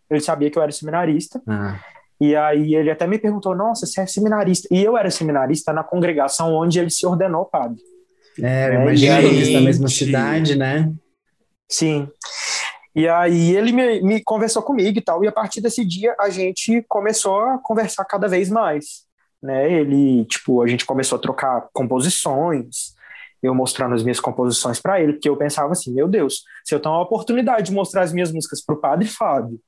Ele 0.09 0.21
sabia 0.21 0.51
que 0.51 0.59
eu 0.59 0.63
era 0.63 0.73
seminarista 0.73 1.43
Ah, 1.47 1.79
e 2.21 2.37
aí 2.37 2.75
ele 2.75 2.91
até 2.91 3.07
me 3.07 3.19
perguntou: 3.19 3.55
"Nossa, 3.55 3.87
você 3.87 4.01
é 4.01 4.07
seminarista?" 4.07 4.69
E 4.71 4.83
eu 4.83 4.97
era 4.97 5.11
seminarista 5.11 5.73
na 5.73 5.83
congregação 5.83 6.55
onde 6.55 6.79
ele 6.79 6.91
se 6.91 7.05
ordenou 7.05 7.45
padre. 7.45 7.81
É, 8.41 8.69
eu 8.69 8.83
imagino 8.83 9.15
aí- 9.15 9.27
eles 9.27 9.53
da 9.53 9.61
mesma 9.61 9.89
cidade, 9.89 10.57
né? 10.57 10.93
Sim. 11.69 12.09
E 12.95 13.09
aí 13.09 13.57
ele 13.57 13.73
me, 13.73 14.03
me 14.03 14.23
conversou 14.23 14.63
comigo 14.63 14.99
e 14.99 15.03
tal, 15.03 15.25
e 15.25 15.29
a 15.29 15.33
partir 15.33 15.61
desse 15.63 15.85
dia 15.85 16.15
a 16.21 16.29
gente 16.29 16.85
começou 16.89 17.41
a 17.41 17.59
conversar 17.59 18.05
cada 18.05 18.29
vez 18.29 18.51
mais, 18.51 19.05
né? 19.43 19.73
Ele, 19.73 20.25
tipo, 20.27 20.61
a 20.63 20.67
gente 20.67 20.85
começou 20.85 21.17
a 21.17 21.21
trocar 21.21 21.69
composições, 21.73 22.93
eu 23.43 23.55
mostrando 23.55 23.95
as 23.95 24.03
minhas 24.03 24.21
composições 24.21 24.79
para 24.79 25.01
ele, 25.01 25.15
porque 25.15 25.29
eu 25.29 25.37
pensava 25.37 25.73
assim, 25.73 25.93
meu 25.93 26.07
Deus, 26.07 26.43
se 26.65 26.75
eu 26.75 26.81
tenho 26.81 26.95
a 26.95 27.03
oportunidade 27.03 27.67
de 27.67 27.73
mostrar 27.73 28.03
as 28.03 28.13
minhas 28.13 28.31
músicas 28.31 28.63
pro 28.65 28.81
Padre 28.81 29.09
Fábio 29.09 29.59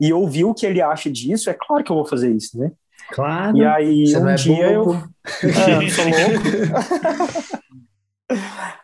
e 0.00 0.12
ouvir 0.12 0.44
o 0.44 0.54
que 0.54 0.66
ele 0.66 0.82
acha 0.82 1.10
disso, 1.10 1.48
é 1.48 1.54
claro 1.54 1.82
que 1.82 1.90
eu 1.90 1.96
vou 1.96 2.04
fazer 2.04 2.30
isso, 2.30 2.58
né? 2.58 2.70
Claro. 3.10 3.56
E 3.56 3.64
aí 3.64 4.06
você 4.06 4.18
um 4.18 4.20
não 4.20 4.30
é 4.30 4.34
dia 4.34 4.72
eu 4.72 4.84
bobo. 4.84 5.08
é, 5.42 5.84
eu 5.84 5.90
sou 5.90 6.04
louco. 6.04 7.64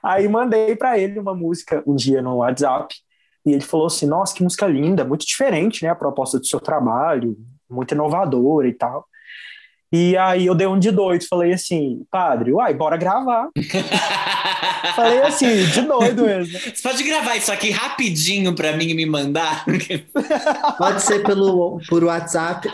Aí 0.03 0.29
mandei 0.29 0.77
pra 0.77 0.99
ele 0.99 1.19
uma 1.19 1.35
música 1.35 1.83
um 1.87 1.95
dia 1.95 2.23
no 2.23 2.37
WhatsApp 2.37 2.95
e 3.45 3.53
ele 3.53 3.62
falou 3.62 3.87
assim: 3.87 4.07
Nossa, 4.07 4.35
que 4.35 4.43
música 4.43 4.67
linda, 4.67 5.05
muito 5.05 5.27
diferente, 5.27 5.83
né? 5.83 5.91
A 5.91 5.95
proposta 5.95 6.39
do 6.39 6.47
seu 6.47 6.61
trabalho, 6.61 7.37
muito 7.69 7.95
inovadora 7.95 8.69
e 8.69 8.75
tal. 8.75 9.07
E 9.93 10.17
aí 10.17 10.47
eu 10.47 10.55
dei 10.55 10.69
um 10.69 10.79
de 10.79 10.91
doido, 10.93 11.27
falei 11.29 11.53
assim: 11.53 12.03
Padre, 12.11 12.53
uai, 12.53 12.73
bora 12.75 12.97
gravar. 12.97 13.49
falei 14.95 15.23
assim, 15.23 15.65
de 15.67 15.83
doido 15.83 16.23
mesmo. 16.25 16.59
Você 16.59 16.83
pode 16.83 17.03
gravar 17.03 17.37
isso 17.37 17.51
aqui 17.51 17.71
rapidinho 17.71 18.55
pra 18.55 18.77
mim 18.77 18.91
e 18.91 18.95
me 18.95 19.05
mandar? 19.07 19.65
Pode 20.79 21.03
ser 21.03 21.23
pelo, 21.23 21.81
por 21.89 22.05
WhatsApp, 22.05 22.69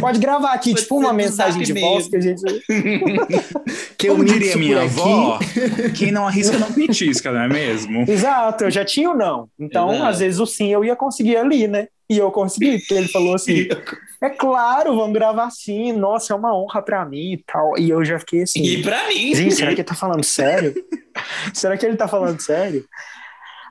Pode 0.00 0.18
gravar 0.18 0.52
aqui, 0.52 0.70
Pode 0.70 0.82
tipo 0.82 0.98
uma 0.98 1.12
mensagem 1.12 1.62
de 1.62 1.72
voz 1.72 2.08
que 2.08 2.16
a 2.16 2.20
gente. 2.20 2.42
que 3.96 4.08
eu 4.08 4.14
Como 4.14 4.24
diria 4.24 4.56
minha 4.56 4.82
aqui. 4.82 4.86
avó, 4.86 5.38
quem 5.96 6.10
não 6.10 6.26
arrisca 6.26 6.58
não 6.58 6.72
petisca, 6.72 7.30
não 7.30 7.40
é 7.40 7.48
mesmo? 7.48 8.04
Exato, 8.08 8.64
eu 8.64 8.70
já 8.70 8.84
tinha 8.84 9.10
o 9.10 9.16
não. 9.16 9.48
Então, 9.58 9.92
Exato. 9.92 10.08
às 10.08 10.18
vezes 10.18 10.40
o 10.40 10.46
sim 10.46 10.72
eu 10.72 10.84
ia 10.84 10.96
conseguir 10.96 11.36
ali, 11.36 11.68
né? 11.68 11.88
E 12.08 12.18
eu 12.18 12.30
consegui, 12.30 12.78
porque 12.78 12.94
ele 12.94 13.08
falou 13.08 13.34
assim: 13.34 13.66
é 14.20 14.30
claro, 14.30 14.96
vamos 14.96 15.12
gravar 15.12 15.50
sim, 15.50 15.92
nossa, 15.92 16.32
é 16.32 16.36
uma 16.36 16.56
honra 16.56 16.82
pra 16.82 17.04
mim 17.04 17.32
e 17.32 17.44
tal. 17.46 17.78
E 17.78 17.90
eu 17.90 18.04
já 18.04 18.18
fiquei 18.18 18.42
assim: 18.42 18.62
E 18.62 18.82
pra 18.82 19.08
mim? 19.08 19.34
gente, 19.34 19.54
será 19.54 19.68
que 19.74 19.80
ele 19.80 19.84
tá 19.84 19.94
falando 19.94 20.24
sério? 20.24 20.74
será 21.52 21.76
que 21.76 21.84
ele 21.86 21.96
tá 21.96 22.08
falando 22.08 22.40
sério? 22.40 22.84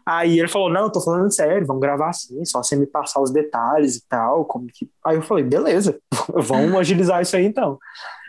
Aí 0.06 0.38
ele 0.38 0.50
falou: 0.50 0.70
não, 0.70 0.82
eu 0.82 0.92
tô 0.92 1.00
falando 1.00 1.32
sério, 1.34 1.66
vamos 1.66 1.82
gravar 1.82 2.12
sim, 2.12 2.44
só 2.44 2.62
você 2.62 2.76
me 2.76 2.86
passar 2.86 3.22
os 3.22 3.32
detalhes 3.32 3.96
e 3.96 4.08
tal. 4.08 4.44
Como 4.44 4.68
que... 4.68 4.90
Aí 5.06 5.16
eu 5.16 5.22
falei: 5.22 5.46
beleza, 5.46 5.98
vamos 6.36 6.78
agilizar 6.78 7.22
isso 7.22 7.36
aí 7.38 7.46
então. 7.46 7.78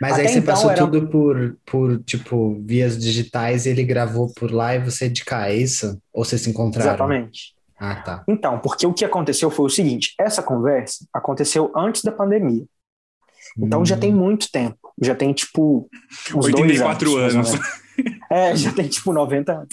Mas 0.00 0.14
aí 0.14 0.20
Até 0.22 0.32
você 0.34 0.38
então 0.38 0.54
passou 0.54 0.70
era- 0.70 0.80
tudo 0.80 1.08
por, 1.08 1.56
por, 1.66 1.98
tipo, 2.04 2.60
vias 2.64 2.96
digitais 2.96 3.66
e 3.66 3.70
ele 3.70 3.82
gravou 3.82 4.32
por 4.34 4.52
lá 4.52 4.74
e 4.74 4.78
você 4.78 5.08
de 5.08 5.24
cá, 5.24 5.48
é 5.48 5.56
isso? 5.56 5.98
Ou 6.12 6.24
vocês 6.24 6.40
se 6.42 6.50
encontraram? 6.50 6.90
Exatamente. 6.90 7.54
Ah, 7.78 7.96
tá. 7.96 8.24
Então, 8.28 8.59
porque 8.60 8.86
o 8.86 8.92
que 8.94 9.05
aconteceu 9.05 9.51
foi 9.51 9.66
o 9.66 9.70
seguinte: 9.70 10.14
essa 10.18 10.42
conversa 10.42 11.06
aconteceu 11.12 11.72
antes 11.76 12.02
da 12.02 12.12
pandemia. 12.12 12.64
Então 13.59 13.82
Hum. 13.82 13.86
já 13.86 13.96
tem 13.96 14.12
muito 14.12 14.51
tempo. 14.51 14.78
Já 15.01 15.14
tem, 15.14 15.32
tipo, 15.32 15.88
uns 16.34 16.46
84 16.46 17.10
dois 17.10 17.34
anos. 17.34 17.55
anos. 17.55 17.84
É, 18.30 18.56
já 18.56 18.72
tem, 18.72 18.88
tipo, 18.88 19.12
90 19.12 19.52
anos. 19.52 19.68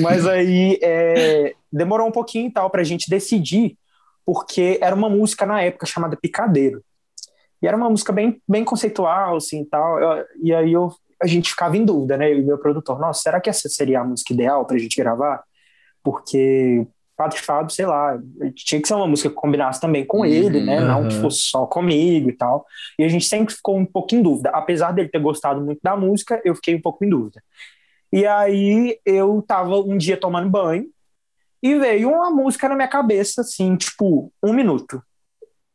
Mas 0.00 0.26
aí 0.26 0.78
é, 0.82 1.54
demorou 1.72 2.06
um 2.08 2.12
pouquinho 2.12 2.48
e 2.48 2.52
tal 2.52 2.70
pra 2.70 2.82
gente 2.84 3.10
decidir, 3.10 3.76
porque 4.24 4.78
era 4.80 4.94
uma 4.94 5.08
música 5.10 5.44
na 5.44 5.60
época 5.62 5.86
chamada 5.86 6.16
Picadeiro. 6.16 6.82
E 7.62 7.66
era 7.66 7.76
uma 7.76 7.90
música 7.90 8.12
bem, 8.12 8.40
bem 8.48 8.64
conceitual, 8.64 9.36
assim, 9.36 9.62
e 9.62 9.66
tal. 9.66 9.98
Eu- 10.00 10.24
e 10.42 10.54
aí 10.54 10.72
eu, 10.72 10.90
a 11.22 11.26
gente 11.26 11.50
ficava 11.50 11.76
em 11.76 11.84
dúvida, 11.84 12.16
né? 12.16 12.32
Eu 12.32 12.38
e 12.38 12.42
meu 12.42 12.56
produtor, 12.58 12.98
nossa, 12.98 13.20
será 13.22 13.38
que 13.40 13.50
essa 13.50 13.68
seria 13.68 14.00
a 14.00 14.04
música 14.04 14.32
ideal 14.32 14.64
pra 14.64 14.78
gente 14.78 14.96
gravar? 14.96 15.42
Porque 16.02 16.86
Padre 17.20 17.38
Fábio, 17.38 17.70
sei 17.74 17.84
lá, 17.84 18.18
tinha 18.54 18.80
que 18.80 18.88
ser 18.88 18.94
uma 18.94 19.06
música 19.06 19.28
que 19.28 19.34
combinasse 19.34 19.78
também 19.78 20.06
com 20.06 20.20
Uhum, 20.20 20.24
ele, 20.24 20.60
né? 20.62 20.80
Não 20.80 21.06
que 21.06 21.12
aham. 21.12 21.20
fosse 21.20 21.40
só 21.40 21.66
comigo 21.66 22.30
e 22.30 22.32
tal. 22.32 22.64
E 22.98 23.04
a 23.04 23.08
gente 23.08 23.26
sempre 23.26 23.54
ficou 23.54 23.76
um 23.76 23.84
pouco 23.84 24.14
em 24.14 24.22
dúvida. 24.22 24.48
Apesar 24.54 24.92
dele 24.92 25.10
ter 25.10 25.20
gostado 25.20 25.60
muito 25.60 25.80
da 25.82 25.94
música, 25.94 26.40
eu 26.46 26.54
fiquei 26.54 26.74
um 26.74 26.80
pouco 26.80 27.04
em 27.04 27.10
dúvida. 27.10 27.42
E 28.10 28.24
aí 28.26 28.98
eu 29.04 29.44
tava 29.46 29.76
um 29.80 29.98
dia 29.98 30.16
tomando 30.16 30.48
banho 30.48 30.86
e 31.62 31.78
veio 31.78 32.08
uma 32.10 32.30
música 32.30 32.70
na 32.70 32.74
minha 32.74 32.88
cabeça, 32.88 33.42
assim, 33.42 33.76
tipo, 33.76 34.32
um 34.42 34.54
minuto. 34.54 35.02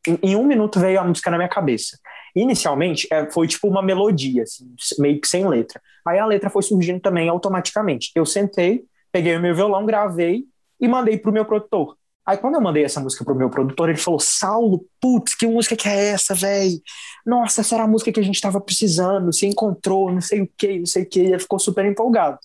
Em, 0.07 0.31
em 0.31 0.35
um 0.35 0.45
minuto 0.45 0.79
veio 0.79 0.99
a 0.99 1.03
música 1.03 1.29
na 1.29 1.37
minha 1.37 1.49
cabeça. 1.49 1.99
Inicialmente 2.35 3.07
é, 3.11 3.29
foi 3.29 3.47
tipo 3.47 3.67
uma 3.67 3.83
melodia, 3.83 4.41
assim, 4.43 4.73
meio 4.97 5.21
que 5.21 5.27
sem 5.27 5.47
letra. 5.47 5.79
Aí 6.07 6.17
a 6.17 6.25
letra 6.25 6.49
foi 6.49 6.63
surgindo 6.63 6.99
também 6.99 7.29
automaticamente. 7.29 8.11
Eu 8.15 8.25
sentei, 8.25 8.83
peguei 9.11 9.37
o 9.37 9.41
meu 9.41 9.53
violão, 9.53 9.85
gravei 9.85 10.43
e 10.79 10.87
mandei 10.87 11.17
pro 11.17 11.31
meu 11.31 11.45
produtor. 11.45 11.95
Aí 12.25 12.37
quando 12.37 12.55
eu 12.55 12.61
mandei 12.61 12.83
essa 12.83 12.99
música 12.99 13.23
pro 13.23 13.35
meu 13.35 13.49
produtor, 13.49 13.89
ele 13.89 13.97
falou: 13.97 14.19
Saulo, 14.19 14.85
putz, 14.99 15.35
que 15.35 15.45
música 15.45 15.75
que 15.75 15.87
é 15.87 16.07
essa, 16.07 16.33
velho? 16.33 16.81
Nossa, 17.25 17.61
essa 17.61 17.75
era 17.75 17.83
a 17.83 17.87
música 17.87 18.11
que 18.11 18.19
a 18.19 18.23
gente 18.23 18.41
tava 18.41 18.59
precisando, 18.59 19.31
você 19.31 19.45
encontrou, 19.45 20.11
não 20.11 20.21
sei 20.21 20.41
o 20.41 20.49
que, 20.57 20.79
não 20.79 20.85
sei 20.85 21.03
o 21.03 21.05
que. 21.05 21.21
E 21.21 21.27
ele 21.27 21.39
ficou 21.39 21.59
super 21.59 21.85
empolgado. 21.85 22.39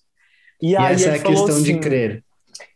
E, 0.60 0.72
e 0.72 0.76
aí 0.76 0.94
essa 0.94 1.08
é 1.08 1.14
a 1.14 1.22
questão 1.22 1.46
assim, 1.46 1.62
de 1.62 1.78
crer. 1.78 2.24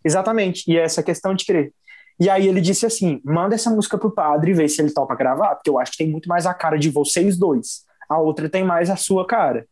Exatamente, 0.02 0.64
e 0.66 0.78
essa 0.78 1.00
é 1.00 1.02
a 1.02 1.04
questão 1.04 1.34
de 1.34 1.44
crer. 1.44 1.72
E 2.18 2.30
aí 2.30 2.48
ele 2.48 2.60
disse 2.60 2.86
assim: 2.86 3.20
manda 3.22 3.54
essa 3.54 3.70
música 3.70 3.98
pro 3.98 4.10
padre 4.10 4.52
e 4.52 4.54
vê 4.54 4.68
se 4.68 4.80
ele 4.80 4.92
topa 4.92 5.14
gravar, 5.14 5.56
porque 5.56 5.68
eu 5.68 5.78
acho 5.78 5.92
que 5.92 5.98
tem 5.98 6.08
muito 6.08 6.28
mais 6.28 6.46
a 6.46 6.54
cara 6.54 6.78
de 6.78 6.88
vocês 6.88 7.36
dois. 7.36 7.84
A 8.08 8.18
outra 8.18 8.48
tem 8.48 8.64
mais 8.64 8.88
a 8.88 8.96
sua 8.96 9.26
cara. 9.26 9.66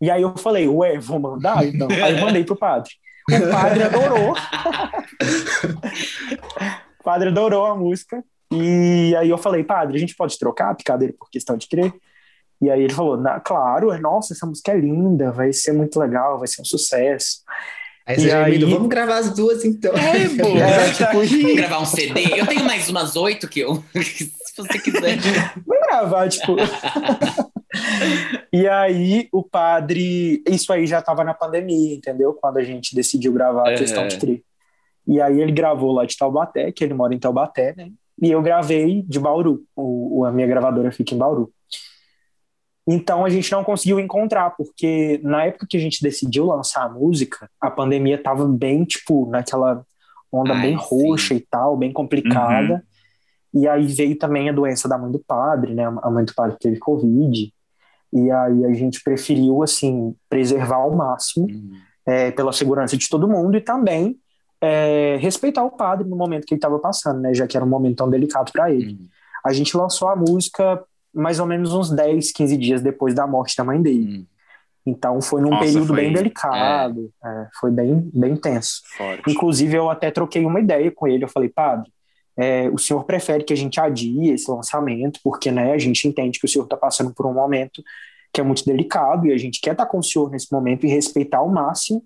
E 0.00 0.10
aí 0.10 0.22
eu 0.22 0.36
falei, 0.36 0.66
ué, 0.66 0.98
vou 0.98 1.20
mandar? 1.20 1.64
Então. 1.64 1.86
Aí 2.02 2.18
eu 2.18 2.20
mandei 2.20 2.42
pro 2.42 2.56
padre. 2.56 2.90
O 3.28 3.50
padre 3.50 3.82
adorou. 3.84 4.32
o 7.00 7.04
padre 7.04 7.28
adorou 7.28 7.66
a 7.66 7.76
música. 7.76 8.24
E 8.52 9.14
aí 9.16 9.30
eu 9.30 9.38
falei, 9.38 9.64
padre, 9.64 9.96
a 9.96 10.00
gente 10.00 10.14
pode 10.14 10.38
trocar 10.38 10.70
a 10.70 10.74
picadeira 10.74 11.14
por 11.18 11.30
questão 11.30 11.56
de 11.56 11.66
crer? 11.68 11.92
E 12.60 12.70
aí 12.70 12.82
ele 12.82 12.92
falou, 12.92 13.18
claro, 13.44 13.98
nossa, 14.00 14.34
essa 14.34 14.46
música 14.46 14.72
é 14.72 14.76
linda, 14.76 15.32
vai 15.32 15.52
ser 15.52 15.72
muito 15.72 15.98
legal, 15.98 16.38
vai 16.38 16.46
ser 16.46 16.62
um 16.62 16.64
sucesso. 16.64 17.42
Aí 18.06 18.16
você 18.16 18.28
já 18.28 18.44
aí... 18.44 18.58
vamos 18.64 18.88
gravar 18.88 19.18
as 19.18 19.34
duas 19.34 19.64
então. 19.64 19.92
É. 19.94 20.22
É, 20.62 20.90
tipo... 20.92 21.12
Vamos 21.12 21.54
gravar 21.54 21.78
um 21.80 21.86
CD. 21.86 22.40
Eu 22.40 22.46
tenho 22.46 22.64
mais 22.64 22.88
umas 22.88 23.16
oito 23.16 23.48
que 23.48 23.60
eu. 23.60 23.82
Se 23.94 24.30
você 24.56 24.78
quiser. 24.78 25.18
Vamos 25.66 25.86
gravar, 25.88 26.28
tipo. 26.28 26.56
E 28.52 28.68
aí 28.68 29.28
o 29.32 29.42
padre. 29.42 30.42
Isso 30.46 30.72
aí 30.72 30.86
já 30.86 30.98
estava 30.98 31.24
na 31.24 31.34
pandemia, 31.34 31.94
entendeu? 31.94 32.34
Quando 32.34 32.58
a 32.58 32.62
gente 32.62 32.94
decidiu 32.94 33.32
gravar 33.32 33.70
a 33.70 33.74
questão 33.74 34.06
de 34.06 34.18
tri. 34.18 34.44
E 35.06 35.20
aí 35.20 35.40
ele 35.40 35.52
gravou 35.52 35.92
lá 35.92 36.04
de 36.04 36.16
Taubaté, 36.16 36.70
que 36.70 36.84
ele 36.84 36.94
mora 36.94 37.14
em 37.14 37.18
Taubaté, 37.18 37.74
né? 37.76 37.90
E 38.20 38.30
eu 38.30 38.42
gravei 38.42 39.02
de 39.02 39.18
Bauru. 39.18 39.64
O, 39.74 40.24
a 40.24 40.30
minha 40.30 40.46
gravadora 40.46 40.92
fica 40.92 41.14
em 41.14 41.18
Bauru. 41.18 41.52
Então 42.86 43.24
a 43.24 43.30
gente 43.30 43.50
não 43.52 43.64
conseguiu 43.64 43.98
encontrar, 44.00 44.50
porque 44.50 45.20
na 45.22 45.44
época 45.44 45.66
que 45.68 45.76
a 45.76 45.80
gente 45.80 46.02
decidiu 46.02 46.46
lançar 46.46 46.84
a 46.84 46.88
música, 46.88 47.48
a 47.60 47.70
pandemia 47.70 48.20
tava 48.20 48.46
bem, 48.46 48.84
tipo, 48.84 49.28
naquela 49.30 49.84
onda 50.30 50.54
Ai, 50.54 50.62
bem 50.62 50.78
sim. 50.78 50.84
roxa 50.84 51.34
e 51.34 51.40
tal, 51.40 51.76
bem 51.76 51.92
complicada. 51.92 52.74
Uhum. 52.74 52.80
E 53.62 53.68
aí 53.68 53.86
veio 53.86 54.16
também 54.16 54.48
a 54.48 54.52
doença 54.52 54.88
da 54.88 54.96
mãe 54.96 55.12
do 55.12 55.18
padre, 55.18 55.74
né? 55.74 55.84
A 56.02 56.10
mãe 56.10 56.24
do 56.24 56.34
padre 56.34 56.56
teve 56.58 56.78
Covid. 56.78 57.52
E 58.12 58.30
aí 58.30 58.64
a 58.64 58.72
gente 58.74 59.02
preferiu, 59.02 59.62
assim, 59.62 60.14
preservar 60.28 60.76
ao 60.76 60.94
máximo, 60.94 61.46
uhum. 61.46 61.72
é, 62.04 62.30
pela 62.30 62.52
segurança 62.52 62.96
de 62.96 63.08
todo 63.08 63.28
mundo 63.28 63.56
e 63.56 63.60
também 63.60 64.18
é, 64.60 65.16
respeitar 65.20 65.64
o 65.64 65.70
padre 65.70 66.08
no 66.08 66.16
momento 66.16 66.46
que 66.46 66.54
ele 66.54 66.58
estava 66.58 66.78
passando, 66.78 67.20
né? 67.20 67.34
Já 67.34 67.46
que 67.46 67.56
era 67.56 67.64
um 67.64 67.68
momento 67.68 67.96
tão 67.96 68.10
delicado 68.10 68.52
para 68.52 68.70
ele. 68.70 68.92
Uhum. 68.92 69.08
A 69.44 69.52
gente 69.52 69.76
lançou 69.76 70.08
a 70.08 70.16
música 70.16 70.82
mais 71.12 71.38
ou 71.40 71.46
menos 71.46 71.74
uns 71.74 71.90
10, 71.90 72.32
15 72.32 72.56
dias 72.56 72.80
depois 72.80 73.14
da 73.14 73.26
morte 73.26 73.56
da 73.56 73.64
mãe 73.64 73.80
dele. 73.82 74.18
Hum. 74.18 74.26
Então 74.84 75.20
foi 75.20 75.40
num 75.40 75.50
Nossa, 75.50 75.64
período 75.64 75.88
foi... 75.88 75.96
bem 75.96 76.12
delicado, 76.12 77.12
é. 77.24 77.28
É, 77.28 77.48
foi 77.60 77.70
bem, 77.70 78.10
bem 78.12 78.34
tenso. 78.34 78.80
Forte. 78.96 79.30
Inclusive 79.30 79.76
eu 79.76 79.90
até 79.90 80.10
troquei 80.10 80.44
uma 80.44 80.58
ideia 80.58 80.90
com 80.90 81.06
ele, 81.06 81.24
eu 81.24 81.28
falei, 81.28 81.48
padre, 81.48 81.92
é, 82.36 82.68
o 82.70 82.78
senhor 82.78 83.04
prefere 83.04 83.44
que 83.44 83.52
a 83.52 83.56
gente 83.56 83.78
adie 83.80 84.30
esse 84.30 84.50
lançamento, 84.50 85.20
porque 85.22 85.50
né, 85.50 85.72
a 85.72 85.78
gente 85.78 86.06
entende 86.08 86.38
que 86.38 86.46
o 86.46 86.48
senhor 86.48 86.64
está 86.64 86.76
passando 86.76 87.12
por 87.12 87.26
um 87.26 87.34
momento 87.34 87.82
que 88.32 88.40
é 88.40 88.44
muito 88.44 88.64
delicado 88.64 89.26
e 89.26 89.32
a 89.32 89.38
gente 89.38 89.60
quer 89.60 89.72
estar 89.72 89.84
tá 89.84 89.90
com 89.90 89.98
o 89.98 90.02
senhor 90.02 90.30
nesse 90.30 90.50
momento 90.50 90.86
e 90.86 90.88
respeitar 90.88 91.38
ao 91.38 91.48
máximo 91.48 92.02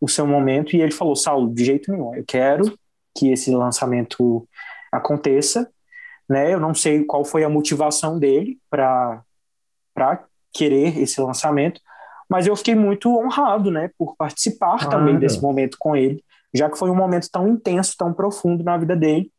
o 0.00 0.08
seu 0.08 0.26
momento. 0.26 0.76
E 0.76 0.82
ele 0.82 0.92
falou, 0.92 1.16
Saulo, 1.16 1.52
de 1.54 1.64
jeito 1.64 1.90
nenhum, 1.90 2.14
eu 2.14 2.24
quero 2.26 2.78
que 3.16 3.30
esse 3.30 3.50
lançamento 3.50 4.46
aconteça, 4.90 5.70
né? 6.28 6.52
Eu 6.52 6.60
não 6.60 6.74
sei 6.74 7.04
qual 7.04 7.24
foi 7.24 7.44
a 7.44 7.48
motivação 7.48 8.18
dele 8.18 8.58
para 8.68 9.22
para 9.94 10.24
querer 10.54 10.98
esse 10.98 11.20
lançamento, 11.20 11.78
mas 12.28 12.46
eu 12.46 12.56
fiquei 12.56 12.74
muito 12.74 13.14
honrado, 13.14 13.70
né, 13.70 13.90
por 13.98 14.16
participar 14.16 14.88
também 14.88 15.18
desse 15.18 15.40
momento 15.40 15.76
com 15.78 15.94
ele, 15.94 16.24
já 16.54 16.70
que 16.70 16.78
foi 16.78 16.90
um 16.90 16.94
momento 16.94 17.28
tão 17.30 17.46
intenso, 17.46 17.94
tão 17.96 18.12
profundo 18.12 18.64
na 18.64 18.78
vida 18.78 18.96
dele. 18.96 19.30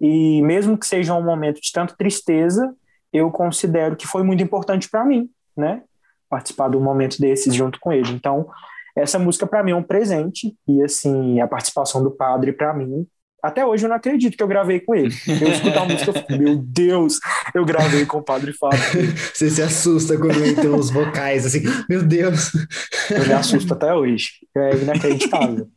E 0.00 0.42
mesmo 0.42 0.76
que 0.76 0.86
seja 0.86 1.14
um 1.14 1.22
momento 1.22 1.60
de 1.60 1.72
tanta 1.72 1.94
tristeza, 1.96 2.74
eu 3.12 3.30
considero 3.30 3.96
que 3.96 4.06
foi 4.06 4.22
muito 4.22 4.42
importante 4.42 4.88
para 4.88 5.04
mim, 5.04 5.28
né? 5.56 5.82
Participar 6.28 6.68
de 6.68 6.76
um 6.76 6.82
momento 6.82 7.20
desses 7.20 7.54
junto 7.54 7.78
com 7.80 7.92
ele. 7.92 8.12
Então, 8.12 8.48
essa 8.96 9.18
música 9.18 9.46
para 9.46 9.62
mim 9.62 9.72
é 9.72 9.76
um 9.76 9.82
presente 9.82 10.56
e 10.66 10.82
assim, 10.82 11.40
a 11.40 11.46
participação 11.46 12.02
do 12.02 12.10
padre 12.10 12.52
para 12.52 12.74
mim 12.74 13.06
até 13.46 13.64
hoje 13.64 13.84
eu 13.84 13.88
não 13.88 13.96
acredito 13.96 14.36
que 14.36 14.42
eu 14.42 14.48
gravei 14.48 14.80
com 14.80 14.92
ele. 14.92 15.14
Eu 15.40 15.48
escuto 15.48 15.78
a 15.78 15.84
música, 15.86 16.10
eu 16.10 16.14
fico, 16.14 16.32
meu 16.36 16.56
Deus, 16.56 17.20
eu 17.54 17.64
gravei 17.64 18.04
com 18.04 18.18
o 18.18 18.22
Padre 18.22 18.52
Fábio. 18.52 18.80
Você 19.32 19.48
se 19.48 19.62
assusta 19.62 20.18
quando 20.18 20.44
entram 20.44 20.76
os 20.76 20.90
vocais, 20.90 21.46
assim, 21.46 21.62
meu 21.88 22.02
Deus. 22.02 22.52
Eu 23.08 23.24
me 23.24 23.32
assusto 23.32 23.72
até 23.72 23.94
hoje. 23.94 24.30
É 24.56 24.76
inacreditável. 24.76 25.68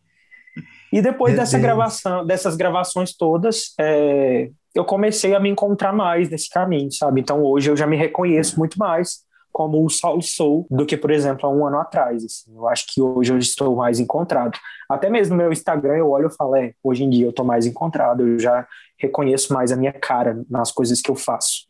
E 0.91 1.02
depois 1.02 1.34
meu 1.34 1.41
dessa 1.41 1.57
Deus. 1.57 1.64
gravação, 1.64 2.26
dessas 2.26 2.56
gravações 2.56 3.16
todas, 3.16 3.74
é, 3.80 4.49
eu 4.74 4.86
comecei 4.86 5.36
a 5.36 5.40
me 5.40 5.49
encontrar 5.49 5.94
mais 5.94 6.30
nesse 6.30 6.49
caminho, 6.49 6.91
sabe? 6.91 7.22
Então 7.22 7.44
hoje 7.44 7.70
eu 7.70 7.78
já 7.78 7.88
me 7.88 7.95
reconheço 7.95 8.57
muito 8.57 8.78
mais 8.78 9.28
como 9.52 9.84
o 9.84 9.90
Saulo 9.90 10.22
sou 10.22 10.68
do 10.70 10.86
que, 10.86 10.95
por 10.95 11.11
exemplo, 11.11 11.48
há 11.48 11.52
um 11.52 11.66
ano 11.66 11.80
atrás. 11.80 12.24
Assim. 12.24 12.56
Eu 12.56 12.68
acho 12.68 12.86
que 12.88 13.02
hoje 13.02 13.34
eu 13.34 13.38
estou 13.38 13.76
mais 13.76 13.99
encontrado. 13.99 14.57
Até 14.90 15.10
mesmo 15.10 15.36
no 15.36 15.41
meu 15.41 15.52
Instagram 15.52 15.98
eu 15.98 16.10
olho 16.10 16.28
e 16.28 16.36
falo, 16.36 16.56
é, 16.56 16.74
hoje 16.84 17.03
em 17.03 17.10
dia 17.10 17.26
eu 17.26 17.32
estou 17.32 17.45
mais 17.45 17.66
encontrado, 17.66 18.26
eu 18.26 18.40
já 18.40 18.68
reconheço 18.98 19.53
mais 19.53 19.72
a 19.72 19.76
minha 19.76 19.94
cara 19.94 20.44
nas 20.49 20.72
coisas 20.72 21.02
que 21.02 21.10
eu 21.10 21.16
faço. 21.16 21.64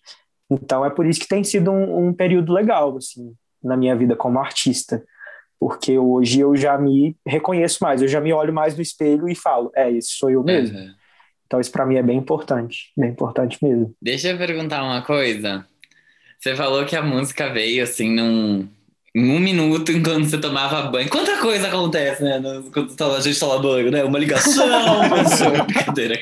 Então 0.49 0.85
é 0.85 0.89
por 0.89 1.05
isso 1.05 1.19
que 1.19 1.27
tem 1.27 1.43
sido 1.43 1.71
um, 1.71 2.07
um 2.07 2.13
período 2.13 2.51
legal, 2.51 2.97
assim, 2.97 3.33
na 3.63 3.77
minha 3.77 3.95
vida 3.95 4.15
como 4.15 4.39
artista. 4.39 5.03
Porque 5.59 5.97
hoje 5.97 6.39
eu 6.39 6.55
já 6.55 6.77
me 6.77 7.15
reconheço 7.25 7.79
mais, 7.81 8.01
eu 8.01 8.07
já 8.07 8.21
me 8.21 8.31
olho 8.31 8.53
mais 8.53 8.75
no 8.75 8.81
espelho 8.81 9.27
e 9.27 9.35
falo, 9.35 9.71
é, 9.75 9.91
esse 9.91 10.11
sou 10.11 10.29
eu 10.29 10.43
mesmo. 10.43 10.77
Uhum. 10.77 10.93
Então 11.45 11.59
isso 11.59 11.71
para 11.71 11.85
mim 11.85 11.95
é 11.95 12.03
bem 12.03 12.17
importante, 12.17 12.91
bem 12.95 13.09
importante 13.09 13.57
mesmo. 13.61 13.93
Deixa 14.01 14.29
eu 14.29 14.37
perguntar 14.37 14.83
uma 14.83 15.01
coisa. 15.01 15.65
Você 16.39 16.55
falou 16.55 16.85
que 16.85 16.95
a 16.95 17.01
música 17.01 17.51
veio 17.51 17.83
assim 17.83 18.15
num. 18.15 18.69
Em 19.19 19.31
um 19.31 19.39
minuto, 19.39 19.91
enquanto 19.91 20.29
você 20.29 20.37
tomava 20.37 20.83
banho. 20.83 21.09
Quanta 21.09 21.37
coisa 21.37 21.67
acontece, 21.67 22.23
né? 22.23 22.41
Quando 22.71 22.95
tá 22.95 23.07
a 23.07 23.19
gente 23.19 23.37
toma 23.37 23.59
banho, 23.59 23.91
né? 23.91 24.01
Uma 24.03 24.17
ligação, 24.17 24.65
brincadeira. 25.67 26.17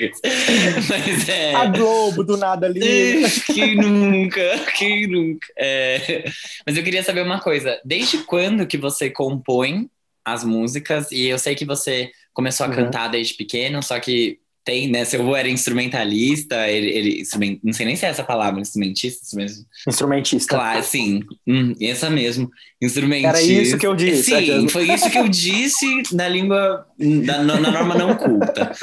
Mas 0.89 1.29
é. 1.29 1.53
A 1.53 1.67
Globo 1.67 2.23
do 2.23 2.35
nada 2.37 2.65
ali. 2.65 3.23
Quem 3.45 3.75
nunca? 3.75 4.41
Quem 4.75 5.05
nunca? 5.05 5.47
É... 5.55 6.23
Mas 6.65 6.75
eu 6.75 6.83
queria 6.83 7.03
saber 7.03 7.21
uma 7.21 7.39
coisa. 7.39 7.79
Desde 7.85 8.17
quando 8.19 8.65
que 8.65 8.77
você 8.77 9.11
compõe 9.11 9.87
as 10.25 10.43
músicas? 10.43 11.11
E 11.11 11.27
eu 11.27 11.37
sei 11.37 11.53
que 11.53 11.65
você 11.65 12.09
começou 12.33 12.65
a 12.65 12.69
uhum. 12.69 12.75
cantar 12.75 13.09
desde 13.09 13.35
pequeno, 13.35 13.83
só 13.83 13.99
que 13.99 14.39
tem, 14.67 14.89
né? 14.89 15.05
Seu 15.05 15.21
avô 15.21 15.33
era 15.33 15.47
instrumentalista, 15.47 16.67
ele, 16.67 16.89
ele 16.89 17.21
instrument, 17.21 17.57
não 17.63 17.71
sei 17.71 17.85
nem 17.85 17.95
se 17.95 18.05
é 18.05 18.09
essa 18.09 18.21
palavra, 18.21 18.59
instrumentista, 18.59 19.21
instrumentista. 19.23 19.65
Instrumentista. 19.87 20.55
Claro, 20.55 20.83
sim, 20.83 21.21
hum, 21.47 21.73
essa 21.81 22.09
mesmo, 22.09 22.51
instrumentista. 22.81 23.29
Era 23.29 23.41
isso 23.41 23.77
que 23.77 23.87
eu 23.87 23.95
disse. 23.95 24.23
Sim, 24.23 24.67
foi 24.67 24.91
isso 24.91 25.09
que 25.09 25.17
eu 25.17 25.29
disse 25.29 26.03
na 26.11 26.27
língua, 26.27 26.85
na, 26.99 27.43
na 27.43 27.71
norma 27.71 27.95
não 27.95 28.13
culta. 28.17 28.73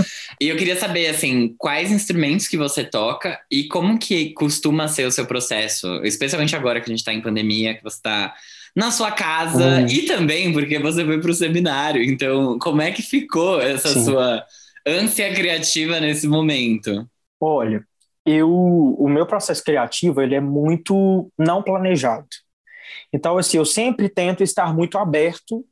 E 0.40 0.48
eu 0.48 0.56
queria 0.56 0.74
saber, 0.74 1.09
assim, 1.09 1.55
quais 1.59 1.93
instrumentos 1.93 2.48
que 2.48 2.56
você 2.56 2.82
toca 2.82 3.39
e 3.51 3.65
como 3.65 3.98
que 3.98 4.31
costuma 4.31 4.89
ser 4.89 5.06
o 5.06 5.12
seu 5.12 5.27
processo, 5.27 6.02
especialmente 6.02 6.56
agora 6.56 6.81
que 6.81 6.86
a 6.86 6.93
gente 6.93 7.01
está 7.01 7.12
em 7.12 7.20
pandemia, 7.20 7.74
que 7.74 7.82
você 7.82 7.97
está 7.97 8.35
na 8.74 8.90
sua 8.90 9.11
casa 9.11 9.81
hum. 9.81 9.86
e 9.86 10.02
também 10.02 10.51
porque 10.51 10.78
você 10.78 11.05
foi 11.05 11.20
para 11.20 11.31
o 11.31 11.35
seminário. 11.35 12.02
Então, 12.02 12.59
como 12.59 12.81
é 12.81 12.90
que 12.90 13.02
ficou 13.02 13.61
essa 13.61 13.90
Sim. 13.90 14.06
sua 14.06 14.43
ânsia 14.86 15.32
criativa 15.35 15.98
nesse 16.01 16.27
momento? 16.27 17.09
Olha, 17.40 17.85
eu, 18.24 18.51
o 18.51 19.09
meu 19.09 19.27
processo 19.27 19.62
criativo 19.62 20.20
ele 20.20 20.35
é 20.35 20.40
muito 20.40 21.31
não 21.39 21.62
planejado. 21.62 22.27
Então, 23.12 23.39
assim, 23.39 23.56
eu 23.56 23.65
sempre 23.65 24.09
tento 24.09 24.43
estar 24.43 24.74
muito 24.74 24.98
aberto 24.98 25.65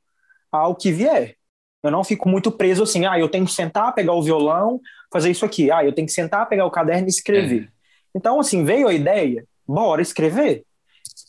ao 0.51 0.75
que 0.75 0.93
vier. 0.93 1.37
Eu 1.83 1.91
não 1.91 2.05
fico 2.05 2.29
muito 2.29 2.53
preso 2.53 2.85
assim, 2.85 3.07
ah, 3.07 3.19
eu 3.19 3.29
tenho 3.29 3.45
que 3.45 3.53
sentar, 3.53 3.95
pegar 3.95 4.13
o 4.13 4.23
violão, 4.23 4.81
fazer 5.13 5.31
isso 5.31 5.45
aqui. 5.45 5.71
Ah, 5.71 5.85
eu 5.85 5.93
tenho 5.93 6.07
que 6.07 6.13
sentar, 6.13 6.49
pegar 6.49 6.65
o 6.65 6.71
caderno 6.71 7.07
e 7.07 7.11
escrever. 7.11 7.65
É. 7.65 7.69
Então, 8.15 8.39
assim, 8.39 8.65
veio 8.65 8.87
a 8.87 8.95
ideia, 8.95 9.45
bora 9.67 10.01
escrever. 10.01 10.65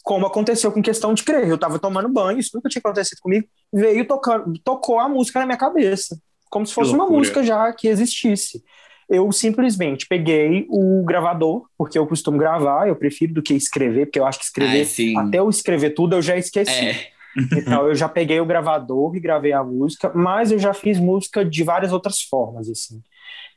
Como 0.04 0.28
aconteceu 0.28 0.72
com 0.72 0.82
questão 0.82 1.14
de 1.14 1.24
crer. 1.24 1.48
Eu 1.48 1.56
estava 1.56 1.80
tomando 1.80 2.10
banho, 2.10 2.38
isso 2.38 2.52
nunca 2.54 2.70
tinha 2.70 2.82
acontecido 2.82 3.20
comigo. 3.20 3.48
Veio 3.72 4.06
tocando, 4.06 4.54
tocou 4.60 5.00
a 5.00 5.10
música 5.10 5.40
na 5.40 5.46
minha 5.46 5.58
cabeça 5.58 6.18
como 6.54 6.68
se 6.68 6.74
fosse 6.76 6.94
uma 6.94 7.08
música 7.08 7.42
já 7.42 7.74
que 7.74 7.88
existisse. 7.88 8.64
Eu 9.10 9.32
simplesmente 9.32 10.06
peguei 10.08 10.68
o 10.70 11.04
gravador, 11.04 11.66
porque 11.76 11.98
eu 11.98 12.06
costumo 12.06 12.38
gravar, 12.38 12.88
eu 12.88 12.96
prefiro 12.96 13.34
do 13.34 13.42
que 13.42 13.56
escrever, 13.56 14.06
porque 14.06 14.20
eu 14.20 14.26
acho 14.26 14.38
que 14.38 14.46
escrever, 14.46 14.88
Ai, 15.18 15.26
até 15.26 15.40
eu 15.40 15.50
escrever 15.50 15.96
tudo, 15.96 16.16
eu 16.16 16.22
já 16.22 16.38
esqueci. 16.38 16.72
É. 16.72 17.08
então 17.58 17.88
eu 17.88 17.96
já 17.96 18.08
peguei 18.08 18.40
o 18.40 18.46
gravador 18.46 19.16
e 19.16 19.20
gravei 19.20 19.52
a 19.52 19.64
música, 19.64 20.12
mas 20.14 20.52
eu 20.52 20.60
já 20.60 20.76
fiz 20.76 21.00
música 21.00 21.44
de 21.44 21.64
várias 21.64 21.92
outras 21.92 22.22
formas, 22.22 22.70
assim. 22.70 23.02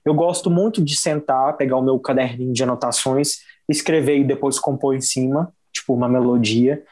Eu 0.02 0.14
gosto 0.14 0.50
muito 0.50 0.82
de 0.82 0.96
sentar, 0.96 1.54
pegar 1.58 1.76
o 1.76 1.82
meu 1.82 1.98
caderninho 1.98 2.54
de 2.54 2.62
anotações, 2.62 3.40
escrever 3.68 4.16
e 4.20 4.24
depois 4.24 4.58
compor 4.58 4.96
em 4.96 5.02
cima, 5.02 5.52
tipo 5.70 5.92
uma 5.92 6.08
melodia. 6.08 6.82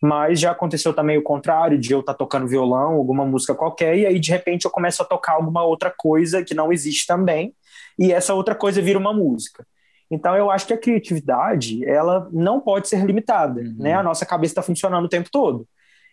Mas 0.00 0.40
já 0.40 0.52
aconteceu 0.52 0.94
também 0.94 1.18
o 1.18 1.22
contrário, 1.22 1.78
de 1.78 1.92
eu 1.92 2.00
estar 2.00 2.14
tá 2.14 2.18
tocando 2.18 2.48
violão, 2.48 2.94
alguma 2.94 3.24
música 3.24 3.54
qualquer, 3.54 3.98
e 3.98 4.06
aí 4.06 4.18
de 4.18 4.30
repente 4.30 4.64
eu 4.64 4.70
começo 4.70 5.02
a 5.02 5.04
tocar 5.04 5.32
alguma 5.32 5.62
outra 5.62 5.92
coisa 5.94 6.42
que 6.42 6.54
não 6.54 6.72
existe 6.72 7.06
também, 7.06 7.54
e 7.98 8.12
essa 8.12 8.32
outra 8.32 8.54
coisa 8.54 8.80
vira 8.80 8.98
uma 8.98 9.12
música. 9.12 9.66
Então 10.10 10.34
eu 10.34 10.50
acho 10.50 10.66
que 10.66 10.72
a 10.72 10.78
criatividade, 10.78 11.84
ela 11.84 12.28
não 12.32 12.60
pode 12.60 12.88
ser 12.88 13.04
limitada, 13.04 13.60
uhum. 13.60 13.76
né? 13.78 13.94
A 13.94 14.02
nossa 14.02 14.26
cabeça 14.26 14.52
está 14.52 14.62
funcionando 14.62 15.04
o 15.04 15.08
tempo 15.08 15.28
todo. 15.30 15.66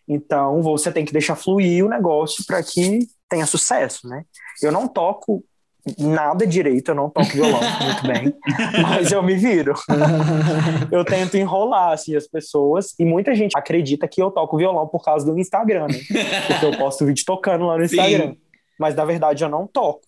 Então 0.07 0.61
você 0.61 0.91
tem 0.91 1.03
que 1.03 1.11
deixar 1.11 1.35
fluir 1.35 1.84
o 1.84 1.89
negócio 1.89 2.45
para 2.45 2.61
que 2.61 2.99
tenha 3.27 3.45
sucesso, 3.45 4.07
né? 4.07 4.23
Eu 4.61 4.72
não 4.72 4.88
toco 4.88 5.43
nada 5.97 6.45
direito, 6.45 6.89
eu 6.89 6.95
não 6.95 7.09
toco 7.09 7.27
violão 7.27 7.59
muito 7.84 8.07
bem, 8.07 8.34
mas 8.81 9.11
eu 9.11 9.22
me 9.23 9.35
viro. 9.35 9.73
eu 10.91 11.03
tento 11.05 11.38
enrolar 11.38 11.91
assim 11.91 12.15
as 12.15 12.27
pessoas 12.27 12.93
e 12.99 13.05
muita 13.05 13.34
gente 13.35 13.57
acredita 13.57 14.07
que 14.07 14.22
eu 14.22 14.31
toco 14.31 14.57
violão 14.57 14.88
por 14.88 15.03
causa 15.03 15.26
do 15.26 15.38
Instagram, 15.39 15.88
né? 15.88 15.99
Porque 16.47 16.65
eu 16.65 16.77
posto 16.77 17.05
vídeo 17.05 17.23
tocando 17.26 17.65
lá 17.65 17.77
no 17.77 17.84
Instagram. 17.84 18.31
Sim. 18.31 18.38
Mas 18.80 18.95
na 18.95 19.05
verdade 19.05 19.43
eu 19.43 19.49
não 19.49 19.68
toco. 19.68 20.01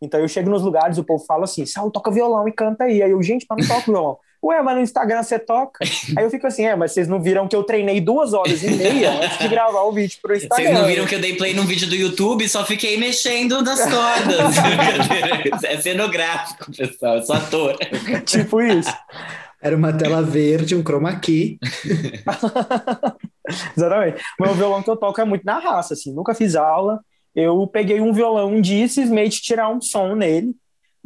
Então 0.00 0.20
eu 0.20 0.28
chego 0.28 0.50
nos 0.50 0.62
lugares, 0.62 0.98
o 0.98 1.04
povo 1.04 1.24
fala 1.24 1.44
assim: 1.44 1.64
Saulo, 1.64 1.90
toca 1.90 2.10
violão 2.10 2.46
e 2.46 2.52
canta 2.52 2.84
aí. 2.84 3.02
Aí 3.02 3.10
eu, 3.10 3.22
gente, 3.22 3.46
mas 3.48 3.66
não 3.66 3.76
toco 3.76 3.92
violão. 3.92 4.18
Ué, 4.42 4.62
mas 4.62 4.76
no 4.76 4.82
Instagram 4.82 5.22
você 5.22 5.38
toca? 5.38 5.84
Aí 6.16 6.24
eu 6.24 6.30
fico 6.30 6.46
assim, 6.46 6.64
é, 6.64 6.76
mas 6.76 6.92
vocês 6.92 7.08
não 7.08 7.20
viram 7.20 7.48
que 7.48 7.56
eu 7.56 7.64
treinei 7.64 8.00
duas 8.00 8.32
horas 8.32 8.62
e 8.62 8.70
meia 8.70 9.12
antes 9.12 9.38
de 9.38 9.48
gravar 9.48 9.82
o 9.82 9.92
vídeo 9.92 10.18
pro 10.22 10.36
Instagram. 10.36 10.64
Vocês 10.64 10.78
não 10.78 10.86
viram 10.86 11.06
que 11.06 11.14
eu 11.14 11.20
dei 11.20 11.34
play 11.34 11.54
num 11.54 11.64
vídeo 11.64 11.88
do 11.88 11.94
YouTube 11.94 12.44
e 12.44 12.48
só 12.48 12.64
fiquei 12.64 12.98
mexendo 12.98 13.62
nas 13.62 13.80
cordas. 13.80 14.56
é 15.64 15.80
cenográfico, 15.80 16.70
pessoal, 16.76 17.16
eu 17.16 17.22
sou 17.22 17.34
ator. 17.34 17.76
tipo 18.24 18.62
isso. 18.62 18.94
Era 19.60 19.76
uma 19.76 19.92
tela 19.92 20.22
verde, 20.22 20.76
um 20.76 20.82
chroma 20.82 21.18
key. 21.18 21.58
Exatamente. 23.76 24.22
Meu 24.38 24.54
violão 24.54 24.82
que 24.82 24.90
eu 24.90 24.96
toco 24.96 25.20
é 25.20 25.24
muito 25.24 25.44
na 25.44 25.58
raça, 25.58 25.94
assim, 25.94 26.12
nunca 26.12 26.34
fiz 26.34 26.54
aula. 26.54 27.00
Eu 27.34 27.66
peguei 27.66 28.00
um 28.00 28.12
violão 28.12 28.54
um 28.54 28.60
dia 28.60 28.84
e 28.84 28.88
cismei 28.88 29.28
de 29.28 29.40
tirar 29.40 29.68
um 29.68 29.80
som 29.80 30.14
nele 30.14 30.54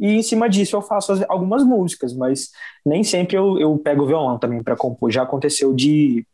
e 0.01 0.15
em 0.15 0.23
cima 0.23 0.49
disso 0.49 0.75
eu 0.75 0.81
faço 0.81 1.23
algumas 1.29 1.63
músicas, 1.63 2.11
mas 2.11 2.49
nem 2.83 3.03
sempre 3.03 3.37
eu, 3.37 3.59
eu 3.59 3.77
pego 3.77 4.03
o 4.03 4.07
violão 4.07 4.39
também 4.39 4.63
para 4.63 4.75
compor. 4.75 5.11
Já 5.11 5.21
aconteceu 5.21 5.75
de, 5.75 6.25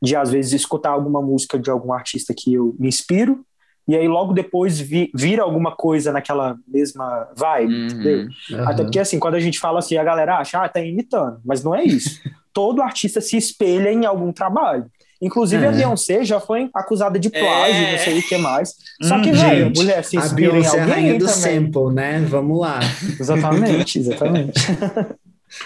de, 0.00 0.14
às 0.14 0.30
vezes, 0.30 0.52
escutar 0.52 0.90
alguma 0.90 1.20
música 1.20 1.58
de 1.58 1.68
algum 1.68 1.92
artista 1.92 2.32
que 2.32 2.54
eu 2.54 2.72
me 2.78 2.86
inspiro, 2.86 3.44
e 3.88 3.96
aí 3.96 4.06
logo 4.06 4.32
depois 4.32 4.78
vi, 4.78 5.10
vira 5.12 5.42
alguma 5.42 5.74
coisa 5.74 6.12
naquela 6.12 6.56
mesma 6.68 7.28
vibe, 7.36 7.74
uhum, 7.74 7.86
entendeu? 7.86 8.28
Uhum. 8.52 8.68
Até 8.68 8.84
porque, 8.84 9.00
assim, 9.00 9.18
quando 9.18 9.34
a 9.34 9.40
gente 9.40 9.58
fala 9.58 9.80
assim, 9.80 9.96
a 9.96 10.04
galera 10.04 10.38
acha, 10.38 10.62
ah, 10.62 10.68
tá 10.68 10.80
imitando, 10.80 11.40
mas 11.44 11.64
não 11.64 11.74
é 11.74 11.82
isso. 11.82 12.20
Todo 12.54 12.80
artista 12.80 13.20
se 13.20 13.36
espelha 13.36 13.90
em 13.90 14.06
algum 14.06 14.32
trabalho. 14.32 14.86
Inclusive, 15.20 15.62
é. 15.64 15.68
a 15.68 15.72
Beyoncé 15.72 16.24
já 16.24 16.40
foi 16.40 16.70
acusada 16.74 17.18
de 17.18 17.28
plágio, 17.28 17.74
é. 17.74 17.92
não 17.92 17.98
sei 17.98 18.18
o 18.18 18.22
que 18.22 18.38
mais. 18.38 18.74
Só 19.02 19.16
hum, 19.16 19.22
que, 19.22 19.32
velho, 19.32 19.66
a 19.66 19.70
mulher 19.70 20.04
se 20.04 20.16
inspira 20.16 20.58
em 20.58 20.66
alguém. 20.66 20.80
É 20.80 20.82
a 20.82 20.86
rainha 20.86 21.18
do 21.18 21.26
também. 21.26 21.40
sample, 21.40 21.94
né? 21.94 22.26
Vamos 22.28 22.58
lá. 22.58 22.80
Exatamente, 23.18 23.98
exatamente. 24.00 24.60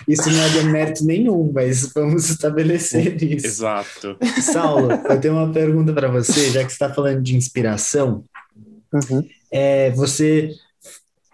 Isso 0.09 0.31
não 0.31 0.43
é 0.43 0.48
demérito 0.51 1.05
nenhum, 1.05 1.52
mas 1.52 1.93
vamos 1.94 2.28
estabelecer 2.31 3.14
isso. 3.22 3.47
Exato. 3.47 4.16
Saulo, 4.43 4.90
eu 4.93 5.20
tenho 5.20 5.35
uma 5.35 5.52
pergunta 5.52 5.93
para 5.93 6.09
você, 6.09 6.51
já 6.51 6.64
que 6.64 6.70
você 6.70 6.74
está 6.74 6.93
falando 6.93 7.22
de 7.22 7.36
inspiração. 7.36 8.24
Uhum. 8.93 9.24
É, 9.52 9.90
você 9.90 10.51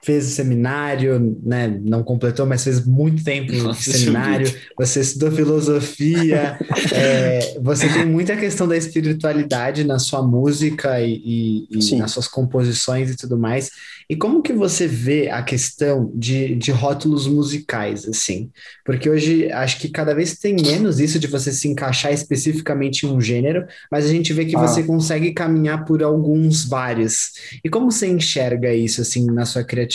fez 0.02 0.26
o 0.26 0.30
seminário, 0.30 1.38
né? 1.42 1.68
Não 1.82 2.02
completou, 2.02 2.46
mas 2.46 2.64
fez 2.64 2.84
muito 2.84 3.22
tempo 3.22 3.52
no 3.52 3.74
seminário. 3.74 4.52
Você 4.78 5.00
estudou 5.00 5.30
filosofia. 5.30 6.58
é, 6.92 7.58
você 7.60 7.88
tem 7.88 8.06
muita 8.06 8.36
questão 8.36 8.66
da 8.66 8.76
espiritualidade 8.76 9.84
na 9.84 9.98
sua 9.98 10.22
música 10.22 11.00
e, 11.00 11.66
e, 11.70 11.78
e 11.78 11.96
nas 11.96 12.12
suas 12.12 12.26
composições 12.26 13.10
e 13.10 13.16
tudo 13.16 13.38
mais. 13.38 13.70
E 14.08 14.16
como 14.16 14.42
que 14.42 14.52
você 14.52 14.86
vê 14.88 15.28
a 15.28 15.42
questão 15.42 16.10
de, 16.14 16.56
de 16.56 16.72
rótulos 16.72 17.26
musicais, 17.26 18.08
assim? 18.08 18.50
Porque 18.84 19.08
hoje 19.08 19.52
acho 19.52 19.78
que 19.78 19.88
cada 19.88 20.14
vez 20.14 20.36
tem 20.36 20.56
menos 20.56 20.98
isso 20.98 21.18
de 21.18 21.26
você 21.26 21.52
se 21.52 21.68
encaixar 21.68 22.12
especificamente 22.12 23.06
em 23.06 23.10
um 23.10 23.20
gênero, 23.20 23.66
mas 23.92 24.06
a 24.06 24.08
gente 24.08 24.32
vê 24.32 24.44
que 24.44 24.56
ah. 24.56 24.60
você 24.60 24.82
consegue 24.82 25.32
caminhar 25.32 25.84
por 25.84 26.02
alguns 26.02 26.64
vários. 26.64 27.30
E 27.62 27.68
como 27.68 27.90
você 27.90 28.08
enxerga 28.08 28.74
isso, 28.74 29.00
assim, 29.00 29.26
na 29.26 29.44
sua 29.44 29.62
criatividade? 29.62 29.89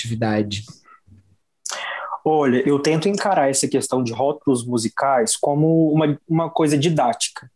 Olha, 2.23 2.67
eu 2.67 2.79
tento 2.79 3.07
encarar 3.07 3.49
essa 3.49 3.67
questão 3.67 4.03
de 4.03 4.11
rótulos 4.11 4.65
musicais 4.65 5.35
como 5.35 5.91
uma, 5.91 6.19
uma 6.27 6.49
coisa 6.49 6.77
didática 6.77 7.49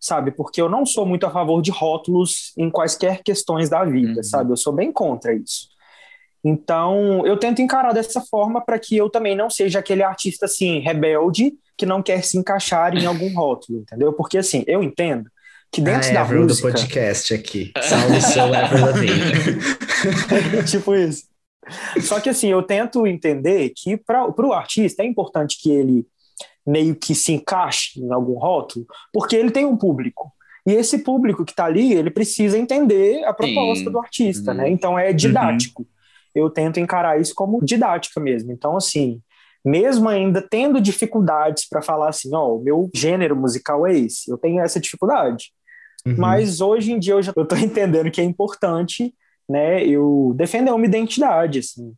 sabe? 0.00 0.30
Porque 0.30 0.60
eu 0.60 0.68
não 0.68 0.86
sou 0.86 1.04
muito 1.04 1.26
a 1.26 1.30
favor 1.30 1.60
de 1.60 1.70
rótulos 1.70 2.52
em 2.56 2.70
quaisquer 2.70 3.22
questões 3.22 3.68
da 3.68 3.84
vida, 3.84 4.16
uhum. 4.16 4.22
sabe? 4.22 4.50
Eu 4.50 4.56
sou 4.56 4.72
bem 4.72 4.90
contra 4.90 5.34
isso. 5.34 5.68
Então, 6.42 7.24
eu 7.26 7.36
tento 7.36 7.60
encarar 7.60 7.92
dessa 7.92 8.22
forma 8.22 8.64
para 8.64 8.78
que 8.78 8.96
eu 8.96 9.10
também 9.10 9.36
não 9.36 9.50
seja 9.50 9.78
aquele 9.78 10.02
artista 10.02 10.46
assim 10.46 10.78
rebelde 10.78 11.52
que 11.76 11.84
não 11.84 12.02
quer 12.02 12.24
se 12.24 12.38
encaixar 12.38 12.96
em 12.96 13.04
algum 13.04 13.30
rótulo, 13.34 13.80
entendeu? 13.80 14.14
Porque 14.14 14.38
assim, 14.38 14.64
eu 14.66 14.82
entendo 14.82 15.28
que 15.70 15.82
dentro 15.82 16.08
ah, 16.08 16.14
da 16.14 16.20
Avril 16.22 16.42
música 16.42 16.68
do 16.68 16.72
podcast 16.72 17.34
aqui. 17.34 17.72
Salve 17.82 18.22
seu 18.22 18.54
Avril 18.54 18.86
tipo 20.64 20.94
isso. 20.94 21.24
Só 22.00 22.20
que 22.20 22.28
assim, 22.28 22.48
eu 22.48 22.62
tento 22.62 23.06
entender 23.06 23.72
que 23.76 23.96
para 23.96 24.28
o 24.28 24.52
artista 24.52 25.02
é 25.02 25.06
importante 25.06 25.58
que 25.60 25.70
ele 25.70 26.06
meio 26.66 26.94
que 26.94 27.14
se 27.14 27.32
encaixe 27.32 28.00
em 28.00 28.12
algum 28.12 28.38
rótulo, 28.38 28.86
porque 29.12 29.34
ele 29.34 29.50
tem 29.50 29.64
um 29.64 29.76
público. 29.76 30.32
E 30.66 30.72
esse 30.72 30.98
público 30.98 31.44
que 31.44 31.52
está 31.52 31.64
ali, 31.64 31.94
ele 31.94 32.10
precisa 32.10 32.58
entender 32.58 33.24
a 33.24 33.32
proposta 33.32 33.84
Sim. 33.84 33.90
do 33.90 33.98
artista, 33.98 34.54
né? 34.54 34.64
uhum. 34.64 34.68
né? 34.68 34.74
Então 34.74 34.98
é 34.98 35.12
didático. 35.12 35.82
Uhum 35.82 36.00
eu 36.34 36.48
tento 36.50 36.80
encarar 36.80 37.20
isso 37.20 37.34
como 37.34 37.64
didática 37.64 38.20
mesmo. 38.20 38.52
Então, 38.52 38.76
assim, 38.76 39.20
mesmo 39.64 40.08
ainda 40.08 40.40
tendo 40.40 40.80
dificuldades 40.80 41.68
para 41.68 41.82
falar 41.82 42.08
assim, 42.08 42.34
ó, 42.34 42.46
oh, 42.46 42.58
o 42.58 42.62
meu 42.62 42.90
gênero 42.94 43.36
musical 43.36 43.86
é 43.86 43.96
esse, 43.96 44.30
eu 44.30 44.38
tenho 44.38 44.60
essa 44.60 44.80
dificuldade. 44.80 45.52
Uhum. 46.06 46.14
Mas 46.16 46.60
hoje 46.60 46.92
em 46.92 46.98
dia 46.98 47.14
eu 47.14 47.22
já 47.22 47.32
estou 47.36 47.58
entendendo 47.58 48.10
que 48.10 48.20
é 48.20 48.24
importante, 48.24 49.14
né, 49.50 49.84
eu 49.84 50.32
defender 50.36 50.70
uma 50.70 50.86
identidade, 50.86 51.58
assim, 51.58 51.92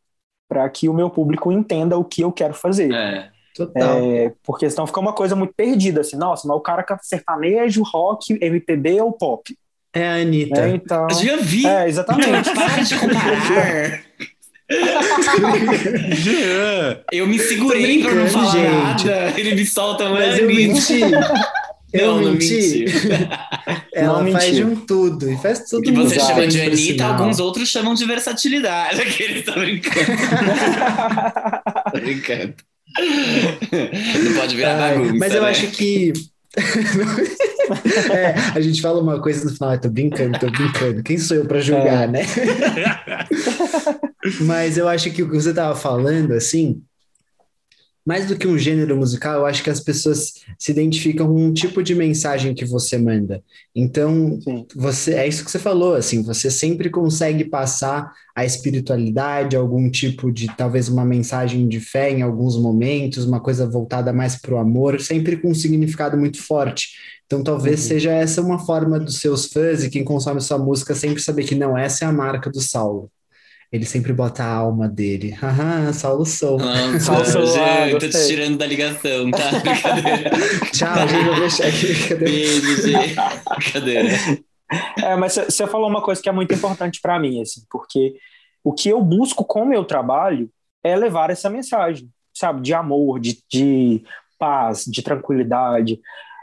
para 0.49 0.66
que 0.70 0.89
o 0.89 0.95
meu 0.95 1.11
público 1.11 1.53
entenda 1.53 1.99
o 1.99 2.05
que 2.05 2.23
eu 2.23 2.33
quero 2.33 2.55
fazer. 2.55 2.91
É. 2.91 3.29
Total. 3.55 4.03
É, 4.03 4.33
porque 4.43 4.70
senão 4.70 4.87
fica 4.87 4.99
uma 4.99 5.12
coisa 5.12 5.37
muito 5.37 5.53
perdida, 5.55 6.01
assim, 6.01 6.16
nossa, 6.16 6.49
mas 6.49 6.57
o 6.57 6.61
cara 6.61 6.83
canta 6.83 7.03
sertanejo, 7.05 7.83
rock, 7.83 8.39
MPB 8.41 9.03
ou 9.03 9.12
pop. 9.12 9.55
É 9.95 10.09
a 10.09 10.15
Anitta. 10.15 10.62
É, 10.62 10.70
então... 10.70 11.07
Eu 11.11 11.16
já 11.16 11.37
vi. 11.37 11.66
É, 11.66 11.87
exatamente. 11.87 12.49
Para 12.55 12.83
de 12.83 12.99
comparar. 12.99 14.03
eu 17.12 17.27
me 17.27 17.39
segurei 17.39 18.03
pra 18.03 18.15
não 18.15 18.27
falar 18.27 18.53
gente. 18.53 19.07
nada. 19.07 19.39
Ele 19.39 19.55
me 19.55 19.66
solta, 19.66 20.09
mas, 20.09 20.29
mas 20.29 20.39
eu 20.39 20.47
menti. 20.47 21.03
Eu 21.93 22.20
não, 22.20 22.32
menti. 22.32 22.86
Ela 23.93 24.23
não 24.23 24.32
faz 24.32 24.55
de 24.55 24.64
um 24.64 24.77
tudo 24.77 25.31
e 25.31 25.36
faz 25.36 25.69
tudo. 25.69 25.82
que 25.82 25.93
você 25.93 26.19
chama 26.19 26.47
de 26.47 26.60
Anitta, 26.60 27.05
alguns 27.05 27.39
outros 27.39 27.69
chamam 27.69 27.94
de 27.94 28.05
versatilidade. 28.06 29.01
Aquele 29.02 29.40
está 29.40 29.52
brincando. 29.52 30.06
tô 31.93 32.01
brincando. 32.01 32.55
Não 34.24 34.35
pode 34.40 34.56
virar 34.56 34.82
Ai, 34.82 34.94
bagunça. 34.94 35.14
Mas 35.19 35.35
eu 35.35 35.43
né? 35.43 35.51
acho 35.51 35.66
que 35.69 36.12
é, 38.12 38.35
a 38.55 38.60
gente 38.60 38.82
fala 38.82 39.01
uma 39.01 39.20
coisa 39.20 39.44
no 39.44 39.55
final, 39.55 39.78
tô 39.78 39.89
brincando, 39.90 40.39
tô 40.39 40.51
brincando. 40.51 41.02
Quem 41.02 41.19
sou 41.19 41.36
eu 41.36 41.47
para 41.47 41.60
julgar, 41.60 42.05
é. 42.05 42.06
né? 42.06 42.27
Mas 44.43 44.77
eu 44.77 44.89
acho 44.89 45.10
que 45.10 45.23
o 45.23 45.31
que 45.31 45.35
você 45.35 45.52
tava 45.52 45.74
falando, 45.74 46.32
assim, 46.32 46.82
mais 48.05 48.27
do 48.27 48.37
que 48.37 48.49
um 48.49 48.59
gênero 48.59 48.97
musical, 48.97 49.41
eu 49.41 49.47
acho 49.47 49.62
que 49.62 49.70
as 49.70 49.81
pessoas 49.81 50.33
se 50.59 50.73
identificam 50.73 51.29
com 51.29 51.47
um 51.47 51.53
tipo 51.53 51.83
de 51.83 51.95
mensagem 51.95 52.55
que 52.55 52.65
você 52.65 52.99
manda. 52.99 53.43
Então, 53.74 54.41
Sim. 54.43 54.66
você 54.74 55.15
é 55.15 55.29
isso 55.29 55.45
que 55.45 55.51
você 55.51 55.59
falou, 55.59 55.95
assim, 55.95 56.23
você 56.23 56.51
sempre 56.51 56.91
consegue 56.91 57.45
passar 57.45 58.12
a 58.35 58.45
espiritualidade, 58.45 59.55
algum 59.55 59.89
tipo 59.89 60.33
de 60.33 60.49
talvez 60.57 60.89
uma 60.89 61.05
mensagem 61.05 61.69
de 61.69 61.79
fé 61.79 62.11
em 62.11 62.23
alguns 62.23 62.59
momentos, 62.59 63.24
uma 63.24 63.41
coisa 63.41 63.69
voltada 63.69 64.12
mais 64.12 64.37
para 64.37 64.55
o 64.55 64.59
amor, 64.59 65.01
sempre 65.01 65.37
com 65.37 65.51
um 65.51 65.55
significado 65.55 66.16
muito 66.16 66.43
forte. 66.43 66.89
Então, 67.27 67.43
talvez 67.43 67.83
uhum. 67.83 67.89
seja 67.89 68.11
essa 68.11 68.43
uma 68.43 68.59
forma 68.59 68.99
dos 68.99 69.20
seus 69.20 69.47
fãs 69.47 69.85
e 69.85 69.91
quem 69.91 70.03
consome 70.05 70.41
sua 70.41 70.59
música 70.59 70.95
sempre 70.95 71.23
saber 71.23 71.45
que 71.45 71.55
não 71.55 71.79
essa 71.79 72.05
é 72.05 72.09
a 72.09 72.12
marca 72.12 72.51
do 72.51 72.61
Saulo. 72.61 73.11
Ele 73.73 73.86
sempre 73.86 74.12
bota 74.12 74.44
a 74.44 74.55
alma 74.55 74.86
dele. 74.86 75.31
Haha, 75.31 75.94
Saulo 75.94 76.27
Sou. 76.27 76.59
Nossa, 76.59 77.01
Saulo 77.24 77.24
Sou. 77.24 77.65
Ah, 77.65 77.90
tô 77.90 78.07
te 78.07 78.27
tirando 78.27 78.59
da 78.59 78.66
ligação, 78.66 79.31
tá? 79.31 79.51
Brincadeira. 79.65 80.31
Tchau, 80.73 81.09
gente, 81.09 81.24
vou 81.24 81.40
deixar 81.40 81.66
aqui. 81.69 82.15
Beijo, 82.15 82.82
gente. 82.82 83.15
Brincadeira. 83.57 84.09
É, 85.03 85.16
mas 85.16 85.35
você 85.35 85.66
falou 85.66 85.89
uma 85.89 86.03
coisa 86.03 86.20
que 86.20 86.28
é 86.28 86.32
muito 86.32 86.53
importante 86.55 87.01
para 87.01 87.19
mim, 87.19 87.40
assim, 87.40 87.62
porque 87.70 88.15
o 88.62 88.74
que 88.74 88.90
eu 88.90 89.01
busco 89.01 89.43
com 89.43 89.62
o 89.62 89.66
meu 89.66 89.85
trabalho 89.85 90.51
é 90.85 90.94
levar 90.94 91.31
essa 91.31 91.49
mensagem, 91.49 92.11
sabe, 92.35 92.61
de 92.61 92.74
amor, 92.74 93.20
de, 93.20 93.39
de 93.51 94.03
paz, 94.39 94.85
de 94.85 95.03
tranquilidade. 95.03 95.99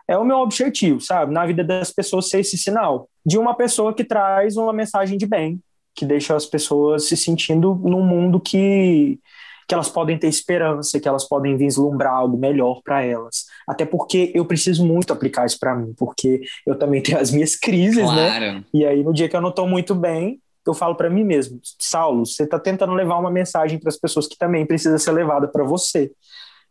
É 0.07 0.17
o 0.17 0.25
meu 0.25 0.37
objetivo, 0.37 0.99
sabe, 0.99 1.31
na 1.31 1.45
vida 1.45 1.63
das 1.63 1.91
pessoas 1.91 2.27
ser 2.27 2.39
esse 2.39 2.57
sinal 2.57 3.07
de 3.23 3.37
uma 3.37 3.55
pessoa 3.55 3.93
que 3.93 4.03
traz 4.03 4.57
uma 4.57 4.73
mensagem 4.73 5.15
de 5.15 5.27
bem, 5.27 5.59
que 5.99 6.05
deixa 6.05 6.33
as 6.33 6.45
pessoas 6.45 7.09
se 7.09 7.17
sentindo 7.17 7.75
num 7.75 8.01
mundo 8.01 8.39
que 8.39 9.19
que 9.67 9.75
elas 9.75 9.87
podem 9.87 10.17
ter 10.17 10.25
esperança, 10.27 10.99
que 10.99 11.07
elas 11.07 11.27
podem 11.27 11.55
vislumbrar 11.55 12.11
algo 12.11 12.35
melhor 12.35 12.81
para 12.83 13.03
elas. 13.03 13.45
Até 13.67 13.85
porque 13.85 14.31
eu 14.33 14.43
preciso 14.43 14.83
muito 14.83 15.13
aplicar 15.13 15.45
isso 15.45 15.59
para 15.59 15.75
mim, 15.75 15.93
porque 15.95 16.41
eu 16.65 16.75
também 16.75 17.03
tenho 17.03 17.19
as 17.19 17.29
minhas 17.29 17.55
crises, 17.55 17.97
né? 17.97 18.29
claro. 18.29 18.45
né? 18.53 18.63
E 18.73 18.83
aí 18.83 19.03
no 19.03 19.13
dia 19.13 19.29
que 19.29 19.35
eu 19.35 19.41
não 19.41 19.49
estou 19.49 19.67
muito 19.67 19.93
bem, 19.93 20.39
eu 20.65 20.73
falo 20.73 20.95
para 20.95 21.07
mim 21.07 21.23
mesmo, 21.23 21.59
Saulo, 21.77 22.25
você 22.25 22.45
está 22.45 22.57
tentando 22.57 22.93
levar 22.93 23.19
uma 23.19 23.29
mensagem 23.29 23.79
para 23.79 23.89
as 23.89 23.97
pessoas 23.97 24.27
que 24.27 24.37
também 24.37 24.65
precisa 24.65 24.97
ser 24.97 25.11
levada 25.11 25.47
para 25.47 25.63
você. 25.63 26.11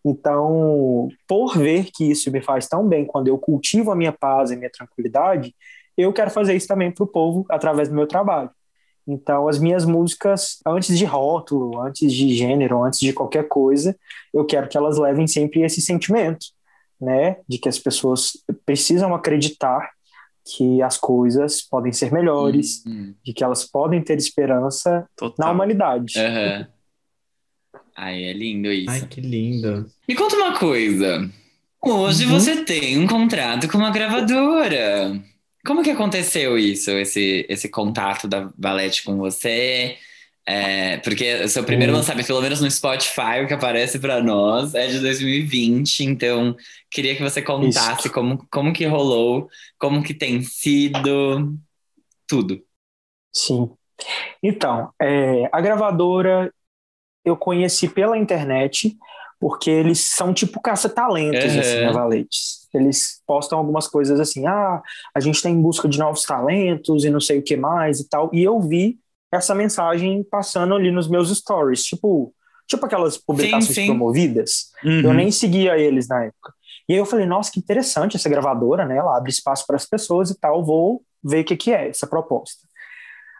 Então, 0.04 1.08
por 1.28 1.56
ver 1.56 1.90
que 1.92 2.10
isso 2.10 2.32
me 2.32 2.40
faz 2.40 2.66
tão 2.66 2.86
bem 2.86 3.04
quando 3.04 3.28
eu 3.28 3.38
cultivo 3.38 3.92
a 3.92 3.96
minha 3.96 4.12
paz 4.12 4.50
e 4.50 4.54
a 4.54 4.56
minha 4.56 4.70
tranquilidade, 4.70 5.54
eu 5.96 6.12
quero 6.12 6.30
fazer 6.30 6.54
isso 6.54 6.66
também 6.66 6.90
para 6.90 7.04
o 7.04 7.08
povo 7.08 7.44
através 7.48 7.88
do 7.88 7.94
meu 7.94 8.06
trabalho. 8.06 8.50
Então, 9.08 9.48
as 9.48 9.58
minhas 9.58 9.86
músicas, 9.86 10.58
antes 10.66 10.98
de 10.98 11.06
rótulo, 11.06 11.80
antes 11.80 12.12
de 12.12 12.34
gênero, 12.34 12.84
antes 12.84 13.00
de 13.00 13.14
qualquer 13.14 13.48
coisa, 13.48 13.96
eu 14.34 14.44
quero 14.44 14.68
que 14.68 14.76
elas 14.76 14.98
levem 14.98 15.26
sempre 15.26 15.62
esse 15.62 15.80
sentimento, 15.80 16.48
né? 17.00 17.38
De 17.48 17.56
que 17.56 17.70
as 17.70 17.78
pessoas 17.78 18.32
precisam 18.66 19.14
acreditar 19.14 19.90
que 20.44 20.82
as 20.82 20.98
coisas 20.98 21.62
podem 21.62 21.92
ser 21.92 22.12
melhores, 22.12 22.84
uhum. 22.84 23.14
de 23.24 23.32
que 23.32 23.42
elas 23.42 23.64
podem 23.64 24.02
ter 24.02 24.18
esperança 24.18 25.08
Total. 25.16 25.46
na 25.46 25.52
humanidade. 25.52 26.14
Uhum. 26.18 26.66
Ai, 27.96 28.24
é 28.24 28.32
lindo 28.34 28.70
isso. 28.70 28.90
Ai, 28.90 29.06
que 29.06 29.20
lindo. 29.22 29.90
Me 30.06 30.14
conta 30.14 30.36
uma 30.36 30.58
coisa. 30.58 31.28
Hoje 31.82 32.26
uhum. 32.26 32.32
você 32.32 32.62
tem 32.64 32.98
um 32.98 33.06
contrato 33.06 33.68
com 33.68 33.78
uma 33.78 33.90
gravadora. 33.90 35.18
Como 35.64 35.82
que 35.82 35.90
aconteceu 35.90 36.56
isso, 36.56 36.90
esse, 36.92 37.44
esse 37.48 37.68
contato 37.68 38.28
da 38.28 38.50
Valete 38.56 39.02
com 39.02 39.16
você? 39.16 39.96
É, 40.46 40.96
porque 40.98 41.34
o 41.44 41.48
seu 41.48 41.62
primeiro 41.62 41.92
uhum. 41.92 41.98
lançamento, 41.98 42.26
pelo 42.26 42.40
menos 42.40 42.60
no 42.60 42.70
Spotify, 42.70 43.42
o 43.44 43.46
que 43.46 43.52
aparece 43.52 43.98
para 43.98 44.22
nós 44.22 44.74
é 44.74 44.86
de 44.86 44.98
2020, 44.98 46.04
então 46.04 46.56
queria 46.90 47.14
que 47.14 47.22
você 47.22 47.42
contasse 47.42 48.08
como, 48.08 48.46
como 48.50 48.72
que 48.72 48.86
rolou, 48.86 49.50
como 49.78 50.02
que 50.02 50.14
tem 50.14 50.40
sido, 50.40 51.54
tudo. 52.26 52.62
Sim. 53.30 53.70
Então, 54.42 54.90
é, 55.02 55.50
a 55.52 55.60
gravadora 55.60 56.50
eu 57.22 57.36
conheci 57.36 57.86
pela 57.86 58.16
internet, 58.16 58.96
porque 59.38 59.68
eles 59.68 60.00
são 60.00 60.32
tipo 60.32 60.62
caça-talentos, 60.62 61.52
uhum. 61.52 61.60
assim, 61.60 61.84
a 61.84 61.92
Valetes 61.92 62.67
eles 62.78 63.22
postam 63.26 63.58
algumas 63.58 63.86
coisas 63.86 64.20
assim, 64.20 64.46
ah, 64.46 64.82
a 65.14 65.20
gente 65.20 65.36
está 65.36 65.48
em 65.48 65.60
busca 65.60 65.88
de 65.88 65.98
novos 65.98 66.22
talentos 66.22 67.04
e 67.04 67.10
não 67.10 67.20
sei 67.20 67.38
o 67.38 67.42
que 67.42 67.56
mais 67.56 68.00
e 68.00 68.08
tal. 68.08 68.30
E 68.32 68.42
eu 68.42 68.60
vi 68.60 68.98
essa 69.32 69.54
mensagem 69.54 70.24
passando 70.24 70.74
ali 70.74 70.90
nos 70.90 71.08
meus 71.08 71.36
stories, 71.36 71.84
tipo, 71.84 72.32
tipo 72.66 72.86
aquelas 72.86 73.18
publicações 73.18 73.66
sim, 73.66 73.74
sim. 73.74 73.86
promovidas. 73.86 74.70
Uhum. 74.84 75.00
Eu 75.00 75.14
nem 75.14 75.30
seguia 75.30 75.78
eles 75.78 76.08
na 76.08 76.24
época. 76.24 76.52
E 76.88 76.94
aí 76.94 76.98
eu 76.98 77.04
falei, 77.04 77.26
nossa, 77.26 77.52
que 77.52 77.60
interessante 77.60 78.16
essa 78.16 78.30
gravadora, 78.30 78.86
né? 78.86 78.96
Ela 78.96 79.16
abre 79.16 79.30
espaço 79.30 79.66
para 79.66 79.76
as 79.76 79.84
pessoas 79.84 80.30
e 80.30 80.38
tal, 80.38 80.64
vou 80.64 81.02
ver 81.22 81.42
o 81.42 81.44
que, 81.44 81.56
que 81.56 81.72
é 81.72 81.88
essa 81.88 82.06
proposta. 82.06 82.66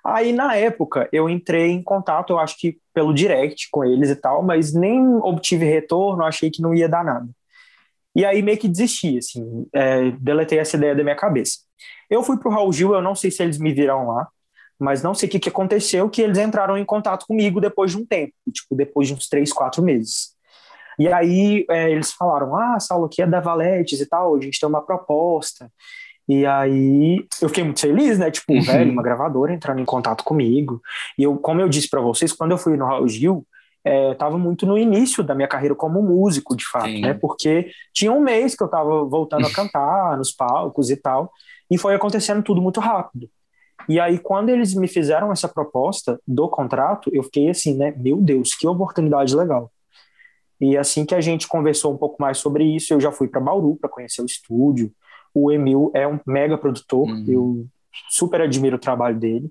Aí, 0.05 0.33
na 0.33 0.55
época, 0.55 1.09
eu 1.13 1.29
entrei 1.29 1.71
em 1.71 1.83
contato, 1.83 2.31
eu 2.31 2.39
acho 2.39 2.57
que 2.59 2.79
pelo 2.95 3.13
direct 3.13 3.69
com 3.71 3.85
eles 3.85 4.11
e 4.11 4.17
tal, 4.17 4.43
mas 4.43 4.73
nem 4.73 5.03
obtive 5.17 5.65
retorno, 5.65 6.25
achei 6.25 6.51
que 6.51 6.63
não 6.63 6.75
ia 6.75 6.89
dar 6.89 7.05
nada. 7.05 7.29
E 8.17 8.25
aí 8.25 8.43
meio 8.43 8.59
que 8.59 8.69
desisti, 8.69 9.19
assim, 9.19 9.67
é, 9.73 10.11
deletei 10.13 10.59
essa 10.59 10.77
ideia 10.77 10.95
da 10.95 11.03
minha 11.03 11.17
cabeça. 11.17 11.59
Eu 12.11 12.23
fui 12.23 12.39
pro 12.39 12.51
Raul 12.51 12.73
Gil, 12.73 12.95
eu 12.95 13.03
não 13.03 13.15
sei 13.15 13.31
se 13.31 13.43
eles 13.43 13.59
me 13.59 13.73
viram 13.73 14.09
lá, 14.09 14.29
mas 14.79 15.03
não 15.03 15.15
sei 15.15 15.29
o 15.29 15.33
que, 15.33 15.39
que 15.39 15.49
aconteceu, 15.49 16.09
que 16.09 16.23
eles 16.23 16.39
entraram 16.39 16.77
em 16.77 16.85
contato 16.85 17.27
comigo 17.27 17.61
depois 17.61 17.91
de 17.91 17.99
um 17.99 18.07
tempo, 18.07 18.33
tipo, 18.53 18.75
depois 18.75 19.09
de 19.09 19.15
uns 19.15 19.29
três, 19.29 19.53
quatro 19.53 19.83
meses. 19.83 20.37
E 20.99 21.07
aí 21.07 21.65
é, 21.71 21.91
eles 21.91 22.13
falaram, 22.13 22.57
ah, 22.57 22.81
Saulo, 22.81 23.07
aqui 23.07 23.23
é 23.23 23.27
da 23.27 23.41
Valetes 23.41 24.01
e 24.01 24.07
tal, 24.07 24.35
a 24.35 24.41
gente 24.41 24.59
tem 24.59 24.69
uma 24.69 24.83
proposta. 24.83 25.71
E 26.29 26.45
aí 26.45 27.25
eu 27.41 27.49
fiquei 27.49 27.65
muito 27.65 27.81
feliz, 27.81 28.19
né? 28.19 28.31
Tipo, 28.31 28.53
uhum. 28.53 28.61
velho, 28.61 28.93
uma 28.93 29.03
gravadora 29.03 29.53
entrando 29.53 29.81
em 29.81 29.85
contato 29.85 30.25
comigo. 30.25 30.83
E 31.17 31.23
eu, 31.23 31.37
como 31.39 31.61
eu 31.61 31.69
disse 31.69 31.89
para 31.89 32.01
vocês, 32.01 32.33
quando 32.33 32.51
eu 32.51 32.59
fui 32.59 32.77
no 32.77 32.85
Raul 32.85 33.09
Gil, 33.09 33.47
estava 33.85 34.37
é, 34.37 34.39
muito 34.39 34.67
no 34.67 34.77
início 34.77 35.23
da 35.23 35.35
minha 35.35 35.49
carreira 35.49 35.75
como 35.75 36.03
músico, 36.03 36.57
de 36.57 36.67
fato, 36.67 36.87
Sim. 36.87 37.01
né? 37.01 37.15
Porque 37.15 37.71
tinha 37.93 38.13
um 38.13 38.21
mês 38.21 38.55
que 38.55 38.63
eu 38.63 38.67
estava 38.67 39.05
voltando 39.05 39.47
a 39.47 39.53
cantar 39.53 40.17
nos 40.17 40.33
palcos 40.33 40.91
e 40.91 40.97
tal, 40.97 41.33
e 41.71 41.79
foi 41.79 41.95
acontecendo 41.95 42.43
tudo 42.43 42.61
muito 42.61 42.81
rápido. 42.81 43.29
E 43.89 43.99
aí, 43.99 44.19
quando 44.19 44.51
eles 44.51 44.75
me 44.75 44.87
fizeram 44.87 45.33
essa 45.33 45.49
proposta 45.49 46.21
do 46.27 46.49
contrato, 46.49 47.11
eu 47.13 47.23
fiquei 47.23 47.49
assim, 47.49 47.75
né? 47.75 47.95
Meu 47.97 48.19
Deus, 48.19 48.55
que 48.55 48.67
oportunidade 48.67 49.35
legal. 49.35 49.73
E 50.61 50.77
assim 50.77 51.07
que 51.07 51.15
a 51.15 51.21
gente 51.21 51.47
conversou 51.47 51.95
um 51.95 51.97
pouco 51.97 52.21
mais 52.21 52.39
sobre 52.39 52.65
isso, 52.65 52.93
eu 52.93 53.01
já 53.01 53.13
fui 53.13 53.29
para 53.29 53.41
Bauru 53.41 53.77
para 53.77 53.89
conhecer 53.89 54.21
o 54.21 54.27
estúdio. 54.27 54.93
O 55.33 55.53
Emil 55.53 55.91
é 55.95 56.07
um 56.07 56.19
mega 56.27 56.59
produtor, 56.59 57.09
uhum. 57.09 57.25
eu 57.29 57.67
super 58.11 58.41
admiro 58.41 58.77
o 58.77 58.81
trabalho 58.81 59.19
dele. 59.19 59.51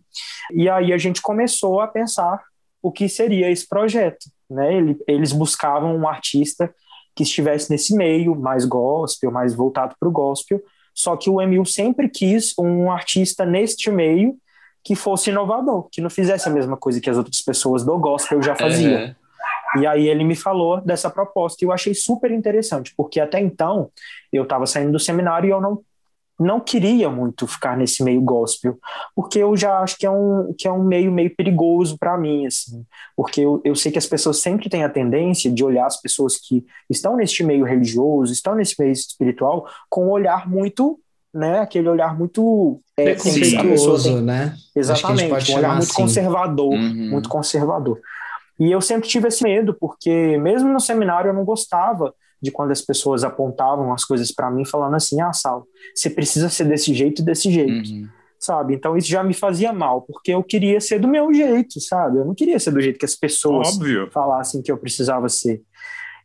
E 0.53 0.69
aí 0.69 0.91
a 0.91 0.97
gente 0.97 1.21
começou 1.21 1.79
a 1.79 1.87
pensar 1.87 2.43
o 2.87 2.91
que 2.91 3.09
seria 3.09 3.51
esse 3.51 3.67
projeto. 3.67 4.29
Né? 4.49 4.95
Eles 5.05 5.33
buscavam 5.33 5.93
um 5.93 6.07
artista 6.07 6.73
que 7.13 7.23
estivesse 7.23 7.69
nesse 7.69 7.93
meio, 7.93 8.33
mais 8.33 8.63
gospel, 8.63 9.29
mais 9.29 9.53
voltado 9.53 9.93
para 9.99 10.07
o 10.07 10.11
gospel, 10.11 10.61
só 10.93 11.17
que 11.17 11.29
o 11.29 11.41
Emil 11.41 11.65
sempre 11.65 12.07
quis 12.07 12.53
um 12.57 12.89
artista 12.89 13.45
neste 13.45 13.91
meio 13.91 14.35
que 14.83 14.95
fosse 14.95 15.31
inovador, 15.31 15.89
que 15.91 15.99
não 15.99 16.09
fizesse 16.09 16.47
a 16.47 16.51
mesma 16.51 16.77
coisa 16.77 17.01
que 17.01 17.09
as 17.09 17.17
outras 17.17 17.41
pessoas 17.41 17.83
do 17.83 17.97
gospel 17.97 18.41
já 18.41 18.55
faziam. 18.55 19.01
Uhum. 19.01 19.81
E 19.81 19.85
aí 19.85 20.07
ele 20.07 20.23
me 20.23 20.35
falou 20.35 20.79
dessa 20.79 21.09
proposta 21.09 21.57
e 21.61 21.67
eu 21.67 21.73
achei 21.73 21.93
super 21.93 22.31
interessante, 22.31 22.93
porque 22.95 23.19
até 23.19 23.41
então 23.41 23.91
eu 24.31 24.43
estava 24.43 24.65
saindo 24.65 24.93
do 24.93 24.99
seminário 24.99 25.47
e 25.47 25.51
eu 25.51 25.59
não 25.59 25.81
não 26.39 26.59
queria 26.59 27.09
muito 27.09 27.47
ficar 27.47 27.75
nesse 27.75 28.03
meio 28.03 28.21
gospel, 28.21 28.77
porque 29.15 29.39
eu 29.39 29.57
já 29.57 29.79
acho 29.79 29.97
que 29.97 30.05
é 30.05 30.11
um, 30.11 30.53
que 30.57 30.67
é 30.67 30.71
um 30.71 30.83
meio 30.83 31.11
meio 31.11 31.35
perigoso 31.35 31.97
para 31.97 32.17
mim, 32.17 32.45
assim, 32.45 32.85
porque 33.15 33.41
eu, 33.41 33.59
eu 33.63 33.75
sei 33.75 33.91
que 33.91 33.97
as 33.97 34.05
pessoas 34.05 34.37
sempre 34.37 34.69
têm 34.69 34.83
a 34.83 34.89
tendência 34.89 35.51
de 35.51 35.63
olhar 35.63 35.87
as 35.87 35.99
pessoas 35.99 36.37
que 36.37 36.63
estão 36.89 37.15
neste 37.15 37.43
meio 37.43 37.65
religioso, 37.65 38.31
estão 38.31 38.55
nesse 38.55 38.75
meio 38.79 38.91
espiritual, 38.91 39.67
com 39.89 40.07
um 40.07 40.11
olhar 40.11 40.47
muito, 40.47 40.99
né, 41.33 41.59
aquele 41.59 41.89
olhar 41.89 42.17
muito... 42.17 42.79
É, 42.95 43.13
Preconceituoso, 43.13 44.21
né? 44.21 44.55
Exatamente, 44.75 45.51
um 45.51 45.55
olhar 45.55 45.73
muito 45.73 45.83
assim. 45.83 45.93
conservador, 45.93 46.73
uhum. 46.73 47.09
muito 47.11 47.29
conservador. 47.29 47.99
E 48.59 48.71
eu 48.71 48.81
sempre 48.81 49.07
tive 49.07 49.27
esse 49.27 49.43
medo, 49.43 49.73
porque 49.73 50.37
mesmo 50.37 50.71
no 50.71 50.79
seminário 50.79 51.29
eu 51.29 51.33
não 51.33 51.45
gostava 51.45 52.13
de 52.41 52.51
quando 52.51 52.71
as 52.71 52.81
pessoas 52.81 53.23
apontavam 53.23 53.93
as 53.93 54.03
coisas 54.05 54.31
para 54.31 54.49
mim, 54.51 54.65
falando 54.65 54.95
assim: 54.95 55.21
ah, 55.21 55.33
Sal, 55.33 55.65
você 55.95 56.09
precisa 56.09 56.49
ser 56.49 56.65
desse 56.65 56.93
jeito 56.93 57.21
e 57.21 57.25
desse 57.25 57.51
jeito. 57.51 57.89
Uhum. 57.89 58.07
Sabe? 58.39 58.75
Então 58.75 58.95
isso 58.95 59.07
já 59.07 59.23
me 59.23 59.33
fazia 59.33 59.73
mal, 59.73 60.01
porque 60.03 60.31
eu 60.31 60.43
queria 60.43 60.79
ser 60.79 60.99
do 60.99 61.07
meu 61.07 61.33
jeito, 61.33 61.81
sabe? 61.81 62.19
Eu 62.19 62.25
não 62.25 62.35
queria 62.35 62.59
ser 62.59 62.71
do 62.71 62.79
jeito 62.79 62.99
que 62.99 63.05
as 63.05 63.15
pessoas 63.15 63.75
Óbvio. 63.75 64.09
falassem 64.11 64.61
que 64.61 64.71
eu 64.71 64.77
precisava 64.77 65.27
ser. 65.27 65.61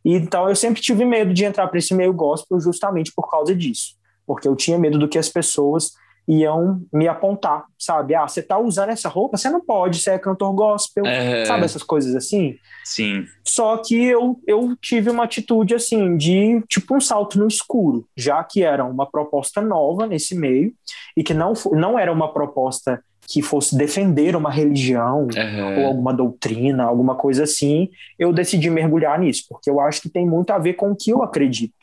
E, 0.05 0.13
então 0.13 0.47
eu 0.47 0.55
sempre 0.55 0.81
tive 0.81 1.05
medo 1.05 1.33
de 1.33 1.43
entrar 1.43 1.67
para 1.67 1.79
esse 1.79 1.93
meio 1.93 2.13
gospel 2.13 2.59
justamente 2.59 3.11
por 3.15 3.29
causa 3.29 3.55
disso. 3.55 3.95
Porque 4.27 4.47
eu 4.47 4.55
tinha 4.55 4.77
medo 4.77 4.99
do 4.99 5.09
que 5.09 5.17
as 5.17 5.27
pessoas 5.27 5.91
iam 6.27 6.81
me 6.91 7.07
apontar, 7.07 7.65
sabe? 7.77 8.15
Ah, 8.15 8.27
você 8.27 8.41
tá 8.41 8.57
usando 8.57 8.89
essa 8.89 9.09
roupa, 9.09 9.37
você 9.37 9.49
não 9.49 9.59
pode, 9.59 9.99
você 9.99 10.11
é 10.11 10.19
cantor 10.19 10.53
gospel, 10.53 11.05
é... 11.05 11.45
sabe? 11.45 11.65
Essas 11.65 11.83
coisas 11.83 12.15
assim. 12.15 12.55
Sim. 12.83 13.25
Só 13.43 13.77
que 13.77 13.95
eu, 14.03 14.39
eu 14.47 14.75
tive 14.81 15.09
uma 15.09 15.25
atitude 15.25 15.75
assim 15.75 16.17
de 16.17 16.61
tipo 16.67 16.95
um 16.95 17.01
salto 17.01 17.37
no 17.37 17.47
escuro, 17.47 18.07
já 18.15 18.43
que 18.43 18.63
era 18.63 18.83
uma 18.85 19.09
proposta 19.09 19.61
nova 19.61 20.07
nesse 20.07 20.35
meio 20.35 20.73
e 21.15 21.23
que 21.23 21.33
não, 21.33 21.53
não 21.71 21.99
era 21.99 22.11
uma 22.11 22.31
proposta 22.31 23.01
que 23.27 23.41
fosse 23.41 23.77
defender 23.77 24.35
uma 24.35 24.51
religião 24.51 25.27
uhum. 25.27 25.79
ou 25.79 25.87
alguma 25.87 26.13
doutrina, 26.13 26.83
alguma 26.83 27.15
coisa 27.15 27.43
assim, 27.43 27.89
eu 28.19 28.33
decidi 28.33 28.69
mergulhar 28.69 29.17
nisso, 29.19 29.45
porque 29.49 29.69
eu 29.69 29.79
acho 29.79 30.01
que 30.01 30.09
tem 30.09 30.25
muito 30.25 30.51
a 30.51 30.59
ver 30.59 30.73
com 30.73 30.91
o 30.91 30.95
que 30.95 31.11
eu 31.11 31.23
acredito. 31.23 31.73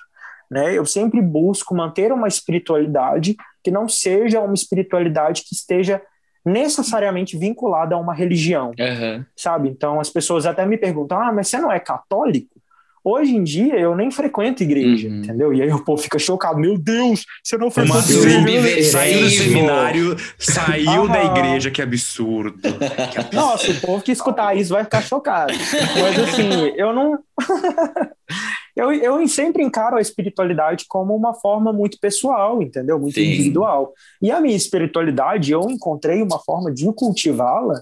Né? 0.51 0.77
Eu 0.77 0.85
sempre 0.85 1.23
busco 1.23 1.75
manter 1.75 2.13
uma 2.13 2.29
espiritualidade 2.29 3.37
que 3.63 3.71
não 3.71 3.89
seja 3.89 4.41
uma 4.41 4.55
espiritualidade 4.55 5.43
que 5.43 5.55
esteja 5.55 6.01
necessariamente 6.45 7.37
vinculada 7.37 7.95
a 7.95 7.99
uma 7.99 8.15
religião, 8.15 8.73
uhum. 8.79 9.25
sabe? 9.37 9.69
Então 9.69 10.01
as 10.01 10.11
pessoas 10.11 10.47
até 10.47 10.65
me 10.65 10.77
perguntam: 10.77 11.21
ah, 11.21 11.33
mas 11.33 11.49
você 11.49 11.59
não 11.59 11.71
é 11.71 11.79
católico? 11.79 12.61
Hoje 13.03 13.35
em 13.35 13.43
dia 13.43 13.77
eu 13.77 13.97
nem 13.97 14.11
frequento 14.11 14.63
igreja, 14.63 15.09
Uhum. 15.09 15.21
entendeu? 15.23 15.55
E 15.55 15.63
aí 15.63 15.73
o 15.73 15.83
povo 15.83 16.03
fica 16.03 16.19
chocado, 16.19 16.59
meu 16.59 16.77
Deus, 16.77 17.25
você 17.43 17.57
não 17.57 17.71
frequenta 17.71 18.13
igreja? 18.13 18.91
Saiu 18.91 19.21
do 19.23 19.31
seminário, 19.31 20.17
saiu 20.39 21.09
da 21.09 21.25
igreja, 21.25 21.71
que 21.71 21.81
absurdo. 21.81 22.61
Que 23.11 23.19
absurdo. 23.19 23.37
Nossa, 23.37 23.71
o 23.71 23.81
povo 23.81 24.03
que 24.03 24.13
escutar 24.13 24.55
isso 24.55 24.75
vai 24.75 24.85
ficar 24.85 25.01
chocado. 25.01 25.53
Mas 25.53 26.19
assim, 26.19 26.73
eu 26.77 26.93
não. 26.93 27.19
eu, 28.81 28.93
eu 28.93 29.29
sempre 29.29 29.63
encaro 29.63 29.97
a 29.97 30.01
espiritualidade 30.01 30.85
como 30.89 31.15
uma 31.15 31.35
forma 31.35 31.73
muito 31.73 31.99
pessoal, 32.01 32.63
entendeu? 32.63 32.99
Muito 32.99 33.15
Sim. 33.15 33.25
individual. 33.33 33.93
E 34.21 34.31
a 34.31 34.41
minha 34.41 34.57
espiritualidade, 34.57 35.53
eu 35.53 35.63
encontrei 35.71 36.23
uma 36.23 36.39
forma 36.39 36.73
de 36.73 36.91
cultivá-la 36.93 37.75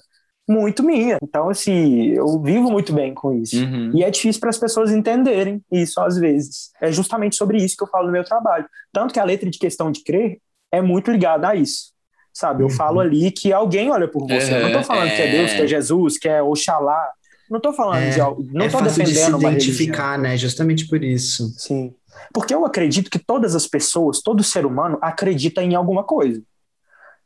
muito 0.49 0.83
minha. 0.83 1.19
Então, 1.23 1.51
assim, 1.51 2.07
eu 2.07 2.41
vivo 2.43 2.71
muito 2.71 2.93
bem 2.93 3.13
com 3.13 3.33
isso. 3.35 3.63
Uhum. 3.63 3.93
E 3.95 4.03
é 4.03 4.11
difícil 4.11 4.41
para 4.41 4.51
as 4.51 4.59
pessoas 4.59 4.91
entenderem 4.91 5.63
isso 5.71 6.01
às 6.01 6.17
vezes. 6.19 6.71
É 6.81 6.91
justamente 6.91 7.37
sobre 7.37 7.59
isso 7.59 7.77
que 7.77 7.85
eu 7.85 7.89
falo 7.89 8.07
no 8.07 8.13
meu 8.13 8.25
trabalho. 8.25 8.67
Tanto 8.93 9.13
que 9.13 9.21
a 9.21 9.25
letra 9.25 9.51
de 9.51 9.59
questão 9.59 9.91
de 9.93 10.03
crer 10.03 10.39
é 10.73 10.81
muito 10.81 11.11
ligada 11.11 11.49
a 11.49 11.55
isso. 11.55 11.93
Sabe, 12.33 12.63
eu 12.63 12.69
Uhum. 12.69 12.73
falo 12.73 13.01
ali 13.01 13.31
que 13.31 13.53
alguém 13.53 13.91
olha 13.91 14.07
por 14.09 14.27
você. 14.27 14.55
Eu 14.55 14.63
não 14.63 14.73
tô 14.73 14.83
falando 14.85 15.11
que 15.11 15.21
é 15.21 15.31
Deus, 15.31 15.53
que 15.53 15.63
é 15.63 15.67
Jesus, 15.67 16.19
que 16.19 16.29
é 16.29 16.41
Oxalá. 16.43 17.11
Não 17.51 17.61
tô 17.61 17.73
falando 17.73 18.03
É, 18.03 18.11
de 18.11 18.21
algo. 18.21 18.47
Não 18.53 18.67
é 18.67 18.71
fácil 18.71 19.05
de 19.05 19.11
se 19.15 19.21
religião. 19.23 19.39
identificar, 19.41 20.19
né? 20.19 20.37
Justamente 20.37 20.87
por 20.89 21.03
isso. 21.03 21.49
Sim. 21.59 21.95
Porque 22.33 22.55
eu 22.55 22.65
acredito 22.67 23.11
que 23.11 23.19
todas 23.19 23.55
as 23.55 23.67
pessoas, 23.67 24.21
todo 24.21 24.43
ser 24.43 24.67
humano 24.67 24.99
acredita 25.01 25.63
em 25.63 25.75
alguma 25.75 26.05
coisa. 26.05 26.43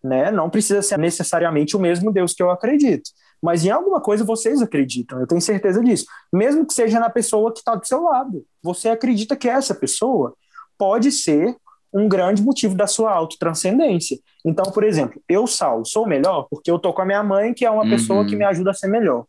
Né? 0.02 0.30
Não 0.30 0.50
precisa 0.50 0.82
ser 0.82 0.98
necessariamente 0.98 1.76
o 1.76 1.80
mesmo 1.80 2.12
Deus 2.12 2.34
que 2.34 2.42
eu 2.42 2.50
acredito. 2.50 3.10
Mas 3.40 3.64
em 3.64 3.70
alguma 3.70 4.00
coisa 4.00 4.24
vocês 4.24 4.60
acreditam, 4.62 5.18
eu 5.20 5.26
tenho 5.26 5.40
certeza 5.40 5.82
disso. 5.82 6.06
Mesmo 6.32 6.64
que 6.66 6.72
seja 6.74 7.00
na 7.00 7.10
pessoa 7.10 7.52
que 7.52 7.58
está 7.58 7.74
do 7.74 7.86
seu 7.86 8.02
lado. 8.02 8.44
Você 8.62 8.88
acredita 8.88 9.34
que 9.36 9.48
essa 9.48 9.74
pessoa 9.74 10.34
pode 10.78 11.10
ser 11.10 11.56
um 11.92 12.08
grande 12.08 12.42
motivo 12.42 12.74
da 12.74 12.86
sua 12.86 13.12
autotranscendência. 13.12 14.18
Então, 14.44 14.64
por 14.72 14.82
exemplo, 14.82 15.20
eu, 15.28 15.46
Saulo, 15.46 15.84
sou 15.84 16.06
melhor 16.06 16.46
porque 16.50 16.70
eu 16.70 16.78
tô 16.78 16.92
com 16.92 17.02
a 17.02 17.04
minha 17.04 17.22
mãe, 17.22 17.52
que 17.52 17.64
é 17.64 17.70
uma 17.70 17.84
Uhum. 17.84 17.90
pessoa 17.90 18.24
que 18.24 18.34
me 18.34 18.44
ajuda 18.44 18.70
a 18.70 18.74
ser 18.74 18.88
melhor. 18.88 19.24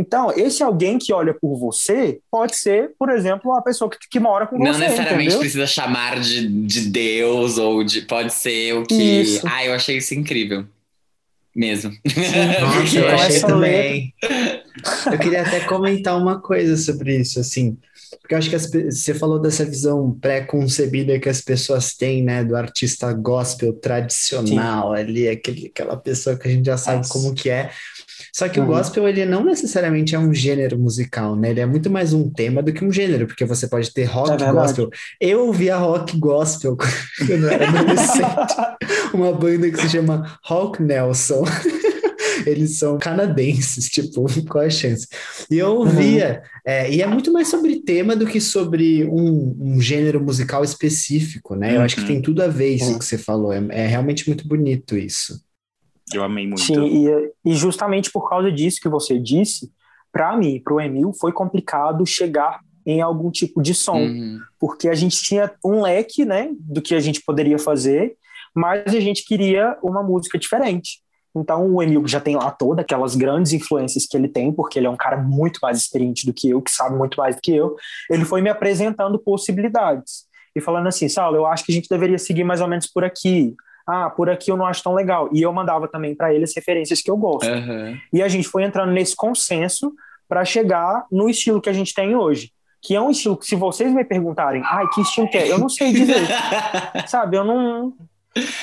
Então, 0.00 0.32
esse 0.34 0.62
alguém 0.62 0.98
que 0.98 1.12
olha 1.12 1.34
por 1.34 1.56
você 1.58 2.20
pode 2.30 2.56
ser, 2.56 2.92
por 2.98 3.10
exemplo, 3.10 3.52
a 3.52 3.60
pessoa 3.60 3.90
que, 3.90 3.98
que 4.10 4.18
mora 4.18 4.46
com 4.46 4.56
Não 4.58 4.72
você, 4.72 4.80
necessariamente 4.80 5.24
entendeu? 5.24 5.38
precisa 5.40 5.66
chamar 5.66 6.18
de, 6.18 6.48
de 6.48 6.88
Deus 6.88 7.58
ou 7.58 7.84
de. 7.84 8.00
Pode 8.02 8.32
ser 8.32 8.72
o 8.72 8.84
que. 8.84 8.94
Isso. 8.94 9.46
Ah, 9.46 9.64
eu 9.64 9.74
achei 9.74 9.98
isso 9.98 10.14
incrível. 10.14 10.64
Mesmo. 11.54 11.90
Nossa, 12.60 12.98
eu 12.98 13.08
achei 13.08 13.40
também. 13.40 14.14
Eu 15.12 15.18
queria 15.18 15.42
até 15.42 15.60
comentar 15.60 16.16
uma 16.16 16.40
coisa 16.40 16.76
sobre 16.76 17.18
isso, 17.18 17.38
assim, 17.38 17.76
porque 18.20 18.34
eu 18.34 18.38
acho 18.38 18.48
que 18.48 18.56
as 18.56 18.70
você 18.70 19.12
falou 19.12 19.40
dessa 19.40 19.64
visão 19.64 20.16
pré-concebida 20.20 21.18
que 21.18 21.28
as 21.28 21.40
pessoas 21.40 21.94
têm, 21.94 22.22
né, 22.22 22.44
do 22.44 22.56
artista 22.56 23.12
gospel 23.12 23.72
tradicional 23.72 24.92
ali, 24.92 25.28
aquele, 25.28 25.66
aquela 25.66 25.96
pessoa 25.96 26.36
que 26.36 26.46
a 26.46 26.50
gente 26.50 26.64
já 26.64 26.76
sabe 26.76 26.98
Nossa. 26.98 27.12
como 27.12 27.34
que 27.34 27.50
é. 27.50 27.70
Só 28.32 28.48
que 28.48 28.58
o 28.58 28.62
Uhum. 28.62 28.68
gospel, 28.68 29.08
ele 29.08 29.24
não 29.26 29.44
necessariamente 29.44 30.14
é 30.14 30.18
um 30.18 30.32
gênero 30.32 30.78
musical, 30.78 31.34
né? 31.36 31.50
Ele 31.50 31.60
é 31.60 31.66
muito 31.66 31.90
mais 31.90 32.12
um 32.12 32.30
tema 32.30 32.62
do 32.62 32.72
que 32.72 32.84
um 32.84 32.92
gênero, 32.92 33.26
porque 33.26 33.44
você 33.44 33.66
pode 33.66 33.92
ter 33.92 34.04
rock 34.04 34.42
É 34.42 34.52
gospel. 34.52 34.90
Eu 35.20 35.46
ouvia 35.46 35.76
rock 35.76 36.16
gospel 36.18 36.76
quando 36.76 37.30
eu 37.44 37.48
era 37.48 37.68
adolescente 37.68 38.54
uma 39.14 39.32
banda 39.32 39.70
que 39.70 39.80
se 39.80 39.88
chama 39.88 40.38
Hawk 40.48 40.82
Nelson. 40.82 41.44
Eles 42.46 42.78
são 42.78 42.96
canadenses, 42.98 43.86
tipo, 43.90 44.24
qual 44.48 44.64
é 44.64 44.68
a 44.68 44.70
chance? 44.70 45.06
E 45.50 45.58
eu 45.58 45.74
ouvia, 45.74 46.42
é, 46.66 46.90
e 46.90 47.02
é 47.02 47.06
muito 47.06 47.30
mais 47.30 47.48
sobre 47.48 47.80
tema 47.82 48.16
do 48.16 48.26
que 48.26 48.40
sobre 48.40 49.04
um, 49.04 49.56
um 49.60 49.80
gênero 49.80 50.22
musical 50.22 50.64
específico, 50.64 51.54
né? 51.54 51.76
Eu 51.76 51.82
acho 51.82 51.96
que 51.96 52.00
Uhum. 52.02 52.06
tem 52.08 52.22
tudo 52.22 52.42
a 52.42 52.48
ver 52.48 52.70
isso 52.76 52.92
Uhum. 52.92 52.98
que 52.98 53.04
você 53.04 53.18
falou. 53.18 53.52
É, 53.52 53.62
é 53.70 53.86
realmente 53.86 54.26
muito 54.26 54.48
bonito 54.48 54.96
isso. 54.96 55.38
Eu 56.12 56.24
amei 56.24 56.46
muito. 56.46 56.62
Sim, 56.62 57.06
e, 57.08 57.32
e 57.50 57.52
justamente 57.54 58.10
por 58.10 58.28
causa 58.28 58.50
disso 58.50 58.80
que 58.80 58.88
você 58.88 59.18
disse, 59.18 59.70
para 60.12 60.36
mim, 60.36 60.60
para 60.62 60.74
o 60.74 60.80
Emil, 60.80 61.12
foi 61.12 61.32
complicado 61.32 62.04
chegar 62.06 62.60
em 62.84 63.00
algum 63.00 63.30
tipo 63.30 63.62
de 63.62 63.74
som, 63.74 63.98
Uhum. 63.98 64.38
porque 64.58 64.88
a 64.88 64.94
gente 64.94 65.22
tinha 65.22 65.52
um 65.64 65.82
leque, 65.82 66.24
né, 66.24 66.50
do 66.58 66.80
que 66.82 66.94
a 66.94 67.00
gente 67.00 67.22
poderia 67.22 67.58
fazer, 67.58 68.16
mas 68.54 68.94
a 68.94 69.00
gente 69.00 69.24
queria 69.24 69.76
uma 69.82 70.02
música 70.02 70.38
diferente. 70.38 71.00
Então 71.36 71.72
o 71.72 71.80
Emil 71.80 72.04
já 72.08 72.20
tem 72.20 72.34
lá 72.34 72.50
todas 72.50 72.82
aquelas 72.82 73.14
grandes 73.14 73.52
influências 73.52 74.04
que 74.06 74.16
ele 74.16 74.26
tem, 74.26 74.52
porque 74.52 74.78
ele 74.78 74.86
é 74.86 74.90
um 74.90 74.96
cara 74.96 75.16
muito 75.16 75.60
mais 75.62 75.78
experiente 75.78 76.26
do 76.26 76.32
que 76.32 76.50
eu, 76.50 76.60
que 76.60 76.72
sabe 76.72 76.96
muito 76.96 77.16
mais 77.18 77.36
do 77.36 77.40
que 77.42 77.54
eu. 77.54 77.76
Ele 78.10 78.24
foi 78.24 78.40
me 78.42 78.50
apresentando 78.50 79.16
possibilidades 79.18 80.24
e 80.56 80.60
falando 80.60 80.88
assim, 80.88 81.08
Saulo, 81.08 81.36
eu 81.36 81.46
acho 81.46 81.64
que 81.64 81.70
a 81.70 81.74
gente 81.74 81.88
deveria 81.88 82.18
seguir 82.18 82.42
mais 82.42 82.60
ou 82.60 82.66
menos 82.66 82.86
por 82.88 83.04
aqui. 83.04 83.54
Ah, 83.90 84.08
por 84.10 84.30
aqui 84.30 84.50
eu 84.50 84.56
não 84.56 84.66
acho 84.66 84.82
tão 84.82 84.94
legal. 84.94 85.28
E 85.32 85.42
eu 85.42 85.52
mandava 85.52 85.88
também 85.88 86.14
para 86.14 86.32
ele 86.32 86.44
as 86.44 86.54
referências 86.54 87.02
que 87.02 87.10
eu 87.10 87.16
gosto. 87.16 87.48
Aham. 87.48 87.96
E 88.12 88.22
a 88.22 88.28
gente 88.28 88.46
foi 88.48 88.62
entrando 88.64 88.92
nesse 88.92 89.16
consenso 89.16 89.92
para 90.28 90.44
chegar 90.44 91.04
no 91.10 91.28
estilo 91.28 91.60
que 91.60 91.68
a 91.68 91.72
gente 91.72 91.92
tem 91.94 92.14
hoje. 92.14 92.52
Que 92.82 92.94
é 92.94 93.00
um 93.00 93.10
estilo 93.10 93.36
que, 93.36 93.44
se 93.46 93.56
vocês 93.56 93.92
me 93.92 94.04
perguntarem, 94.04 94.62
ai, 94.64 94.86
que 94.94 95.00
estilo 95.02 95.28
que 95.28 95.36
é? 95.36 95.50
Eu 95.50 95.58
não 95.58 95.68
sei 95.68 95.92
dizer. 95.92 96.16
Sabe, 97.06 97.36
eu 97.36 97.44
não. 97.44 97.92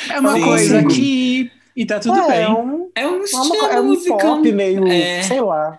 É 0.09 0.19
uma 0.19 0.33
Sim, 0.33 0.41
coisa 0.41 0.79
sim. 0.81 0.87
que. 0.87 1.51
E 1.75 1.85
tá 1.85 1.99
tudo 1.99 2.17
é, 2.21 2.27
bem. 2.27 2.41
É 2.43 2.49
um, 2.49 2.89
É 2.95 3.07
um 3.07 3.19
é 3.19 3.23
estilo 3.23 3.55
uma- 3.55 3.71
é 3.73 3.79
um 3.81 4.17
pop 4.17 4.51
meio. 4.51 4.87
É. 4.87 5.21
Sei 5.21 5.39
lá. 5.39 5.77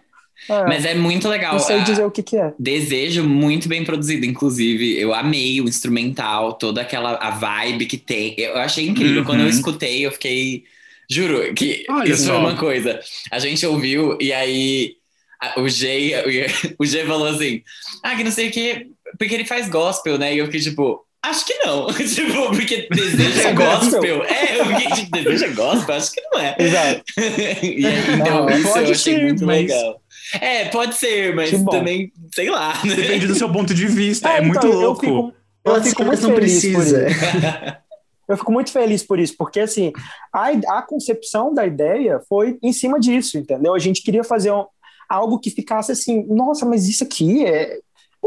É, 0.48 0.64
Mas 0.64 0.84
é 0.84 0.94
muito 0.94 1.28
legal. 1.28 1.52
não 1.52 1.58
sei 1.58 1.80
dizer 1.82 2.04
o 2.04 2.10
que, 2.10 2.22
que 2.22 2.36
é. 2.36 2.52
Desejo 2.58 3.22
muito 3.24 3.68
bem 3.68 3.84
produzido, 3.84 4.24
inclusive. 4.24 4.98
Eu 4.98 5.12
amei 5.14 5.60
o 5.60 5.68
instrumental, 5.68 6.54
toda 6.54 6.80
aquela 6.80 7.16
a 7.16 7.30
vibe 7.30 7.86
que 7.86 7.98
tem. 7.98 8.34
Eu 8.38 8.56
achei 8.56 8.86
incrível. 8.86 9.20
Uhum. 9.20 9.24
Quando 9.24 9.40
eu 9.40 9.48
escutei, 9.48 10.06
eu 10.06 10.12
fiquei. 10.12 10.64
Juro 11.10 11.54
que 11.54 11.84
Olha 11.88 12.12
isso 12.12 12.24
só. 12.24 12.32
foi 12.34 12.38
uma 12.40 12.56
coisa. 12.56 13.00
A 13.30 13.38
gente 13.38 13.64
ouviu 13.66 14.16
e 14.20 14.32
aí 14.32 14.96
a- 15.40 15.60
o 15.60 15.68
Jay, 15.68 16.12
o 16.78 16.84
Jay 16.84 17.06
falou 17.06 17.26
assim: 17.28 17.62
Ah, 18.02 18.14
que 18.16 18.24
não 18.24 18.30
sei 18.30 18.48
o 18.48 18.50
que, 18.52 18.88
porque 19.18 19.34
ele 19.34 19.44
faz 19.46 19.68
gospel, 19.68 20.18
né? 20.18 20.34
E 20.34 20.38
eu 20.38 20.46
fiquei 20.46 20.60
tipo. 20.60 21.04
Acho 21.22 21.44
que 21.46 21.54
não. 21.64 21.86
tipo, 21.92 22.50
porque 22.50 22.88
desejo 22.90 23.40
é 23.40 23.44
É 23.50 23.52
gospel? 23.52 24.24
É, 24.24 24.60
eu 24.60 24.66
fiquei 24.66 24.92
tipo, 24.92 25.10
desejo 25.10 25.44
é 25.44 25.48
gospel? 25.54 25.94
Acho 25.96 26.12
que 26.12 26.20
não 26.32 26.40
é. 26.40 26.56
Exato. 26.58 27.02
e 27.62 27.86
aí, 27.86 28.14
então, 28.20 28.46
Não, 28.46 28.50
isso 28.50 28.68
eu 28.68 28.72
pode 28.72 28.92
achei 28.92 29.14
ser, 29.16 29.22
muito 29.24 29.44
mas- 29.46 29.60
legal. 29.68 30.00
É, 30.40 30.64
pode 30.66 30.94
ser, 30.96 31.34
mas 31.34 31.48
Que 31.50 31.64
também, 31.64 32.12
sei 32.34 32.50
lá. 32.50 32.74
né? 32.84 32.94
Depende 32.94 33.26
do 33.26 33.34
seu 33.34 33.50
ponto 33.50 33.72
de 33.74 33.86
vista. 33.86 34.28
É, 34.28 34.32
então, 34.36 34.46
muito 34.46 34.66
eu 34.66 34.72
louco. 34.80 35.00
fico- 35.00 35.32
Eu 35.64 35.72
Pode 35.72 35.84
ser, 35.84 35.90
fico 35.90 36.04
muito 36.04 36.22
não 36.28 36.34
feliz 36.34 36.62
por 36.66 36.72
precisa. 36.74 37.08
isso. 37.08 37.76
Eu 38.28 38.36
fico 38.36 38.52
muito 38.52 38.70
feliz 38.70 39.02
por 39.02 39.18
isso, 39.18 39.34
porque 39.38 39.58
assim, 39.60 39.90
a, 40.32 40.48
a 40.78 40.82
concepção 40.82 41.52
da 41.54 41.66
ideia 41.66 42.20
foi 42.28 42.58
em 42.62 42.72
cima 42.74 43.00
disso, 43.00 43.38
entendeu? 43.38 43.74
A 43.74 43.78
gente 43.78 44.02
queria 44.02 44.22
fazer 44.22 44.52
um- 44.52 44.66
algo 45.08 45.38
que 45.40 45.50
ficasse 45.50 45.90
assim, 45.92 46.22
nossa, 46.28 46.66
mas 46.66 46.86
isso 46.88 47.02
aqui 47.02 47.44
é. 47.46 47.78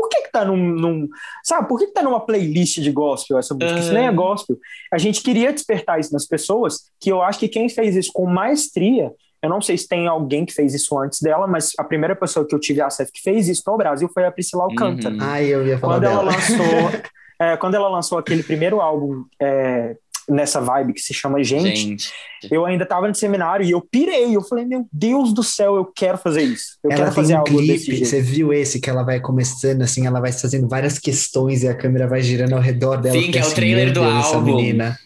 Por 0.01 0.09
que, 0.09 0.21
que 0.23 0.31
tá 0.31 0.43
num, 0.43 0.57
num- 0.57 1.07
Sabe, 1.43 1.67
por 1.67 1.77
que, 1.77 1.85
que 1.85 1.93
tá 1.93 2.01
numa 2.01 2.19
playlist 2.19 2.79
de 2.79 2.91
gospel 2.91 3.37
essa 3.37 3.53
música? 3.53 3.79
Isso 3.79 3.93
nem 3.93 4.07
é 4.07 4.11
gospel. 4.11 4.57
A 4.91 4.97
gente 4.97 5.21
queria 5.21 5.53
despertar 5.53 5.99
isso 5.99 6.11
nas 6.11 6.25
pessoas, 6.25 6.79
que 6.99 7.11
eu 7.11 7.21
acho 7.21 7.37
que 7.39 7.47
quem 7.47 7.69
fez 7.69 7.95
isso 7.95 8.11
com 8.11 8.25
maestria, 8.25 9.11
eu 9.43 9.49
não 9.49 9.61
sei 9.61 9.77
se 9.77 9.87
tem 9.87 10.07
alguém 10.07 10.43
que 10.45 10.53
fez 10.53 10.73
isso 10.73 10.97
antes 10.97 11.19
dela, 11.21 11.45
mas 11.45 11.71
a 11.77 11.83
primeira 11.83 12.15
pessoa 12.15 12.45
que 12.47 12.55
eu 12.55 12.59
tive 12.59 12.81
acesso 12.81 13.11
que 13.13 13.21
fez 13.21 13.47
isso 13.47 13.61
no 13.67 13.77
Brasil 13.77 14.09
foi 14.13 14.25
a 14.25 14.31
Priscila 14.31 14.63
Alcântara 14.63 15.13
Uhum. 15.13 15.19
Ai, 15.21 15.45
eu 15.45 15.65
ia 15.67 15.77
falar 15.77 15.93
quando 15.95 16.03
ela 16.05 16.17
dela. 16.23 16.31
lançou 16.31 17.01
é, 17.39 17.57
quando 17.57 17.75
ela 17.75 17.89
lançou 17.89 18.17
aquele 18.17 18.41
primeiro 18.43 18.81
álbum 18.81 19.23
é, 19.39 19.95
nessa 20.29 20.61
vibe 20.61 20.93
que 20.93 21.01
se 21.01 21.13
chama 21.13 21.43
Gente, 21.43 21.75
Gente. 21.75 22.13
eu 22.49 22.65
ainda 22.65 22.83
estava 22.83 23.07
no 23.07 23.15
seminário 23.15 23.65
e 23.65 23.71
eu 23.71 23.81
pirei, 23.81 24.35
eu 24.35 24.41
falei, 24.41 24.65
meu 24.65 24.87
Deus 24.91 25.33
do 25.33 25.43
céu, 25.43 25.75
eu 25.75 25.85
quero 25.85 26.17
fazer 26.17 26.43
isso. 26.43 26.77
Eu 26.83 26.91
Ela 26.91 26.97
quero 27.03 27.09
tem 27.13 27.15
fazer 27.23 27.35
um 27.35 27.37
algo 27.39 27.49
desse 27.57 27.67
clipe, 27.85 27.91
jeito. 27.97 28.05
você 28.07 28.21
viu 28.21 28.53
esse 28.53 28.79
que 28.79 28.89
ela 28.89 29.03
vai 29.03 29.19
começando 29.19 29.81
assim, 29.81 30.05
ela 30.07 30.19
vai 30.19 30.31
fazendo 30.31 30.67
várias 30.67 30.97
questões 30.99 31.63
e 31.63 31.67
a 31.67 31.75
câmera 31.75 32.07
vai 32.07 32.21
girando 32.21 32.53
ao 32.53 32.61
redor 32.61 32.97
dela. 32.97 33.19
Sim, 33.19 33.31
que 33.31 33.39
é 33.39 33.45
o 33.45 33.53
trailer 33.53 33.91
do 33.93 34.03
álbum. 34.03 34.41
menina. 34.55 34.97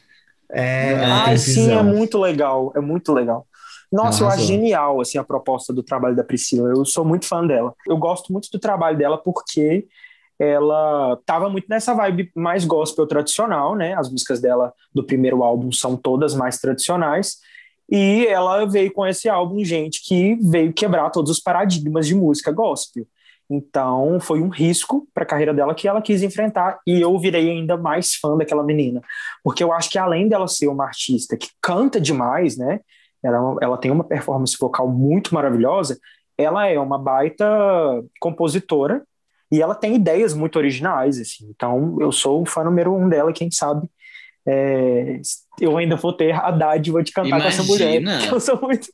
É, 0.52 0.94
Ah, 1.04 1.38
sim, 1.38 1.72
é 1.72 1.82
muito 1.84 2.18
legal, 2.20 2.72
é 2.76 2.80
muito 2.80 3.12
legal. 3.14 3.46
Nossa, 3.92 4.24
eu 4.24 4.28
acho 4.28 4.44
genial 4.46 5.00
assim 5.00 5.18
a 5.18 5.24
proposta 5.24 5.72
do 5.72 5.82
trabalho 5.84 6.16
da 6.16 6.24
Priscila. 6.24 6.70
Eu 6.70 6.84
sou 6.86 7.06
muito 7.06 7.26
fã 7.26 7.46
dela. 7.46 7.74
Eu 7.88 7.98
gosto 7.98 8.32
muito 8.34 8.50
do 8.52 8.60
trabalho 8.60 8.98
dela 8.98 9.18
porque 9.18 9.86
ela 10.40 11.18
tava 11.26 11.50
muito 11.50 11.68
nessa 11.70 11.94
vibe 11.94 12.32
mais 12.36 12.66
gospel 12.66 13.08
tradicional, 13.08 13.76
né? 13.76 13.94
As 13.94 14.12
músicas 14.12 14.42
dela 14.42 14.74
do 14.94 15.04
primeiro 15.04 15.44
álbum 15.44 15.72
são 15.72 15.96
todas 15.96 16.36
mais 16.36 16.60
tradicionais. 16.60 17.38
E 17.90 18.26
ela 18.28 18.66
veio 18.66 18.92
com 18.92 19.06
esse 19.06 19.30
álbum, 19.30 19.64
gente, 19.64 20.04
que 20.04 20.36
veio 20.36 20.74
quebrar 20.74 21.10
todos 21.12 21.32
os 21.32 21.40
paradigmas 21.40 22.08
de 22.08 22.16
música 22.16 22.52
gospel. 22.52 23.06
Então, 23.50 24.20
foi 24.20 24.42
um 24.42 24.50
risco 24.50 25.08
para 25.14 25.24
a 25.24 25.28
carreira 25.28 25.54
dela 25.54 25.76
que 25.76 25.88
ela 25.88 26.02
quis 26.02 26.24
enfrentar 26.24 26.80
e 26.86 27.00
eu 27.00 27.18
virei 27.20 27.52
ainda 27.52 27.78
mais 27.78 28.16
fã 28.16 28.36
daquela 28.36 28.64
menina, 28.64 29.02
porque 29.44 29.64
eu 29.64 29.72
acho 29.72 29.88
que 29.92 30.00
além 30.00 30.28
dela 30.28 30.48
ser 30.48 30.68
uma 30.68 30.86
artista 30.86 31.38
que 31.38 31.50
canta 31.62 32.02
demais, 32.02 32.58
né? 32.58 32.80
Ela, 33.24 33.56
ela 33.62 33.78
tem 33.78 33.92
uma 33.92 34.04
performance 34.04 34.58
vocal 34.60 34.88
muito 34.88 35.34
maravilhosa. 35.34 35.98
Ela 36.38 36.68
é 36.68 36.80
uma 36.80 36.98
baita 36.98 37.46
compositora 38.20 39.04
E 39.52 39.62
ela 39.62 39.76
tem 39.76 39.96
ideias 39.96 40.34
muito 40.34 40.58
originais, 40.58 41.20
assim. 41.20 41.48
Então, 41.50 41.98
eu 42.00 42.12
sou 42.12 42.42
o 42.42 42.46
fã 42.46 42.64
número 42.64 42.94
um 42.96 43.08
dela, 43.08 43.32
quem 43.32 43.50
sabe. 43.52 43.88
é, 44.48 45.20
eu 45.60 45.78
ainda 45.78 45.96
vou 45.96 46.14
ter 46.14 46.34
a 46.34 46.52
dádiva 46.52 47.02
de 47.02 47.12
cantar 47.12 47.42
com 47.42 47.48
essa 47.48 47.64
mulher. 47.64 48.02
Imagina. 48.02 48.34
Eu 48.34 48.40
sou 48.40 48.60
muito 48.62 48.88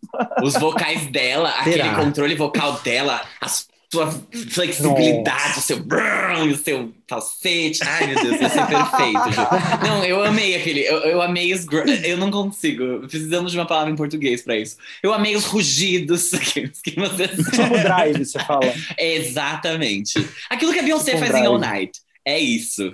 Os 0.44 0.54
vocais 0.54 1.08
dela, 1.08 1.52
Será? 1.64 1.86
aquele 1.86 2.04
controle 2.06 2.36
vocal 2.36 2.80
dela, 2.82 3.22
a 3.42 3.48
sua 3.92 4.10
flexibilidade, 4.50 5.60
o 5.60 5.62
seu 5.62 5.78
o 5.78 6.56
seu 6.56 6.94
falsete. 7.10 7.80
Ai, 7.84 8.08
meu 8.08 8.24
Deus, 8.24 8.40
vai 8.40 8.50
ser 8.50 8.66
perfeito, 8.68 9.32
Ju. 9.34 9.42
Não, 9.88 10.06
eu 10.06 10.24
amei 10.24 10.56
aquele. 10.56 10.82
Eu, 10.82 11.00
eu 11.00 11.22
amei 11.22 11.54
os. 11.54 11.66
gr- 11.66 11.88
Eu 12.04 12.18
não 12.18 12.32
consigo. 12.32 13.00
Precisamos 13.08 13.52
de 13.52 13.58
uma 13.58 13.66
palavra 13.68 13.92
em 13.92 13.96
português 13.96 14.42
pra 14.44 14.58
isso. 14.58 14.78
Eu 15.04 15.14
amei 15.14 15.36
os 15.36 15.46
rugidos 15.46 16.30
que 16.84 16.96
você. 16.96 17.28
tipo 17.28 17.70
drive, 17.84 18.26
você 18.26 18.40
fala. 18.40 18.74
Exatamente. 18.98 20.26
Aquilo 20.50 20.72
que 20.74 20.80
a 20.80 20.84
Beyoncé 20.84 21.16
Tipo 21.16 21.26
faz 21.26 21.36
em 21.36 21.46
All 21.46 21.58
drive. 21.60 21.74
Night. 21.74 22.00
É 22.26 22.40
isso. 22.40 22.94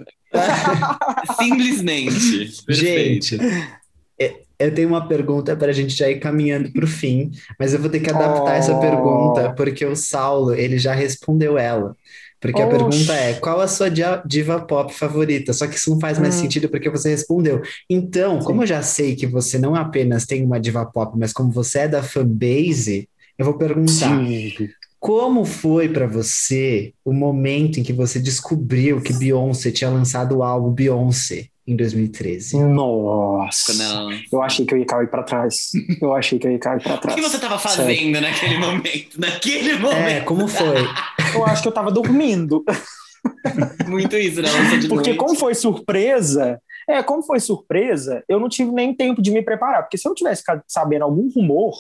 Simplesmente. 1.40 2.64
Perfeito. 2.66 2.74
Gente, 2.74 3.36
é- 3.36 3.78
eu 4.60 4.74
tenho 4.74 4.90
uma 4.90 5.08
pergunta 5.08 5.56
para 5.56 5.70
a 5.70 5.74
gente 5.74 5.96
já 5.96 6.10
ir 6.10 6.20
caminhando 6.20 6.72
para 6.72 6.84
o 6.86 6.88
fim, 6.88 7.32
mas 7.60 7.74
eu 7.74 7.80
vou 7.80 7.90
ter 7.90 8.00
que 8.00 8.10
adaptar 8.10 8.56
essa 8.58 8.74
Oh. 8.74 8.80
pergunta 8.80 9.54
porque 9.56 9.86
o 9.86 9.96
Saulo 9.96 10.54
ele 10.54 10.78
já 10.80 10.94
respondeu 10.94 11.58
ela. 11.58 11.96
Porque 12.40 12.62
a 12.62 12.68
Oxe. 12.68 12.68
pergunta 12.68 13.14
é: 13.14 13.34
qual 13.36 13.60
a 13.62 13.68
sua 13.68 13.90
diva 14.26 14.60
pop 14.62 14.94
favorita? 14.94 15.54
Só 15.54 15.68
que 15.68 15.76
isso 15.76 15.90
não 15.90 16.00
faz 16.00 16.20
mais 16.20 16.36
Hum. 16.36 16.40
sentido 16.40 16.70
porque 16.70 16.90
você 16.90 17.10
respondeu. 17.10 17.62
Então, 17.90 18.44
como 18.44 18.64
eu 18.64 18.68
já 18.68 18.82
sei 18.84 19.16
que 19.16 19.26
você 19.28 19.58
não 19.58 19.76
apenas 19.76 20.26
tem 20.26 20.44
uma 20.44 20.60
diva 20.60 20.86
pop, 20.86 21.18
mas 21.18 21.34
como 21.34 21.52
você 21.52 21.80
é 21.80 21.88
da 21.88 22.04
fanbase, 22.04 23.10
eu 23.38 23.46
vou 23.46 23.58
perguntar: 23.58 24.30
Sim. 24.30 24.74
como 25.00 25.46
foi 25.46 25.90
para 25.90 26.08
você 26.08 26.94
o 27.06 27.14
momento 27.14 27.80
em 27.80 27.84
que 27.84 27.94
você 27.94 28.20
descobriu 28.20 29.02
que 29.02 29.14
Beyoncé 29.14 29.72
tinha 29.72 29.90
lançado 29.90 30.38
o 30.38 30.44
álbum 30.44 30.72
Beyoncé 30.74 31.50
em 31.68 31.76
2013? 31.76 32.64
Nossa. 32.64 33.74
Não. 33.74 34.10
Eu 34.32 34.42
achei 34.42 34.66
que 34.66 34.74
eu 34.74 34.78
ia 34.80 34.86
cair 34.86 35.10
pra 35.10 35.24
trás. 35.24 35.72
Eu 36.02 36.14
achei 36.14 36.40
que 36.40 36.48
eu 36.48 36.52
ia 36.52 36.60
cair 36.60 36.82
pra 36.82 36.96
O 36.96 36.98
trás. 36.98 37.16
que 37.16 37.22
você 37.22 37.38
tava 37.40 37.60
fazendo 37.60 38.22
naquele 38.22 38.58
momento? 38.58 39.20
Naquele 39.20 39.72
É, 39.72 39.78
momento. 39.80 40.26
como 40.26 40.48
foi? 40.48 40.78
Eu 41.36 41.46
acho 41.46 41.62
que 41.62 41.68
eu 41.68 41.74
tava 41.74 41.92
dormindo. 41.92 42.64
Muito 43.88 44.16
isso, 44.16 44.42
né? 44.42 44.50
Porque 44.88 45.10
noite. 45.10 45.16
como 45.16 45.36
foi 45.36 45.54
surpresa, 45.54 46.62
é, 46.90 47.04
como 47.04 47.22
foi 47.24 47.40
surpresa, 47.40 48.24
eu 48.30 48.40
não 48.40 48.48
tive 48.48 48.72
nem 48.72 48.94
tempo 48.96 49.22
de 49.22 49.32
me 49.32 49.42
preparar. 49.42 49.84
Porque 49.84 49.98
se 49.98 50.08
eu 50.08 50.14
tivesse 50.14 50.42
ficado 50.42 50.62
sabendo 50.68 51.04
algum 51.04 51.30
rumor, 51.34 51.74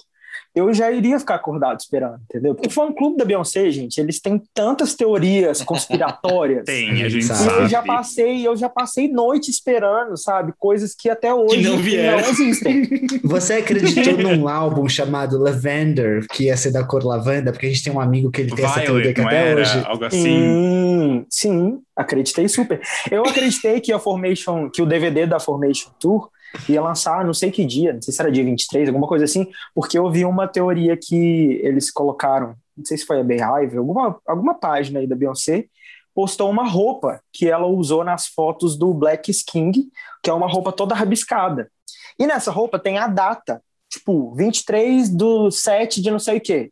eu 0.57 0.73
já 0.73 0.91
iria 0.91 1.19
ficar 1.19 1.35
acordado 1.35 1.79
esperando, 1.79 2.19
entendeu? 2.29 2.55
Porque 2.55 2.67
o 2.69 2.71
fã-clube 2.71 3.17
da 3.17 3.25
Beyoncé, 3.25 3.69
gente, 3.69 3.99
eles 3.99 4.19
têm 4.19 4.41
tantas 4.53 4.95
teorias 4.95 5.61
conspiratórias. 5.61 6.63
Tem, 6.65 7.03
a 7.03 7.09
gente 7.09 7.25
Sabe. 7.25 7.43
E 7.43 7.63
eu 7.63 7.69
já 7.69 7.81
passei, 7.81 8.47
eu 8.47 8.55
já 8.55 8.69
passei 8.69 9.07
noite 9.07 9.51
esperando, 9.51 10.17
sabe? 10.17 10.53
Coisas 10.57 10.95
que 10.95 11.09
até 11.09 11.33
hoje 11.33 11.61
não 11.61 11.77
vieram. 11.77 12.21
não 12.21 12.29
existem. 12.29 12.89
Você 13.23 13.55
acreditou 13.55 14.17
num 14.17 14.47
álbum 14.47 14.87
chamado 14.87 15.37
Lavender, 15.37 16.25
que 16.27 16.45
ia 16.45 16.57
ser 16.57 16.71
da 16.71 16.83
cor 16.83 17.03
lavanda? 17.03 17.51
Porque 17.51 17.67
a 17.67 17.69
gente 17.69 17.83
tem 17.83 17.93
um 17.93 17.99
amigo 17.99 18.31
que 18.31 18.41
ele 18.41 18.55
tem 18.55 18.65
essa 18.65 18.81
teoria 18.81 19.13
Violet, 19.13 19.13
que 19.13 19.21
até 19.21 19.51
era? 19.51 19.61
hoje. 19.61 19.83
Algo 19.85 20.05
assim. 20.05 20.41
Hum, 20.41 21.25
sim, 21.29 21.79
acreditei 21.95 22.47
super. 22.47 22.81
Eu 23.11 23.23
acreditei 23.23 23.79
que 23.79 23.91
a 23.91 23.99
Formation, 23.99 24.69
que 24.69 24.81
o 24.81 24.85
DVD 24.85 25.25
da 25.25 25.39
Formation 25.39 25.91
Tour 25.99 26.29
ia 26.69 26.81
lançar 26.81 27.25
não 27.25 27.33
sei 27.33 27.51
que 27.51 27.65
dia, 27.65 27.93
não 27.93 28.01
sei 28.01 28.13
se 28.13 28.21
era 28.21 28.31
dia 28.31 28.43
23, 28.43 28.89
alguma 28.89 29.07
coisa 29.07 29.25
assim, 29.25 29.47
porque 29.73 29.97
eu 29.97 30.09
vi 30.09 30.25
uma 30.25 30.47
teoria 30.47 30.97
que 30.97 31.59
eles 31.63 31.91
colocaram, 31.91 32.55
não 32.75 32.85
sei 32.85 32.97
se 32.97 33.05
foi 33.05 33.19
a 33.19 33.23
Beehive, 33.23 33.77
alguma, 33.77 34.19
alguma 34.25 34.53
página 34.53 34.99
aí 34.99 35.07
da 35.07 35.15
Beyoncé, 35.15 35.65
postou 36.13 36.49
uma 36.49 36.67
roupa 36.67 37.21
que 37.31 37.47
ela 37.47 37.67
usou 37.67 38.03
nas 38.03 38.25
fotos 38.27 38.75
do 38.75 38.93
Black 38.93 39.31
King, 39.45 39.87
que 40.23 40.29
é 40.29 40.33
uma 40.33 40.47
roupa 40.47 40.71
toda 40.71 40.95
rabiscada. 40.95 41.69
E 42.17 42.25
nessa 42.25 42.49
roupa 42.49 42.79
tem 42.79 42.97
a 42.97 43.07
data, 43.07 43.61
tipo, 43.87 44.33
23 44.33 45.09
do 45.09 45.51
7 45.51 46.01
de 46.01 46.09
não 46.09 46.17
sei 46.17 46.37
o 46.37 46.41
quê. 46.41 46.71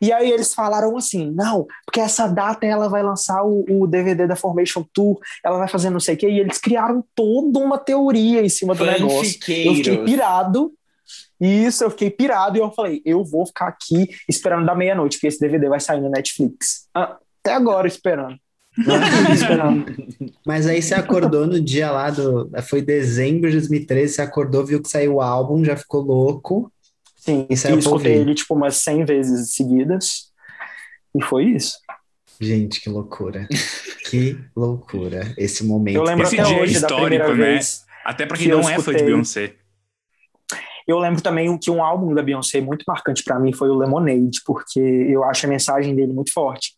E 0.00 0.12
aí 0.12 0.30
eles 0.30 0.54
falaram 0.54 0.96
assim, 0.96 1.30
não, 1.30 1.66
porque 1.84 2.00
essa 2.00 2.26
data 2.26 2.64
ela 2.66 2.88
vai 2.88 3.02
lançar 3.02 3.44
o, 3.44 3.64
o 3.68 3.86
DVD 3.86 4.26
da 4.26 4.34
Formation 4.34 4.84
Tour, 4.92 5.18
ela 5.44 5.58
vai 5.58 5.68
fazer 5.68 5.90
não 5.90 6.00
sei 6.00 6.14
o 6.14 6.18
quê, 6.18 6.28
e 6.28 6.38
eles 6.38 6.58
criaram 6.58 7.04
toda 7.14 7.58
uma 7.58 7.78
teoria 7.78 8.42
em 8.42 8.48
cima 8.48 8.74
do 8.74 8.84
negócio. 8.84 9.38
Eu 9.66 9.74
fiquei 9.74 10.04
pirado. 10.04 10.72
Isso, 11.40 11.84
eu 11.84 11.90
fiquei 11.90 12.10
pirado 12.10 12.56
e 12.56 12.60
eu 12.60 12.70
falei, 12.70 13.00
eu 13.04 13.24
vou 13.24 13.46
ficar 13.46 13.68
aqui 13.68 14.08
esperando 14.28 14.66
da 14.66 14.74
meia-noite, 14.74 15.16
porque 15.16 15.26
esse 15.26 15.40
DVD 15.40 15.68
vai 15.68 15.80
sair 15.80 16.00
no 16.00 16.10
Netflix. 16.10 16.86
Ah, 16.94 17.16
até 17.42 17.54
agora 17.54 17.88
esperando. 17.88 18.38
esperando. 19.32 19.86
Mas 20.46 20.66
aí 20.66 20.80
você 20.80 20.94
acordou 20.94 21.46
no 21.46 21.60
dia 21.60 21.90
lá 21.90 22.10
do. 22.10 22.50
Foi 22.68 22.82
dezembro 22.82 23.50
de 23.50 23.56
2013, 23.56 24.14
você 24.14 24.22
acordou, 24.22 24.64
viu 24.64 24.82
que 24.82 24.88
saiu 24.88 25.14
o 25.14 25.20
álbum, 25.20 25.64
já 25.64 25.76
ficou 25.76 26.02
louco. 26.02 26.70
Sim, 27.20 27.46
Isso 27.50 27.66
eu 27.66 27.70
é 27.70 27.72
pra 27.74 27.80
escutei 27.80 28.14
ele 28.16 28.34
tipo 28.34 28.54
umas 28.54 28.76
100 28.78 29.04
vezes 29.04 29.54
seguidas. 29.54 30.30
E 31.14 31.22
foi 31.22 31.44
isso. 31.44 31.74
Gente, 32.40 32.80
que 32.80 32.88
loucura. 32.88 33.46
Que 34.08 34.38
loucura. 34.56 35.34
Esse 35.36 35.62
momento. 35.64 35.96
Eu 35.96 36.02
lembro 36.02 36.24
Esse 36.24 36.40
até 36.40 36.48
dia 36.48 36.62
hoje 36.62 36.72
da 36.74 36.78
histórico, 36.86 37.06
primeira 37.08 37.34
né? 37.34 37.52
vez. 37.52 37.84
Até 38.04 38.24
pra 38.24 38.36
que 38.36 38.44
quem 38.44 38.52
eu 38.52 38.60
não 38.60 38.68
é 38.70 38.78
fã 38.78 38.94
de. 38.94 39.02
Beyoncé. 39.04 39.54
Eu 40.88 40.98
lembro 40.98 41.20
também 41.22 41.56
que 41.58 41.70
um 41.70 41.82
álbum 41.84 42.14
da 42.14 42.22
Beyoncé 42.22 42.60
muito 42.60 42.84
marcante 42.88 43.22
pra 43.22 43.38
mim 43.38 43.52
foi 43.52 43.68
o 43.68 43.76
Lemonade, 43.76 44.40
porque 44.44 44.80
eu 44.80 45.22
acho 45.22 45.44
a 45.46 45.48
mensagem 45.48 45.94
dele 45.94 46.12
muito 46.12 46.32
forte. 46.32 46.72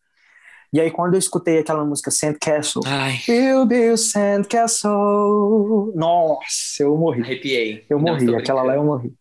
E 0.74 0.80
aí, 0.80 0.90
quando 0.90 1.14
eu 1.14 1.18
escutei 1.18 1.58
aquela 1.58 1.84
música 1.84 2.10
Sandcastle, 2.10 2.82
Ai, 2.86 3.18
build 3.26 3.98
Sandcastle. 3.98 5.92
Nossa, 5.94 6.82
eu 6.82 6.96
morri. 6.96 7.22
arrepiei. 7.22 7.84
Eu 7.88 7.98
Não, 7.98 8.12
morri. 8.14 8.26
tô 8.26 8.36
Aquela 8.36 8.62
lá 8.62 8.74
eu 8.74 8.84
morri. 8.84 9.12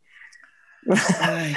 Ai, 1.19 1.53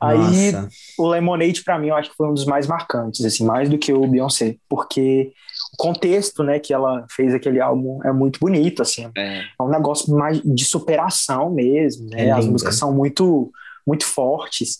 Aí, 0.00 0.52
Nossa. 0.52 0.68
o 0.98 1.08
Lemonade, 1.08 1.62
pra 1.62 1.78
mim, 1.78 1.88
eu 1.88 1.96
acho 1.96 2.10
que 2.10 2.16
foi 2.16 2.28
um 2.28 2.34
dos 2.34 2.44
mais 2.44 2.66
marcantes, 2.66 3.24
assim, 3.24 3.44
mais 3.44 3.68
do 3.68 3.78
que 3.78 3.92
o 3.92 4.06
Beyoncé, 4.06 4.56
porque 4.68 5.32
o 5.72 5.76
contexto, 5.76 6.42
né, 6.42 6.58
que 6.58 6.72
ela 6.74 7.06
fez 7.10 7.34
aquele 7.34 7.60
álbum 7.60 8.00
é 8.04 8.12
muito 8.12 8.38
bonito, 8.38 8.82
assim, 8.82 9.10
é. 9.16 9.38
é 9.58 9.62
um 9.62 9.68
negócio 9.68 10.14
mais 10.14 10.40
de 10.42 10.64
superação 10.64 11.50
mesmo, 11.50 12.08
né? 12.10 12.26
É 12.26 12.30
As 12.32 12.46
músicas 12.46 12.76
são 12.76 12.92
muito, 12.92 13.50
muito 13.86 14.04
fortes. 14.04 14.78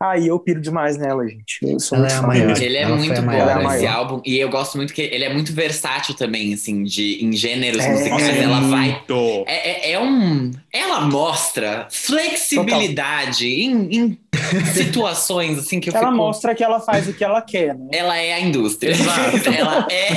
Aí 0.00 0.26
eu 0.26 0.38
piro 0.38 0.60
demais 0.60 0.96
nela, 0.98 1.26
gente. 1.26 1.58
Eu 1.62 1.78
sou 1.80 1.96
Ela 1.98 2.06
muito 2.06 2.14
é 2.14 2.18
a 2.18 2.26
maior. 2.26 2.62
Ele 2.62 2.76
é 2.76 2.86
muito 2.86 3.18
a 3.18 3.22
bom 3.22 3.32
é 3.70 3.76
esse 3.76 3.86
álbum. 3.86 4.20
E 4.24 4.38
eu 4.38 4.48
gosto 4.50 4.76
muito 4.76 4.92
que 4.92 5.00
ele 5.02 5.24
é 5.24 5.32
muito 5.32 5.52
versátil 5.52 6.14
também, 6.14 6.52
assim, 6.52 6.82
de, 6.84 7.24
em 7.24 7.32
gêneros 7.32 7.82
É. 7.84 7.90
musicais. 7.90 8.22
Nossa, 8.22 8.32
ela 8.38 8.60
vai. 8.60 9.02
É, 9.46 9.90
é, 9.90 9.92
é 9.92 10.00
um. 10.00 10.50
Ela 10.72 11.00
mostra 11.02 11.86
flexibilidade 11.90 13.46
em, 13.46 13.88
em 13.96 14.18
situações 14.74 15.58
assim 15.58 15.80
que 15.80 15.90
eu 15.90 15.94
Ela 15.94 16.06
fico. 16.06 16.16
mostra 16.16 16.54
que 16.54 16.62
ela 16.64 16.80
faz 16.80 17.08
o 17.08 17.12
que 17.12 17.24
ela 17.24 17.40
quer, 17.40 17.74
né? 17.74 17.88
Ela 17.92 18.18
é 18.18 18.32
a 18.34 18.40
indústria. 18.40 18.90
Exato. 18.90 19.48
ela 19.56 19.86
é. 19.90 20.08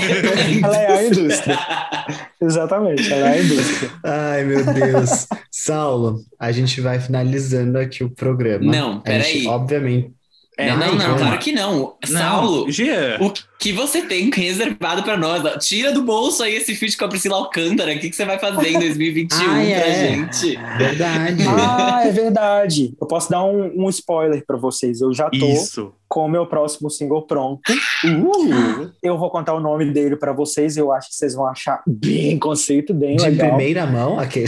Ela 0.63 0.77
é 0.77 0.97
a 0.97 1.03
indústria. 1.05 1.57
Exatamente, 2.39 3.11
ela 3.11 3.29
é 3.29 3.39
a 3.39 3.43
indústria. 3.43 3.91
Ai, 4.03 4.43
meu 4.43 4.63
Deus. 4.63 5.27
Saulo, 5.51 6.19
a 6.39 6.51
gente 6.51 6.79
vai 6.81 6.99
finalizando 6.99 7.79
aqui 7.79 8.03
o 8.03 8.09
programa. 8.09 8.71
Não, 8.71 8.93
gente, 8.93 9.03
peraí. 9.03 9.47
Obviamente. 10.59 10.89
não, 10.91 10.97
não, 10.97 11.09
não, 11.09 11.17
claro 11.17 11.39
que 11.39 11.51
não. 11.51 11.95
Saulo, 12.05 12.65
Não, 12.65 12.71
Gia. 12.71 13.17
o 13.21 13.31
que 13.59 13.71
você 13.71 14.01
tem 14.03 14.29
reservado 14.33 15.03
pra 15.03 15.17
nós? 15.17 15.43
Tira 15.65 15.91
do 15.91 16.01
bolso 16.03 16.43
aí 16.43 16.55
esse 16.55 16.73
feat 16.75 16.95
com 16.97 17.05
a 17.05 17.07
Priscila 17.07 17.37
Alcântara. 17.37 17.93
O 17.93 17.99
que, 17.99 18.09
que 18.09 18.15
você 18.15 18.25
vai 18.25 18.37
fazer 18.39 18.69
em 18.69 18.79
2021 18.79 19.37
Ah, 19.39 19.43
pra 19.53 19.61
é. 19.63 20.07
gente? 20.09 20.55
Verdade. 20.77 21.43
Ah, 21.47 22.05
é 22.07 22.11
verdade. 22.11 22.95
Eu 22.99 23.07
posso 23.07 23.29
dar 23.29 23.43
um, 23.43 23.71
um 23.85 23.89
spoiler 23.89 24.43
pra 24.45 24.57
vocês. 24.57 25.01
Eu 25.01 25.13
já 25.13 25.29
tô 25.29 25.45
Isso. 25.45 25.91
com 26.07 26.25
o 26.25 26.29
meu 26.29 26.45
próximo 26.45 26.89
single 26.89 27.21
pronto. 27.23 27.61
Uh! 28.05 28.91
Eu 29.01 29.17
vou 29.17 29.29
contar 29.29 29.53
o 29.53 29.59
nome 29.59 29.85
dele 29.91 30.15
pra 30.15 30.31
vocês. 30.33 30.77
Eu 30.77 30.91
acho 30.91 31.09
que 31.09 31.15
vocês 31.15 31.33
vão 31.33 31.45
achar 31.47 31.81
bem 31.87 32.37
conceito, 32.37 32.93
bem 32.93 33.15
De 33.15 33.23
legal. 33.23 33.47
primeira 33.49 33.85
mão, 33.85 34.19
aquele. 34.19 34.47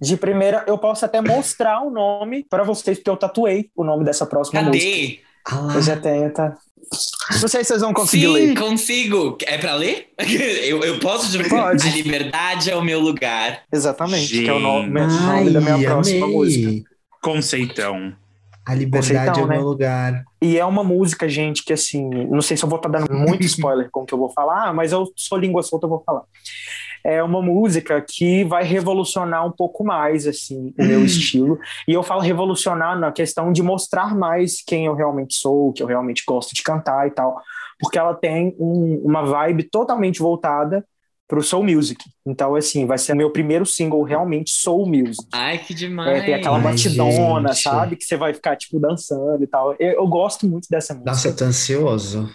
De 0.00 0.16
primeira, 0.16 0.64
eu 0.66 0.78
posso 0.78 1.04
até 1.04 1.20
mostrar 1.20 1.82
o 1.82 1.90
nome 1.90 2.44
pra 2.48 2.62
vocês, 2.64 2.98
porque 2.98 3.10
eu 3.10 3.16
tatuei 3.16 3.70
o 3.76 3.84
nome 3.84 4.04
dessa 4.04 4.24
próxima 4.26 4.62
música. 4.62 5.25
Ah. 5.48 5.72
Eu 5.74 5.82
já 5.82 5.96
tenho, 5.96 6.32
tá? 6.32 6.56
Não 7.42 7.48
sei 7.48 7.64
se 7.64 7.68
vocês 7.68 7.80
vão 7.80 7.92
conseguir 7.92 8.26
Sim, 8.26 8.32
ler. 8.32 8.58
consigo. 8.58 9.36
É 9.46 9.58
pra 9.58 9.74
ler? 9.74 10.08
Eu, 10.18 10.82
eu 10.84 11.00
posso 11.00 11.26
dizer 11.26 11.48
Pode. 11.48 11.86
A 11.86 11.90
liberdade 11.90 12.70
é 12.70 12.76
o 12.76 12.82
meu 12.82 13.00
lugar. 13.00 13.62
Exatamente, 13.72 14.28
que 14.42 14.48
é 14.48 14.52
o 14.52 14.60
nome, 14.60 15.00
Ai, 15.00 15.40
nome 15.40 15.50
da 15.50 15.60
minha 15.60 15.78
próxima 15.90 16.24
amei. 16.26 16.36
música. 16.36 16.88
Conceitão. 17.20 18.14
A 18.66 18.74
liberdade 18.74 19.14
Conceitão, 19.14 19.42
é 19.42 19.44
o 19.44 19.48
né? 19.48 19.56
meu 19.56 19.64
lugar. 19.64 20.24
E 20.42 20.58
é 20.58 20.64
uma 20.64 20.82
música, 20.82 21.28
gente, 21.28 21.64
que 21.64 21.72
assim, 21.72 22.08
não 22.08 22.42
sei 22.42 22.56
se 22.56 22.64
eu 22.64 22.68
vou 22.68 22.76
estar 22.78 22.88
dando 22.88 23.12
muito 23.12 23.42
spoiler 23.46 23.88
com 23.90 24.02
o 24.02 24.06
que 24.06 24.12
eu 24.14 24.18
vou 24.18 24.30
falar, 24.32 24.72
mas 24.74 24.92
eu 24.92 25.06
sou 25.16 25.38
língua 25.38 25.62
solta, 25.62 25.86
eu 25.86 25.90
vou 25.90 26.02
falar. 26.04 26.22
É 27.06 27.22
uma 27.22 27.40
música 27.40 28.00
que 28.00 28.44
vai 28.44 28.64
revolucionar 28.64 29.46
um 29.46 29.52
pouco 29.52 29.84
mais 29.84 30.26
assim 30.26 30.74
o 30.76 30.84
meu 30.84 31.04
estilo. 31.04 31.58
E 31.86 31.92
eu 31.92 32.02
falo 32.02 32.20
revolucionar 32.20 32.98
na 32.98 33.12
questão 33.12 33.52
de 33.52 33.62
mostrar 33.62 34.14
mais 34.16 34.60
quem 34.66 34.86
eu 34.86 34.94
realmente 34.94 35.34
sou, 35.34 35.72
que 35.72 35.82
eu 35.82 35.86
realmente 35.86 36.24
gosto 36.26 36.54
de 36.54 36.62
cantar 36.62 37.06
e 37.06 37.10
tal, 37.12 37.40
porque 37.78 37.98
ela 37.98 38.12
tem 38.12 38.56
um, 38.58 39.00
uma 39.04 39.24
vibe 39.24 39.64
totalmente 39.70 40.18
voltada 40.18 40.84
pro 41.28 41.42
soul 41.42 41.64
music. 41.64 42.04
Então, 42.24 42.54
assim, 42.54 42.86
vai 42.86 42.98
ser 42.98 43.12
o 43.12 43.16
meu 43.16 43.30
primeiro 43.30 43.66
single 43.66 44.02
realmente 44.02 44.50
soul 44.50 44.86
music. 44.86 45.26
Ai, 45.32 45.58
que 45.58 45.74
demais. 45.74 46.22
É, 46.22 46.24
tem 46.24 46.34
aquela 46.34 46.56
Ai, 46.56 46.62
batidona, 46.62 47.52
gente. 47.52 47.62
sabe? 47.62 47.96
Que 47.96 48.04
você 48.04 48.16
vai 48.16 48.32
ficar, 48.32 48.56
tipo, 48.56 48.78
dançando 48.78 49.42
e 49.42 49.46
tal. 49.46 49.74
Eu, 49.78 49.92
eu 49.92 50.06
gosto 50.06 50.46
muito 50.48 50.68
dessa 50.70 50.94
música. 50.94 51.10
Nossa, 51.10 51.28
eu 51.28 51.36
tô 51.36 51.44
ansioso. 51.44 52.30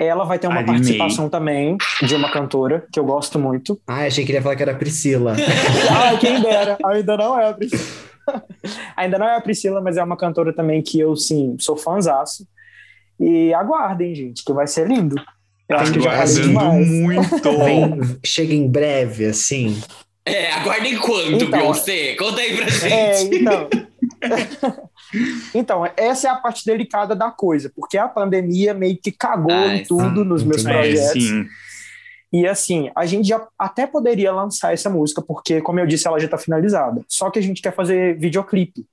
Ela 0.00 0.24
vai 0.24 0.38
ter 0.38 0.46
uma 0.46 0.64
participação 0.64 1.28
também 1.28 1.76
de 2.02 2.14
uma 2.14 2.32
cantora 2.32 2.86
que 2.90 2.98
eu 2.98 3.04
gosto 3.04 3.38
muito. 3.38 3.78
Ah, 3.86 4.06
achei 4.06 4.24
que 4.24 4.30
ele 4.32 4.38
ia 4.38 4.42
falar 4.42 4.56
que 4.56 4.62
era 4.62 4.72
a 4.72 4.76
Priscila. 4.76 5.36
Ah, 5.90 6.16
quem 6.18 6.40
dera. 6.40 6.78
Ainda 6.86 7.16
não 7.18 7.38
é 7.38 7.50
a 7.50 7.52
Priscila. 7.54 7.82
Ainda 8.96 9.18
não 9.18 9.26
é 9.28 9.36
a 9.36 9.40
Priscila, 9.40 9.80
mas 9.80 9.96
é 9.96 10.02
uma 10.02 10.16
cantora 10.16 10.52
também 10.54 10.80
que 10.82 10.98
eu, 10.98 11.14
sim, 11.16 11.56
sou 11.58 11.76
fãzaço. 11.76 12.46
E 13.18 13.52
aguardem, 13.52 14.14
gente, 14.14 14.42
que 14.44 14.52
vai 14.52 14.66
ser 14.66 14.86
lindo. 14.88 15.16
Eu 15.68 15.76
acho 15.76 15.92
que 15.92 16.00
já 16.00 16.12
falei 16.12 16.42
demais. 16.42 16.88
muito. 16.88 17.58
Vem, 17.64 18.00
chega 18.24 18.54
em 18.54 18.66
breve, 18.68 19.26
assim. 19.26 19.78
É, 20.24 20.50
aguardem 20.52 20.96
quanto, 20.96 21.44
Então, 21.44 21.50
Beyoncé? 21.50 22.14
Conta 22.14 22.40
aí 22.40 22.56
pra 22.56 22.66
É, 22.66 23.14
gente. 23.16 23.36
então. 23.36 23.68
então, 25.54 25.84
essa 25.96 26.28
é 26.28 26.30
a 26.30 26.36
parte 26.36 26.64
delicada 26.64 27.14
da 27.16 27.30
coisa, 27.30 27.70
porque 27.74 27.98
a 27.98 28.08
pandemia 28.08 28.72
meio 28.74 28.96
que 28.96 29.10
cagou 29.12 29.52
Ah, 29.52 29.74
em 29.76 29.82
tudo 29.84 30.22
sim, 30.22 30.28
nos 30.28 30.42
meus. 30.44 30.64
É, 30.66 30.72
projetos. 30.72 31.12
sim. 31.24 31.46
E 32.32 32.46
assim, 32.46 32.90
a 32.94 33.04
gente 33.06 33.26
já 33.28 33.44
até 33.58 33.86
poderia 33.88 34.30
lançar 34.32 34.72
essa 34.72 34.88
música, 34.88 35.20
porque, 35.20 35.60
como 35.60 35.80
eu 35.80 35.86
disse, 35.86 36.06
ela 36.06 36.18
já 36.20 36.26
está 36.26 36.38
finalizada. 36.38 37.02
Só 37.08 37.28
que 37.28 37.40
a 37.40 37.42
gente 37.42 37.60
quer 37.60 37.74
fazer 37.74 38.16
videoclipe. 38.18 38.86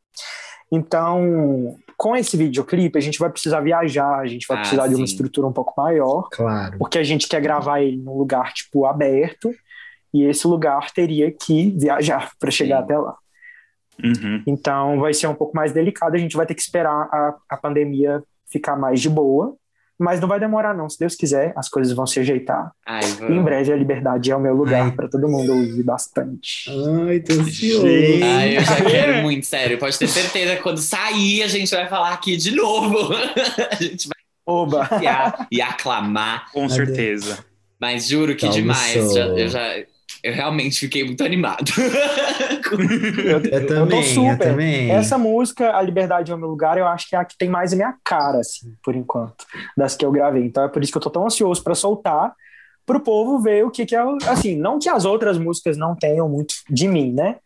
Então, 0.72 1.76
com 1.96 2.16
esse 2.16 2.36
videoclipe, 2.36 2.98
a 2.98 3.02
gente 3.02 3.20
vai 3.20 3.30
precisar 3.30 3.62
viajar, 3.62 4.20
a 4.20 4.26
gente 4.28 4.46
vai 4.48 4.58
Ah, 4.58 4.60
precisar 4.62 4.88
de 4.88 4.96
uma 4.96 5.06
sim. 5.08 5.14
estrutura 5.14 5.48
um 5.48 5.54
pouco 5.54 5.74
maior, 5.78 6.28
Claro. 6.32 6.78
porque 6.78 6.98
a 6.98 7.04
gente 7.04 7.28
quer 7.28 7.42
gravar 7.42 7.82
ele 7.82 7.98
num 7.98 8.18
lugar, 8.18 8.54
tipo, 8.54 8.86
aberto, 8.86 9.52
e 10.14 10.24
esse 10.24 10.48
lugar 10.48 10.92
teria 10.92 11.32
que 11.32 11.72
viajar 11.78 12.32
para 12.40 12.50
chegar 12.52 12.78
Sim. 12.80 12.84
até 12.84 12.98
lá. 12.98 13.16
Uhum. 14.04 14.44
Então, 14.46 15.00
vai 15.00 15.14
ser 15.14 15.28
um 15.28 15.36
pouco 15.36 15.56
mais 15.56 15.72
delicado, 15.72 16.16
a 16.16 16.20
gente 16.20 16.36
vai 16.36 16.46
ter 16.46 16.54
que 16.56 16.62
esperar 16.62 16.92
a, 17.12 17.36
a 17.50 17.58
pandemia 17.58 18.22
ficar 18.50 18.76
mais 18.76 19.02
de 19.02 19.10
boa, 19.10 19.56
mas 20.00 20.20
não 20.22 20.28
vai 20.28 20.40
demorar 20.40 20.76
não, 20.76 20.88
se 20.88 21.00
Deus 21.00 21.16
quiser, 21.16 21.54
as 21.58 21.68
coisas 21.68 21.92
vão 21.94 22.06
se 22.06 22.20
ajeitar. 22.20 22.72
Ai, 22.86 23.02
E 23.30 23.34
em 23.34 23.44
breve 23.44 23.74
a 23.74 23.76
liberdade 23.76 24.32
é 24.32 24.36
o 24.36 24.40
meu 24.40 24.54
lugar 24.54 24.96
para 24.96 25.08
todo 25.10 25.28
mundo 25.28 25.52
ouvir 25.52 25.84
bastante. 25.84 26.70
Ai, 27.10 27.20
tô 27.20 27.34
ansioso. 27.34 27.88
Ai, 28.24 28.58
eu 28.58 28.62
já 28.62 28.76
quero 28.86 29.24
muito, 29.24 29.46
sério. 29.46 29.78
Pode 29.80 29.98
ter 29.98 30.08
certeza 30.08 30.56
que 30.56 30.62
quando 30.62 30.78
sair, 30.78 31.42
a 31.42 31.48
gente 31.48 31.74
vai 31.74 31.88
falar 31.88 32.14
aqui 32.14 32.38
de 32.38 32.52
novo. 32.56 33.12
a 33.72 33.76
gente 33.76 34.08
vai 34.08 34.18
Oba! 34.46 34.88
e 35.52 35.62
aclamar. 35.62 36.52
Com 36.52 36.70
certeza. 36.70 37.44
Mas 37.80 38.08
juro 38.08 38.36
que 38.36 38.42
Calma, 38.42 38.56
demais. 38.56 39.14
Já- 39.14 39.28
eu 39.28 39.48
já. 39.48 39.62
Eu 40.24 40.34
realmente 40.34 40.80
fiquei 40.80 41.04
muito 41.04 41.24
animado. 41.24 41.72
Eu, 43.24 43.40
Eu 43.40 43.68
também, 43.68 44.02
tô 44.02 44.04
super. 44.08 44.32
eu 44.32 44.38
também. 44.38 44.92
Essa 44.92 45.18
música, 45.18 45.76
A 45.76 45.82
Liberdade 45.82 46.32
é 46.32 46.36
o 46.36 46.38
Meu 46.38 46.50
Lugar, 46.50 46.78
eu 46.78 46.86
acho 46.88 47.08
que 47.10 47.16
é 47.16 47.20
a 47.20 47.26
que 47.26 47.38
tem 47.38 47.50
mais 47.50 47.72
a 47.74 47.76
minha 47.76 47.96
cara, 48.04 48.40
assim, 48.40 48.74
por 48.84 48.96
enquanto, 48.96 49.46
das 49.76 49.96
que 49.96 50.06
eu 50.06 50.12
gravei. 50.12 50.44
Então 50.44 50.64
é 50.64 50.68
por 50.68 50.84
isso 50.84 50.92
que 50.92 50.98
eu 50.98 51.02
tô 51.02 51.10
tão 51.10 51.26
ansioso 51.26 51.64
para 51.64 51.76
soltar, 51.76 52.34
pro 52.86 53.00
povo 53.00 53.40
ver 53.40 53.66
o 53.66 53.72
que 53.72 53.86
que 53.86 53.96
é, 53.96 54.02
assim, 54.28 54.56
não 54.56 54.80
que 54.80 54.90
as 54.90 55.06
outras 55.06 55.38
músicas 55.38 55.78
não 55.78 55.96
tenham 55.96 56.28
muito 56.28 56.56
de 56.70 56.88
mim, 56.88 57.12
né? 57.14 57.38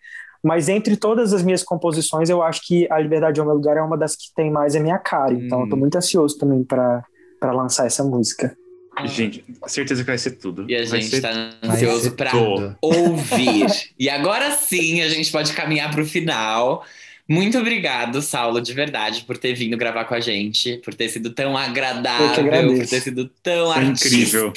Mas 0.44 0.68
entre 0.70 0.98
todas 0.98 1.34
as 1.34 1.44
minhas 1.44 1.62
composições, 1.64 2.30
eu 2.30 2.42
acho 2.42 2.62
que 2.66 2.88
A 2.92 2.98
Liberdade 3.00 3.40
é 3.40 3.44
o 3.44 3.46
Meu 3.46 3.56
Lugar 3.56 3.78
é 3.78 3.82
uma 3.82 3.98
das 3.98 4.16
que 4.16 4.34
tem 4.36 4.50
mais 4.52 4.76
a 4.76 4.80
minha 4.80 4.98
cara. 4.98 5.34
Então 5.34 5.62
eu 5.62 5.70
tô 5.70 5.76
Hum. 5.76 5.80
muito 5.80 5.96
ansioso 5.98 6.38
também 6.38 6.64
para 6.64 7.04
para 7.40 7.52
lançar 7.54 7.88
essa 7.88 8.04
música. 8.04 8.56
Gente, 9.06 9.44
certeza 9.68 10.04
que 10.04 10.08
vai 10.10 10.18
ser 10.18 10.32
tudo. 10.32 10.66
E 10.70 10.76
a 10.76 10.80
vai 10.86 11.02
gente 11.02 11.22
tá 11.22 11.50
ansioso 11.64 12.12
pra 12.12 12.30
tudo. 12.32 12.76
ouvir. 12.82 13.66
E 13.98 14.10
agora 14.10 14.52
sim 14.52 15.02
a 15.02 15.10
gente 15.10 15.32
pode 15.32 15.54
caminhar 15.54 15.92
pro 15.92 16.06
final. 16.06 16.86
Muito 17.30 17.58
obrigado, 17.58 18.22
Saulo, 18.22 18.60
de 18.60 18.74
verdade, 18.74 19.22
por 19.22 19.38
ter 19.38 19.54
vindo 19.54 19.78
gravar 19.78 20.04
com 20.04 20.14
a 20.14 20.20
gente, 20.20 20.78
por 20.84 20.94
ter 20.94 21.08
sido 21.08 21.30
tão 21.30 21.56
agradável, 21.58 22.76
por 22.76 22.86
ter 22.86 23.00
sido 23.00 23.30
tão 23.42 23.72
Foi 23.72 23.84
artista. 23.86 24.08
incrível. 24.08 24.54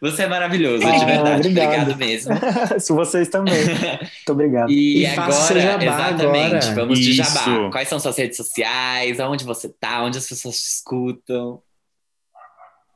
Você 0.00 0.22
é 0.24 0.26
maravilhoso, 0.26 0.84
Ah, 0.84 0.98
de 0.98 1.04
verdade. 1.04 1.40
obrigado. 1.48 1.92
Obrigado 1.92 1.96
mesmo. 1.96 2.34
Se 2.80 2.92
vocês 2.92 3.28
também. 3.28 3.54
Muito 3.64 4.32
obrigado. 4.32 4.70
E, 4.72 5.02
E 5.02 5.06
agora, 5.06 5.60
jabá 5.60 5.84
exatamente, 5.84 6.54
agora. 6.56 6.74
vamos 6.74 6.98
de 6.98 7.10
Isso. 7.10 7.22
jabá. 7.22 7.70
Quais 7.70 7.88
são 7.88 8.00
suas 8.00 8.16
redes 8.18 8.36
sociais? 8.36 9.20
Aonde 9.20 9.44
você 9.44 9.68
tá? 9.68 10.02
Onde 10.02 10.18
as 10.18 10.26
pessoas 10.28 10.58
te 10.58 10.66
escutam? 10.66 11.62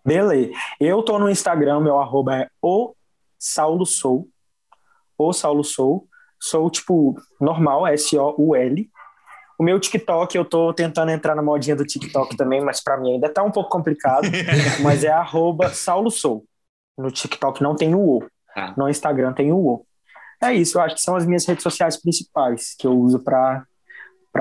Beleza. 0.04 0.52
Eu 0.80 1.02
tô 1.02 1.18
no 1.18 1.30
Instagram, 1.30 1.80
meu 1.80 1.98
arroba 2.00 2.36
é 2.36 2.48
o 2.60 2.94
Saulo 3.38 3.86
Sou. 3.86 4.28
O 5.16 5.32
Saulo 5.32 5.62
Sou. 5.62 6.06
Sou, 6.40 6.68
tipo, 6.68 7.14
normal, 7.40 7.86
S-O-U-L. 7.86 8.90
O 9.58 9.62
meu 9.62 9.78
TikTok, 9.78 10.36
eu 10.36 10.44
tô 10.44 10.74
tentando 10.74 11.12
entrar 11.12 11.36
na 11.36 11.42
modinha 11.42 11.76
do 11.76 11.84
TikTok 11.84 12.36
também, 12.36 12.60
mas 12.60 12.82
pra 12.82 12.96
mim 12.96 13.12
ainda 13.12 13.28
tá 13.28 13.44
um 13.44 13.50
pouco 13.50 13.70
complicado. 13.70 14.26
mas 14.82 15.04
é 15.04 15.12
arroba 15.12 15.68
Saulo 15.70 16.10
Sou. 16.10 16.44
No 16.98 17.10
TikTok 17.12 17.62
não 17.62 17.76
tem 17.76 17.94
o 17.94 18.00
O. 18.00 18.28
Tá. 18.54 18.74
No 18.76 18.88
Instagram 18.88 19.32
tem 19.32 19.52
o 19.52 19.56
O. 19.56 19.86
É 20.42 20.52
isso, 20.52 20.76
eu 20.76 20.82
acho 20.82 20.96
que 20.96 21.00
são 21.00 21.14
as 21.14 21.24
minhas 21.24 21.46
redes 21.46 21.62
sociais 21.62 21.96
principais 21.96 22.74
que 22.76 22.84
eu 22.84 22.98
uso 22.98 23.20
pra 23.20 23.64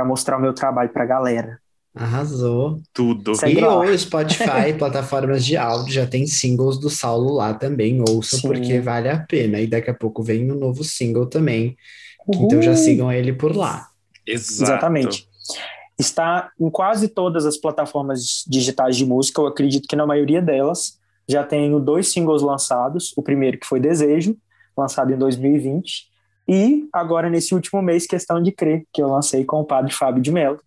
mostrar 0.03 0.37
o 0.37 0.41
meu 0.41 0.53
trabalho 0.53 0.89
pra 0.89 1.05
galera. 1.05 1.60
Arrasou. 1.93 2.79
Tudo. 2.93 3.35
Segue 3.35 3.59
E 3.59 3.61
lá. 3.61 3.79
o 3.79 3.97
Spotify, 3.97 4.73
plataformas 4.79 5.43
de 5.45 5.57
áudio, 5.57 5.91
já 5.93 6.05
tem 6.07 6.25
singles 6.25 6.77
do 6.79 6.89
Saulo 6.89 7.33
lá 7.33 7.53
também. 7.53 7.99
Ouçam, 8.07 8.39
Sim. 8.39 8.47
porque 8.47 8.79
vale 8.79 9.09
a 9.09 9.19
pena. 9.19 9.59
E 9.59 9.67
daqui 9.67 9.89
a 9.89 9.93
pouco 9.93 10.23
vem 10.23 10.49
um 10.51 10.55
novo 10.55 10.83
single 10.83 11.25
também. 11.25 11.75
Então 12.29 12.61
já 12.61 12.71
Uhul. 12.71 12.77
sigam 12.79 13.11
ele 13.11 13.33
por 13.33 13.55
lá. 13.55 13.87
Exato. 14.25 14.63
Exatamente. 14.63 15.27
Está 15.99 16.49
em 16.59 16.69
quase 16.69 17.07
todas 17.09 17.45
as 17.45 17.57
plataformas 17.57 18.43
digitais 18.47 18.95
de 18.95 19.05
música, 19.05 19.41
eu 19.41 19.47
acredito 19.47 19.87
que 19.87 19.95
na 19.95 20.05
maioria 20.05 20.41
delas 20.41 20.97
já 21.27 21.43
tenho 21.43 21.79
dois 21.79 22.07
singles 22.11 22.41
lançados. 22.41 23.13
O 23.17 23.21
primeiro 23.21 23.57
que 23.59 23.67
foi 23.67 23.79
Desejo, 23.79 24.35
lançado 24.77 25.11
em 25.13 25.17
2020, 25.17 26.07
e 26.47 26.87
agora 26.91 27.29
nesse 27.29 27.53
último 27.53 27.81
mês 27.81 28.07
Questão 28.07 28.41
de 28.41 28.51
Crer, 28.51 28.83
que 28.91 29.01
eu 29.01 29.09
lancei 29.09 29.43
com 29.45 29.57
o 29.61 29.65
padre 29.65 29.93
Fábio 29.93 30.21
de 30.21 30.31
Mello. 30.31 30.59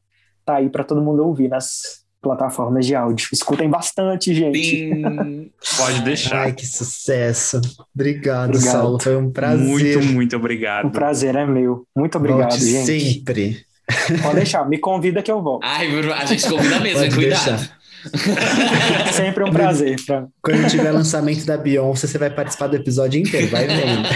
Tá 0.44 0.56
aí 0.56 0.68
para 0.68 0.84
todo 0.84 1.00
mundo 1.00 1.24
ouvir 1.24 1.48
nas 1.48 2.04
plataformas 2.20 2.86
de 2.86 2.94
áudio. 2.94 3.28
Escutem 3.32 3.68
bastante, 3.68 4.34
gente. 4.34 4.58
Sim. 4.58 5.50
Pode 5.76 6.00
deixar. 6.02 6.44
Ai, 6.44 6.52
que 6.52 6.66
sucesso. 6.66 7.60
Obrigado, 7.94 8.50
Obrigado. 8.56 8.72
Saulo. 8.72 9.00
Foi 9.00 9.16
um 9.16 9.30
prazer. 9.30 9.66
Muito, 9.66 10.02
muito 10.12 10.32
O 10.32 10.38
obrigado. 10.38 10.90
prazer 10.90 11.36
é 11.36 11.46
meu. 11.46 11.86
Muito 11.94 12.16
obrigado, 12.16 12.50
Volte 12.50 12.64
gente. 12.64 12.86
sempre. 13.14 13.64
Pode 14.22 14.36
deixar, 14.36 14.66
me 14.66 14.78
convida 14.78 15.22
que 15.22 15.30
eu 15.30 15.42
volto. 15.42 15.62
Ai, 15.64 15.86
a 16.12 16.24
gente 16.24 16.48
convida 16.48 16.80
mesmo, 16.80 17.00
Pode 17.00 17.14
cuidado. 17.14 17.44
deixar. 17.46 17.78
Sempre 19.12 19.44
um 19.44 19.50
prazer. 19.50 19.96
Pra... 20.04 20.26
Quando 20.42 20.68
tiver 20.68 20.90
lançamento 20.90 21.46
da 21.46 21.56
Beyoncé, 21.56 22.06
você 22.06 22.18
vai 22.18 22.28
participar 22.28 22.66
do 22.66 22.76
episódio 22.76 23.18
inteiro. 23.20 23.48
Vai 23.48 23.66
vendo. 23.66 24.06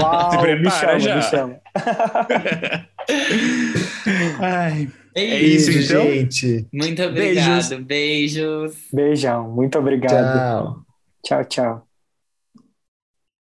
Uau, 0.00 0.42
me 0.42 0.70
chama, 0.70 0.98
já. 0.98 1.16
me 1.16 1.22
chama. 1.22 1.56
Ai, 4.40 4.88
É 5.14 5.22
É 5.24 5.40
isso. 5.42 5.70
isso, 5.70 5.92
então? 5.94 6.06
gente. 6.10 6.66
Muito 6.72 7.02
obrigado. 7.02 7.84
Beijos. 7.84 8.76
Beijão, 8.92 9.50
muito 9.50 9.78
obrigado. 9.78 10.12
Tchau. 10.12 10.84
Tchau, 11.24 11.44
tchau. 11.44 11.85